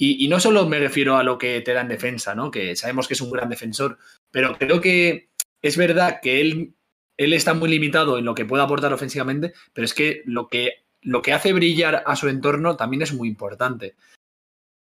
Y, 0.00 0.24
y 0.24 0.28
no 0.28 0.38
solo 0.38 0.66
me 0.66 0.78
refiero 0.78 1.16
a 1.16 1.24
lo 1.24 1.38
que 1.38 1.60
te 1.60 1.72
da 1.72 1.80
en 1.80 1.88
defensa, 1.88 2.34
¿no? 2.34 2.50
Que 2.52 2.76
sabemos 2.76 3.08
que 3.08 3.14
es 3.14 3.20
un 3.20 3.32
gran 3.32 3.48
defensor, 3.48 3.98
pero 4.30 4.56
creo 4.58 4.80
que 4.80 5.30
es 5.62 5.76
verdad 5.76 6.20
que 6.22 6.40
él, 6.40 6.74
él 7.16 7.32
está 7.32 7.54
muy 7.54 7.68
limitado 7.68 8.18
en 8.18 8.24
lo 8.24 8.34
que 8.34 8.44
puede 8.44 8.62
aportar 8.62 8.92
ofensivamente, 8.92 9.52
pero 9.72 9.84
es 9.84 9.94
que 9.94 10.22
lo 10.24 10.48
que, 10.48 10.84
lo 11.02 11.22
que 11.22 11.32
hace 11.32 11.52
brillar 11.52 12.02
a 12.06 12.16
su 12.16 12.28
entorno 12.28 12.76
también 12.76 13.02
es 13.02 13.12
muy 13.12 13.28
importante. 13.28 13.94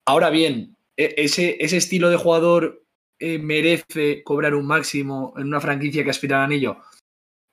Ahora 0.06 0.30
bien, 0.30 0.76
e- 0.96 1.14
ese, 1.18 1.56
ese 1.60 1.76
estilo 1.76 2.10
de 2.10 2.16
jugador 2.16 2.82
eh, 3.18 3.38
merece 3.38 4.22
cobrar 4.22 4.54
un 4.54 4.66
máximo 4.66 5.34
en 5.36 5.46
una 5.46 5.60
franquicia 5.60 6.04
que 6.04 6.10
aspira 6.10 6.38
al 6.38 6.44
anillo. 6.44 6.78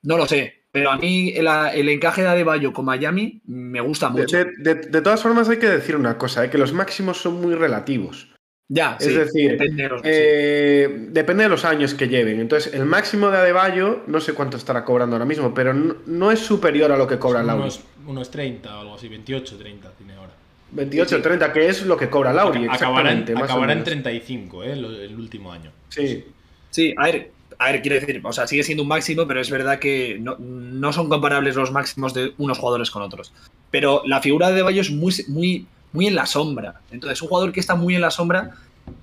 No 0.02 0.16
lo 0.18 0.26
sé, 0.26 0.64
pero 0.70 0.90
a 0.90 0.98
mí 0.98 1.32
el, 1.34 1.46
el 1.74 1.88
encaje 1.88 2.22
de 2.22 2.28
Adebayo 2.28 2.72
con 2.72 2.84
Miami 2.84 3.40
me 3.46 3.80
gusta 3.80 4.08
De, 4.10 4.20
mucho. 4.22 4.36
de- 4.36 4.52
de- 4.58 4.74
de 4.74 5.02
todas 5.02 5.22
formas, 5.22 5.48
hay 5.48 5.58
que 5.58 5.68
decir 5.68 5.96
una 5.96 6.18
cosa, 6.18 6.44
¿eh? 6.44 6.50
que 6.50 6.58
los 6.58 6.72
máximos 6.72 7.18
son 7.18 7.40
muy 7.40 7.54
relativos. 7.54 8.33
Ya, 8.68 8.96
es 8.98 9.06
sí, 9.06 9.12
decir, 9.14 9.50
depende 9.52 9.82
de 9.82 9.88
los- 9.88 10.00
sí. 10.02 10.08
Eh, 10.10 10.88
depende 11.10 11.42
de 11.44 11.48
los 11.50 11.64
años 11.64 11.94
que 11.94 12.08
lleven. 12.08 12.40
Entonces, 12.40 12.72
el 12.74 12.84
máximo 12.84 13.30
de 13.30 13.38
Adebayo, 13.38 14.02
no 14.06 14.20
sé 14.20 14.32
cuánto 14.32 14.56
estará 14.56 14.84
cobrando 14.84 15.16
ahora 15.16 15.26
mismo, 15.26 15.52
pero 15.54 15.74
no, 15.74 15.96
no 16.06 16.30
es 16.32 16.40
superior 16.40 16.90
a 16.92 16.96
lo 16.96 17.06
que 17.06 17.18
cobra 17.18 17.42
Lauri. 17.42 17.62
unos, 17.62 17.80
unos 18.06 18.30
30 18.30 18.76
o 18.78 18.80
algo 18.80 18.94
así, 18.94 19.08
28, 19.08 19.56
30 19.58 19.90
tiene 19.92 20.14
ahora. 20.14 20.32
28 20.72 21.16
o 21.16 21.20
30, 21.22 21.52
que 21.52 21.68
es 21.68 21.84
lo 21.86 21.96
que 21.96 22.08
cobra 22.08 22.32
Lauri. 22.32 22.66
acabará 22.68 23.12
en, 23.12 23.18
exactamente, 23.18 23.34
más 23.34 23.42
acabará 23.44 23.72
en 23.72 23.78
menos. 23.78 23.84
35, 23.84 24.64
¿eh? 24.64 24.76
lo- 24.76 24.90
el 25.00 25.14
último 25.14 25.52
año. 25.52 25.70
Sí. 25.88 26.24
Sí, 26.70 26.92
a 26.98 27.04
ver, 27.04 27.30
a 27.58 27.70
ver, 27.70 27.82
quiero 27.82 28.00
decir, 28.00 28.20
o 28.24 28.32
sea, 28.32 28.48
sigue 28.48 28.64
siendo 28.64 28.82
un 28.82 28.88
máximo, 28.88 29.28
pero 29.28 29.40
es 29.40 29.48
verdad 29.50 29.78
que 29.78 30.18
no, 30.20 30.36
no 30.40 30.92
son 30.92 31.08
comparables 31.08 31.54
los 31.54 31.70
máximos 31.70 32.12
de 32.14 32.32
unos 32.38 32.58
jugadores 32.58 32.90
con 32.90 33.02
otros. 33.02 33.32
Pero 33.70 34.02
la 34.06 34.20
figura 34.20 34.50
de 34.50 34.62
Bayo 34.62 34.80
es 34.80 34.90
muy, 34.90 35.14
muy, 35.28 35.66
muy 35.94 36.08
en 36.08 36.14
la 36.14 36.26
sombra. 36.26 36.80
Entonces, 36.90 37.22
un 37.22 37.28
jugador 37.28 37.52
que 37.52 37.60
está 37.60 37.76
muy 37.76 37.94
en 37.94 38.02
la 38.02 38.10
sombra, 38.10 38.50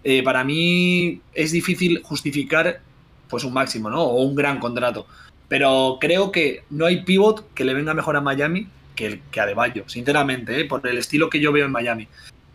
eh, 0.03 0.21
para 0.21 0.43
mí 0.43 1.21
es 1.33 1.51
difícil 1.51 2.01
justificar 2.03 2.81
pues 3.27 3.43
un 3.43 3.53
máximo, 3.53 3.89
¿no? 3.89 4.03
O 4.03 4.21
un 4.21 4.35
gran 4.35 4.59
contrato. 4.59 5.07
Pero 5.47 5.97
creo 5.99 6.31
que 6.31 6.63
no 6.69 6.85
hay 6.85 7.03
pivot 7.03 7.51
que 7.53 7.65
le 7.65 7.73
venga 7.73 7.93
mejor 7.93 8.17
a 8.17 8.21
Miami 8.21 8.67
que, 8.93 9.21
que 9.31 9.39
a 9.39 9.43
Adebayo, 9.43 9.85
sinceramente, 9.87 10.59
¿eh? 10.59 10.65
por 10.65 10.85
el 10.85 10.97
estilo 10.97 11.29
que 11.29 11.39
yo 11.39 11.51
veo 11.51 11.65
en 11.65 11.71
Miami. 11.71 12.07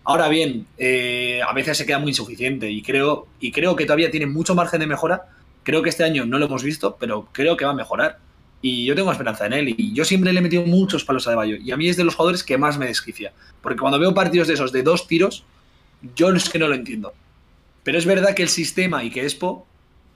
Ahora 0.05 0.29
bien, 0.29 0.67
eh, 0.79 1.41
a 1.47 1.53
veces 1.53 1.79
se 1.79 1.87
queda 1.87 1.99
muy 1.99 2.11
insuficiente 2.11 2.71
y 2.71 2.83
creo, 2.83 3.27
y 3.41 3.51
creo 3.53 3.75
que 3.75 3.87
todavía 3.87 4.11
tiene 4.11 4.27
mucho 4.27 4.55
margen 4.55 4.81
de 4.81 4.87
mejora. 4.87 5.25
Creo 5.65 5.83
que 5.83 5.89
este 5.89 6.05
año 6.05 6.27
no 6.27 6.39
lo 6.39 6.47
hemos 6.47 6.63
visto, 6.63 6.97
pero 7.01 7.29
creo 7.33 7.57
que 7.57 7.65
va 7.65 7.73
a 7.73 7.75
mejorar. 7.75 8.19
Y 8.63 8.85
yo 8.85 8.95
tengo 8.95 9.13
esperanza 9.13 9.47
en 9.47 9.53
él. 9.53 9.75
Y 9.77 9.93
yo 9.93 10.05
siempre 10.05 10.33
le 10.33 10.41
he 10.41 10.43
metido 10.43 10.65
muchos 10.65 11.05
palos 11.05 11.27
a 11.27 11.31
Adebayo. 11.31 11.57
Y 11.57 11.71
a 11.71 11.77
mí 11.77 11.89
es 11.89 11.97
de 11.97 12.05
los 12.05 12.15
jugadores 12.15 12.43
que 12.43 12.59
más 12.59 12.79
me 12.79 12.87
desquicia. 12.87 13.33
Porque 13.61 13.79
cuando 13.79 13.99
veo 13.99 14.15
partidos 14.15 14.49
de 14.49 14.55
esos 14.55 14.73
de 14.73 14.83
dos 14.83 15.07
tiros, 15.07 15.45
yo 16.15 16.31
es 16.31 16.49
que 16.49 16.59
no 16.59 16.69
lo 16.69 16.75
entiendo. 16.75 17.13
Pero 17.85 17.99
es 17.99 18.07
verdad 18.07 18.35
que 18.35 18.43
el 18.43 18.49
sistema 18.49 19.05
y 19.05 19.11
que 19.11 19.23
Expo 19.23 19.67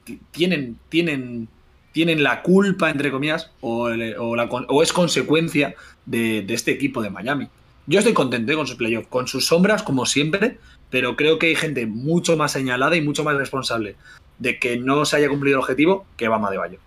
ti- 0.04 0.18
tienen, 0.32 0.78
tienen, 0.88 1.48
tienen 1.92 2.22
la 2.22 2.42
culpa, 2.42 2.90
entre 2.90 3.10
comillas, 3.10 3.50
o, 3.60 3.88
o 3.88 4.82
es 4.82 4.92
consecuencia 4.92 5.74
de, 6.06 6.42
de 6.42 6.54
este 6.54 6.72
equipo 6.72 7.02
de 7.02 7.10
Miami. 7.10 7.48
Yo 7.86 7.98
estoy 7.98 8.12
contento 8.14 8.52
eh, 8.52 8.56
con 8.56 8.66
sus 8.66 8.76
playoffs, 8.76 9.08
con 9.08 9.28
sus 9.28 9.46
sombras, 9.46 9.82
como 9.82 10.06
siempre, 10.06 10.58
pero 10.90 11.16
creo 11.16 11.38
que 11.38 11.46
hay 11.46 11.56
gente 11.56 11.86
mucho 11.86 12.36
más 12.36 12.52
señalada 12.52 12.96
y 12.96 13.00
mucho 13.00 13.22
más 13.22 13.36
responsable 13.36 13.96
de 14.38 14.58
que 14.58 14.76
no 14.76 15.04
se 15.04 15.16
haya 15.16 15.28
cumplido 15.28 15.56
el 15.58 15.60
objetivo 15.60 16.06
que 16.16 16.28
Bama 16.28 16.50
de 16.50 16.58
Bayo. 16.58 16.78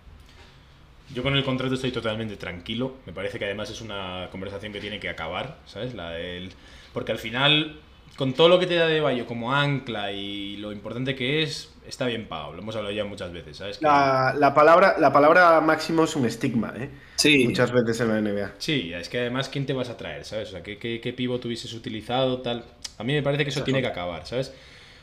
Yo 1.10 1.22
con 1.22 1.36
el 1.36 1.44
contrato 1.44 1.74
estoy 1.74 1.92
totalmente 1.92 2.36
tranquilo. 2.36 2.96
Me 3.06 3.12
parece 3.12 3.38
que 3.38 3.44
además 3.44 3.70
es 3.70 3.80
una 3.80 4.28
conversación 4.30 4.72
que 4.72 4.80
tiene 4.80 4.98
que 5.00 5.08
acabar, 5.08 5.58
¿sabes? 5.66 5.94
La 5.94 6.10
del... 6.12 6.50
Porque 6.92 7.12
al 7.12 7.18
final, 7.18 7.80
con 8.16 8.32
todo 8.34 8.48
lo 8.48 8.58
que 8.58 8.66
te 8.66 8.74
da 8.76 8.86
de 8.86 9.00
Bayo 9.00 9.26
como 9.26 9.54
ancla 9.54 10.12
y 10.12 10.56
lo 10.56 10.72
importante 10.72 11.14
que 11.14 11.42
es, 11.42 11.74
está 11.86 12.06
bien 12.06 12.26
pagado. 12.26 12.52
Lo 12.54 12.62
hemos 12.62 12.76
hablado 12.76 12.94
ya 12.94 13.04
muchas 13.04 13.32
veces, 13.32 13.56
¿sabes? 13.58 13.78
Que- 13.78 13.84
La, 13.84 14.34
la 14.38 14.54
palabra, 14.54 14.96
la 14.98 15.12
palabra 15.12 15.60
máximo 15.60 16.04
es 16.04 16.16
un 16.16 16.24
estigma, 16.26 16.72
¿eh? 16.76 16.90
Sí, 17.16 17.44
Muchas 17.44 17.70
veces 17.72 18.00
en 18.00 18.08
la 18.08 18.18
NBA. 18.18 18.52
Sí, 18.58 18.92
es 18.92 19.08
que 19.08 19.18
además, 19.20 19.48
¿quién 19.48 19.66
te 19.66 19.72
vas 19.72 19.88
a 19.90 19.96
traer, 19.96 20.24
sabes? 20.24 20.48
O 20.48 20.52
sea, 20.52 20.62
¿qué, 20.62 20.78
qué, 20.78 21.00
qué 21.00 21.12
pivot 21.12 21.44
hubieses 21.44 21.72
utilizado, 21.74 22.40
tal? 22.40 22.64
A 22.98 23.04
mí 23.04 23.12
me 23.12 23.22
parece 23.22 23.44
que 23.44 23.50
eso 23.50 23.62
tiene 23.62 23.80
que 23.80 23.88
acabar, 23.88 24.26
¿sabes? 24.26 24.54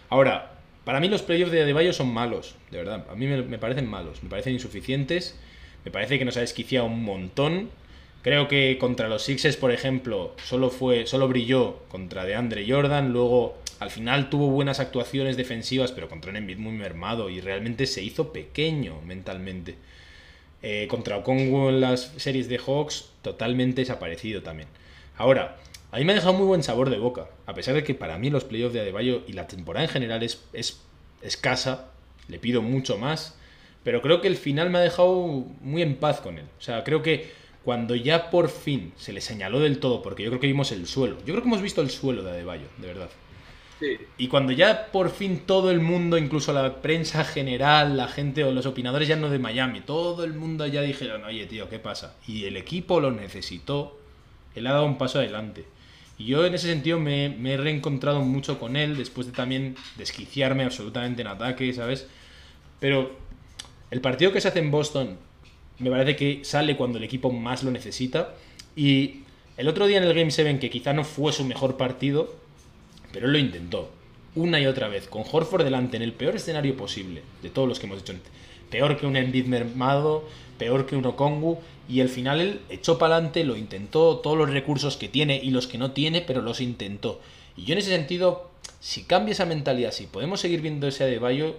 Ahora, 0.09 0.53
para 0.85 0.99
mí 0.99 1.07
los 1.09 1.21
playoffs 1.21 1.51
de 1.51 1.61
Adebayo 1.63 1.93
son 1.93 2.13
malos, 2.13 2.55
de 2.71 2.77
verdad. 2.79 3.05
A 3.09 3.15
mí 3.15 3.27
me, 3.27 3.41
me 3.43 3.59
parecen 3.59 3.87
malos, 3.89 4.23
me 4.23 4.29
parecen 4.29 4.53
insuficientes, 4.53 5.39
me 5.85 5.91
parece 5.91 6.19
que 6.19 6.25
nos 6.25 6.37
ha 6.37 6.41
desquiciado 6.41 6.85
un 6.85 7.03
montón. 7.03 7.69
Creo 8.21 8.47
que 8.47 8.77
contra 8.79 9.09
los 9.09 9.23
Sixers, 9.23 9.57
por 9.57 9.71
ejemplo, 9.71 10.35
solo 10.43 10.69
fue, 10.69 11.07
solo 11.07 11.27
brilló 11.27 11.79
contra 11.89 12.23
DeAndre 12.23 12.65
Jordan, 12.67 13.11
luego 13.11 13.57
al 13.79 13.89
final 13.89 14.29
tuvo 14.29 14.47
buenas 14.47 14.79
actuaciones 14.79 15.37
defensivas, 15.37 15.91
pero 15.91 16.07
contra 16.07 16.29
un 16.29 16.37
Embiid 16.37 16.59
muy 16.59 16.73
mermado 16.73 17.31
y 17.31 17.41
realmente 17.41 17.87
se 17.87 18.03
hizo 18.03 18.31
pequeño 18.31 19.01
mentalmente. 19.01 19.75
Eh, 20.61 20.85
contra 20.87 21.17
Okongu 21.17 21.69
en 21.69 21.81
las 21.81 22.13
series 22.17 22.47
de 22.47 22.59
Hawks, 22.59 23.09
totalmente 23.23 23.81
desaparecido 23.81 24.43
también. 24.43 24.69
Ahora, 25.17 25.57
a 25.91 25.97
mí 25.97 26.05
me 26.05 26.11
ha 26.11 26.15
dejado 26.15 26.33
muy 26.33 26.45
buen 26.45 26.61
sabor 26.61 26.91
de 26.91 26.99
boca, 26.99 27.27
a 27.47 27.55
pesar 27.55 27.73
de 27.73 27.83
que 27.83 27.95
para 27.95 28.19
mí 28.19 28.29
los 28.29 28.43
playoffs 28.43 28.75
de 28.75 28.81
Adebayo 28.81 29.23
y 29.27 29.33
la 29.33 29.47
temporada 29.47 29.83
en 29.83 29.91
general 29.91 30.21
es 30.21 30.79
escasa, 31.23 31.89
le 32.27 32.37
pido 32.37 32.61
mucho 32.61 32.99
más, 32.99 33.35
pero 33.83 34.01
creo 34.01 34.21
que 34.21 34.27
el 34.27 34.37
final 34.37 34.69
me 34.69 34.77
ha 34.77 34.81
dejado 34.81 35.45
muy 35.61 35.81
en 35.81 35.95
paz 35.95 36.21
con 36.21 36.37
él. 36.37 36.45
O 36.59 36.61
sea, 36.61 36.83
creo 36.83 37.01
que 37.01 37.31
cuando 37.63 37.95
ya 37.95 38.29
por 38.29 38.49
fin 38.49 38.93
se 38.97 39.13
le 39.13 39.21
señaló 39.21 39.59
del 39.59 39.79
todo, 39.79 40.01
porque 40.01 40.23
yo 40.23 40.29
creo 40.29 40.39
que 40.39 40.47
vimos 40.47 40.71
el 40.71 40.87
suelo, 40.87 41.17
yo 41.19 41.33
creo 41.33 41.41
que 41.41 41.47
hemos 41.47 41.61
visto 41.61 41.81
el 41.81 41.89
suelo 41.89 42.23
de 42.23 42.31
Adebayo, 42.31 42.67
de 42.77 42.87
verdad. 42.87 43.09
Y 44.17 44.27
cuando 44.27 44.51
ya 44.51 44.91
por 44.91 45.09
fin 45.09 45.41
todo 45.47 45.71
el 45.71 45.79
mundo, 45.79 46.19
incluso 46.19 46.53
la 46.53 46.81
prensa 46.83 47.23
general, 47.23 47.97
la 47.97 48.07
gente 48.07 48.43
o 48.43 48.51
los 48.51 48.67
opinadores 48.67 49.07
ya 49.07 49.15
no 49.15 49.29
de 49.29 49.39
Miami, 49.39 49.81
todo 49.81 50.23
el 50.23 50.33
mundo 50.33 50.67
ya 50.67 50.81
dijeron, 50.81 51.23
oye 51.23 51.47
tío, 51.47 51.67
¿qué 51.67 51.79
pasa? 51.79 52.15
Y 52.27 52.45
el 52.45 52.57
equipo 52.57 52.99
lo 52.99 53.11
necesitó, 53.11 53.99
él 54.53 54.67
ha 54.67 54.73
dado 54.73 54.85
un 54.85 54.99
paso 54.99 55.17
adelante. 55.17 55.65
Y 56.19 56.25
yo 56.25 56.45
en 56.45 56.53
ese 56.53 56.67
sentido 56.67 56.99
me, 56.99 57.29
me 57.29 57.53
he 57.53 57.57
reencontrado 57.57 58.21
mucho 58.21 58.59
con 58.59 58.75
él, 58.75 58.97
después 58.97 59.25
de 59.25 59.33
también 59.33 59.75
desquiciarme 59.97 60.63
absolutamente 60.63 61.23
en 61.23 61.27
ataque, 61.29 61.73
¿sabes? 61.73 62.07
Pero 62.79 63.17
el 63.91 64.01
partido 64.01 64.31
que 64.31 64.41
se 64.41 64.47
hace 64.47 64.59
en 64.59 64.71
Boston 64.71 65.17
me 65.79 65.89
parece 65.89 66.15
que 66.15 66.45
sale 66.45 66.77
cuando 66.77 66.97
el 66.97 67.03
equipo 67.03 67.31
más 67.31 67.63
lo 67.63 67.71
necesita. 67.71 68.35
Y 68.75 69.21
el 69.57 69.67
otro 69.67 69.87
día 69.87 69.97
en 69.97 70.03
el 70.03 70.13
Game 70.13 70.31
7, 70.31 70.59
que 70.59 70.69
quizá 70.69 70.93
no 70.93 71.03
fue 71.03 71.33
su 71.33 71.43
mejor 71.43 71.75
partido, 71.75 72.33
pero 73.11 73.25
él 73.25 73.33
lo 73.33 73.39
intentó. 73.39 73.89
Una 74.35 74.59
y 74.61 74.67
otra 74.67 74.87
vez, 74.87 75.07
con 75.07 75.23
Horford 75.29 75.63
delante 75.63 75.97
en 75.97 76.03
el 76.03 76.13
peor 76.13 76.35
escenario 76.35 76.77
posible 76.77 77.21
de 77.41 77.49
todos 77.49 77.67
los 77.67 77.79
que 77.79 77.87
hemos 77.87 77.99
hecho. 77.99 78.13
Peor 78.69 78.97
que 78.97 79.05
un 79.05 79.17
Embiid 79.17 79.45
mermado, 79.47 80.23
peor 80.57 80.85
que 80.85 80.95
un 80.95 81.05
Okongu. 81.05 81.57
Y 81.89 81.99
al 81.99 82.09
final 82.09 82.39
él 82.39 82.61
echó 82.69 82.97
para 82.97 83.15
adelante, 83.15 83.43
lo 83.43 83.57
intentó, 83.57 84.19
todos 84.19 84.37
los 84.37 84.51
recursos 84.51 84.95
que 84.95 85.09
tiene 85.09 85.41
y 85.43 85.49
los 85.49 85.67
que 85.67 85.77
no 85.77 85.91
tiene, 85.91 86.21
pero 86.21 86.41
los 86.41 86.61
intentó. 86.61 87.19
Y 87.57 87.65
yo 87.65 87.73
en 87.73 87.79
ese 87.79 87.89
sentido, 87.89 88.49
si 88.79 89.03
cambia 89.03 89.33
esa 89.33 89.45
mentalidad, 89.45 89.91
si 89.91 90.05
podemos 90.05 90.39
seguir 90.39 90.61
viendo 90.61 90.87
ese 90.87 91.03
Adebayo, 91.03 91.55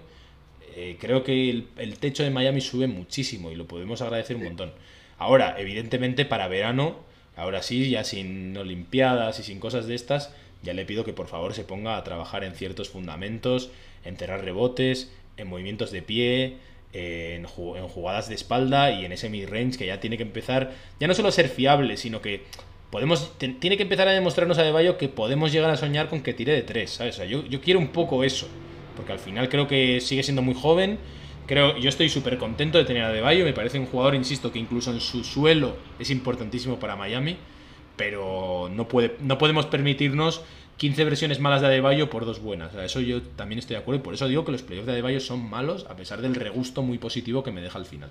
eh, 0.76 0.96
creo 1.00 1.22
que 1.24 1.50
el, 1.76 1.98
techo 1.98 2.22
de 2.22 2.30
Miami 2.30 2.60
sube 2.60 2.86
muchísimo 2.86 3.50
y 3.50 3.54
lo 3.56 3.66
podemos 3.66 4.00
agradecer 4.02 4.36
un 4.36 4.44
montón. 4.44 4.72
Ahora, 5.18 5.56
evidentemente 5.58 6.24
para 6.24 6.48
verano, 6.48 6.96
ahora 7.36 7.62
sí, 7.62 7.88
ya 7.90 8.04
sin 8.04 8.56
Olimpiadas 8.56 9.38
y 9.40 9.42
sin 9.42 9.60
cosas 9.60 9.86
de 9.86 9.94
estas, 9.94 10.34
ya 10.62 10.74
le 10.74 10.84
pido 10.84 11.04
que 11.04 11.12
por 11.12 11.26
favor 11.28 11.54
se 11.54 11.64
ponga 11.64 11.96
a 11.96 12.04
trabajar 12.04 12.44
en 12.44 12.54
ciertos 12.54 12.88
fundamentos, 12.88 13.70
en 14.04 14.16
cerrar 14.16 14.44
rebotes, 14.44 15.12
en 15.36 15.48
movimientos 15.48 15.90
de 15.90 16.02
pie, 16.02 16.56
eh, 16.92 17.34
en, 17.36 17.46
ju- 17.46 17.76
en 17.76 17.88
jugadas 17.88 18.28
de 18.28 18.34
espalda 18.34 18.90
y 18.90 19.04
en 19.04 19.12
ese 19.12 19.30
mid-range 19.30 19.78
que 19.78 19.86
ya 19.86 20.00
tiene 20.00 20.16
que 20.16 20.22
empezar, 20.24 20.72
ya 21.00 21.06
no 21.08 21.14
solo 21.14 21.28
a 21.28 21.32
ser 21.32 21.48
fiable, 21.48 21.96
sino 21.96 22.20
que 22.20 22.42
podemos 22.90 23.32
tiene 23.38 23.76
que 23.78 23.84
empezar 23.84 24.06
a 24.08 24.12
demostrarnos 24.12 24.58
a 24.58 24.62
Deballo 24.62 24.98
que 24.98 25.08
podemos 25.08 25.50
llegar 25.50 25.70
a 25.70 25.76
soñar 25.78 26.08
con 26.08 26.20
que 26.22 26.34
tire 26.34 26.52
de 26.52 26.62
tres, 26.62 26.90
¿sabes? 26.90 27.14
O 27.14 27.18
sea, 27.18 27.26
yo, 27.26 27.46
yo 27.46 27.60
quiero 27.62 27.80
un 27.80 27.88
poco 27.88 28.22
eso, 28.22 28.46
porque 28.96 29.12
al 29.12 29.18
final 29.18 29.48
creo 29.48 29.68
que 29.68 30.00
sigue 30.00 30.22
siendo 30.22 30.42
muy 30.42 30.54
joven, 30.54 30.98
creo 31.46 31.76
yo 31.78 31.88
estoy 31.88 32.08
súper 32.08 32.38
contento 32.38 32.78
de 32.78 32.84
tener 32.84 33.04
a 33.04 33.10
Deballo, 33.10 33.44
me 33.44 33.52
parece 33.52 33.78
un 33.78 33.86
jugador, 33.86 34.14
insisto, 34.14 34.52
que 34.52 34.58
incluso 34.58 34.92
en 34.92 35.00
su 35.00 35.24
suelo 35.24 35.76
es 35.98 36.10
importantísimo 36.10 36.78
para 36.78 36.96
Miami, 36.96 37.36
pero 37.96 38.70
no, 38.72 38.88
puede, 38.88 39.16
no 39.20 39.38
podemos 39.38 39.66
permitirnos 39.66 40.42
15 40.78 41.04
versiones 41.04 41.40
malas 41.40 41.60
de 41.60 41.68
Adebayo 41.68 42.10
por 42.10 42.24
dos 42.24 42.40
buenas. 42.40 42.74
O 42.74 42.80
eso 42.80 43.00
yo 43.00 43.22
también 43.22 43.58
estoy 43.58 43.76
de 43.76 43.82
acuerdo 43.82 44.00
y 44.00 44.02
por 44.02 44.14
eso 44.14 44.26
digo 44.26 44.44
que 44.44 44.52
los 44.52 44.62
playoffs 44.62 44.86
de 44.86 44.92
Adebayo 44.92 45.20
son 45.20 45.48
malos 45.48 45.86
a 45.88 45.94
pesar 45.94 46.20
del 46.20 46.34
regusto 46.34 46.82
muy 46.82 46.98
positivo 46.98 47.42
que 47.42 47.52
me 47.52 47.60
deja 47.60 47.78
al 47.78 47.86
final. 47.86 48.10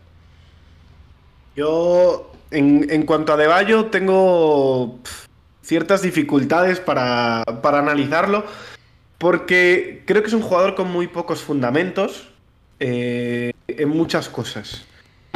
Yo, 1.55 2.31
en, 2.49 3.05
cuanto 3.05 3.33
a 3.33 3.37
Deballo, 3.37 3.87
tengo 3.87 4.99
ciertas 5.61 6.01
dificultades 6.01 6.79
para, 6.79 7.43
para 7.61 7.79
analizarlo, 7.79 8.45
porque 9.21 10.01
creo 10.07 10.23
que 10.23 10.29
es 10.29 10.33
un 10.33 10.41
jugador 10.41 10.73
con 10.73 10.91
muy 10.91 11.07
pocos 11.07 11.43
fundamentos 11.43 12.31
eh, 12.79 13.51
en 13.67 13.89
muchas 13.89 14.29
cosas. 14.29 14.83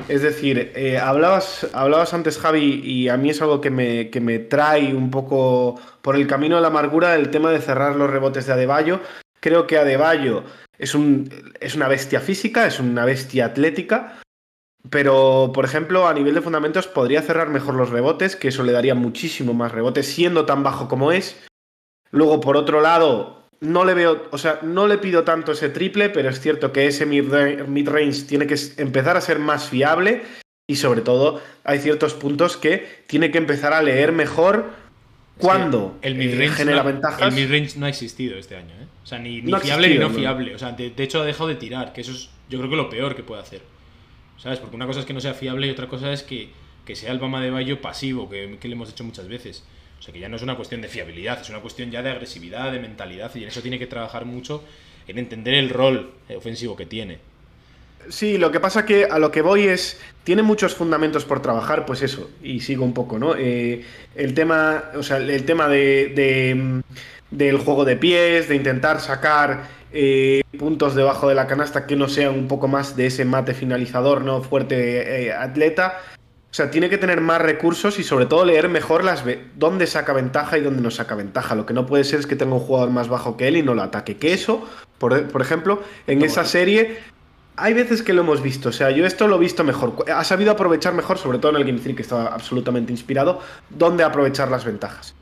Es 0.08 0.24
decir, 0.24 0.72
eh, 0.76 0.98
hablabas, 0.98 1.70
hablabas 1.72 2.16
antes, 2.16 2.40
Javi, 2.40 2.82
y 2.84 3.10
a 3.10 3.18
mí 3.18 3.30
es 3.30 3.44
algo 3.44 3.62
que 3.62 3.70
me, 3.70 4.10
que 4.10 4.22
me 4.22 4.40
trae 4.40 4.96
un 4.96 5.12
poco 5.12 5.80
por 6.02 6.16
el 6.16 6.26
camino 6.26 6.56
de 6.56 6.64
la 6.64 6.70
amargura 6.70 7.14
el 7.14 7.30
tema 7.30 7.52
de 7.52 7.62
cerrar 7.62 7.96
los 7.96 8.10
rebotes 8.10 8.48
de 8.48 8.54
Adebayo. 8.54 9.02
Creo 9.40 9.68
que 9.68 9.78
Adebayo 9.78 10.44
es, 10.80 10.96
un, 10.96 11.30
es 11.60 11.76
una 11.76 11.88
bestia 11.88 12.22
física, 12.22 12.66
es 12.66 12.80
una 12.80 13.06
bestia 13.06 13.46
atlética, 13.46 14.20
pero, 14.90 15.52
por 15.54 15.64
ejemplo, 15.64 16.08
a 16.08 16.14
nivel 16.16 16.34
de 16.34 16.42
fundamentos 16.42 16.88
podría 16.88 17.22
cerrar 17.22 17.50
mejor 17.50 17.76
los 17.76 17.92
rebotes, 17.92 18.36
que 18.36 18.48
eso 18.48 18.64
le 18.64 18.72
daría 18.72 18.96
muchísimo 18.96 19.54
más 19.54 19.72
rebotes, 19.72 20.08
siendo 20.08 20.48
tan 20.48 20.64
bajo 20.64 20.88
como 20.88 21.12
es. 21.12 21.46
Luego, 22.10 22.42
por 22.42 22.58
otro 22.58 22.82
lado, 22.82 23.45
no 23.62 23.86
le 23.86 23.94
veo, 23.94 24.28
o 24.32 24.38
sea, 24.38 24.60
no 24.64 24.88
le 24.88 24.98
pido 24.98 25.24
tanto 25.24 25.54
ese 25.54 25.70
triple, 25.70 26.10
pero 26.10 26.30
es 26.30 26.40
cierto 26.40 26.72
que 26.72 26.88
ese 26.88 27.06
mid-range 27.06 28.24
tiene 28.24 28.48
que 28.48 28.56
empezar 28.78 29.18
a 29.18 29.22
ser 29.22 29.40
más 29.40 29.70
fiable 29.70 30.24
y 30.68 30.76
sobre 30.78 31.02
todo 31.02 31.42
hay 31.64 31.80
ciertos 31.80 32.14
puntos 32.14 32.58
que 32.58 33.04
tiene 33.08 33.32
que 33.32 33.38
empezar 33.38 33.74
a 33.74 33.82
leer 33.82 34.12
mejor 34.12 34.72
cuando 35.38 35.98
el 36.02 36.14
eh, 36.14 36.18
midrange 36.18 36.56
genera 36.56 36.78
no, 36.78 36.86
ventajas. 36.86 37.22
El 37.22 37.34
midrange 37.34 37.78
no 37.78 37.86
ha 37.86 37.90
existido 37.90 38.38
este 38.38 38.56
año, 38.56 38.74
¿eh? 38.74 38.88
O 39.04 39.08
sea, 39.08 39.20
ni, 39.20 39.42
ni 39.42 39.52
No 39.52 39.58
ha 39.58 39.60
fiable 39.60 39.90
ni 39.90 39.98
no 39.98 40.10
fiable. 40.10 40.56
O 40.56 40.60
sea, 40.60 40.72
de, 40.72 40.90
de 40.90 41.04
hecho 41.04 41.22
ha 41.22 41.26
dejado 41.26 41.50
de 41.50 41.56
tirar, 41.56 41.94
que 41.94 42.02
eso 42.02 42.12
es 42.12 42.30
yo 42.50 42.60
creo 42.60 42.70
que 42.70 42.76
lo 42.76 42.90
peor 42.90 43.16
que 43.16 43.24
puede 43.24 43.42
hacer. 43.42 43.62
¿Sabes? 44.38 44.60
Porque 44.60 44.76
una 44.76 44.86
cosa 44.86 45.00
es 45.00 45.06
que 45.06 45.14
no 45.14 45.22
sea 45.22 45.34
fiable 45.34 45.68
y 45.68 45.70
otra 45.70 45.88
cosa 45.88 46.12
es 46.12 46.24
que, 46.24 46.50
que 46.86 46.96
sea 46.96 47.12
el 47.12 47.20
Bama 47.20 47.42
de 47.42 47.50
Bayo 47.50 47.82
pasivo, 47.82 48.30
que, 48.30 48.58
que 48.60 48.68
le 48.68 48.76
hemos 48.76 48.90
hecho 48.90 49.04
muchas 49.04 49.28
veces. 49.28 49.64
O 50.00 50.02
sea, 50.02 50.14
que 50.14 50.20
ya 50.20 50.30
no 50.30 50.36
es 50.36 50.42
una 50.42 50.56
cuestión 50.56 50.82
de 50.82 50.88
fiabilidad, 50.88 51.42
es 51.42 51.50
una 51.50 51.62
cuestión 51.62 51.92
ya 51.92 52.04
de 52.04 52.12
agresividad, 52.12 52.72
de 52.72 52.80
mentalidad, 52.80 53.32
y 53.36 53.44
en 53.44 53.50
eso 53.50 53.62
tiene 53.62 53.80
que 53.80 53.88
trabajar 53.88 54.26
mucho 54.26 54.64
en 55.08 55.18
entender 55.18 55.54
el 55.56 55.70
rol 55.70 56.12
ofensivo 56.36 56.76
que 56.76 56.86
tiene. 56.86 57.20
Sí, 58.10 58.38
lo 58.38 58.52
que 58.52 58.60
pasa 58.60 58.86
que 58.86 59.06
a 59.06 59.18
lo 59.18 59.32
que 59.32 59.42
voy 59.42 59.64
es, 59.64 60.00
tiene 60.24 60.44
muchos 60.44 60.76
fundamentos 60.76 61.26
por 61.26 61.42
trabajar, 61.42 61.86
pues 61.86 62.04
eso, 62.04 62.30
y 62.44 62.60
sigo 62.60 62.86
un 62.86 62.94
poco, 62.94 63.18
¿no? 63.18 63.36
Eh, 63.36 63.84
el 64.16 64.34
tema, 64.34 64.92
o 64.96 65.02
sea, 65.02 65.18
el 65.18 65.46
tema 65.46 65.68
de, 65.68 66.12
de, 66.16 66.84
del 67.32 67.58
juego 67.58 67.84
de 67.84 67.96
pies, 67.96 68.48
de 68.48 68.56
intentar 68.56 69.02
sacar 69.02 69.68
eh, 69.92 70.42
puntos 70.58 70.94
debajo 70.94 71.28
de 71.30 71.36
la 71.36 71.48
canasta 71.48 71.88
que 71.88 71.96
no 71.96 72.08
sean 72.08 72.34
un 72.34 72.48
poco 72.48 72.68
más 72.68 72.96
de 72.96 73.08
ese 73.08 73.26
mate 73.26 73.54
finalizador, 73.54 74.22
¿no? 74.22 74.42
Fuerte 74.42 75.28
eh, 75.28 75.34
atleta. 75.34 76.02
O 76.56 76.58
sea, 76.58 76.72
tiene 76.72 76.90
que 76.90 76.98
tener 76.98 77.20
más 77.20 77.42
recursos 77.42 78.00
y 78.00 78.04
sobre 78.06 78.28
todo 78.28 78.46
leer 78.46 78.70
mejor 78.70 79.04
las 79.04 79.26
ve- 79.26 79.44
dónde 79.58 79.88
saca 79.88 80.14
ventaja 80.14 80.58
y 80.58 80.62
dónde 80.62 80.82
no 80.82 80.90
saca 80.90 81.14
ventaja. 81.14 81.54
Lo 81.54 81.66
que 81.66 81.74
no 81.74 81.86
puede 81.86 82.06
ser 82.06 82.22
es 82.22 82.28
que 82.28 82.38
tenga 82.38 82.54
un 82.54 82.62
jugador 82.62 82.92
más 82.92 83.10
bajo 83.10 83.36
que 83.36 83.50
él 83.50 83.58
y 83.58 83.62
no 83.62 83.74
lo 83.76 83.82
ataque. 83.84 84.16
Que 84.16 84.32
eso, 84.32 84.66
por, 84.98 85.28
por 85.28 85.42
ejemplo, 85.42 85.84
en 86.08 86.22
esa 86.22 86.46
serie 86.46 87.00
hay 87.58 87.74
veces 87.74 88.02
que 88.04 88.14
lo 88.14 88.22
hemos 88.22 88.42
visto, 88.42 88.70
o 88.70 88.72
sea, 88.72 88.90
yo 88.92 89.06
esto 89.06 89.28
lo 89.28 89.36
he 89.36 89.40
visto 89.40 89.66
mejor. 89.66 90.06
Ha 90.10 90.24
sabido 90.24 90.52
aprovechar 90.54 90.94
mejor, 90.94 91.18
sobre 91.18 91.40
todo 91.40 91.52
en 91.52 91.58
el 91.58 91.66
Game 91.66 91.80
3, 91.82 91.94
que 91.94 92.02
estaba 92.04 92.28
absolutamente 92.28 92.94
inspirado, 92.94 93.42
dónde 93.70 94.06
aprovechar 94.06 94.50
las 94.50 94.64
ventajas. 94.64 95.14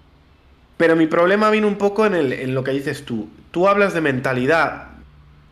Pero 0.78 0.96
mi 0.96 1.08
problema 1.08 1.50
viene 1.50 1.66
un 1.66 1.80
poco 1.80 2.06
en, 2.06 2.14
el- 2.14 2.34
en 2.34 2.54
lo 2.54 2.64
que 2.64 2.72
dices 2.74 3.06
tú. 3.06 3.28
Tú 3.50 3.68
hablas 3.68 3.96
de 3.96 4.02
mentalidad. 4.02 4.90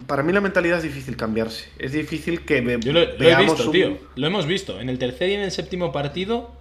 Para 0.08 0.24
mí 0.24 0.34
la 0.34 0.42
mentalidad 0.42 0.78
es 0.78 0.84
difícil 0.84 1.16
cambiarse. 1.18 1.70
Es 1.80 1.92
difícil 1.92 2.42
que 2.46 2.62
ve- 2.62 2.80
Yo 2.82 2.94
lo, 2.94 3.02
lo 3.02 3.08
he 3.14 3.18
veamos 3.18 3.46
visto, 3.56 3.66
un- 3.68 3.72
tío. 3.72 3.98
Lo 4.16 4.28
hemos 4.28 4.46
visto. 4.46 4.80
En 4.80 4.90
el 4.90 4.98
tercer 5.00 5.30
y 5.30 5.34
en 5.34 5.42
el 5.42 5.52
séptimo 5.52 5.92
partido 5.92 6.52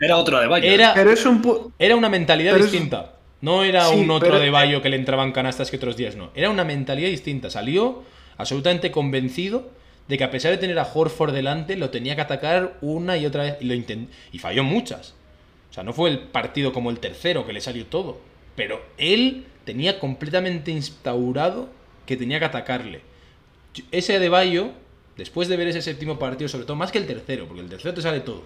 Era 0.00 0.16
otro 0.16 0.40
de 0.40 0.46
Bayo. 0.46 0.70
era, 0.70 0.94
Pero 0.94 1.10
es 1.10 1.24
un... 1.26 1.42
pu- 1.42 1.72
era 1.78 1.96
una 1.96 2.08
mentalidad 2.08 2.52
Pero 2.52 2.64
es- 2.64 2.72
distinta. 2.72 3.14
No 3.42 3.64
era 3.64 3.86
Sí, 3.86 3.96
un 3.96 4.10
otro 4.10 4.28
pero- 4.28 4.40
de 4.40 4.50
Bayo 4.50 4.82
que 4.82 4.88
le 4.90 4.96
entraban 4.96 5.32
canastas 5.32 5.70
que 5.70 5.76
otros 5.76 5.96
días, 5.96 6.14
no. 6.16 6.30
Era 6.34 6.50
una 6.50 6.64
mentalidad 6.64 7.08
distinta. 7.08 7.48
Salió 7.50 8.02
absolutamente 8.36 8.90
convencido 8.90 9.70
de 10.08 10.18
que 10.18 10.24
a 10.24 10.30
pesar 10.30 10.50
de 10.50 10.58
tener 10.58 10.78
a 10.78 10.88
Horford 10.92 11.32
delante, 11.32 11.76
lo 11.76 11.90
tenía 11.90 12.16
que 12.16 12.22
atacar 12.22 12.76
una 12.80 13.16
y 13.16 13.24
otra 13.26 13.44
vez. 13.44 13.56
Y, 13.60 13.64
lo 13.66 13.74
intent- 13.74 14.08
y 14.32 14.38
falló 14.38 14.64
muchas. 14.64 15.14
O 15.70 15.72
sea, 15.72 15.84
no 15.84 15.92
fue 15.92 16.10
el 16.10 16.18
partido 16.18 16.72
como 16.72 16.90
el 16.90 16.98
tercero 16.98 17.46
que 17.46 17.52
le 17.52 17.60
salió 17.60 17.86
todo. 17.86 18.18
Pero 18.56 18.80
él 18.98 19.44
tenía 19.64 19.98
completamente 20.00 20.70
instaurado 20.72 21.68
que 22.10 22.16
tenía 22.16 22.40
que 22.40 22.44
atacarle. 22.46 23.02
Ese 23.92 24.16
Adebayo, 24.16 24.72
después 25.16 25.46
de 25.46 25.56
ver 25.56 25.68
ese 25.68 25.80
séptimo 25.80 26.18
partido, 26.18 26.48
sobre 26.48 26.64
todo 26.64 26.76
más 26.76 26.90
que 26.90 26.98
el 26.98 27.06
tercero, 27.06 27.46
porque 27.46 27.62
el 27.62 27.68
tercero 27.68 27.94
te 27.94 28.02
sale 28.02 28.18
todo. 28.18 28.42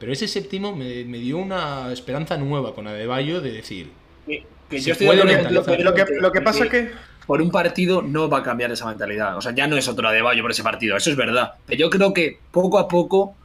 Pero 0.00 0.12
ese 0.12 0.26
séptimo 0.26 0.74
me, 0.74 1.04
me 1.04 1.18
dio 1.18 1.38
una 1.38 1.92
esperanza 1.92 2.36
nueva 2.36 2.74
con 2.74 2.88
Adebayo 2.88 3.40
de 3.40 3.52
decir, 3.52 3.92
Que, 4.26 4.80
yo 4.80 4.94
estoy 4.94 5.16
Lo 5.16 5.94
que, 5.94 6.04
lo 6.20 6.32
que 6.32 6.40
pasa 6.40 6.68
que... 6.68 6.90
por 7.24 7.40
un 7.40 7.52
partido 7.52 8.02
no 8.02 8.28
va 8.28 8.38
a 8.38 8.42
cambiar 8.42 8.72
esa 8.72 8.86
mentalidad. 8.86 9.36
O 9.36 9.40
sea, 9.40 9.54
ya 9.54 9.68
no 9.68 9.76
es 9.76 9.86
otro 9.86 10.10
de 10.10 10.20
Bayo 10.20 10.42
por 10.42 10.50
ese 10.50 10.64
partido, 10.64 10.96
eso 10.96 11.08
es 11.08 11.16
verdad. 11.16 11.52
Pero 11.66 11.78
yo 11.78 11.88
creo 11.88 12.12
que 12.12 12.40
poco 12.50 12.80
a 12.80 12.88
poco 12.88 13.36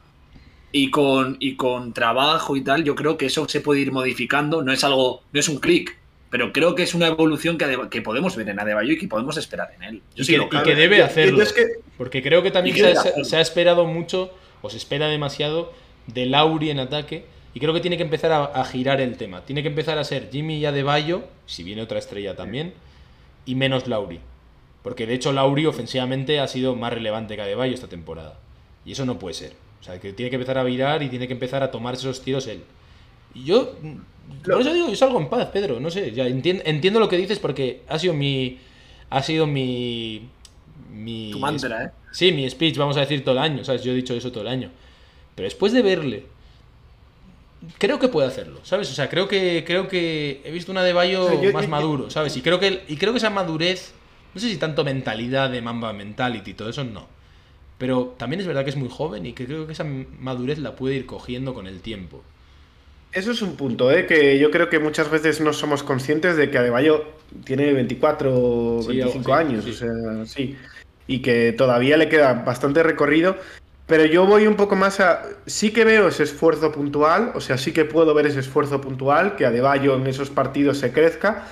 y 0.72 0.90
con, 0.90 1.36
y 1.38 1.54
con 1.54 1.92
trabajo 1.92 2.56
y 2.56 2.62
tal, 2.62 2.82
yo 2.82 2.96
creo 2.96 3.16
que 3.16 3.26
eso 3.26 3.48
se 3.48 3.60
puede 3.60 3.82
ir 3.82 3.92
modificando. 3.92 4.62
No 4.64 4.72
es 4.72 4.82
algo, 4.82 5.22
no 5.32 5.38
es 5.38 5.48
un 5.48 5.58
clic, 5.60 5.96
pero 6.30 6.52
creo 6.52 6.74
que 6.74 6.82
es 6.82 6.94
una 6.94 7.06
evolución 7.06 7.56
que, 7.56 8.02
podemos 8.02 8.36
ver 8.36 8.48
en 8.48 8.60
Adebayo 8.60 8.92
y 8.92 8.98
que 8.98 9.08
podemos 9.08 9.36
esperar 9.36 9.72
en 9.76 9.82
él. 9.82 10.02
Yo 10.14 10.22
y 10.22 10.24
sí 10.24 10.36
que, 10.36 10.70
y 10.70 10.74
debe 10.74 11.02
hacerlo. 11.02 11.38
yo 11.38 11.42
es 11.42 11.52
que- 11.52 11.66
Porque 11.96 12.22
creo 12.22 12.42
que 12.42 12.50
también 12.50 12.76
se 12.76 12.86
ha, 12.86 13.00
hacerlo. 13.00 13.24
se 13.24 13.36
ha 13.36 13.40
esperado 13.40 13.86
mucho, 13.86 14.32
o 14.60 14.68
se 14.70 14.76
espera 14.76 15.08
demasiado, 15.08 15.72
de 16.06 16.26
Lauri 16.26 16.70
en 16.70 16.80
ataque. 16.80 17.24
Y 17.54 17.60
creo 17.60 17.72
que 17.72 17.80
tiene 17.80 17.96
que 17.96 18.02
empezar 18.02 18.30
a, 18.30 18.44
a 18.44 18.64
girar 18.64 19.00
el 19.00 19.16
tema. 19.16 19.44
Tiene 19.44 19.62
que 19.62 19.68
empezar 19.68 19.98
a 19.98 20.04
ser 20.04 20.28
Jimmy 20.30 20.58
y 20.58 20.66
Adebayo, 20.66 21.24
si 21.46 21.62
viene 21.62 21.82
otra 21.82 21.98
estrella 21.98 22.36
también, 22.36 22.74
y 23.46 23.54
menos 23.54 23.88
Lauri. 23.88 24.20
Porque 24.82 25.06
de 25.06 25.14
hecho 25.14 25.32
Lauri 25.32 25.66
ofensivamente 25.66 26.40
ha 26.40 26.46
sido 26.46 26.76
más 26.76 26.92
relevante 26.92 27.36
que 27.36 27.42
Adebayo 27.42 27.74
esta 27.74 27.88
temporada. 27.88 28.38
Y 28.84 28.92
eso 28.92 29.06
no 29.06 29.18
puede 29.18 29.34
ser. 29.34 29.52
O 29.80 29.84
sea, 29.84 29.98
que 29.98 30.12
tiene 30.12 30.30
que 30.30 30.36
empezar 30.36 30.58
a 30.58 30.62
virar 30.62 31.02
y 31.02 31.08
tiene 31.08 31.26
que 31.26 31.32
empezar 31.32 31.62
a 31.62 31.70
tomar 31.70 31.94
esos 31.94 32.22
tiros 32.22 32.46
él. 32.46 32.62
Yo, 33.44 33.72
por 34.44 34.60
eso 34.60 34.72
digo, 34.72 34.88
yo 34.88 34.96
salgo 34.96 35.20
en 35.20 35.28
paz, 35.28 35.48
Pedro. 35.52 35.80
No 35.80 35.90
sé, 35.90 36.12
ya 36.12 36.26
entiendo, 36.26 36.62
entiendo 36.66 37.00
lo 37.00 37.08
que 37.08 37.16
dices 37.16 37.38
porque 37.38 37.82
ha 37.88 37.98
sido 37.98 38.14
mi. 38.14 38.58
Ha 39.10 39.22
sido 39.22 39.46
mi. 39.46 40.28
mi 40.92 41.30
Tu 41.32 41.38
mantra, 41.38 41.84
¿eh? 41.84 41.90
Sí, 42.12 42.32
mi 42.32 42.48
speech, 42.48 42.76
vamos 42.76 42.96
a 42.96 43.00
decir 43.00 43.22
todo 43.24 43.32
el 43.34 43.40
año, 43.40 43.64
¿sabes? 43.64 43.82
Yo 43.84 43.92
he 43.92 43.94
dicho 43.94 44.14
eso 44.14 44.30
todo 44.32 44.42
el 44.42 44.48
año. 44.48 44.70
Pero 45.34 45.44
después 45.46 45.72
de 45.72 45.82
verle, 45.82 46.26
creo 47.78 47.98
que 47.98 48.08
puede 48.08 48.28
hacerlo, 48.28 48.60
¿sabes? 48.62 48.90
O 48.90 48.94
sea, 48.94 49.08
creo 49.08 49.28
que 49.28 49.64
creo 49.66 49.88
que 49.88 50.40
he 50.44 50.50
visto 50.50 50.72
una 50.72 50.82
de 50.82 50.92
Bayo 50.92 51.24
O 51.24 51.28
sea, 51.28 51.42
yo- 51.42 51.52
más 51.52 51.64
yo- 51.64 51.70
maduro, 51.70 52.10
¿sabes? 52.10 52.36
Y 52.36 52.42
creo 52.42 52.58
que 52.60 52.82
y 52.88 52.96
creo 52.96 53.12
que 53.12 53.18
esa 53.18 53.30
madurez, 53.30 53.92
no 54.34 54.40
sé 54.40 54.48
si 54.48 54.56
tanto 54.56 54.84
mentalidad 54.84 55.50
de 55.50 55.62
Mamba 55.62 55.92
mentality 55.92 56.52
y 56.52 56.54
todo 56.54 56.68
eso 56.70 56.84
no. 56.84 57.06
Pero 57.78 58.14
también 58.18 58.40
es 58.40 58.46
verdad 58.46 58.64
que 58.64 58.70
es 58.70 58.76
muy 58.76 58.88
joven 58.88 59.26
y 59.26 59.32
que 59.32 59.46
creo 59.46 59.66
que 59.66 59.72
esa 59.72 59.84
madurez 59.84 60.58
la 60.58 60.74
puede 60.74 60.96
ir 60.96 61.06
cogiendo 61.06 61.54
con 61.54 61.66
el 61.66 61.80
tiempo. 61.80 62.22
Eso 63.12 63.32
es 63.32 63.40
un 63.42 63.56
punto, 63.56 63.90
¿eh? 63.90 64.06
que 64.06 64.38
yo 64.38 64.50
creo 64.50 64.68
que 64.68 64.78
muchas 64.78 65.10
veces 65.10 65.40
no 65.40 65.52
somos 65.52 65.82
conscientes 65.82 66.36
de 66.36 66.50
que 66.50 66.58
Adebayo 66.58 67.04
tiene 67.44 67.72
24 67.72 68.32
o 68.34 68.82
Sí, 68.82 68.88
25 68.98 69.32
algo- 69.34 69.48
sí, 69.48 69.54
años, 69.54 69.64
sí. 69.64 69.70
o 69.70 69.74
sea, 69.74 70.26
sí. 70.26 70.56
Y 71.06 71.20
que 71.22 71.52
todavía 71.52 71.96
le 71.96 72.08
queda 72.08 72.34
bastante 72.34 72.82
recorrido. 72.82 73.36
Pero 73.86 74.04
yo 74.04 74.26
voy 74.26 74.46
un 74.46 74.56
poco 74.56 74.76
más 74.76 75.00
a. 75.00 75.22
Sí 75.46 75.70
que 75.70 75.84
veo 75.84 76.08
ese 76.08 76.24
esfuerzo 76.24 76.70
puntual, 76.70 77.32
o 77.34 77.40
sea, 77.40 77.56
sí 77.56 77.72
que 77.72 77.86
puedo 77.86 78.12
ver 78.12 78.26
ese 78.26 78.40
esfuerzo 78.40 78.82
puntual, 78.82 79.34
que 79.36 79.46
Adebayo 79.46 79.96
en 79.96 80.06
esos 80.06 80.28
partidos 80.28 80.76
se 80.78 80.92
crezca. 80.92 81.46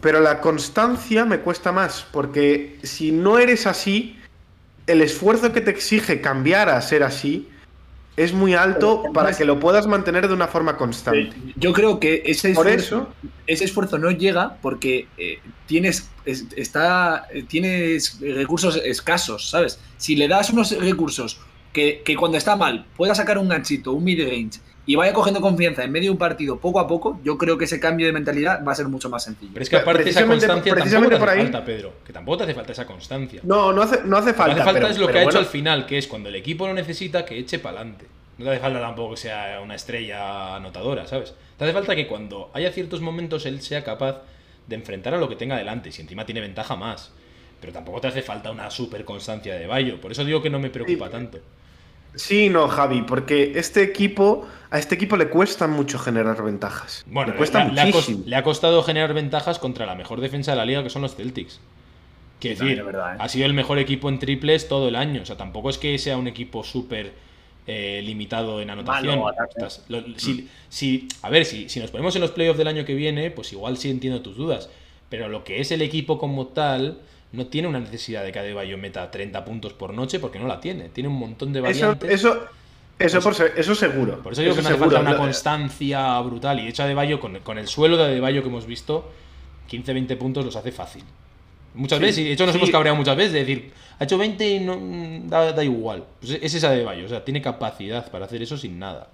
Pero 0.00 0.20
la 0.20 0.40
constancia 0.40 1.26
me 1.26 1.40
cuesta 1.40 1.72
más, 1.72 2.06
porque 2.10 2.78
si 2.82 3.12
no 3.12 3.38
eres 3.38 3.66
así, 3.66 4.18
el 4.86 5.02
esfuerzo 5.02 5.52
que 5.52 5.60
te 5.60 5.70
exige 5.70 6.22
cambiar 6.22 6.70
a 6.70 6.80
ser 6.80 7.02
así 7.02 7.50
es 8.16 8.32
muy 8.32 8.54
alto 8.54 9.02
para 9.12 9.36
que 9.36 9.44
lo 9.44 9.60
puedas 9.60 9.86
mantener 9.86 10.26
de 10.26 10.34
una 10.34 10.46
forma 10.48 10.76
constante. 10.76 11.30
Yo 11.56 11.72
creo 11.72 12.00
que 12.00 12.22
ese 12.24 12.54
Por 12.54 12.66
esfuerzo, 12.68 12.96
eso, 13.20 13.28
ese 13.46 13.64
esfuerzo 13.64 13.98
no 13.98 14.10
llega 14.10 14.56
porque 14.62 15.06
eh, 15.18 15.40
tienes, 15.66 16.08
es- 16.24 16.46
está, 16.56 17.26
eh, 17.32 17.42
tienes 17.42 18.18
recursos 18.20 18.76
escasos, 18.84 19.50
¿sabes? 19.50 19.78
Si 19.98 20.16
le 20.16 20.28
das 20.28 20.50
unos 20.50 20.70
recursos 20.78 21.38
que, 21.74 22.00
que 22.04 22.16
cuando 22.16 22.38
está 22.38 22.56
mal 22.56 22.86
pueda 22.96 23.14
sacar 23.14 23.36
un 23.38 23.48
ganchito, 23.48 23.92
un 23.92 24.04
mid-range 24.04 24.60
y 24.86 24.94
vaya 24.94 25.12
cogiendo 25.12 25.40
confianza 25.40 25.82
en 25.84 25.90
medio 25.92 26.06
de 26.08 26.12
un 26.12 26.18
partido 26.18 26.58
poco 26.58 26.78
a 26.80 26.86
poco, 26.86 27.18
yo 27.24 27.36
creo 27.36 27.58
que 27.58 27.64
ese 27.64 27.80
cambio 27.80 28.06
de 28.06 28.12
mentalidad 28.12 28.64
va 28.64 28.72
a 28.72 28.74
ser 28.74 28.86
mucho 28.86 29.10
más 29.10 29.24
sencillo. 29.24 29.50
Pero 29.52 29.62
es 29.64 29.68
que 29.70 29.76
aparte 29.76 30.02
esa 30.02 30.20
Precisamente- 30.20 30.46
constancia 30.46 30.72
tampoco 30.72 30.80
precisamente 30.82 31.14
te 31.16 31.18
por 31.20 31.28
hace 31.28 31.38
ahí- 31.38 31.44
falta, 31.46 31.64
Pedro. 31.64 31.92
Que 32.06 32.12
tampoco 32.12 32.36
te 32.38 32.44
hace 32.44 32.54
falta 32.54 32.72
esa 32.72 32.86
constancia. 32.86 33.40
no, 33.44 33.72
no 33.72 33.82
hace, 33.82 34.00
no 34.04 34.16
hace 34.16 34.28
Lo 34.28 34.32
que 34.32 34.38
falta. 34.38 34.52
hace 34.54 34.62
falta 34.64 34.80
pero- 34.80 34.92
es 34.92 34.98
lo 34.98 35.08
que 35.08 35.18
ha 35.18 35.22
hecho 35.24 35.38
al 35.38 35.46
final, 35.46 35.86
que 35.86 35.98
es 35.98 36.06
cuando 36.06 36.28
el 36.28 36.36
equipo 36.36 36.66
lo 36.66 36.74
necesita, 36.74 37.24
que 37.24 37.38
eche 37.38 37.58
para 37.58 37.80
adelante. 37.80 38.06
No 38.38 38.44
te 38.44 38.50
hace 38.52 38.60
falta 38.60 38.80
tampoco 38.80 39.10
que 39.14 39.16
sea 39.20 39.60
una 39.62 39.74
estrella 39.74 40.56
anotadora, 40.56 41.06
¿sabes? 41.06 41.34
Te 41.58 41.64
hace 41.64 41.72
falta 41.72 41.96
que 41.96 42.06
cuando 42.06 42.50
haya 42.54 42.70
ciertos 42.70 43.00
momentos 43.00 43.44
él 43.46 43.62
sea 43.62 43.82
capaz 43.82 44.20
de 44.66 44.74
enfrentar 44.76 45.14
a 45.14 45.18
lo 45.18 45.28
que 45.28 45.36
tenga 45.36 45.56
delante. 45.56 45.90
Si 45.90 46.02
encima 46.02 46.24
tiene 46.26 46.40
ventaja 46.42 46.76
más. 46.76 47.12
Pero 47.60 47.72
tampoco 47.72 48.00
te 48.02 48.08
hace 48.08 48.20
falta 48.22 48.50
una 48.50 48.70
super 48.70 49.04
constancia 49.06 49.54
de 49.54 49.66
Bayo. 49.66 49.98
Por 50.00 50.12
eso 50.12 50.24
digo 50.24 50.42
que 50.42 50.50
no 50.50 50.58
me 50.58 50.68
preocupa 50.68 51.06
Sí. 51.06 51.12
tanto. 51.12 51.38
Sí, 52.16 52.48
no, 52.48 52.66
Javi, 52.68 53.02
porque 53.02 53.52
este 53.56 53.82
equipo, 53.82 54.46
a 54.70 54.78
este 54.78 54.94
equipo 54.96 55.16
le 55.16 55.28
cuesta 55.28 55.66
mucho 55.68 55.98
generar 55.98 56.42
ventajas. 56.42 57.04
Bueno, 57.06 57.32
le 57.32 57.36
cuesta 57.38 57.64
le, 57.64 57.74
le 57.74 57.80
ha 57.80 57.84
le 58.38 58.42
costado 58.42 58.82
generar 58.82 59.14
ventajas 59.14 59.58
contra 59.58 59.86
la 59.86 59.94
mejor 59.94 60.20
defensa 60.20 60.50
de 60.52 60.56
la 60.56 60.64
liga, 60.64 60.82
que 60.82 60.90
son 60.90 61.02
los 61.02 61.14
Celtics. 61.14 61.60
Decir, 62.40 62.78
es 62.78 62.84
verdad, 62.84 63.14
¿eh? 63.14 63.18
ha 63.20 63.28
sido 63.28 63.46
el 63.46 63.54
mejor 63.54 63.78
equipo 63.78 64.08
en 64.08 64.18
triples 64.18 64.68
todo 64.68 64.88
el 64.88 64.96
año. 64.96 65.22
O 65.22 65.26
sea, 65.26 65.36
tampoco 65.36 65.70
es 65.70 65.78
que 65.78 65.98
sea 65.98 66.16
un 66.18 66.26
equipo 66.28 66.62
súper 66.64 67.12
eh, 67.66 68.00
limitado 68.04 68.60
en 68.60 68.70
anotación. 68.70 69.18
Malo, 69.18 69.28
ataque. 69.28 69.54
Estás- 69.56 69.84
lo- 69.88 70.02
si, 70.18 70.48
si- 70.68 71.08
a 71.22 71.30
ver, 71.30 71.44
si, 71.44 71.68
si 71.68 71.80
nos 71.80 71.90
ponemos 71.90 72.14
en 72.14 72.20
los 72.22 72.30
playoffs 72.30 72.58
del 72.58 72.68
año 72.68 72.84
que 72.84 72.94
viene, 72.94 73.30
pues 73.30 73.52
igual 73.52 73.78
sí 73.78 73.90
entiendo 73.90 74.20
tus 74.22 74.36
dudas. 74.36 74.68
Pero 75.08 75.28
lo 75.28 75.44
que 75.44 75.60
es 75.60 75.72
el 75.72 75.82
equipo 75.82 76.18
como 76.18 76.48
tal, 76.48 76.98
no 77.36 77.46
tiene 77.46 77.68
una 77.68 77.78
necesidad 77.80 78.24
de 78.24 78.32
que 78.32 78.38
Adebayo 78.38 78.76
meta 78.78 79.10
30 79.10 79.44
puntos 79.44 79.72
por 79.74 79.92
noche 79.94 80.18
porque 80.18 80.38
no 80.38 80.46
la 80.46 80.58
tiene. 80.60 80.88
Tiene 80.88 81.08
un 81.08 81.16
montón 81.18 81.52
de 81.52 81.60
Eso, 81.60 81.66
variantes. 81.86 82.10
eso, 82.10 82.44
eso, 82.98 83.20
por 83.20 83.34
se- 83.34 83.52
eso 83.56 83.74
seguro. 83.74 84.22
Por 84.22 84.32
eso 84.32 84.42
digo 84.42 84.54
que 84.54 84.60
Eso 84.60 84.68
no 84.70 84.74
hace 84.74 84.78
seguro. 84.78 84.96
falta 84.96 85.00
una 85.10 85.16
Lo- 85.18 85.22
constancia 85.24 86.18
brutal. 86.20 86.58
Y 86.60 86.62
de 86.64 86.68
hecho, 86.70 86.82
Adebayo, 86.82 87.20
con, 87.20 87.38
con 87.40 87.58
el 87.58 87.68
suelo 87.68 87.96
de 87.96 88.04
Adebayo 88.04 88.42
que 88.42 88.48
hemos 88.48 88.66
visto, 88.66 89.10
15-20 89.70 90.16
puntos 90.16 90.44
los 90.44 90.56
hace 90.56 90.72
fácil. 90.72 91.04
Muchas 91.74 91.98
Sí, 91.98 92.04
veces, 92.04 92.18
y 92.20 92.24
de 92.24 92.32
hecho 92.32 92.46
nos 92.46 92.54
sí. 92.54 92.58
hemos 92.58 92.70
cabreado 92.70 92.96
muchas 92.96 93.16
veces, 93.16 93.32
de 93.34 93.40
decir, 93.40 93.70
ha 93.98 94.04
hecho 94.04 94.16
20 94.16 94.48
y 94.48 94.60
no, 94.60 94.78
mm, 94.78 95.28
da, 95.28 95.52
da 95.52 95.62
igual. 95.62 96.04
Pues 96.20 96.38
es 96.40 96.54
esa 96.54 96.68
Adebayo, 96.68 97.04
o 97.04 97.08
sea, 97.08 97.22
tiene 97.24 97.42
capacidad 97.42 98.10
para 98.10 98.24
hacer 98.24 98.40
eso 98.42 98.56
sin 98.56 98.78
nada. 98.78 99.08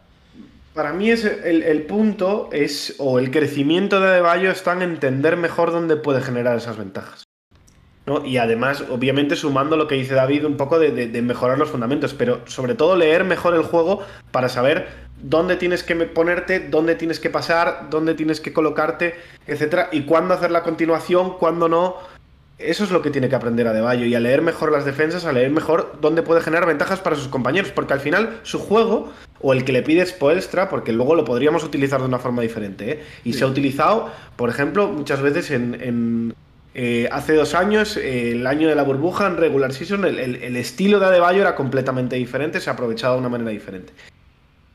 Para 0.73 0.93
mí 0.93 1.11
es 1.11 1.25
el, 1.25 1.63
el 1.65 1.83
punto 1.83 2.49
es, 2.53 2.95
o 2.99 3.19
el 3.19 3.31
crecimiento 3.31 4.01
de 4.01 4.09
Adebayo 4.09 4.51
está 4.51 4.73
en 4.73 4.83
entender 4.83 5.37
mejor 5.37 5.71
dónde 5.73 5.97
puede 5.97 6.23
generar 6.23 6.57
esas 6.57 6.77
ventajas. 6.79 7.25
¿No? 8.07 8.25
Y 8.25 8.39
además, 8.39 8.85
obviamente, 8.91 9.37
sumando 9.37 9.77
lo 9.77 9.87
que 9.89 9.95
dice 9.95 10.15
David, 10.15 10.45
un 10.45 10.57
poco 10.57 10.79
de, 10.79 10.91
de- 10.91 11.09
de 11.09 11.23
mejorar 11.23 11.59
los 11.59 11.71
fundamentos, 11.71 12.15
pero 12.15 12.41
sobre 12.47 12.75
todo 12.75 12.97
leer 12.97 13.25
mejor 13.25 13.55
el 13.55 13.63
juego 13.63 14.03
para 14.31 14.49
saber 14.49 14.89
dónde 15.23 15.55
tienes 15.57 15.85
que 15.85 15.95
ponerte, 15.95 16.59
dónde 16.61 16.97
tienes 16.97 17.21
que 17.21 17.31
pasar, 17.31 17.89
dónde 17.91 18.15
tienes 18.15 18.41
que 18.41 18.53
colocarte, 18.53 19.15
etcétera, 19.47 19.89
y 19.93 20.03
cuándo 20.03 20.35
hacer 20.35 20.51
la 20.51 20.63
continuación, 20.65 21.39
cuándo 21.39 21.69
no. 21.69 21.97
Eso 22.59 22.85
es 22.85 22.91
lo 22.93 23.03
que 23.03 23.11
tiene 23.11 23.29
que 23.29 23.35
aprender 23.35 23.67
Adebayo 23.67 24.05
y 24.05 24.15
a 24.15 24.21
leer 24.21 24.41
mejor 24.43 24.71
las 24.71 24.85
defensas, 24.85 25.25
a 25.25 25.33
leer 25.33 25.51
mejor 25.51 25.97
dónde 26.01 26.23
puede 26.23 26.41
generar 26.43 26.67
ventajas 26.67 27.01
para 27.01 27.17
sus 27.17 27.27
compañeros, 27.29 27.73
porque 27.73 27.93
al 27.93 28.01
final 28.01 28.39
su 28.45 28.59
juego, 28.61 29.13
o 29.41 29.53
el 29.53 29.65
que 29.65 29.73
le 29.73 29.83
pide 29.83 30.05
Spoelstra, 30.07 30.69
porque 30.69 30.93
luego 30.93 31.15
lo 31.17 31.25
podríamos 31.25 31.65
utilizar 31.65 32.01
de 32.01 32.07
una 32.07 32.19
forma 32.21 32.43
diferente, 32.43 32.91
¿eh? 32.93 33.03
y 33.25 33.33
se 33.33 33.43
ha 33.43 33.49
utilizado, 33.49 34.11
por 34.37 34.49
ejemplo, 34.49 34.87
muchas 34.89 35.21
veces 35.23 35.51
en, 35.51 35.77
en, 35.81 36.35
eh, 36.75 37.09
hace 37.13 37.35
dos 37.35 37.55
años, 37.55 37.97
eh, 37.97 38.33
el 38.33 38.47
año 38.47 38.69
de 38.69 38.75
la 38.75 38.83
burbuja, 38.83 39.27
en 39.27 39.37
regular 39.37 39.73
season, 39.73 40.05
el, 40.05 40.57
estilo 40.57 40.99
de 41.01 41.07
Adebayo 41.07 41.41
era 41.41 41.55
completamente 41.55 42.17
diferente, 42.17 42.61
se 42.61 42.71
ha 42.71 42.73
aprovechado 42.73 43.15
de 43.15 43.21
una 43.21 43.29
manera 43.29 43.51
diferente. 43.51 43.93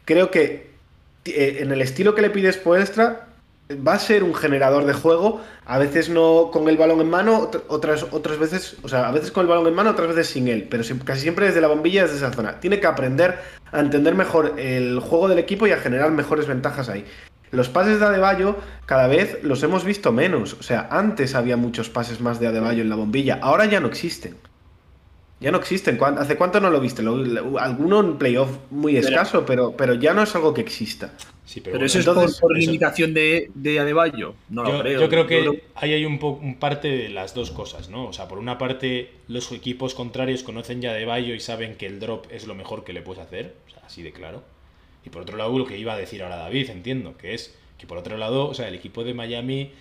Creo 0.05 0.29
que 0.31 0.69
eh, 1.25 1.57
en 1.61 1.71
el 1.71 1.81
estilo 1.81 2.15
que 2.15 2.21
le 2.21 2.29
pide 2.29 2.51
Spoelstra, 2.51 3.23
va 3.85 3.95
a 3.95 3.99
ser 3.99 4.23
un 4.23 4.33
generador 4.33 4.85
de 4.85 4.93
juego, 4.93 5.41
a 5.65 5.77
veces 5.77 6.09
no 6.09 6.51
con 6.53 6.69
el 6.69 6.77
balón 6.77 7.01
en 7.01 7.09
mano, 7.09 7.51
ot- 7.51 7.63
otras, 7.67 8.05
otras 8.11 8.39
veces, 8.39 8.77
o 8.81 8.87
sea, 8.87 9.09
a 9.09 9.11
veces 9.11 9.31
con 9.31 9.41
el 9.41 9.49
balón 9.49 9.67
en 9.67 9.73
mano, 9.73 9.89
otras 9.89 10.07
veces 10.07 10.27
sin 10.27 10.47
él, 10.47 10.67
pero 10.69 10.83
si- 10.83 10.97
casi 10.99 11.21
siempre 11.21 11.47
desde 11.47 11.59
la 11.59 11.67
bombilla, 11.67 12.03
desde 12.03 12.15
esa 12.17 12.31
zona. 12.31 12.61
Tiene 12.61 12.79
que 12.79 12.87
aprender 12.87 13.39
a 13.73 13.81
entender 13.81 14.15
mejor 14.15 14.53
el 14.57 14.99
juego 15.01 15.27
del 15.27 15.39
equipo 15.39 15.67
y 15.67 15.71
a 15.71 15.77
generar 15.79 16.11
mejores 16.11 16.47
ventajas 16.47 16.87
ahí. 16.87 17.03
Los 17.51 17.69
pases 17.69 17.99
de 17.99 18.05
Adebayo 18.05 18.57
cada 18.85 19.07
vez 19.07 19.39
los 19.43 19.63
hemos 19.63 19.83
visto 19.85 20.11
menos. 20.11 20.53
O 20.59 20.63
sea, 20.63 20.87
antes 20.91 21.35
había 21.35 21.57
muchos 21.57 21.89
pases 21.89 22.19
más 22.21 22.39
de 22.39 22.47
Adebayo 22.47 22.81
en 22.81 22.89
la 22.89 22.95
bombilla, 22.95 23.39
ahora 23.41 23.65
ya 23.65 23.79
no 23.79 23.87
existen. 23.87 24.35
Ya 25.39 25.51
no 25.51 25.59
existen. 25.59 25.97
¿Cuán- 25.97 26.17
¿Hace 26.17 26.35
cuánto 26.35 26.59
no 26.59 26.71
lo 26.71 26.79
viste? 26.79 27.03
Lo- 27.03 27.15
lo- 27.17 27.59
alguno 27.59 27.99
en 27.99 28.17
playoff 28.17 28.49
muy 28.71 28.97
escaso, 28.97 29.45
pero, 29.45 29.77
pero 29.77 29.93
ya 29.93 30.13
no 30.13 30.23
es 30.23 30.35
algo 30.35 30.53
que 30.53 30.61
exista. 30.61 31.13
Sí, 31.45 31.61
pero, 31.61 31.77
Pero 31.77 31.77
bueno, 31.77 31.85
eso 31.85 31.99
es 31.99 32.05
por, 32.05 32.15
por 32.15 32.57
eso- 32.57 32.65
limitación 32.71 33.13
de, 33.13 33.51
de 33.53 33.79
Adebayo. 33.79 34.33
No 34.49 34.63
lo 34.63 34.71
yo, 34.71 34.79
creo. 34.81 35.01
yo 35.01 35.09
creo 35.09 35.27
que 35.27 35.63
ahí 35.75 35.93
hay 35.93 36.05
un, 36.05 36.17
po- 36.19 36.39
un 36.41 36.55
parte 36.59 36.87
de 36.89 37.09
las 37.09 37.33
dos 37.35 37.51
cosas, 37.51 37.87
¿no? 37.89 38.07
O 38.07 38.13
sea, 38.13 38.27
por 38.27 38.39
una 38.39 38.57
parte, 38.57 39.11
los 39.27 39.49
equipos 39.53 39.93
contrarios 39.93 40.41
conocen 40.43 40.81
ya 40.81 40.91
de 40.93 41.05
Bayo 41.05 41.33
y 41.35 41.39
saben 41.39 41.75
que 41.75 41.85
el 41.85 41.99
drop 42.01 42.25
es 42.31 42.47
lo 42.47 42.55
mejor 42.55 42.83
que 42.83 42.91
le 42.91 43.01
puedes 43.01 43.23
hacer, 43.23 43.53
o 43.67 43.69
sea, 43.69 43.83
así 43.85 44.01
de 44.03 44.11
claro. 44.11 44.41
Y 45.05 45.09
por 45.09 45.21
otro 45.21 45.37
lado, 45.37 45.57
lo 45.57 45.65
que 45.65 45.77
iba 45.77 45.93
a 45.93 45.97
decir 45.97 46.21
ahora 46.23 46.35
David, 46.37 46.69
entiendo, 46.69 47.17
que 47.17 47.33
es 47.33 47.55
que 47.77 47.87
por 47.87 47.97
otro 47.97 48.17
lado, 48.17 48.47
o 48.47 48.53
sea, 48.53 48.67
el 48.67 48.75
equipo 48.75 49.03
de 49.03 49.13
Miami 49.13 49.71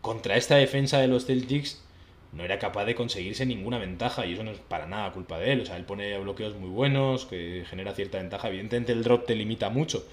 contra 0.00 0.36
esta 0.36 0.56
defensa 0.56 0.98
de 0.98 1.08
los 1.08 1.26
Celtics 1.26 1.82
no 2.32 2.44
era 2.44 2.58
capaz 2.60 2.84
de 2.84 2.94
conseguirse 2.94 3.44
ninguna 3.44 3.78
ventaja 3.78 4.24
y 4.24 4.32
eso 4.34 4.44
no 4.44 4.52
es 4.52 4.58
para 4.58 4.86
nada 4.86 5.10
culpa 5.12 5.38
de 5.38 5.52
él. 5.52 5.60
O 5.62 5.66
sea, 5.66 5.76
él 5.76 5.84
pone 5.84 6.16
bloqueos 6.18 6.54
muy 6.56 6.70
buenos, 6.70 7.26
que 7.26 7.64
genera 7.68 7.92
cierta 7.92 8.18
ventaja. 8.18 8.48
Evidentemente 8.48 8.92
el 8.92 9.02
drop 9.02 9.26
te 9.26 9.34
limita 9.34 9.68
mucho, 9.68 10.06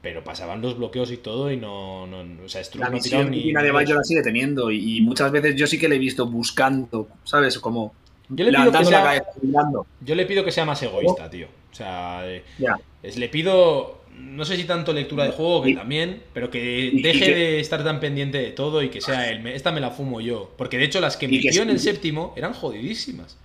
pero 0.00 0.22
pasaban 0.24 0.62
los 0.62 0.78
bloqueos 0.78 1.10
y 1.10 1.16
todo 1.16 1.50
y 1.50 1.56
no, 1.56 2.06
no, 2.06 2.22
no- 2.24 2.44
o 2.44 2.48
sea, 2.48 2.62
Struz 2.64 2.80
la 2.84 2.90
no 2.90 2.98
tiraba 3.00 3.24
ni 3.24 3.52
de. 3.52 3.70
Bayo 3.72 3.94
la 3.96 4.04
sigue 4.04 4.22
teniendo 4.22 4.70
y, 4.70 4.98
y 4.98 5.00
muchas 5.00 5.30
veces 5.32 5.56
yo 5.56 5.66
sí 5.66 5.78
que 5.78 5.88
le 5.88 5.96
he 5.96 5.98
visto 5.98 6.26
buscando, 6.26 7.08
¿sabes? 7.24 7.58
Como 7.58 7.92
Yo 8.28 8.44
le 8.44 8.52
pido 8.52 8.70
que 8.70 8.78
la 8.78 8.84
sea- 8.84 9.02
cabeza, 9.02 9.24
mirando. 9.42 9.86
Yo 10.00 10.14
le 10.14 10.26
pido 10.26 10.44
que 10.44 10.52
sea 10.52 10.64
más 10.64 10.80
egoísta, 10.82 11.28
tío. 11.28 11.48
O 11.72 11.74
sea, 11.74 12.22
eh, 12.24 12.44
Ya. 12.58 12.78
Es- 13.02 13.16
le 13.16 13.28
pido, 13.28 14.00
no 14.18 14.44
sé 14.44 14.56
si 14.56 14.64
tanto 14.64 14.92
lectura 14.92 15.24
de 15.24 15.30
juego, 15.32 15.62
que 15.62 15.70
Y- 15.70 15.74
también, 15.74 16.22
pero 16.32 16.50
que 16.50 16.90
deje 17.02 17.26
que- 17.26 17.34
de 17.34 17.60
estar 17.60 17.82
tan 17.84 18.00
pendiente 18.00 18.38
de 18.38 18.50
todo 18.50 18.82
y 18.82 18.88
que 18.88 19.00
sea 19.00 19.30
él. 19.30 19.40
Me- 19.40 19.54
Esta 19.54 19.72
me 19.72 19.80
la 19.80 19.90
fumo 19.90 20.20
yo. 20.20 20.50
Porque 20.56 20.78
de 20.78 20.84
hecho 20.84 21.00
las 21.00 21.16
que 21.16 21.26
Y 21.26 21.40
que 21.40 21.48
metió 21.48 21.62
en 21.62 21.70
el 21.70 21.78
séptimo 21.80 22.34
eran 22.36 22.52
jodidísimas. 22.52 23.36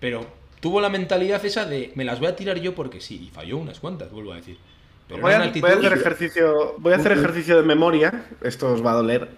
Pero 0.00 0.26
tuvo 0.60 0.80
la 0.80 0.88
mentalidad 0.88 1.44
esa 1.44 1.64
de 1.64 1.92
me 1.94 2.04
las 2.04 2.18
voy 2.20 2.28
a 2.28 2.36
tirar 2.36 2.58
yo 2.60 2.74
porque 2.74 3.00
sí. 3.00 3.26
Y 3.28 3.34
falló 3.34 3.56
unas 3.58 3.80
cuantas, 3.80 4.10
vuelvo 4.10 4.32
a 4.32 4.36
decir. 4.36 4.58
Pero 5.08 5.20
Voy 5.20 5.32
a, 5.32 5.38
voy 5.38 5.70
hacer 5.70 5.92
ejercicio. 5.92 6.74
Voy 6.78 6.92
a 6.92 6.96
hacer 6.96 7.12
ejercicio 7.12 7.56
de 7.56 7.62
memoria. 7.62 8.24
Esto 8.42 8.72
os 8.72 8.84
va 8.84 8.90
a 8.90 8.94
doler. 8.94 9.28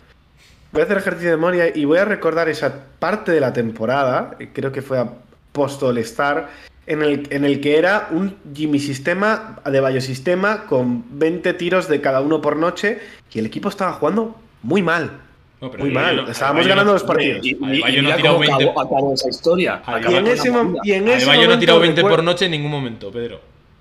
Voy 0.72 0.80
a 0.82 0.84
hacer 0.84 0.96
ejercicio 0.99 1.30
de 1.30 1.36
memoria 1.36 1.72
y 1.74 1.84
voy 1.84 1.99
a 1.99 2.05
recordar 2.07 2.49
esa 2.49 2.86
parte 2.99 3.32
de 3.32 3.40
la 3.40 3.53
temporada. 3.53 4.36
Creo 4.53 4.72
que 4.72 4.80
fue 4.82 4.99
a 4.99 5.12
post 5.53 5.82
All 5.82 5.99
Star. 5.99 6.49
En 6.91 7.03
el, 7.03 7.26
en 7.30 7.45
el 7.45 7.61
que 7.61 7.76
era 7.76 8.09
un 8.11 8.34
Jimmy 8.55 8.78
sistema 8.78 9.61
de 9.64 9.78
Bayo 9.80 10.01
sistema 10.01 10.64
con 10.64 11.05
20 11.18 11.53
tiros 11.55 11.86
de 11.86 12.01
cada 12.01 12.20
uno 12.22 12.41
por 12.41 12.57
noche. 12.57 12.99
Y 13.32 13.39
el 13.39 13.47
equipo 13.47 13.68
estaba 13.68 13.93
jugando 13.93 14.36
muy 14.62 14.82
mal. 14.82 15.20
No, 15.61 15.70
pero 15.70 15.84
Muy 15.84 15.93
mal. 15.93 16.16
no- 16.16 16.30
Estábamos 16.30 16.66
ganando 16.66 16.93
no- 16.93 16.95
los 16.95 17.03
partidos. 17.05 17.45
Y, 17.45 17.51
y- 17.51 17.55
no 17.57 17.84
ha 17.84 18.16
tirado 18.16 18.36
cómo 18.36 18.39
20. 18.39 18.64
acabó, 18.64 18.80
acabó 18.80 19.14
esa 19.14 19.28
historia. 19.28 19.82
Adebayo 19.84 20.11
Y 20.11 20.14
en 20.14 20.18
Acabó 20.26 20.32
ese, 20.32 20.49
con 20.49 20.57
la 20.57 20.62
mo- 20.62 20.68
movida. 20.70 20.82
y 20.84 20.93
en 20.93 21.09
ese 21.09 21.16
Adebayo 21.16 21.26
no 21.26 21.43
ha 21.43 21.45
momento 21.47 21.61
tirado 21.61 21.80
20 21.80 22.01
por 22.03 22.22
noche 22.24 22.45
en 22.47 22.51
ningún 22.53 22.70
momento, 22.70 23.11
Pedro. 23.12 23.41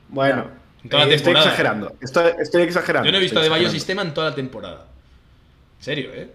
Bueno, 0.10 0.46
En 0.84 0.90
toda 0.90 1.06
la 1.06 1.12
eh, 1.12 1.16
estoy 1.16 1.34
exagerando. 1.34 1.94
Estoy, 2.02 2.32
estoy 2.42 2.62
exagerando. 2.64 3.06
Yo 3.06 3.12
no 3.12 3.18
he 3.20 3.22
visto 3.22 3.38
a 3.38 3.42
Adebayo 3.42 3.62
exagerando. 3.68 3.80
sistema 3.80 4.02
en 4.02 4.14
toda 4.14 4.30
la 4.32 4.36
temporada. 4.36 4.86
En 5.80 5.84
serio, 5.86 6.10
¿eh? 6.14 6.30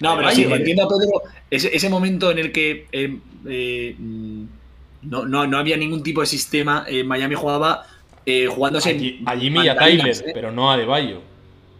No, 0.00 0.16
pero 0.16 0.30
sí, 0.30 0.42
eh. 0.44 0.54
entiendo 0.54 0.82
a 0.84 0.88
Pedro 0.88 1.22
ese, 1.50 1.74
ese 1.76 1.88
momento 1.88 2.30
en 2.30 2.38
el 2.38 2.52
que 2.52 2.86
eh, 2.92 3.18
eh, 3.46 3.96
mm, 3.98 4.44
no, 5.08 5.24
no, 5.26 5.46
no 5.46 5.58
había 5.58 5.76
ningún 5.76 6.02
tipo 6.02 6.20
de 6.20 6.26
sistema. 6.26 6.84
eh, 6.88 7.04
Miami 7.04 7.34
jugaba 7.34 7.86
eh, 8.24 8.46
jugándose 8.46 8.90
A, 8.90 8.92
en 8.92 9.22
a 9.28 9.36
Jimmy 9.36 9.64
y 9.64 9.68
a 9.68 9.76
Tyler, 9.76 10.14
¿eh? 10.26 10.30
pero 10.34 10.50
no 10.52 10.70
a 10.70 10.74
Adebayo. 10.74 11.20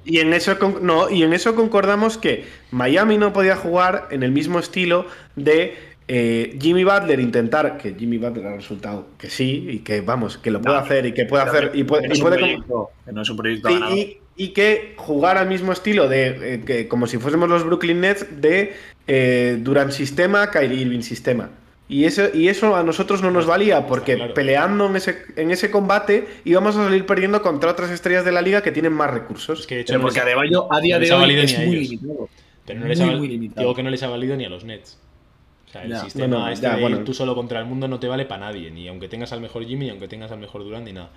Y 0.04 0.18
en, 0.20 0.32
eso 0.32 0.56
no, 0.82 1.10
y 1.10 1.24
en 1.24 1.32
eso 1.32 1.56
concordamos 1.56 2.16
que 2.16 2.44
Miami 2.70 3.18
no 3.18 3.32
podía 3.32 3.56
jugar 3.56 4.06
en 4.12 4.22
el 4.22 4.30
mismo 4.30 4.60
estilo 4.60 5.06
de 5.34 5.76
eh, 6.06 6.56
Jimmy 6.62 6.84
Butler 6.84 7.18
intentar, 7.18 7.76
que 7.78 7.92
Jimmy 7.98 8.16
Butler 8.18 8.46
ha 8.46 8.54
resultado 8.54 9.08
que 9.18 9.28
sí, 9.28 9.66
y 9.68 9.78
que 9.80 10.02
vamos, 10.02 10.38
que 10.38 10.52
lo 10.52 10.62
puede 10.62 10.76
No, 10.76 10.82
hacer 10.82 11.06
y 11.06 11.12
que 11.12 11.24
puede 11.24 11.42
hacer 11.42 11.72
y 11.74 11.82
puede, 11.82 12.02
que 12.02 12.08
no 12.08 12.14
y 12.14 12.16
es 12.16 12.18
un 12.22 12.24
puede 12.28 12.38
proyecto, 12.38 12.90
que 13.04 13.12
no 13.12 13.22
es 13.22 13.30
un 13.30 13.36
proyecto 13.36 13.68
y- 13.70 13.74
ganador. 13.74 13.98
y- 13.98 14.18
y 14.38 14.48
que 14.50 14.94
jugar 14.98 15.38
al 15.38 15.48
mismo 15.48 15.72
estilo 15.72 16.08
de 16.08 16.54
eh, 16.54 16.62
que 16.64 16.86
como 16.88 17.06
si 17.08 17.16
fuésemos 17.18 17.48
los 17.48 17.64
Brooklyn 17.64 18.02
Nets 18.02 18.26
de 18.40 18.74
eh, 19.08 19.58
Durant 19.60 19.90
sistema, 19.90 20.50
Kyrie 20.52 20.82
Irving 20.82 21.00
sistema. 21.00 21.48
Y 21.88 22.04
eso, 22.04 22.24
y 22.34 22.48
eso 22.48 22.74
a 22.74 22.82
nosotros 22.82 23.22
no 23.22 23.30
nos 23.30 23.46
valía 23.46 23.86
porque 23.86 24.16
claro. 24.16 24.34
peleando 24.34 24.86
en 24.86 24.96
ese, 24.96 25.22
en 25.36 25.52
ese 25.52 25.70
combate 25.70 26.26
íbamos 26.44 26.74
a 26.76 26.84
salir 26.84 27.06
perdiendo 27.06 27.42
contra 27.42 27.70
otras 27.70 27.90
estrellas 27.90 28.24
de 28.24 28.32
la 28.32 28.42
liga 28.42 28.62
que 28.62 28.72
tienen 28.72 28.92
más 28.92 29.10
recursos. 29.10 29.60
Es 29.60 29.66
que 29.68 29.76
de 29.76 29.80
hecho 29.82 29.92
Pero 29.92 29.98
no 30.00 30.04
porque 30.06 30.18
les 30.18 30.22
ha- 30.24 30.26
Adebayo 30.26 30.72
a 30.72 30.80
día 30.80 30.98
no 30.98 31.04
de 31.04 31.12
hoy 31.12 31.34
es 31.38 31.58
muy 31.60 31.76
limitado. 31.76 32.28
Pero 32.66 32.80
no 32.80 32.86
les 32.86 33.00
muy, 33.00 33.10
ha, 33.10 33.16
muy 33.16 33.28
limitado. 33.28 33.60
digo 33.60 33.74
que 33.76 33.82
no 33.84 33.90
les 33.90 34.02
ha 34.02 34.08
valido 34.08 34.36
ni 34.36 34.44
a 34.44 34.48
los 34.48 34.64
Nets. 34.64 34.98
O 35.68 35.70
sea, 35.70 35.84
el 35.84 35.90
Ya. 35.90 36.00
sistema 36.00 36.26
No, 36.26 36.38
no, 36.40 36.48
este 36.48 36.66
ya, 36.66 36.74
de 36.74 36.80
bueno. 36.80 36.96
ir 36.98 37.04
tú 37.04 37.14
solo 37.14 37.36
contra 37.36 37.60
el 37.60 37.66
mundo 37.66 37.86
no 37.86 38.00
te 38.00 38.08
vale 38.08 38.24
para 38.26 38.46
nadie, 38.46 38.68
ni 38.72 38.88
aunque 38.88 39.06
tengas 39.08 39.32
al 39.32 39.40
mejor 39.40 39.64
Jimmy, 39.64 39.84
ni 39.84 39.90
aunque 39.90 40.08
tengas 40.08 40.32
al 40.32 40.38
mejor 40.38 40.64
Durant, 40.64 40.84
ni 40.84 40.92
nada. 40.92 41.10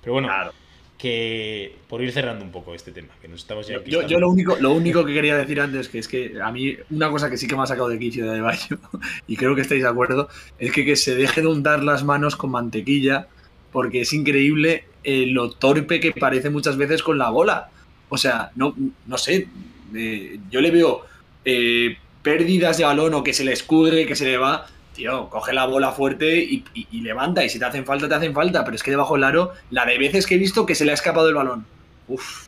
Pero 0.00 0.14
bueno, 0.14 0.28
Claro. 0.28 0.52
Que 0.98 1.76
por 1.88 2.02
ir 2.02 2.12
cerrando 2.12 2.44
un 2.44 2.52
poco 2.52 2.74
este 2.74 2.92
tema, 2.92 3.08
que 3.20 3.28
nos 3.28 3.40
estamos 3.40 3.66
ya 3.66 3.82
Yo, 3.84 4.06
yo 4.06 4.20
lo, 4.20 4.30
único, 4.30 4.56
lo 4.56 4.72
único 4.72 5.04
que 5.04 5.12
quería 5.12 5.36
decir 5.36 5.60
antes, 5.60 5.88
que 5.88 5.98
es 5.98 6.08
que 6.08 6.40
a 6.42 6.50
mí 6.52 6.76
una 6.90 7.10
cosa 7.10 7.28
que 7.28 7.36
sí 7.36 7.46
que 7.46 7.56
me 7.56 7.62
ha 7.62 7.66
sacado 7.66 7.88
de 7.88 7.98
quicio 7.98 8.24
de 8.24 8.30
Adebayo, 8.30 8.78
y 9.26 9.36
creo 9.36 9.54
que 9.54 9.62
estáis 9.62 9.82
de 9.82 9.88
acuerdo, 9.88 10.28
es 10.58 10.72
que, 10.72 10.84
que 10.84 10.96
se 10.96 11.14
deje 11.14 11.42
de 11.42 11.48
untar 11.48 11.82
las 11.82 12.04
manos 12.04 12.36
con 12.36 12.50
mantequilla, 12.50 13.28
porque 13.72 14.02
es 14.02 14.12
increíble 14.12 14.84
eh, 15.02 15.26
lo 15.26 15.50
torpe 15.50 16.00
que 16.00 16.12
parece 16.12 16.48
muchas 16.48 16.76
veces 16.76 17.02
con 17.02 17.18
la 17.18 17.28
bola. 17.28 17.70
O 18.08 18.16
sea, 18.16 18.52
no, 18.54 18.74
no 19.06 19.18
sé, 19.18 19.48
eh, 19.94 20.38
yo 20.50 20.60
le 20.60 20.70
veo 20.70 21.04
eh, 21.44 21.98
pérdidas 22.22 22.78
de 22.78 22.84
balón 22.84 23.14
o 23.14 23.24
que 23.24 23.34
se 23.34 23.44
le 23.44 23.52
escurre, 23.52 24.06
que 24.06 24.16
se 24.16 24.24
le 24.24 24.38
va. 24.38 24.66
Tío, 24.94 25.28
coge 25.28 25.52
la 25.52 25.66
bola 25.66 25.90
fuerte 25.92 26.38
y, 26.38 26.64
y- 26.72 26.86
y 26.92 27.00
levanta. 27.00 27.44
Y 27.44 27.48
si 27.48 27.58
te 27.58 27.64
hacen 27.64 27.84
falta, 27.84 28.08
te 28.08 28.14
hacen 28.14 28.32
falta. 28.32 28.64
Pero 28.64 28.76
es 28.76 28.82
que 28.82 28.90
debajo 28.92 29.14
del 29.14 29.24
aro, 29.24 29.52
la 29.70 29.84
de 29.84 29.98
veces 29.98 30.26
que 30.26 30.36
he 30.36 30.38
visto 30.38 30.64
que 30.64 30.74
se 30.74 30.84
le 30.84 30.92
ha 30.92 30.94
escapado 30.94 31.28
el 31.28 31.34
balón. 31.34 31.66
Uf. 32.08 32.46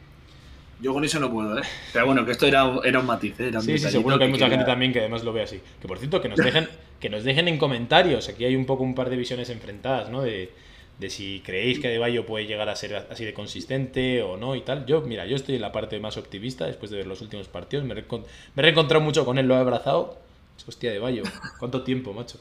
Yo 0.81 0.93
con 0.93 1.03
eso 1.05 1.19
no 1.19 1.31
puedo, 1.33 1.59
¿eh? 1.59 1.63
Pero 1.93 2.05
bueno, 2.07 2.25
que 2.27 2.33
esto 2.33 2.47
era, 2.47 2.71
era 2.85 3.01
un 3.01 3.07
matiz, 3.07 3.41
¿eh? 3.41 3.49
Era 3.49 3.59
un 3.61 3.65
Sí, 3.65 3.79
sí, 3.79 3.91
seguro 3.91 4.19
que 4.19 4.25
hay 4.25 4.31
mucha 4.31 4.49
gente 4.49 4.65
también 4.67 4.93
que 4.93 5.01
además 5.01 5.25
lo 5.25 5.33
ve 5.33 5.43
así. 5.43 5.61
Que 5.81 5.89
por 5.89 5.99
cierto, 5.99 6.21
que 6.21 6.29
nos 6.29 6.39
dejen, 6.39 6.69
que 7.01 7.09
nos 7.09 7.25
dejen 7.25 7.49
en 7.49 7.57
comentarios. 7.59 8.29
Aquí 8.29 8.45
hay 8.45 8.55
un 8.57 8.67
poco 8.67 8.83
un 8.85 8.95
par 8.95 9.09
de 9.09 9.17
visiones 9.17 9.49
enfrentadas, 9.49 10.11
¿no? 10.11 10.21
De, 10.23 10.53
de 10.99 11.11
si 11.11 11.41
creéis 11.45 11.79
que 11.81 11.89
Adebayo 11.89 12.27
puede 12.27 12.47
llegar 12.47 12.69
a 12.69 12.77
ser 12.77 13.07
así 13.11 13.25
de 13.25 13.33
consistente 13.33 14.23
o 14.23 14.37
no 14.37 14.55
y 14.55 14.61
tal. 14.61 14.85
Yo, 14.85 15.01
mira, 15.01 15.25
yo 15.25 15.35
estoy 15.37 15.57
en 15.57 15.63
la 15.63 15.73
parte 15.73 15.99
más 15.99 16.19
optimista 16.19 16.67
después 16.67 16.91
de 16.91 16.99
ver 16.99 17.07
los 17.07 17.23
últimos 17.23 17.49
partidos. 17.49 17.87
Me 17.87 17.95
he 17.95 18.63
reencontrado 18.63 19.03
mucho 19.03 19.25
con 19.25 19.39
él, 19.39 19.47
lo 19.49 19.55
he 19.55 19.59
abrazado. 19.59 20.19
Hostia, 20.67 20.91
Adebayo, 20.91 21.23
¿cuánto 21.59 21.83
tiempo, 21.83 22.13
macho? 22.13 22.39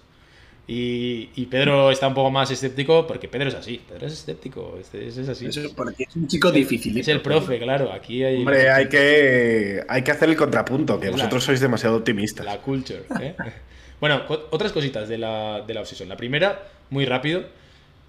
Y, 0.67 1.29
y 1.35 1.45
Pedro 1.45 1.91
está 1.91 2.07
un 2.07 2.15
poco 2.15 2.31
más 2.31 2.49
escéptico 2.49 3.05
porque 3.05 3.27
Pedro 3.27 3.49
es 3.49 3.55
así. 3.55 3.79
Pedro 3.87 4.07
es 4.07 4.13
escéptico, 4.13 4.79
es, 4.81 4.91
es- 4.95 5.17
es 5.17 5.29
así. 5.29 5.45
Eso 5.45 5.61
es 5.61 5.67
porque 5.73 6.05
es 6.09 6.15
un 6.15 6.27
chico 6.27 6.51
difícil. 6.51 6.97
Es 6.97 7.07
el 7.07 7.21
profe, 7.21 7.59
claro. 7.59 7.91
Aquí 7.93 8.23
hay 8.23 8.37
Hombre, 8.37 8.71
hay 8.71 8.89
que, 8.89 9.83
hay 9.87 10.01
que 10.03 10.11
hacer 10.11 10.27
el 10.29 10.35
contrapunto, 10.35 10.99
que 10.99 11.05
la- 11.07 11.11
vosotros 11.11 11.43
sois 11.43 11.59
demasiado 11.59 11.97
optimistas. 11.97 12.45
La 12.47 12.57
culture. 12.57 13.03
¿eh? 13.21 13.35
bueno, 14.01 14.23
otras 14.49 14.71
cositas 14.71 15.07
de 15.07 15.19
la, 15.19 15.61
de 15.61 15.73
la 15.75 15.81
obsesión. 15.81 16.09
La 16.09 16.17
primera, 16.17 16.63
muy 16.89 17.05
rápido. 17.05 17.43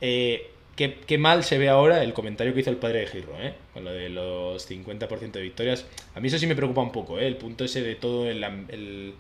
eh, 0.01 0.51
qué, 0.77 0.99
qué 1.07 1.19
mal 1.19 1.45
se 1.45 1.59
ve 1.59 1.69
ahora 1.69 2.03
el 2.03 2.15
comentario 2.15 2.55
que 2.55 2.61
hizo 2.61 2.71
el 2.71 2.77
padre 2.77 3.01
de 3.01 3.07
Girro, 3.07 3.35
¿eh? 3.39 3.53
con 3.75 3.85
lo 3.85 3.93
de 3.93 4.09
los 4.09 4.67
50% 4.71 5.31
de 5.33 5.43
victorias. 5.43 5.85
A 6.15 6.21
mí 6.21 6.29
eso 6.29 6.39
sí 6.39 6.47
me 6.47 6.55
preocupa 6.57 6.81
un 6.81 6.93
poco, 6.93 7.19
¿eh? 7.19 7.27
el 7.27 7.37
punto 7.37 7.65
ese 7.65 7.83
de 7.83 7.97
todo 7.97 8.29
el- 8.31 9.15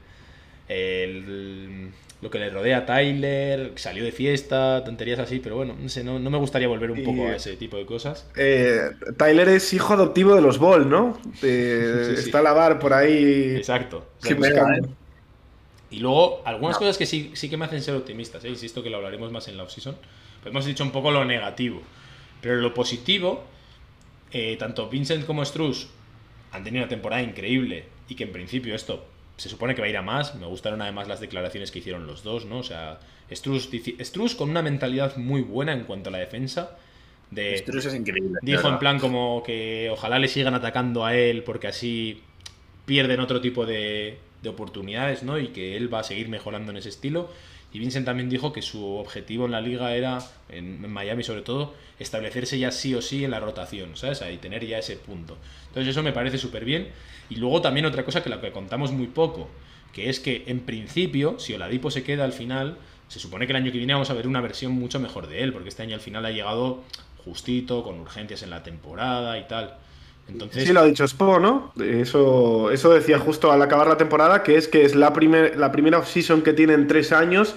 el- 0.69 1.91
lo 2.23 2.31
que 2.31 2.39
le 2.39 2.49
rodea 2.51 2.79
a 2.79 2.87
Tyler, 2.87 3.73
salió 3.77 4.03
de 4.03 4.11
fiesta, 4.11 4.83
tonterías 4.85 5.19
así, 5.19 5.39
pero 5.39 5.57
bueno, 5.57 5.77
no 5.79 5.89
sé, 5.91 6.03
no, 6.03 6.19
no 6.19 6.31
me 6.31 6.39
gustaría 6.39 6.67
volver 6.67 6.91
un 6.91 7.01
Y- 7.01 7.03
poco 7.03 7.27
a 7.27 7.37
ese 7.37 7.57
tipo 7.57 7.77
de 7.77 7.85
cosas. 7.85 8.27
Eh, 8.37 8.81
Tyler 9.19 9.49
es 9.51 9.73
hijo 9.75 9.93
adoptivo 9.93 10.35
de 10.35 10.41
los 10.41 10.59
Ball, 10.59 10.89
¿no? 10.89 11.21
Eh, 11.43 12.05
Sí, 12.09 12.17
sí. 12.17 12.27
Está 12.27 12.39
a 12.39 12.43
la 12.43 12.53
bar 12.53 12.79
por 12.79 12.95
ahí. 12.95 13.55
Exacto. 13.57 14.07
Y 15.91 16.01
luego, 16.01 16.43
algunas 16.45 16.79
cosas 16.79 16.99
que 16.99 17.07
sí, 17.07 17.31
sí 17.35 17.49
que 17.49 17.57
me 17.57 17.65
hacen 17.65 17.81
ser 17.83 17.95
optimistas, 17.95 18.45
¿eh? 18.45 18.49
insisto 18.49 18.83
que 18.83 18.91
lo 18.91 18.97
hablaremos 18.97 19.31
más 19.31 19.47
en 19.49 19.57
la 19.57 19.63
off-season. 19.63 19.97
Hemos 20.45 20.65
dicho 20.67 20.83
un 20.83 20.91
poco 20.91 21.11
lo 21.11 21.25
negativo. 21.25 21.81
Pero 22.41 22.57
lo 22.57 22.75
positivo, 22.75 23.45
eh, 24.33 24.57
tanto 24.59 24.89
Vincent 24.89 25.25
como 25.27 25.45
Struz 25.45 25.89
han 26.53 26.65
tenido 26.65 26.83
una 26.83 26.89
temporada 26.89 27.23
increíble 27.23 27.85
y 28.09 28.15
que 28.15 28.25
en 28.25 28.33
principio 28.33 28.75
esto 28.75 29.05
se 29.37 29.49
supone 29.49 29.75
que 29.75 29.81
va 29.81 29.87
a 29.87 29.91
ir 29.91 29.97
a 29.97 30.03
más. 30.03 30.35
Me 30.35 30.47
gustaron 30.47 30.83
además 30.83 31.09
las 31.09 31.21
declaraciones 31.21 31.71
que 31.71 31.81
hicieron 31.81 32.07
los 32.07 32.23
dos, 32.23 32.47
¿no? 32.47 32.59
O 32.59 32.63
sea, 32.63 32.99
Struz, 33.31 34.35
con 34.35 34.51
una 34.51 34.63
mentalidad 34.63 35.17
muy 35.17 35.43
buena 35.43 35.73
en 35.73 35.85
cuanto 35.85 36.09
a 36.09 36.13
la 36.13 36.19
defensa. 36.19 36.77
De, 37.31 37.55
es 37.55 37.95
increíble. 37.95 38.39
Dijo 38.43 38.69
en 38.69 38.79
plan 38.79 39.01
como 39.01 39.43
que 39.45 39.89
ojalá 39.91 40.19
le 40.19 40.29
sigan 40.29 40.55
atacando 40.55 41.05
a 41.05 41.17
él 41.17 41.43
porque 41.43 41.67
así 41.67 42.23
pierden 42.85 43.19
otro 43.19 43.41
tipo 43.41 43.67
de, 43.67 44.19
de 44.43 44.49
oportunidades, 44.49 45.23
¿no? 45.23 45.39
Y 45.39 45.49
que 45.49 45.77
él 45.77 45.93
va 45.93 46.01
a 46.01 46.05
seguir 46.05 46.29
mejorando 46.29 46.71
en 46.71 46.79
ese 46.79 46.89
estilo. 46.89 47.31
Y 47.77 47.79
Vincent 47.79 48.07
también 48.07 48.31
dijo 48.31 48.55
que 48.55 48.63
su 48.63 48.83
objetivo 48.97 49.45
en 49.45 49.53
la 49.53 49.61
liga 49.61 49.95
era, 49.95 50.21
en, 50.49 50.91
Miami 50.91 51.23
sobre 51.23 51.43
todo, 51.43 51.75
establecerse 51.99 52.59
ya 52.59 52.71
sí 52.71 52.95
o 52.95 53.03
sí 53.03 53.23
en 53.23 53.31
la 53.31 53.39
rotación, 53.39 53.99
¿sabes? 53.99 54.25
Y 54.33 54.39
tener 54.39 54.67
ya 54.67 54.79
ese 54.79 54.97
punto. 54.97 55.37
Entonces 55.67 55.91
eso 55.91 56.03
me 56.03 56.15
parece 56.15 56.39
súper 56.39 56.65
bien. 56.65 56.89
Y 57.29 57.35
luego 57.37 57.61
también 57.61 57.85
otra 57.85 58.03
cosa 58.03 58.23
que 58.23 58.31
la 58.31 58.41
que 58.41 58.51
contamos 58.51 58.93
muy 58.93 59.09
poco, 59.09 59.51
que 59.93 60.09
es 60.09 60.21
que 60.21 60.45
en 60.47 60.61
principio, 60.61 61.39
si 61.39 61.53
Oladipo 61.53 61.91
se 61.91 62.03
queda 62.03 62.25
al 62.25 62.33
final, 62.33 62.79
se 63.09 63.19
supone 63.19 63.47
que 63.47 63.53
el 63.53 63.57
año 63.57 63.71
que 63.71 63.77
viene 63.77 63.93
vamos 63.93 64.09
a 64.09 64.15
ver 64.15 64.27
una 64.27 64.41
versión 64.41 64.73
mucho 64.73 64.99
mejor 64.99 65.27
de 65.27 65.43
él, 65.43 65.53
porque 65.53 65.69
este 65.69 65.83
año 65.83 65.97
al 65.97 66.01
final 66.01 66.25
ha 66.25 66.31
llegado 66.31 66.83
justito, 67.27 67.85
con 67.85 68.01
urgencias 68.01 68.43
en 68.43 68.49
la 68.49 68.63
temporada 68.63 69.39
y 69.39 69.47
tal. 69.49 69.77
Entonces, 70.29 70.65
Sí, 70.65 70.73
lo 70.73 70.81
ha 70.81 70.85
dicho 70.85 71.07
Spo, 71.07 71.39
¿no? 71.39 71.73
Eso, 71.81 72.71
eso 72.71 72.93
decía 72.93 73.19
justo 73.19 73.53
al 73.53 73.63
acabar 73.63 73.87
la 73.87 73.97
temporada, 73.97 74.43
que 74.43 74.57
es 74.57 74.69
que 74.69 74.85
es 74.85 74.95
la, 74.95 75.13
primer, 75.13 75.57
la 75.57 75.73
primera 75.73 75.99
off-season 75.99 76.43
que 76.43 76.53
tiene 76.53 76.75
en 76.75 76.89
tres 76.89 77.13
años 77.13 77.55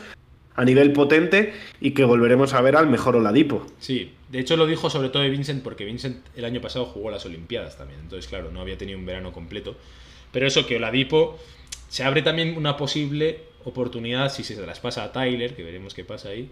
a 0.55 0.65
nivel 0.65 0.91
potente 0.91 1.53
y 1.79 1.91
que 1.91 2.03
volveremos 2.03 2.53
a 2.53 2.61
ver 2.61 2.75
al 2.75 2.87
mejor 2.87 3.15
Oladipo. 3.15 3.65
Sí, 3.79 4.11
de 4.29 4.39
hecho 4.39 4.57
lo 4.57 4.67
dijo 4.67 4.89
sobre 4.89 5.09
todo 5.09 5.23
de 5.23 5.29
Vincent 5.29 5.63
porque 5.63 5.85
Vincent 5.85 6.17
el 6.35 6.45
año 6.45 6.59
pasado 6.59 6.85
jugó 6.85 7.09
las 7.09 7.25
Olimpiadas 7.25 7.77
también, 7.77 8.01
entonces 8.01 8.27
claro, 8.27 8.51
no 8.51 8.61
había 8.61 8.77
tenido 8.77 8.99
un 8.99 9.05
verano 9.05 9.31
completo. 9.31 9.75
Pero 10.31 10.45
eso 10.45 10.67
que 10.67 10.75
Oladipo 10.75 11.39
se 11.87 12.03
abre 12.03 12.21
también 12.21 12.57
una 12.57 12.77
posible 12.77 13.39
oportunidad 13.63 14.31
si 14.31 14.43
se 14.43 14.55
las 14.65 14.79
pasa 14.79 15.03
a 15.03 15.11
Tyler, 15.11 15.55
que 15.55 15.63
veremos 15.63 15.93
qué 15.93 16.03
pasa 16.03 16.29
ahí, 16.29 16.49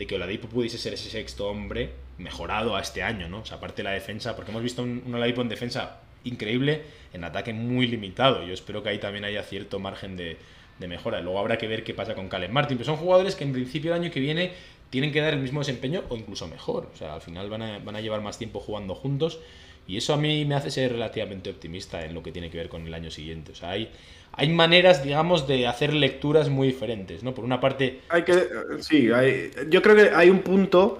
de 0.00 0.06
que 0.06 0.14
Oladipo 0.14 0.48
pudiese 0.48 0.78
ser 0.78 0.94
ese 0.94 1.10
sexto 1.10 1.46
hombre 1.46 1.90
mejorado 2.16 2.74
a 2.74 2.80
este 2.80 3.02
año, 3.02 3.28
¿no? 3.28 3.40
O 3.40 3.44
sea, 3.44 3.58
aparte 3.58 3.82
de 3.82 3.84
la 3.84 3.90
defensa, 3.90 4.34
porque 4.34 4.50
hemos 4.50 4.62
visto 4.62 4.82
un, 4.82 5.02
un 5.04 5.14
Oladipo 5.14 5.42
en 5.42 5.50
defensa 5.50 6.00
increíble, 6.24 6.84
en 7.12 7.22
ataque 7.22 7.52
muy 7.52 7.86
limitado. 7.86 8.42
Yo 8.46 8.54
espero 8.54 8.82
que 8.82 8.88
ahí 8.88 8.98
también 8.98 9.26
haya 9.26 9.42
cierto 9.42 9.78
margen 9.78 10.16
de, 10.16 10.38
mejora. 10.78 11.20
Luego 11.20 11.38
habrá 11.38 11.58
que 11.58 11.68
ver 11.68 11.84
qué 11.84 11.92
pasa 11.92 12.14
con 12.14 12.30
Calen 12.30 12.50
Martin, 12.50 12.78
pero 12.78 12.86
son 12.86 12.96
jugadores 12.96 13.36
que 13.36 13.44
en 13.44 13.52
principio 13.52 13.94
el 13.94 14.00
año 14.00 14.10
que 14.10 14.20
viene 14.20 14.52
tienen 14.88 15.12
que 15.12 15.20
dar 15.20 15.34
el 15.34 15.40
mismo 15.40 15.60
desempeño 15.60 16.04
o 16.08 16.16
incluso 16.16 16.48
mejor. 16.48 16.90
O 16.94 16.96
sea, 16.96 17.12
al 17.12 17.20
final 17.20 17.50
van 17.50 17.60
a, 17.60 17.78
van 17.80 17.96
a 17.96 18.00
llevar 18.00 18.22
más 18.22 18.38
tiempo 18.38 18.60
jugando 18.60 18.94
juntos 18.94 19.38
y 19.86 19.98
eso 19.98 20.14
a 20.14 20.16
mí 20.16 20.46
me 20.46 20.54
hace 20.54 20.70
ser 20.70 20.92
relativamente 20.92 21.50
optimista 21.50 22.02
en 22.06 22.14
lo 22.14 22.22
que 22.22 22.32
tiene 22.32 22.48
que 22.48 22.56
ver 22.56 22.70
con 22.70 22.86
el 22.86 22.94
año 22.94 23.10
siguiente. 23.10 23.52
O 23.52 23.54
sea, 23.54 23.72
hay, 23.72 23.90
hay 24.32 24.48
maneras, 24.48 25.02
digamos, 25.02 25.46
de 25.46 25.66
hacer 25.66 25.92
lecturas 25.92 26.48
muy 26.48 26.68
diferentes, 26.68 27.22
¿no? 27.22 27.34
Por 27.34 27.44
una 27.44 27.60
parte, 27.60 28.00
Hay 28.08 28.22
que. 28.24 28.48
Sí, 28.80 29.10
hay- 29.12 29.50
yo 29.68 29.82
creo 29.82 29.96
que 29.96 30.10
hay 30.14 30.30
un 30.30 30.40
punto. 30.40 30.98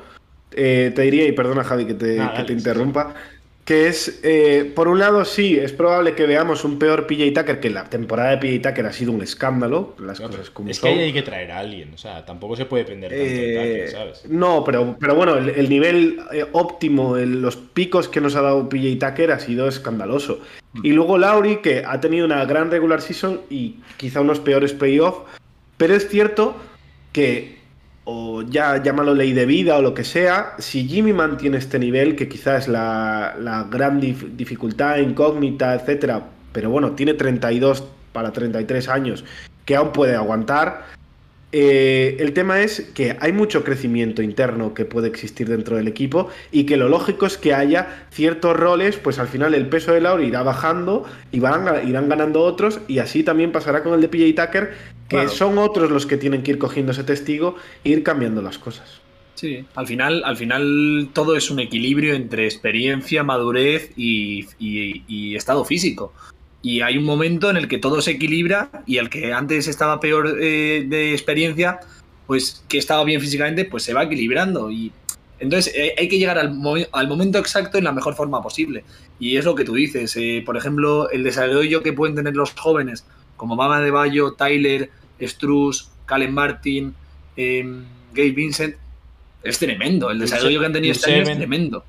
eh, 0.52 0.90
te 0.94 1.02
diría, 1.02 1.26
y 1.26 1.32
perdona 1.32 1.62
Javi 1.62 1.86
que 1.86 1.94
te, 1.94 2.16
Nada, 2.16 2.30
que 2.32 2.34
dale, 2.38 2.46
te 2.48 2.52
sí, 2.54 2.58
interrumpa. 2.58 3.14
Que 3.70 3.86
es, 3.86 4.18
eh, 4.24 4.72
por 4.74 4.88
un 4.88 4.98
lado, 4.98 5.24
sí, 5.24 5.56
es 5.56 5.70
probable 5.72 6.16
que 6.16 6.26
veamos 6.26 6.64
un 6.64 6.76
peor 6.76 7.06
PJ 7.06 7.30
Tucker, 7.32 7.60
que 7.60 7.70
la 7.70 7.84
temporada 7.84 8.30
de 8.30 8.38
PJ 8.38 8.68
Tucker 8.68 8.86
ha 8.86 8.92
sido 8.92 9.12
un 9.12 9.22
escándalo, 9.22 9.94
las 10.00 10.18
cosas 10.18 10.50
como 10.50 10.70
es 10.70 10.80
que 10.80 10.88
son. 10.88 10.98
ahí 10.98 11.04
hay 11.04 11.12
que 11.12 11.22
traer 11.22 11.52
a 11.52 11.60
alguien. 11.60 11.94
O 11.94 11.96
sea, 11.96 12.24
tampoco 12.26 12.56
se 12.56 12.64
puede 12.64 12.82
depender 12.82 13.12
tanto 13.12 13.24
de 13.24 13.54
Eh, 13.54 13.84
Tucker, 13.84 13.90
¿sabes? 13.92 14.22
no, 14.28 14.64
pero, 14.64 14.96
pero 14.98 15.14
bueno, 15.14 15.36
el, 15.36 15.50
el 15.50 15.68
nivel 15.70 16.18
eh, 16.32 16.46
óptimo, 16.50 17.16
el- 17.16 17.40
los 17.40 17.54
picos 17.54 18.08
que 18.08 18.20
nos 18.20 18.34
ha 18.34 18.40
dado 18.42 18.68
PJ 18.68 19.06
Tucker 19.08 19.30
ha 19.30 19.38
sido 19.38 19.68
escandaloso. 19.68 20.40
Y 20.82 20.90
luego 20.90 21.16
Lauri, 21.16 21.58
que 21.58 21.84
ha 21.86 22.00
tenido 22.00 22.26
una 22.26 22.44
gran 22.46 22.72
regular 22.72 23.00
season 23.00 23.42
y 23.50 23.76
quizá 23.98 24.20
unos 24.20 24.40
peores 24.40 24.72
playoffs, 24.72 25.20
pero 25.76 25.94
es 25.94 26.08
cierto 26.08 26.56
que, 27.12 27.59
o 28.12 28.42
ya 28.42 28.82
llámalo 28.82 29.14
ley 29.14 29.32
de 29.32 29.46
vida 29.46 29.76
o 29.76 29.82
lo 29.82 29.94
que 29.94 30.02
sea, 30.02 30.54
si 30.58 30.88
Jimmy 30.88 31.12
mantiene 31.12 31.58
este 31.58 31.78
nivel, 31.78 32.16
que 32.16 32.28
quizás 32.28 32.62
es 32.64 32.68
la, 32.68 33.36
la 33.38 33.68
gran 33.70 34.00
dif- 34.00 34.34
dificultad, 34.36 34.96
incógnita, 34.98 35.74
etcétera, 35.74 36.24
pero 36.52 36.70
bueno, 36.70 36.92
tiene 36.92 37.14
32 37.14 37.84
para 38.12 38.32
33 38.32 38.88
años, 38.88 39.24
que 39.64 39.76
aún 39.76 39.92
puede 39.92 40.16
aguantar. 40.16 40.86
Eh, 41.52 42.16
el 42.20 42.32
tema 42.32 42.60
es 42.62 42.80
que 42.94 43.16
hay 43.18 43.32
mucho 43.32 43.64
crecimiento 43.64 44.22
interno 44.22 44.72
que 44.72 44.84
puede 44.84 45.08
existir 45.08 45.48
dentro 45.48 45.76
del 45.76 45.88
equipo 45.88 46.28
y 46.52 46.64
que 46.64 46.76
lo 46.76 46.88
lógico 46.88 47.26
es 47.26 47.36
que 47.36 47.54
haya 47.54 48.06
ciertos 48.12 48.56
roles, 48.56 48.96
pues 48.98 49.18
al 49.18 49.26
final 49.26 49.54
el 49.54 49.66
peso 49.68 49.92
de 49.92 50.00
Lauri 50.00 50.26
irá 50.28 50.44
bajando 50.44 51.04
y 51.32 51.40
van, 51.40 51.88
irán 51.88 52.08
ganando 52.08 52.42
otros 52.42 52.80
y 52.86 53.00
así 53.00 53.24
también 53.24 53.50
pasará 53.50 53.82
con 53.82 53.94
el 53.94 54.00
de 54.00 54.08
PJ 54.08 54.46
Tucker, 54.46 54.70
que 55.08 55.16
Claro. 55.16 55.28
son 55.28 55.58
otros 55.58 55.90
los 55.90 56.06
que 56.06 56.16
tienen 56.16 56.42
que 56.44 56.52
ir 56.52 56.58
cogiendo 56.58 56.92
ese 56.92 57.02
testigo 57.02 57.56
e 57.82 57.90
ir 57.90 58.04
cambiando 58.04 58.42
las 58.42 58.58
cosas. 58.58 59.00
Sí, 59.34 59.64
al 59.74 59.86
final, 59.88 60.22
al 60.24 60.36
final 60.36 61.08
todo 61.12 61.34
es 61.34 61.50
un 61.50 61.58
equilibrio 61.58 62.14
entre 62.14 62.44
experiencia, 62.44 63.24
madurez 63.24 63.90
y, 63.96 64.46
y- 64.60 65.02
y 65.08 65.34
estado 65.34 65.64
físico. 65.64 66.12
Y 66.62 66.82
hay 66.82 66.98
un 66.98 67.04
momento 67.04 67.48
en 67.50 67.56
el 67.56 67.68
que 67.68 67.78
todo 67.78 68.02
se 68.02 68.12
equilibra 68.12 68.70
y 68.86 68.98
el 68.98 69.08
que 69.08 69.32
antes 69.32 69.66
estaba 69.66 69.98
peor 70.00 70.36
eh, 70.40 70.84
de 70.86 71.12
experiencia, 71.12 71.80
pues 72.26 72.62
que 72.68 72.78
estaba 72.78 73.02
bien 73.04 73.20
físicamente, 73.20 73.64
pues 73.64 73.82
se 73.82 73.94
va 73.94 74.04
equilibrando. 74.04 74.70
Y 74.70 74.92
entonces 75.38 75.72
eh, 75.74 75.94
hay 75.98 76.08
que 76.08 76.18
llegar 76.18 76.38
al, 76.38 76.52
mo- 76.52 76.76
al 76.92 77.08
momento 77.08 77.38
exacto 77.38 77.78
en 77.78 77.84
la 77.84 77.92
mejor 77.92 78.14
forma 78.14 78.42
posible. 78.42 78.84
Y 79.18 79.36
es 79.38 79.44
lo 79.46 79.54
que 79.54 79.64
tú 79.64 79.74
dices. 79.74 80.14
eh, 80.16 80.42
por 80.44 80.56
ejemplo, 80.56 81.08
el 81.10 81.22
desarrollo 81.24 81.82
que 81.82 81.92
pueden 81.94 82.14
tener 82.14 82.36
los 82.36 82.52
jóvenes, 82.52 83.06
como 83.36 83.56
Mama 83.56 83.80
de 83.80 83.90
Bayo, 83.90 84.32
Tyler, 84.32 84.90
Struz, 85.20 85.88
Calen 86.04 86.34
Martin, 86.34 86.94
eh, 87.38 87.64
Gabe 88.12 88.30
Vincent, 88.32 88.76
es 89.42 89.58
tremendo. 89.58 90.10
El 90.10 90.18
desarrollo 90.18 90.60
que 90.60 90.66
han 90.66 90.72
tenido 90.74 90.92
este 90.92 91.06
año 91.06 91.22
es 91.22 91.26
tremendo. 91.38 91.84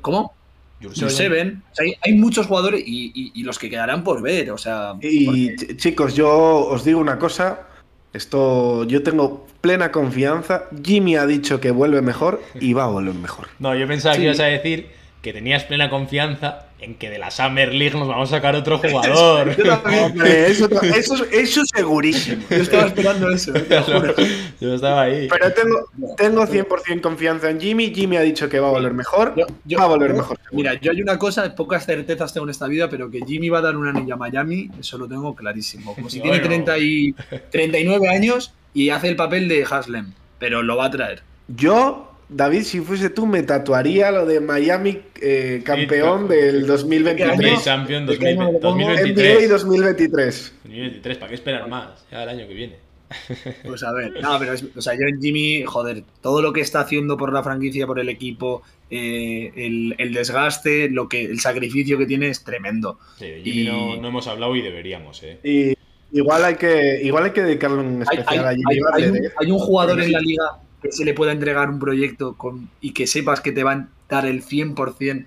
¿Cómo? 0.00 0.34
Jurseven. 0.82 1.62
O 1.72 1.74
sea, 1.74 1.84
hay, 1.86 1.94
hay 2.02 2.12
muchos 2.14 2.46
jugadores 2.46 2.82
y, 2.86 3.12
y- 3.14 3.32
y 3.34 3.42
los 3.42 3.58
que 3.58 3.70
quedarán 3.70 4.04
por 4.04 4.22
ver. 4.22 4.50
O 4.50 4.58
sea, 4.58 4.94
Y 5.00 5.24
porque- 5.26 5.56
ch- 5.56 5.76
chicos, 5.76 6.14
yo 6.14 6.30
os 6.66 6.84
digo 6.84 7.00
una 7.00 7.18
cosa, 7.18 7.66
esto 8.12 8.84
yo 8.84 9.02
tengo 9.02 9.46
plena 9.60 9.90
confianza, 9.90 10.64
Jimmy 10.84 11.16
ha 11.16 11.26
dicho 11.26 11.60
que 11.60 11.70
vuelve 11.70 12.02
mejor 12.02 12.40
y 12.60 12.72
va 12.72 12.84
a 12.84 12.88
volver 12.88 13.14
mejor. 13.14 13.48
No, 13.58 13.74
yo 13.74 13.86
pensaba 13.88 14.14
Sí. 14.14 14.20
que 14.20 14.26
ibas 14.26 14.40
a 14.40 14.44
decir 14.44 14.88
que 15.26 15.32
tenías 15.32 15.64
plena 15.64 15.90
confianza 15.90 16.66
en 16.78 16.94
que 16.94 17.10
de 17.10 17.18
la 17.18 17.32
Summer 17.32 17.74
League 17.74 17.98
nos 17.98 18.06
vamos 18.06 18.30
a 18.32 18.36
sacar 18.36 18.54
otro 18.54 18.78
jugador. 18.84 19.56
Hombre, 20.00 20.46
eso, 20.46 20.68
eso, 20.82 21.16
eso 21.32 21.62
segurísimo. 21.64 22.44
Yo 22.48 22.56
estaba 22.58 22.86
esperando 22.86 23.28
eso. 23.30 23.52
¿eh? 23.56 23.60
te 23.62 23.74
lo 23.74 23.82
juro. 23.82 24.14
Yo 24.60 24.74
estaba 24.74 25.02
ahí. 25.02 25.26
Pero 25.28 25.52
tengo, 25.52 26.14
tengo 26.16 26.46
100% 26.46 27.00
confianza 27.00 27.50
en 27.50 27.60
Jimmy. 27.60 27.92
Jimmy 27.92 28.16
ha 28.18 28.20
dicho 28.22 28.48
que 28.48 28.60
va 28.60 28.68
a 28.68 28.70
volver 28.70 28.92
mejor. 28.94 29.34
Yo- 29.36 29.46
yo- 29.64 29.78
va 29.78 29.84
a 29.84 29.88
volver 29.88 30.14
mejor. 30.14 30.36
seguro. 30.36 30.50
Mira, 30.56 30.74
yo 30.80 30.92
hay 30.92 31.02
una 31.02 31.18
cosa, 31.18 31.52
pocas 31.54 31.84
certezas 31.86 32.32
tengo 32.32 32.46
en 32.46 32.50
esta 32.50 32.68
vida, 32.68 32.88
pero 32.88 33.10
que 33.10 33.20
Jimmy 33.26 33.48
va 33.48 33.58
a 33.58 33.62
dar 33.62 33.76
un 33.76 33.88
anillo 33.88 34.14
a 34.14 34.16
Miami, 34.16 34.70
eso 34.78 34.96
lo 34.96 35.08
tengo 35.08 35.34
clarísimo. 35.34 35.94
Como 35.94 36.08
si 36.08 36.20
tiene 36.20 36.38
Bueno. 36.38 36.46
30 36.64 36.78
y 36.78 37.14
39 37.50 38.08
años 38.08 38.52
y 38.72 38.90
hace 38.90 39.08
el 39.08 39.16
papel 39.16 39.48
de 39.48 39.64
Haslem, 39.68 40.12
pero 40.38 40.62
lo 40.62 40.76
va 40.76 40.86
a 40.86 40.90
traer. 40.92 41.22
Yo, 41.48 42.12
David, 42.28 42.62
si 42.62 42.80
fuese 42.80 43.08
tú, 43.10 43.24
me 43.26 43.42
tatuaría 43.44 44.10
lo 44.10 44.26
de 44.26 44.40
Miami 44.40 44.98
eh, 45.22 45.62
campeón 45.64 46.26
Sí, 46.28 46.34
del 46.34 46.60
¿Qué 46.62 46.66
2023. 46.66 47.30
año? 47.30 47.40
NBA 47.52 47.62
Champion 47.62 48.06
¿De 48.06 48.18
qué 48.18 48.28
año 48.28 48.42
lo 48.52 48.60
pongo? 48.60 48.60
2023. 48.88 49.38
NBA 49.44 49.48
2023. 49.52 50.52
2023, 50.64 51.18
¿para 51.18 51.28
qué 51.28 51.34
esperar 51.36 51.68
más? 51.68 52.04
Ya 52.10 52.22
el 52.24 52.28
año 52.28 52.48
que 52.48 52.54
viene. 52.54 52.76
Pues 53.64 53.84
a 53.84 53.92
ver, 53.92 54.20
no, 54.20 54.36
pero 54.40 54.52
es- 54.54 54.64
o 54.76 54.80
sea, 54.80 54.94
yo 54.94 55.06
en 55.06 55.20
Jimmy, 55.22 55.62
joder, 55.64 56.02
todo 56.20 56.42
lo 56.42 56.52
que 56.52 56.60
está 56.62 56.80
haciendo 56.80 57.16
por 57.16 57.32
la 57.32 57.44
franquicia, 57.44 57.86
por 57.86 58.00
el 58.00 58.08
equipo, 58.08 58.62
eh, 58.90 59.52
el, 59.54 59.94
el 59.98 60.12
desgaste, 60.12 60.88
lo 60.90 61.08
que, 61.08 61.24
el 61.24 61.38
sacrificio 61.38 61.96
que 61.98 62.06
tiene 62.06 62.28
es 62.28 62.42
tremendo. 62.42 62.98
Sí, 63.18 63.26
de 63.26 63.42
Jimmy 63.42 63.60
Y- 63.60 63.66
no, 63.68 63.96
no 64.02 64.08
hemos 64.08 64.26
hablado 64.26 64.56
y 64.56 64.62
deberíamos, 64.62 65.22
¿eh? 65.22 65.38
Y 65.44 66.18
igual 66.18 66.44
hay 66.44 66.56
que, 66.56 67.00
igual 67.04 67.24
hay 67.24 67.30
que 67.30 67.42
dedicarle 67.42 67.78
un 67.78 68.02
especial 68.02 68.26
hay- 68.26 68.38
a 68.38 68.50
Jimmy 68.50 68.64
hay- 68.72 68.76
hay 68.76 68.82
Butler, 68.82 69.10
un, 69.12 69.16
¿eh? 69.26 69.30
hay 69.38 69.50
un 69.52 69.58
jugador 69.60 70.00
en 70.00 70.10
la 70.12 70.20
liga 70.20 70.44
que 70.82 70.92
se 70.92 71.04
le 71.04 71.14
pueda 71.14 71.32
entregar 71.32 71.68
un 71.70 71.78
proyecto 71.78 72.34
con, 72.34 72.68
y 72.80 72.92
que 72.92 73.06
sepas 73.06 73.40
que 73.40 73.52
te 73.52 73.64
va 73.64 73.72
a 73.72 73.88
dar 74.08 74.26
el 74.26 74.42
100%. 74.44 75.26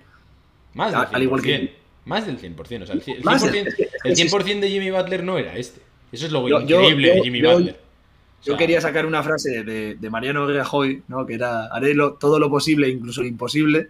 Más 0.74 0.92
del 0.92 1.00
100%. 1.00 1.08
Al- 1.08 1.14
al 1.14 1.22
igual 1.22 1.42
que- 1.42 1.74
Más 2.04 2.26
del 2.26 2.38
100%. 2.38 2.82
O 2.82 2.86
sea, 2.86 2.94
el 2.94 3.02
100%, 3.02 3.24
Más 3.24 3.42
del- 3.42 3.52
100%, 3.52 3.68
es 3.68 3.74
que- 3.74 3.82
es 3.82 3.90
que 4.02 4.08
el 4.08 4.16
sí, 4.16 4.22
100% 4.28 4.60
de 4.60 4.70
Jimmy 4.70 4.90
Butler 4.90 5.22
no 5.24 5.38
era 5.38 5.56
este. 5.56 5.80
Eso 6.12 6.26
es 6.26 6.32
lo 6.32 6.48
Yo- 6.48 6.60
increíble 6.60 7.08
yo- 7.08 7.14
de 7.14 7.20
Jimmy 7.22 7.40
yo- 7.40 7.52
Butler. 7.52 7.74
O 7.74 8.42
Yo 8.42 8.52
sea, 8.52 8.56
quería 8.58 8.80
sacar 8.80 9.04
una 9.04 9.22
frase 9.22 9.62
de, 9.64 9.96
de 9.96 10.10
Mariano 10.10 10.46
Rajoy, 10.48 11.02
¿no? 11.08 11.26
que 11.26 11.34
era, 11.34 11.66
haré 11.66 11.92
lo- 11.94 12.14
todo 12.14 12.38
lo 12.38 12.48
posible, 12.48 12.88
incluso 12.88 13.20
lo 13.20 13.28
imposible, 13.28 13.88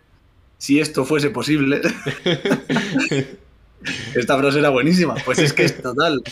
si 0.58 0.80
esto 0.80 1.04
fuese 1.04 1.30
posible. 1.30 1.80
Esta 4.14 4.38
frase 4.38 4.58
era 4.58 4.68
buenísima. 4.70 5.14
Pues 5.24 5.38
es 5.38 5.52
que 5.52 5.64
es 5.64 5.80
total. 5.80 6.22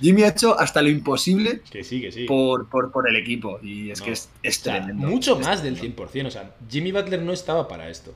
Jimmy 0.00 0.22
ha 0.24 0.28
hecho 0.28 0.58
hasta 0.58 0.82
lo 0.82 0.88
imposible 0.90 1.60
Que 1.70 1.82
sí, 1.84 2.00
que 2.00 2.12
sí. 2.12 2.24
por, 2.24 2.68
por, 2.68 2.92
por 2.92 3.08
el 3.08 3.16
equipo. 3.16 3.58
Y 3.62 3.90
es 3.90 4.00
No. 4.00 4.04
que 4.06 4.12
es, 4.12 4.28
es 4.42 4.58
O 4.60 4.62
sea, 4.64 4.74
tremendo. 4.84 5.08
mucho 5.08 5.38
Es 5.40 5.46
más 5.46 5.62
del 5.62 5.74
tremendo. 5.74 6.06
100%. 6.08 6.26
O 6.26 6.30
sea, 6.30 6.54
Jimmy 6.70 6.92
Butler 6.92 7.22
no 7.22 7.32
estaba 7.32 7.66
para 7.68 7.88
esto. 7.88 8.14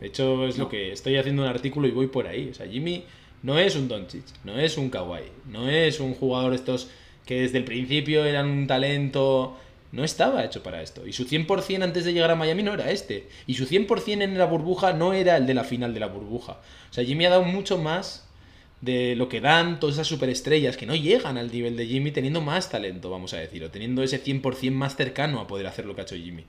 De 0.00 0.08
hecho, 0.08 0.46
es 0.46 0.58
lo 0.58 0.68
que 0.68 0.90
estoy 0.92 1.16
haciendo 1.16 1.42
un 1.42 1.48
artículo 1.48 1.86
y 1.86 1.92
voy 1.92 2.08
por 2.08 2.26
ahí. 2.26 2.48
O 2.50 2.54
sea, 2.54 2.66
Jimmy 2.66 3.04
no 3.42 3.58
es 3.58 3.76
un 3.76 3.88
Doncic, 3.88 4.24
no 4.44 4.58
es 4.58 4.76
un 4.76 4.90
Kawhi, 4.90 5.22
no 5.48 5.68
es 5.68 6.00
un 6.00 6.14
jugador 6.14 6.54
estos 6.54 6.88
que 7.26 7.42
desde 7.42 7.58
el 7.58 7.64
principio 7.64 8.24
eran 8.24 8.48
un 8.48 8.66
talento. 8.66 9.56
No 9.92 10.04
estaba 10.04 10.42
hecho 10.42 10.62
para 10.62 10.80
esto. 10.82 11.06
Y 11.06 11.12
su 11.12 11.26
100% 11.26 11.82
antes 11.84 12.04
de 12.06 12.14
llegar 12.14 12.30
a 12.30 12.34
Miami 12.34 12.62
no 12.62 12.72
era 12.72 12.90
este. 12.90 13.28
Y 13.46 13.54
su 13.54 13.66
100% 13.66 14.22
en 14.22 14.38
la 14.38 14.46
burbuja 14.46 14.94
no 14.94 15.12
era 15.12 15.36
el 15.36 15.46
de 15.46 15.52
la 15.54 15.64
final 15.64 15.92
de 15.92 16.00
la 16.00 16.06
burbuja. 16.06 16.52
O 16.90 16.92
sea, 16.94 17.04
Jimmy 17.04 17.26
ha 17.26 17.30
dado 17.30 17.42
mucho 17.44 17.76
más 17.76 18.26
de 18.82 19.16
lo 19.16 19.28
que 19.30 19.40
dan 19.40 19.80
todas 19.80 19.96
esas 19.96 20.08
superestrellas 20.08 20.76
que 20.76 20.84
no 20.86 20.94
llegan 20.94 21.38
al 21.38 21.50
nivel 21.50 21.76
de 21.76 21.86
Jimmy 21.86 22.10
teniendo 22.10 22.42
más 22.42 22.68
talento, 22.68 23.08
vamos 23.10 23.32
a 23.32 23.38
decir, 23.38 23.64
o 23.64 23.70
teniendo 23.70 24.02
ese 24.02 24.18
100% 24.22 24.72
más 24.74 24.96
cercano 24.96 25.40
a 25.40 25.46
poder 25.46 25.66
hacer 25.66 25.86
lo 25.86 25.94
que 25.94 26.02
ha 26.02 26.04
hecho 26.04 26.16
Jimmy. 26.16 26.44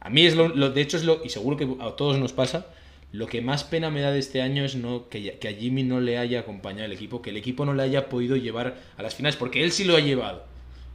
A 0.00 0.10
mí 0.10 0.26
es 0.26 0.36
lo, 0.36 0.48
lo- 0.48 0.70
de 0.70 0.80
hecho 0.82 0.96
es 0.96 1.04
lo, 1.04 1.22
y 1.24 1.30
seguro 1.30 1.56
que 1.56 1.68
a 1.80 1.92
todos 1.96 2.18
nos 2.18 2.32
pasa, 2.32 2.66
lo 3.12 3.26
que 3.26 3.42
más 3.42 3.64
pena 3.64 3.90
me 3.90 4.00
da 4.00 4.10
de 4.12 4.18
este 4.20 4.42
año 4.42 4.64
es 4.64 4.74
no 4.76 5.08
que, 5.08 5.38
que 5.38 5.48
a 5.48 5.52
Jimmy 5.54 5.82
no 5.82 6.00
le 6.00 6.18
haya 6.18 6.40
acompañado 6.40 6.86
el 6.86 6.92
equipo, 6.92 7.22
que 7.22 7.30
el 7.30 7.36
equipo 7.36 7.64
no 7.64 7.74
le 7.74 7.82
haya 7.82 8.08
podido 8.08 8.36
llevar 8.36 8.76
a 8.96 9.02
las 9.02 9.14
finales, 9.14 9.36
porque 9.36 9.64
él 9.64 9.72
sí 9.72 9.84
lo 9.84 9.96
ha 9.96 10.00
llevado. 10.00 10.44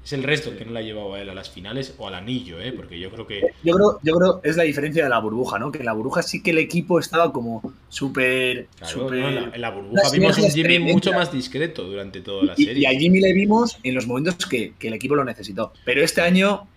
Es 0.08 0.14
el 0.14 0.24
resto 0.24 0.52
el 0.52 0.58
que 0.58 0.64
no 0.64 0.72
le 0.72 0.80
ha 0.80 0.82
llevado 0.84 1.16
a 1.16 1.22
él 1.22 1.30
a 1.30 1.34
las 1.34 1.50
finales 1.50 1.94
o 1.98 2.08
al 2.08 2.14
anillo, 2.16 2.62
¿eh? 2.62 2.72
porque 2.72 2.98
yo 2.98 3.12
creo 3.12 3.28
que... 3.28 3.42
Yo 3.62 3.74
creo, 3.76 4.00
yo 4.02 4.16
creo 4.16 4.40
es 4.42 4.56
la 4.56 4.64
diferencia 4.64 5.04
de 5.04 5.10
la 5.10 5.20
burbuja, 5.20 5.60
¿no? 5.60 5.70
Que 5.70 5.80
en 5.80 5.86
la 5.86 5.92
burbuja 5.92 6.24
sí 6.24 6.42
que 6.42 6.52
el 6.52 6.60
equipo 6.60 6.98
estaba 6.98 7.34
como 7.34 7.74
súper. 7.90 8.68
Claro, 8.80 9.10
¿no? 9.10 9.14
en, 9.14 9.36
la, 9.36 9.52
en 9.54 9.60
la 9.60 9.70
burbuja 9.70 10.10
vimos 10.14 10.38
un 10.38 10.50
Jimmy 10.50 10.80
mucho 10.80 11.12
más 11.12 11.30
discreto 11.34 11.84
durante 11.84 12.22
toda 12.22 12.46
la 12.46 12.54
Y, 12.56 12.64
serie. 12.64 12.84
y 12.84 12.86
a 12.86 12.98
Jimmy 12.98 13.20
le 13.20 13.34
vimos 13.34 13.80
en 13.84 13.96
los 13.96 14.08
momentos 14.08 14.46
que, 14.46 14.72
que 14.80 14.88
el 14.88 14.94
equipo 14.94 15.14
lo 15.14 15.26
necesitó. 15.26 15.74
Pero 15.84 16.02
este 16.02 16.22
año 16.22 16.70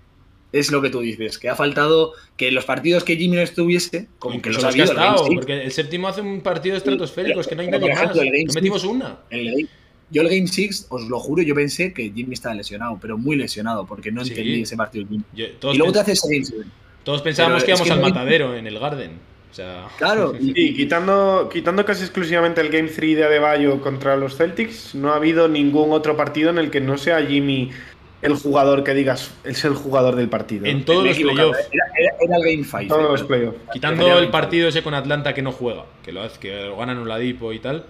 es 0.53 0.73
lo 0.73 0.83
que 0.83 0.91
tú 0.91 0.99
dices, 0.99 1.39
que 1.39 1.49
ha 1.49 1.55
faltado 1.55 2.15
que 2.37 2.51
los 2.51 2.65
partidos 2.65 3.05
que 3.05 3.15
Jimmy 3.15 3.37
no 3.37 3.43
estuviese, 3.43 4.09
como 4.19 4.43
que 4.43 4.51
los 4.51 4.59
ha 4.65 4.67
los 4.67 4.75
ha 4.75 4.83
habido. 4.83 4.87
estado, 4.87 5.27
porque 5.33 5.63
el 5.63 5.71
séptimo 5.71 6.09
hace 6.09 6.21
un 6.21 6.41
partido 6.41 6.77
estratosférico, 6.77 7.39
es 7.41 7.47
que 7.47 7.55
no 7.55 7.63
hay 7.63 7.69
nadie 7.71 7.93
ejemplo, 7.93 8.23
más. 8.25 8.33
No 8.49 8.55
metimos 8.55 8.83
una. 8.83 9.21
en 9.31 9.39
el 9.47 9.69
yo 10.11 10.23
el 10.23 10.29
Game 10.29 10.47
6, 10.47 10.87
os 10.91 11.09
lo 11.09 11.19
juro, 11.21 11.43
yo 11.43 11.55
pensé 11.55 11.93
que 11.93 12.11
Jimmy 12.11 12.35
estaba 12.35 12.55
lesionado, 12.55 12.99
pero 13.01 13.17
muy 13.19 13.37
lesionado, 13.37 13.87
porque 13.87 14.11
no 14.13 14.25
Sí. 14.25 14.31
entendí 14.31 14.63
ese 14.63 14.77
partido. 14.77 15.07
Jimmy. 15.09 15.23
Yo- 15.35 15.47
Y 15.73 15.77
luego 15.79 15.93
te 15.93 15.99
pens- 15.99 16.03
hace 16.03 16.13
ese 16.13 16.29
Game 16.31 16.45
7. 16.45 16.65
todos 17.05 17.23
pensábamos 17.23 17.63
pero 17.63 17.67
que 17.67 17.71
íbamos 17.73 17.87
que 17.89 17.93
al 17.93 18.01
no 18.01 18.09
matadero 18.09 18.55
en 18.57 18.67
el 18.67 18.79
Garden. 18.79 19.11
O 19.51 19.55
sea, 19.55 19.89
Claro, 19.99 20.35
y- 20.39 20.53
Y 20.71 20.75
quitando, 20.75 21.49
quitando 21.53 21.85
casi 21.85 22.03
exclusivamente 22.05 22.61
el 22.61 22.69
Game 22.71 22.89
3 22.89 23.17
de 23.17 23.25
Adebayo 23.25 23.81
contra 23.81 24.17
los 24.17 24.37
Celtics, 24.37 24.95
no 24.95 25.13
ha 25.13 25.17
habido 25.17 25.49
ningún 25.49 25.93
otro 25.93 26.17
partido 26.17 26.51
en 26.51 26.59
el 26.59 26.71
que 26.71 26.81
no 26.81 26.97
sea 26.99 27.21
Jimmy 27.27 27.71
el 28.23 28.35
jugador 28.35 28.85
que 28.85 28.93
digas 28.95 29.33
es 29.45 29.65
el 29.65 29.73
jugador 29.75 30.15
del 30.15 30.29
partido. 30.29 30.67
en 30.67 30.85
todos 30.85 31.05
los 31.07 31.17
playoffs. 31.17 31.59
Era, 31.73 31.85
era- 31.99 32.17
era 32.21 32.37
el 32.37 32.43
Game 32.43 32.65
5. 32.65 32.95
todos 32.95 33.11
los 33.11 33.23
playoffs. 33.25 33.59
Quitando 33.73 34.19
el 34.19 34.29
partido 34.29 34.69
ese 34.69 34.83
con 34.83 34.93
Atlanta 34.95 35.33
que 35.35 35.41
no 35.43 35.53
juega, 35.53 35.87
que 36.05 36.13
lo 36.13 36.21
hace, 36.23 36.39
que 36.39 36.65
lo 36.67 36.77
ganan 36.77 36.99
Oladipo 36.99 37.53
y 37.53 37.59
tal. 37.61 37.85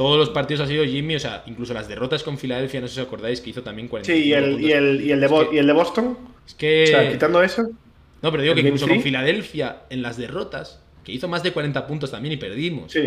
Todos 0.00 0.16
los 0.18 0.30
partidos 0.30 0.62
ha 0.62 0.66
sido 0.66 0.82
Jimmy, 0.86 1.16
o 1.16 1.20
sea, 1.20 1.42
incluso 1.46 1.74
las 1.74 1.86
derrotas 1.86 2.22
con 2.22 2.38
Filadelfia, 2.38 2.80
no 2.80 2.88
sé 2.88 2.94
si 2.94 3.00
os 3.00 3.06
acordáis, 3.06 3.42
que 3.42 3.50
hizo 3.50 3.62
también 3.62 3.86
45 3.86 4.16
Sí, 4.22 4.28
y 4.28 4.32
el, 4.32 4.58
y 4.58 4.72
el, 4.72 5.00
y 5.04 5.10
el 5.12 5.20
de, 5.20 5.26
Bo- 5.26 5.42
Es 5.42 5.48
que- 5.50 5.56
y 5.56 5.58
el 5.58 5.66
de 5.66 5.72
Boston. 5.74 6.18
Es 6.46 6.54
que... 6.54 6.84
O 6.84 6.86
sea, 6.86 7.12
quitando 7.12 7.42
eso. 7.42 7.68
No, 8.22 8.30
pero 8.30 8.42
digo 8.42 8.54
¿El 8.54 8.62
que 8.62 8.68
incluso 8.68 8.88
con? 8.88 9.02
Filadelfia, 9.02 9.82
en 9.90 10.00
las 10.00 10.16
derrotas, 10.16 10.80
que 11.04 11.12
hizo 11.12 11.28
más 11.28 11.42
de 11.42 11.52
40 11.52 11.86
puntos 11.86 12.10
también 12.10 12.32
y 12.32 12.36
perdimos. 12.38 12.92
Sí. 12.92 13.00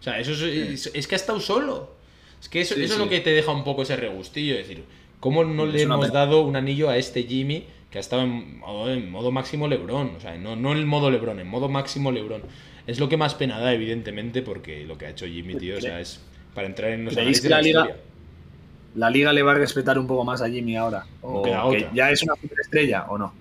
O 0.00 0.02
sea, 0.02 0.18
eso 0.20 0.32
es, 0.32 0.40
es- 0.42 0.90
es 0.94 1.06
que 1.06 1.14
ha 1.14 1.16
estado 1.16 1.38
solo. 1.40 1.94
Es 2.40 2.48
que 2.48 2.62
eso, 2.62 2.74
Sí, 2.76 2.82
eso 2.84 2.94
es 2.94 2.98
lo 2.98 3.10
que 3.10 3.20
te 3.20 3.30
deja 3.30 3.52
un 3.52 3.62
poco 3.64 3.82
ese 3.82 3.96
regustillo. 3.96 4.54
Es 4.54 4.66
decir, 4.68 4.84
¿cómo 5.20 5.44
no 5.44 5.66
Es 5.66 5.74
le 5.74 5.82
hemos 5.82 6.06
pena. 6.06 6.18
dado 6.20 6.40
un 6.40 6.56
anillo 6.56 6.88
a 6.88 6.96
este 6.96 7.24
Jimmy 7.24 7.64
que 7.90 7.98
ha 7.98 8.00
estado 8.00 8.22
en 8.22 8.58
modo, 8.58 8.90
en 8.90 9.10
modo 9.10 9.30
máximo 9.32 9.68
Lebron? 9.68 10.12
O 10.16 10.20
sea, 10.20 10.36
no, 10.38 10.56
no 10.56 10.72
en 10.72 10.86
modo 10.86 11.10
Lebron, 11.10 11.40
en 11.40 11.46
modo 11.46 11.68
máximo 11.68 12.10
Lebron. 12.10 12.40
Es 12.86 12.98
lo 13.00 13.08
que 13.10 13.18
más 13.18 13.34
pena 13.34 13.58
da, 13.60 13.74
evidentemente, 13.74 14.40
porque 14.40 14.84
lo 14.86 14.96
que 14.96 15.04
ha 15.06 15.10
hecho 15.10 15.26
Jimmy, 15.26 15.56
tío, 15.56 15.76
o 15.76 15.80
sea, 15.80 16.00
es 16.00 16.20
para 16.54 16.66
entrar 16.66 16.90
en 16.92 17.04
los 17.06 17.14
¿Creéis 17.14 17.38
análisis 17.38 17.42
que 17.42 17.48
de 17.48 17.54
la 17.54 17.62
liga- 17.62 17.80
historia. 17.82 18.02
¿La 18.94 19.10
liga 19.10 19.32
le 19.32 19.42
va 19.42 19.52
a 19.52 19.54
respetar 19.54 19.98
un 19.98 20.06
poco 20.06 20.24
más 20.24 20.42
a 20.42 20.48
Jimmy 20.48 20.76
ahora? 20.76 21.04
¿O 21.22 21.42
queda 21.42 21.62
que 21.70 21.76
otra. 21.76 21.90
ya 21.94 22.10
es 22.10 22.22
una 22.22 22.34
superestrella 22.40 23.04
o 23.08 23.18
no? 23.18 23.32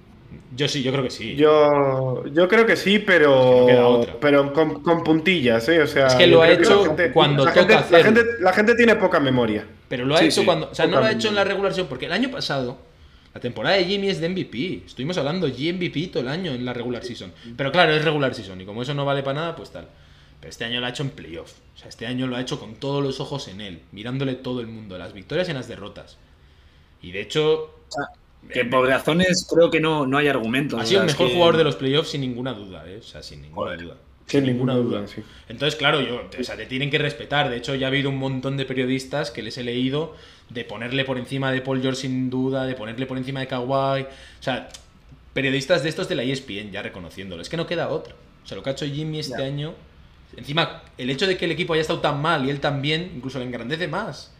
Yo 0.56 0.68
sí, 0.68 0.84
yo 0.84 0.92
creo 0.92 1.04
que 1.04 1.10
sí. 1.10 1.36
Yo, 1.36 2.26
yo 2.28 2.48
creo 2.48 2.66
que 2.66 2.76
sí, 2.76 2.96
Es 2.96 3.04
que 3.04 3.20
no 3.20 3.66
queda 3.66 3.68
pero, 3.68 4.20
pero 4.20 4.54
con, 4.54 4.84
con 4.84 5.04
puntillas, 5.04 5.68
¿eh? 5.70 5.82
O 5.82 5.88
sea, 5.88 6.08
Es 6.08 6.16
que 6.16 6.28
lo 6.28 6.42
ha 6.42 6.52
hecho 6.52 6.82
la 6.82 6.88
gente- 6.88 7.12
cuando 7.12 7.46
la 7.46 7.54
toca 7.54 7.82
gente, 7.84 7.92
la 7.98 8.04
gente, 8.04 8.22
la 8.42 8.54
gente 8.54 8.76
tiene 8.76 8.96
poca 8.96 9.20
memoria. 9.20 9.66
Pero 9.88 10.06
lo 10.06 10.16
ha 10.16 10.20
Sí, 10.20 10.26
hecho 10.26 10.42
sí. 10.42 10.46
cuando. 10.46 10.70
O 10.70 10.76
sea, 10.76 10.86
no 10.86 11.00
lo 11.00 11.06
ha 11.06 11.12
hecho 11.12 11.30
en 11.30 11.36
la 11.36 11.44
regulación, 11.44 11.88
porque 11.88 12.06
el 12.08 12.12
año 12.12 12.30
pasado, 12.30 12.78
la 13.34 13.40
temporada 13.42 13.78
de 13.78 13.86
Jimmy 13.86 14.10
es 14.10 14.20
de 14.20 14.30
MVP. 14.30 14.84
Estuvimos 14.86 15.18
hablando 15.18 15.48
MVP 15.48 16.08
todo 16.12 16.22
el 16.24 16.30
año 16.30 16.52
en 16.52 16.66
la 16.66 16.74
regular 16.74 17.04
season. 17.04 17.32
Pero 17.56 17.72
claro, 17.72 17.94
es 17.94 18.04
regular 18.04 18.34
season, 18.36 18.60
y 18.62 18.66
como 18.66 18.82
eso 18.84 18.94
no 18.94 19.06
vale 19.06 19.24
para 19.24 19.40
nada, 19.42 19.56
pues 19.56 19.72
tal. 19.72 19.88
Pero 20.39 20.49
este 20.49 20.65
año 20.65 20.80
lo 20.80 20.85
ha 20.85 20.89
hecho 20.89 21.03
en 21.03 21.09
playoff. 21.09 21.53
O 21.76 21.77
sea, 21.80 21.89
este 21.89 22.05
año 22.05 22.27
lo 22.27 22.35
ha 22.35 22.41
hecho 22.41 22.59
con 22.59 22.76
todos 22.76 23.03
los 23.03 23.19
ojos 23.19 23.47
en 23.47 23.61
él, 23.61 23.81
mirándole 23.91 24.35
todo 24.35 24.61
el 24.61 24.68
mundo, 24.68 24.97
las 24.97 25.14
victorias 25.14 25.47
y 25.47 25.51
en 25.51 25.57
las 25.57 25.68
derrotas. 25.68 26.18
Y 27.01 27.11
de 27.11 27.22
hecho, 27.22 27.73
Que 28.53 28.65
por 28.65 28.88
razones 28.88 29.47
creo 29.51 29.69
que 29.72 29.80
no, 29.80 30.05
no 30.05 30.18
hay 30.18 30.27
argumentos. 30.27 30.80
ha 30.80 30.84
o 30.84 30.85
sido 30.85 31.01
el 31.03 31.09
sea, 31.09 31.14
mejor 31.15 31.27
que- 31.27 31.34
jugador 31.34 31.57
de 31.57 31.64
los 31.64 31.76
playoffs 31.76 32.09
sin 32.09 32.22
ninguna 32.22 32.53
duda, 32.53 32.84
¿eh? 32.88 32.97
O 32.97 33.03
sea, 33.03 33.23
sin 33.23 33.41
ninguna 33.41 33.72
Joder. 33.72 33.81
duda. 33.84 33.95
Sin 34.27 34.43
ninguna 34.45 34.73
duda, 34.76 35.07
sí. 35.07 35.23
Entonces, 35.47 35.77
claro, 35.77 36.01
yo, 36.01 36.22
o 36.39 36.43
sea, 36.43 36.55
te 36.57 36.65
tienen 36.65 36.89
que 36.89 36.97
respetar. 36.97 37.49
De 37.49 37.55
hecho, 37.57 37.73
ya 37.76 37.88
ha 37.88 37.89
habido 37.89 38.09
un 38.09 38.18
montón 38.18 38.57
de 38.57 38.65
periodistas 38.65 39.31
que 39.31 39.41
les 39.41 39.57
he 39.57 39.64
leído 39.64 40.15
de 40.49 40.65
ponerle 40.65 41.05
por 41.05 41.18
encima 41.18 41.49
de 41.51 41.61
Paul 41.61 41.81
George 41.81 42.01
sin 42.01 42.30
duda, 42.30 42.65
de 42.65 42.76
ponerle 42.76 43.05
por 43.05 43.18
encima 43.18 43.39
de 43.39 43.47
Kawhi. 43.47 44.01
O 44.03 44.07
sea, 44.43 44.68
periodistas 45.34 45.81
de 45.84 45.89
estos 45.89 46.09
de 46.09 46.15
la 46.15 46.23
ESPN 46.23 46.72
ya 46.72 46.81
reconociéndolo. 46.81 47.41
Es 47.41 47.47
que 47.49 47.55
no 47.57 47.68
queda 47.68 47.88
otra. 47.89 48.15
O 48.43 48.47
sea, 48.47 48.57
lo 48.57 48.64
que 48.64 48.69
ha 48.69 48.73
hecho 48.73 48.85
Jimmy 48.85 49.19
este 49.19 49.39
Ya. 49.39 49.45
año. 49.45 49.73
Encima, 50.36 50.84
el 50.98 51.10
hecho 51.10 51.26
de 51.28 51.38
que 51.38 51.45
el 51.45 51.52
equipo 51.52 51.74
haya 51.74 51.82
estado 51.82 51.99
tan 51.99 52.22
mal 52.22 52.45
y 52.45 52.49
él 52.49 52.60
también, 52.60 53.12
incluso 53.16 53.40
le 53.40 53.45
engrandece 53.45 53.88
más. 53.88 54.34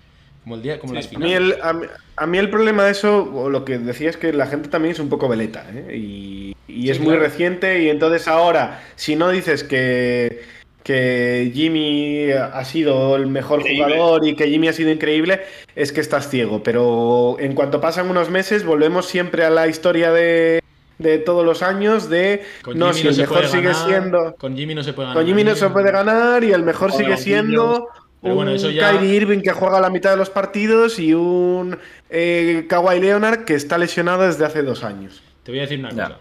Como 0.43 0.55
el 0.55 0.61
día, 0.61 0.80
como 0.80 0.93
las 0.93 1.07
A 1.07 1.09
finales. 1.09 1.27
mí, 1.27 1.34
el, 1.34 1.55
a, 1.61 1.73
mí, 1.73 1.85
a 2.15 2.26
mí 2.27 2.38
el 2.38 2.49
problema 2.49 2.85
de 2.85 2.91
eso, 2.91 3.23
o 3.34 3.49
lo 3.49 3.65
que 3.65 3.77
decía 3.80 4.09
es 4.09 4.18
que 4.18 4.31
la 4.34 4.47
gente 4.47 4.69
también 4.69 4.93
es 4.93 4.99
un 4.99 5.09
poco 5.09 5.27
veleta, 5.27 5.65
¿eh? 5.73 5.95
Y, 5.97 6.55
y 6.68 6.89
es 6.89 6.99
muy 6.99 7.15
reciente 7.18 7.81
y 7.84 7.89
entonces 7.89 8.27
ahora, 8.27 8.81
si 8.95 9.15
no 9.18 9.30
dices 9.30 9.64
que, 9.65 10.43
que 10.84 11.51
Jimmy 11.53 12.31
ha 12.31 12.64
sido 12.64 13.15
el 13.18 13.27
mejor 13.27 13.59
Increíble. 13.59 13.95
jugador 13.95 14.26
y 14.27 14.35
que 14.35 14.47
Jimmy 14.47 14.69
ha 14.69 14.73
sido 14.73 14.89
increíble, 14.91 15.41
es 15.76 15.91
que 15.91 15.99
estás 16.01 16.30
ciego. 16.30 16.64
Pero 16.64 17.38
en 17.39 17.53
cuanto 17.53 17.81
pasan 17.81 18.09
unos 18.09 18.30
meses, 18.30 18.64
volvemos 18.64 19.05
siempre 19.07 19.43
a 19.43 19.49
la 19.49 19.68
historia 19.68 20.11
de, 20.14 20.61
de 20.97 21.17
todos 21.19 21.45
los 21.45 21.61
años 21.61 22.09
de 22.09 22.43
Con 22.63 22.77
no, 22.77 22.87
Jimmy 22.93 23.13
si 23.13 23.21
el 23.21 23.27
mejor 23.27 23.47
sigue 23.47 23.63
ganar, 23.69 23.87
siendo 23.87 24.35
Con 24.37 24.55
Jimmy 24.57 24.73
no 24.75 24.83
se 24.83 24.93
puede 24.93 25.07
ganar. 25.09 25.21
con 25.23 25.27
Jimmy 25.27 25.43
no 25.43 25.55
se 25.55 25.69
puede 25.69 25.91
ganar 25.91 26.43
y 26.43 26.51
el 26.51 26.63
mejor 26.63 26.91
sigue 26.91 27.17
siendo 27.17 27.87
Pero 28.21 28.33
bueno, 28.35 28.51
un 28.51 28.57
eso 28.57 28.69
ya- 28.71 28.91
Kyrie 28.91 29.13
Irving 29.15 29.41
que 29.41 29.51
juega 29.51 29.79
la 29.79 29.89
mitad 29.91 30.09
de 30.11 30.17
los 30.17 30.29
partidos 30.31 30.97
y 30.99 31.13
un 31.13 31.77
eh, 32.09 32.65
Kawhi 32.67 32.99
Leonard 32.99 33.45
que 33.45 33.53
está 33.53 33.77
lesionado 33.77 34.23
desde 34.23 34.43
hace 34.45 34.63
dos 34.63 34.83
años. 34.83 35.21
Te 35.43 35.51
voy 35.51 35.59
a 35.59 35.61
decir 35.63 35.79
una 35.79 35.91
Ya. 35.91 36.03
cosa. 36.05 36.17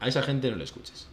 A 0.00 0.08
esa 0.08 0.22
gente 0.22 0.50
no 0.50 0.56
le 0.56 0.64
escuches. 0.64 1.06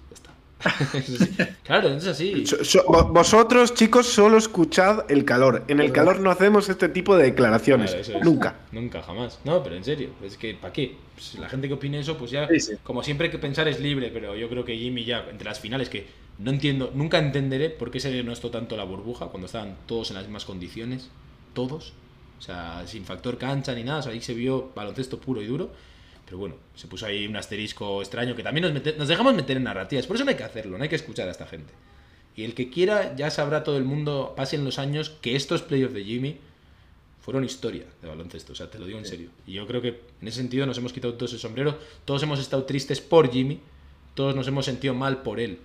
Claro, 1.64 1.90
es 1.90 2.06
así. 2.06 2.46
So- 2.46 2.64
so- 2.64 2.86
vo- 2.86 3.12
vosotros, 3.12 3.74
chicos, 3.74 4.08
solo 4.08 4.38
escuchad 4.38 5.10
el 5.10 5.24
calor. 5.26 5.64
En 5.68 5.80
el 5.80 5.92
calor 5.92 6.20
no 6.20 6.30
hacemos 6.32 6.70
este 6.70 6.90
tipo 6.90 7.16
de 7.18 7.24
declaraciones. 7.26 7.92
Claro, 7.92 8.02
eso 8.02 8.18
es. 8.18 8.24
Nunca. 8.24 8.56
Nunca, 8.72 9.02
jamás. 9.02 9.40
No, 9.46 9.64
pero 9.64 9.76
en 9.76 9.84
serio. 9.84 10.10
Es 10.24 10.38
que, 10.38 10.54
¿para 10.56 10.74
qué? 10.74 10.96
Pues 11.16 11.36
la 11.36 11.50
gente 11.50 11.68
que 11.68 11.74
opine 11.76 12.00
eso, 12.00 12.18
pues 12.18 12.32
ya. 12.32 12.48
Sí, 12.48 12.60
sí. 12.60 12.74
Como 12.84 13.04
siempre 13.04 13.30
que 13.30 13.38
pensar 13.40 13.68
es 13.68 13.80
libre, 13.80 14.10
pero 14.14 14.36
yo 14.36 14.50
creo 14.50 14.66
que 14.66 14.78
Jimmy 14.78 15.06
ya, 15.06 15.26
entre 15.30 15.48
las 15.48 15.60
finales, 15.60 15.90
que 15.90 16.08
no 16.40 16.52
entiendo, 16.52 16.92
nunca 16.94 17.18
entenderé 17.20 17.70
por 17.70 17.92
qué 17.92 18.00
se 18.00 18.12
denostó 18.12 18.50
tanto 18.50 18.76
la 18.78 18.84
burbuja 18.84 19.28
cuando 19.28 19.46
estaban 19.48 19.78
todos 19.86 20.10
en 20.10 20.16
las 20.16 20.26
mismas 20.26 20.46
condiciones. 20.46 21.10
Todos. 21.54 21.94
O 22.38 22.42
sea, 22.42 22.84
sin 22.86 23.06
factor 23.06 23.38
cancha 23.38 23.74
ni 23.74 23.84
nada. 23.84 24.00
O 24.00 24.02
sea, 24.04 24.12
ahí 24.14 24.22
se 24.22 24.34
vio 24.34 24.72
baloncesto 24.76 25.20
puro 25.20 25.42
y 25.42 25.46
duro. 25.48 25.72
Pero 26.30 26.38
bueno, 26.38 26.58
se 26.76 26.88
puso 26.88 27.08
ahí 27.08 27.26
un 27.26 27.36
asterisco 27.36 28.02
extraño 28.04 28.36
que 28.36 28.44
también 28.44 28.64
nos, 28.66 28.74
mete- 28.74 28.96
nos 28.96 29.08
dejamos 29.08 29.34
meter 29.34 29.58
en 29.58 29.64
narrativas. 29.64 30.06
Por 30.06 30.16
eso 30.16 30.26
no 30.26 30.30
hay 30.30 30.38
que 30.38 30.44
hacerlo, 30.44 30.78
no 30.78 30.84
hay 30.84 30.90
que 30.90 30.96
escuchar 30.96 31.28
a 31.28 31.32
esta 31.32 31.48
gente. 31.48 31.74
Y 32.36 32.44
el 32.44 32.54
que 32.54 32.70
quiera, 32.70 33.16
ya 33.16 33.32
sabrá 33.32 33.64
todo 33.64 33.78
el 33.78 33.84
mundo, 33.84 34.34
pasen 34.38 34.64
los 34.64 34.78
años, 34.78 35.10
que 35.22 35.36
estos 35.36 35.64
playoffs 35.64 35.96
de 35.96 36.04
Jimmy 36.04 36.38
fueron 37.22 37.44
historia 37.44 37.86
de 38.02 38.08
baloncesto. 38.08 38.54
O 38.54 38.56
sea, 38.56 38.70
te 38.70 38.78
lo 38.78 38.86
digo 38.86 39.00
en 39.00 39.06
serio. 39.06 39.30
Y 39.48 39.54
yo 39.54 39.66
creo 39.66 39.82
que 39.82 40.02
en 40.22 40.28
ese 40.28 40.38
sentido 40.38 40.68
nos 40.68 40.78
hemos 40.78 40.94
quitado 40.94 41.16
todos 41.16 41.34
el 41.34 41.40
sombrero. 41.40 41.80
Todos 42.06 42.22
hemos 42.22 42.40
estado 42.40 42.64
tristes 42.64 43.02
por 43.02 43.32
Jimmy. 43.32 43.60
Todos 44.14 44.36
nos 44.36 44.48
hemos 44.48 44.66
sentido 44.66 44.94
mal 44.94 45.24
por 45.24 45.40
él. 45.40 45.58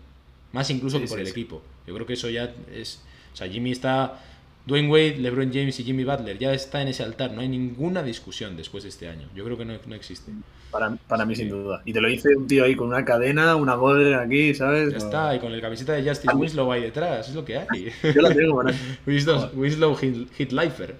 Más 0.52 0.70
incluso 0.70 0.96
Sí, 0.96 1.02
que 1.04 1.08
por 1.08 1.18
sí, 1.18 1.22
el 1.24 1.28
equipo. 1.28 1.62
Yo 1.86 1.94
creo 1.94 2.06
que 2.06 2.14
eso 2.14 2.30
ya 2.30 2.54
es. 2.72 3.02
O 3.34 3.36
sea, 3.36 3.48
Jimmy 3.48 3.70
está. 3.72 4.24
Dwayne 4.66 4.88
Wade, 4.88 5.16
LeBron 5.18 5.52
James 5.52 5.78
y 5.78 5.84
Jimmy 5.84 6.04
Butler 6.04 6.38
ya 6.38 6.52
está 6.54 6.80
en 6.80 6.88
ese 6.88 7.02
altar. 7.02 7.32
No 7.32 7.42
hay 7.42 7.48
ninguna 7.48 8.02
discusión 8.02 8.56
después 8.56 8.82
de 8.84 8.88
este 8.88 9.08
año. 9.08 9.28
Yo 9.34 9.44
creo 9.44 9.58
que 9.58 9.64
no, 9.64 9.74
no 9.86 9.94
existe. 9.94 10.32
Para, 10.70 10.96
para 11.06 11.26
mí, 11.26 11.36
sin 11.36 11.50
duda. 11.50 11.82
Y 11.84 11.92
te 11.92 12.00
lo 12.00 12.08
dice 12.08 12.34
un 12.34 12.46
tío 12.46 12.64
ahí 12.64 12.74
con 12.74 12.88
una 12.88 13.04
cadena, 13.04 13.56
una 13.56 13.74
golden 13.74 14.14
aquí, 14.14 14.54
¿sabes? 14.54 14.92
Ya 14.92 14.96
está. 14.96 15.36
Y 15.36 15.38
con 15.38 15.52
la 15.52 15.60
camiseta 15.60 15.92
de 15.92 16.08
Justice 16.08 16.34
Winslow 16.34 16.72
ahí 16.72 16.82
detrás. 16.82 17.28
Es 17.28 17.34
lo 17.34 17.44
que 17.44 17.58
hay. 17.58 17.92
Yo 18.02 18.22
la 18.22 18.34
tengo, 18.34 18.54
bueno. 18.54 18.70
Winslow, 19.06 19.50
Winslow 19.54 19.94
Hit, 19.96 20.28
Hitlifer. 20.38 20.96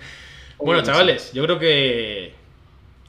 bueno, 0.58 0.82
chavales, 0.82 1.32
yo 1.32 1.42
creo 1.44 1.58
que 1.58 2.39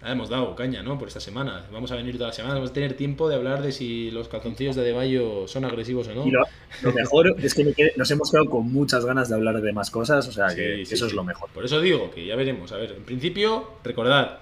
ya 0.02 0.12
hemos 0.12 0.30
dado 0.30 0.56
caña, 0.56 0.82
¿no? 0.84 0.98
Por 0.98 1.08
esta 1.08 1.20
semana. 1.20 1.66
Vamos 1.72 1.92
a 1.92 1.96
venir 1.96 2.16
todas 2.18 2.30
las 2.30 2.36
semanas, 2.36 2.56
vamos 2.56 2.72
a 2.72 2.74
tener 2.74 2.94
tiempo 2.96 3.30
de 3.30 3.36
hablar 3.36 3.62
de 3.62 3.72
si 3.72 4.10
los 4.12 4.28
calzoncillos 4.28 4.76
de 4.76 4.82
Adebayo 4.82 5.48
son 5.48 5.66
agresivos 5.66 6.08
o 6.08 6.16
no. 6.16 6.26
Y 6.26 6.32
lo, 6.32 6.42
lo 6.82 6.92
mejor 6.94 7.36
es 7.42 7.54
que 7.54 7.94
nos 7.96 8.10
hemos 8.12 8.32
quedado 8.32 8.50
con 8.50 8.72
muchas 8.72 9.06
ganas 9.06 9.30
de 9.30 9.36
hablar 9.36 9.62
de 9.62 9.74
más 9.74 9.92
cosas, 9.92 10.28
o 10.28 10.32
sea 10.32 10.50
Sí, 10.50 10.56
que 10.56 10.86
sí, 10.86 10.94
eso 10.96 11.06
sí. 11.06 11.12
es 11.12 11.14
lo 11.14 11.24
mejor. 11.24 11.50
Por 11.52 11.66
eso 11.66 11.80
digo 11.82 12.10
que 12.12 12.26
ya 12.26 12.36
veremos. 12.36 12.72
A 12.72 12.78
ver, 12.78 12.92
en 12.94 13.04
principio, 13.04 13.70
recordad, 13.84 14.40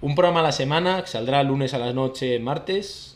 un 0.00 0.14
programa 0.14 0.40
a 0.40 0.44
la 0.44 0.52
semana 0.52 1.00
que 1.02 1.08
saldrá 1.08 1.42
lunes 1.42 1.74
a 1.74 1.78
la 1.78 1.92
noche, 1.92 2.38
martes. 2.38 3.13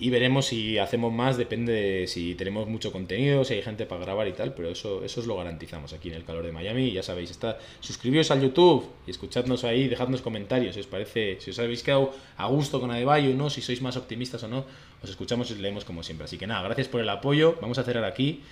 Y 0.00 0.10
veremos 0.10 0.46
si 0.46 0.78
hacemos 0.78 1.12
más, 1.12 1.36
depende 1.36 1.72
de 1.72 2.06
si 2.06 2.36
tenemos 2.36 2.68
mucho 2.68 2.92
contenido, 2.92 3.44
si 3.44 3.54
hay 3.54 3.62
gente 3.62 3.84
para 3.84 4.04
grabar 4.04 4.28
y 4.28 4.32
tal, 4.32 4.54
pero 4.54 4.68
eso, 4.68 5.04
eso 5.04 5.20
os 5.20 5.26
lo 5.26 5.36
garantizamos 5.36 5.92
aquí 5.92 6.08
en 6.08 6.14
el 6.14 6.24
calor 6.24 6.46
de 6.46 6.52
Miami. 6.52 6.92
Ya 6.92 7.02
sabéis, 7.02 7.32
está, 7.32 7.58
suscribíos 7.80 8.30
al 8.30 8.40
YouTube 8.40 8.88
y 9.08 9.10
escuchadnos 9.10 9.64
ahí, 9.64 9.88
dejadnos 9.88 10.22
comentarios 10.22 10.76
si 10.76 10.80
os 10.80 10.86
parece, 10.86 11.40
si 11.40 11.50
os 11.50 11.58
habéis 11.58 11.82
quedado 11.82 12.12
a 12.36 12.46
gusto 12.46 12.80
con 12.80 12.92
Adebayo 12.92 13.30
o 13.30 13.34
no, 13.34 13.50
si 13.50 13.60
sois 13.60 13.82
más 13.82 13.96
optimistas 13.96 14.40
o 14.44 14.48
no, 14.48 14.64
os 15.02 15.10
escuchamos 15.10 15.50
y 15.50 15.54
os 15.54 15.58
leemos 15.58 15.84
como 15.84 16.04
siempre. 16.04 16.26
Así 16.26 16.38
que 16.38 16.46
nada, 16.46 16.62
gracias 16.62 16.86
por 16.86 17.00
el 17.00 17.08
apoyo, 17.08 17.56
vamos 17.60 17.78
a 17.78 17.82
cerrar 17.82 18.04
aquí. 18.04 18.42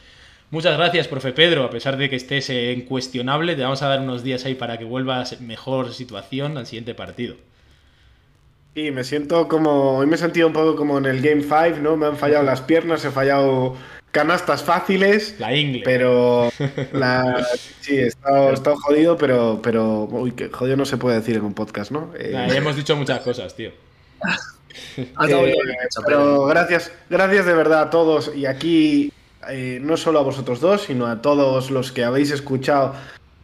Muchas 0.51 0.77
gracias, 0.77 1.06
profe 1.06 1.32
Pedro, 1.32 1.62
a 1.62 1.70
pesar 1.70 1.97
de 1.97 2.10
que 2.10 2.16
estés 2.16 2.51
eh, 2.51 2.73
incuestionable, 2.73 3.55
te 3.55 3.62
vamos 3.62 3.82
a 3.82 3.89
dar 3.89 4.01
unos 4.01 4.24
días 4.24 4.44
ahí 4.47 4.56
para 4.56 4.78
que 4.78 4.85
vuelvas 4.85 5.32
en 5.32 5.47
mejor 5.47 5.94
situación 5.94 6.59
al 6.59 6.66
siguiente 6.66 6.94
partido. 6.94 7.36
Y 8.77 8.90
me 8.90 9.05
siento 9.05 9.48
como. 9.48 9.97
Hoy 9.97 10.07
me 10.07 10.16
he 10.16 10.19
sentido 10.19 10.47
un 10.47 10.53
poco 10.53 10.77
como 10.77 10.98
en 10.98 11.07
el 11.07 11.23
Game 11.23 11.40
5, 11.40 11.81
¿no? 11.81 11.97
Me 11.97 12.05
han 12.05 12.19
fallado 12.19 12.44
las 12.44 12.61
piernas, 12.61 13.03
he 13.07 13.11
fallado 13.11 13.74
canastas 14.11 14.62
fáciles. 14.62 15.35
La 15.39 15.57
ingle. 15.57 15.81
Pero. 15.82 16.53
La, 16.93 17.43
sí, 17.81 17.97
he 17.97 18.07
estado, 18.09 18.51
he 18.51 18.53
estado 18.53 18.77
jodido, 18.77 19.16
pero. 19.16 19.61
pero 19.62 20.05
uy, 20.05 20.32
que 20.32 20.51
jodido 20.51 20.77
no 20.77 20.85
se 20.85 20.98
puede 20.98 21.16
decir 21.16 21.36
en 21.36 21.44
un 21.47 21.55
podcast, 21.55 21.90
¿no? 21.90 22.12
Eh, 22.19 22.32
Nah, 22.35 22.48
ya 22.48 22.57
hemos 22.57 22.77
dicho 22.77 22.94
muchas 22.97 23.20
cosas, 23.20 23.57
tío. 23.57 23.70
Eh, 24.98 25.12
pero 26.07 26.44
gracias, 26.44 26.93
gracias 27.09 27.47
de 27.47 27.55
verdad 27.55 27.81
a 27.82 27.90
todos 27.90 28.31
y 28.35 28.44
aquí 28.44 29.11
eh, 29.48 29.78
no 29.82 29.97
solo 29.97 30.19
a 30.19 30.23
vosotros 30.23 30.61
dos, 30.61 30.82
sino 30.82 31.07
a 31.07 31.23
todos 31.23 31.70
los 31.70 31.93
que 31.93 32.05
habéis 32.05 32.31
escuchado 32.31 32.94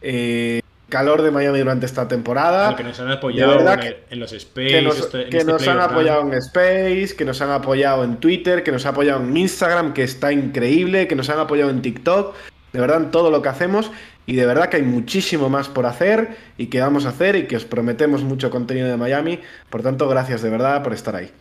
eh, 0.01 0.61
Calor 0.93 1.23
de 1.23 1.31
Miami 1.31 1.57
durante 1.57 1.87
esta 1.87 2.07
temporada. 2.07 2.75
que 2.75 2.83
nos 2.83 2.99
han 2.99 3.09
apoyado 3.11 3.59
en, 3.59 3.79
el- 3.79 3.97
en 4.11 4.19
los 4.19 4.31
space, 4.31 4.67
que 4.67 4.81
nos, 4.83 4.99
esto- 4.99 5.19
en 5.19 5.29
que 5.31 5.37
este 5.39 5.51
nos 5.51 5.67
han 5.67 5.79
apoyado 5.79 6.21
en 6.21 6.33
Space, 6.35 7.15
que 7.17 7.25
nos 7.25 7.41
han 7.41 7.49
apoyado 7.49 8.03
en 8.03 8.17
Twitter, 8.17 8.61
que 8.61 8.71
nos 8.71 8.85
han 8.85 8.91
apoyado 8.93 9.23
en 9.23 9.35
Instagram, 9.35 9.93
que 9.93 10.03
está 10.03 10.31
increíble, 10.31 11.07
que 11.07 11.15
nos 11.15 11.29
han 11.31 11.39
apoyado 11.39 11.71
en 11.71 11.81
TikTok, 11.81 12.35
de 12.73 12.79
verdad 12.79 12.97
en 13.01 13.09
todo 13.11 13.31
lo 13.31 13.41
que 13.41 13.49
hacemos 13.49 13.89
y 14.27 14.35
de 14.35 14.45
verdad 14.45 14.69
que 14.69 14.77
hay 14.77 14.83
muchísimo 14.83 15.49
más 15.49 15.67
por 15.67 15.87
hacer 15.87 16.29
y 16.57 16.67
que 16.67 16.79
vamos 16.79 17.07
a 17.07 17.09
hacer 17.09 17.35
y 17.37 17.43
que 17.47 17.55
os 17.57 17.65
prometemos 17.65 18.21
mucho 18.23 18.51
contenido 18.51 18.87
de 18.87 18.95
Miami, 18.97 19.39
por 19.71 19.81
tanto 19.81 20.07
gracias 20.07 20.43
de 20.43 20.49
verdad 20.51 20.83
por 20.83 20.93
estar 20.93 21.15
ahí. 21.15 21.31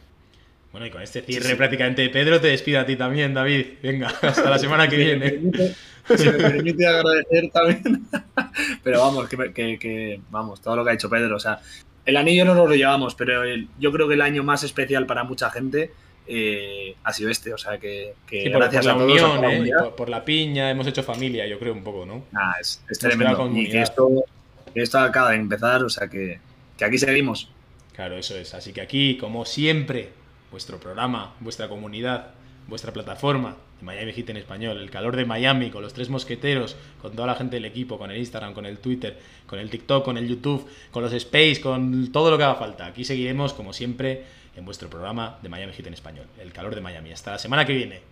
Bueno, 0.73 0.87
y 0.87 0.91
con 0.91 1.03
este 1.03 1.21
cierre 1.21 1.55
prácticamente 1.57 2.01
de 2.01 2.09
Pedro, 2.09 2.41
te 2.41 2.47
despido 2.47 2.81
a 2.81 2.87
ti 2.87 2.97
también, 2.97 3.35
David. 3.35 3.67
Venga, 3.83 4.09
hasta 4.23 4.49
la 4.49 4.59
semana 4.59 4.89
que 4.89 4.97
viene. 4.97 5.41
si 6.17 6.25
me 6.27 6.33
permite 6.33 6.87
agradecer 6.87 7.51
también. 7.53 8.07
Pero 8.83 9.01
vamos, 9.01 9.29
que, 9.29 9.37
que- 9.53 9.79
que- 9.79 10.21
vamos, 10.31 10.61
todo 10.61 10.77
lo 10.77 10.85
que 10.85 10.91
ha 10.91 10.95
hecho 10.95 11.09
Pedro. 11.11 11.37
O 11.37 11.41
sea, 11.41 11.61
el 12.05 12.17
anillo 12.17 12.45
no 12.45 12.55
nos 12.55 12.69
lo 12.69 12.75
llevamos, 12.75 13.15
pero 13.15 13.45
el- 13.45 13.69
yo 13.79 13.93
creo 13.93 14.09
que 14.09 14.15
el 14.15 14.23
año 14.23 14.43
más 14.43 14.65
especial 14.65 15.07
para 15.07 15.23
mucha 15.25 15.51
gente 15.51 15.93
eh, 16.27 16.97
ha 17.05 17.13
sido 17.13 17.31
este. 17.31 17.53
O 17.55 17.59
sea, 17.59 17.79
que, 17.79 18.15
que 18.27 18.43
Sí, 18.45 18.51
por, 18.51 18.61
gracias 18.61 18.87
por 18.87 18.97
la 18.97 19.03
a 19.03 19.07
todos. 19.07 19.13
unión, 19.23 19.45
¿eh? 19.45 19.49
comunidad. 19.55 19.85
por, 19.85 19.95
por 19.97 20.09
la 20.09 20.25
piña, 20.25 20.71
hemos 20.71 20.87
hecho 20.87 21.03
familia, 21.03 21.47
yo 21.47 21.59
creo 21.59 21.73
un 21.73 21.85
poco, 21.85 22.05
¿no? 22.07 22.25
Nah, 22.33 22.53
es, 22.61 22.83
tremendo. 22.99 23.51
Y 23.55 23.69
que 23.71 23.83
esto, 23.83 24.99
acaba 24.99 25.31
de 25.31 25.37
empezar, 25.37 25.83
o 25.85 25.89
sea, 25.91 26.09
que, 26.09 26.39
que 26.77 26.85
aquí 26.85 26.99
seguimos. 26.99 27.51
Claro, 27.95 28.17
eso 28.17 28.37
es. 28.37 28.55
Así 28.55 28.73
que 28.73 28.81
aquí, 28.81 29.17
como 29.19 29.45
siempre, 29.45 30.11
vuestro 30.51 30.79
programa, 30.81 31.35
vuestra 31.41 31.69
comunidad, 31.69 32.29
vuestra 32.69 32.93
plataforma 32.93 33.57
Miami 33.83 34.13
Heat 34.13 34.31
en 34.31 34.37
español, 34.37 34.79
el 34.79 34.91
calor 34.91 35.17
de 35.17 35.25
Miami, 35.25 35.71
con 35.71 35.83
los 35.83 35.93
tres 35.93 36.09
mosqueteros, 36.09 36.77
con 37.01 37.13
toda 37.13 37.27
la 37.27 37.35
gente 37.35 37.57
del 37.57 37.65
equipo, 37.65 37.99
con 37.99 38.11
el 38.11 38.19
Instagram, 38.19 38.55
con 38.55 38.67
el 38.67 38.79
Twitter, 38.79 39.19
con 39.47 39.59
el 39.59 39.69
TikTok, 39.71 40.05
con 40.05 40.17
el 40.17 40.29
YouTube, 40.29 40.67
con 40.91 41.03
los 41.03 41.13
Space, 41.13 41.61
con 41.61 42.13
todo 42.13 42.31
lo 42.31 42.39
que 42.39 42.45
haga 42.45 42.55
falta. 42.55 42.87
Aquí 42.87 43.05
seguiremos, 43.05 43.53
como 43.53 43.73
siempre, 43.73 44.23
en 44.57 44.65
vuestro 44.65 44.89
programa 44.89 45.39
de 45.43 45.49
Miami 45.49 45.73
Heat 45.73 45.87
en 45.87 45.95
español, 45.95 46.27
el 46.41 46.53
calor 46.53 46.75
de 46.75 46.81
Miami. 46.81 47.13
Hasta 47.13 47.33
la 47.33 47.39
semana 47.39 47.65
que 47.65 47.75
viene. 47.75 48.12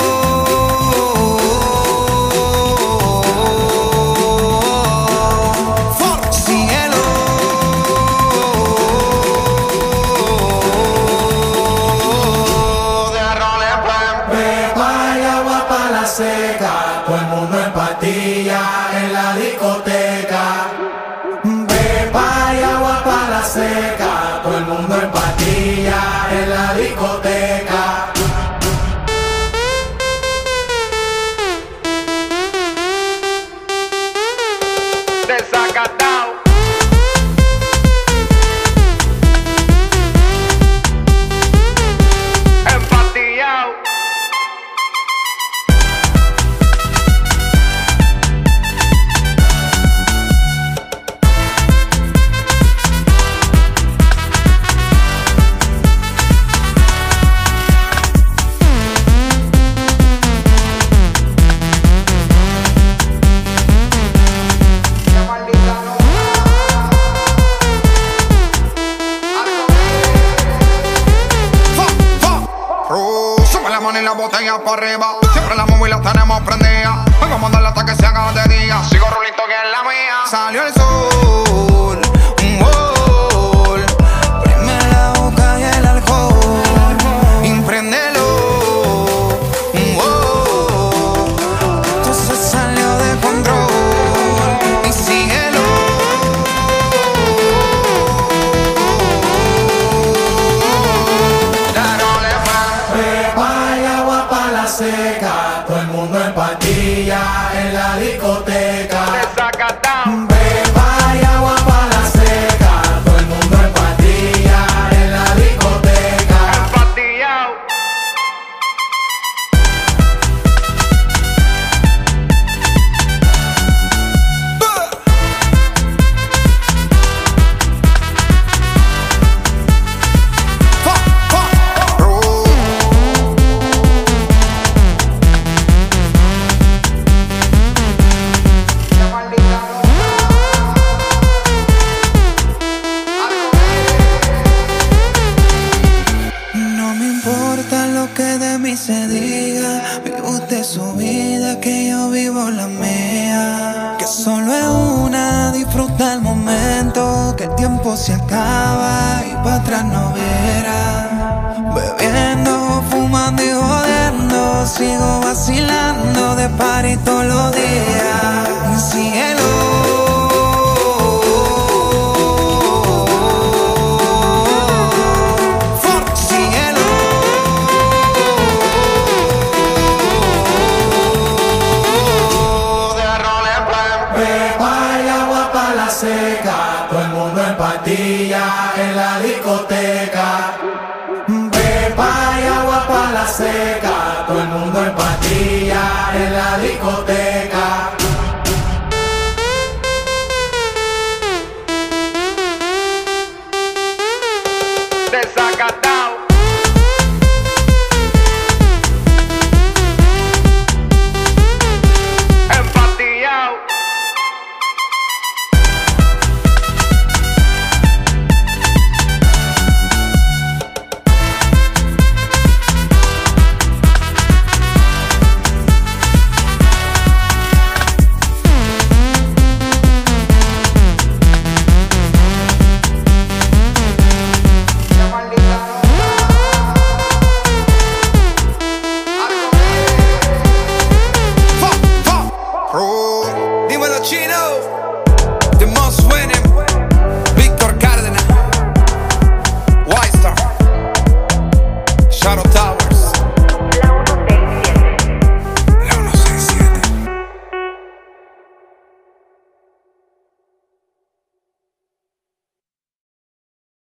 Y 74.63 75.20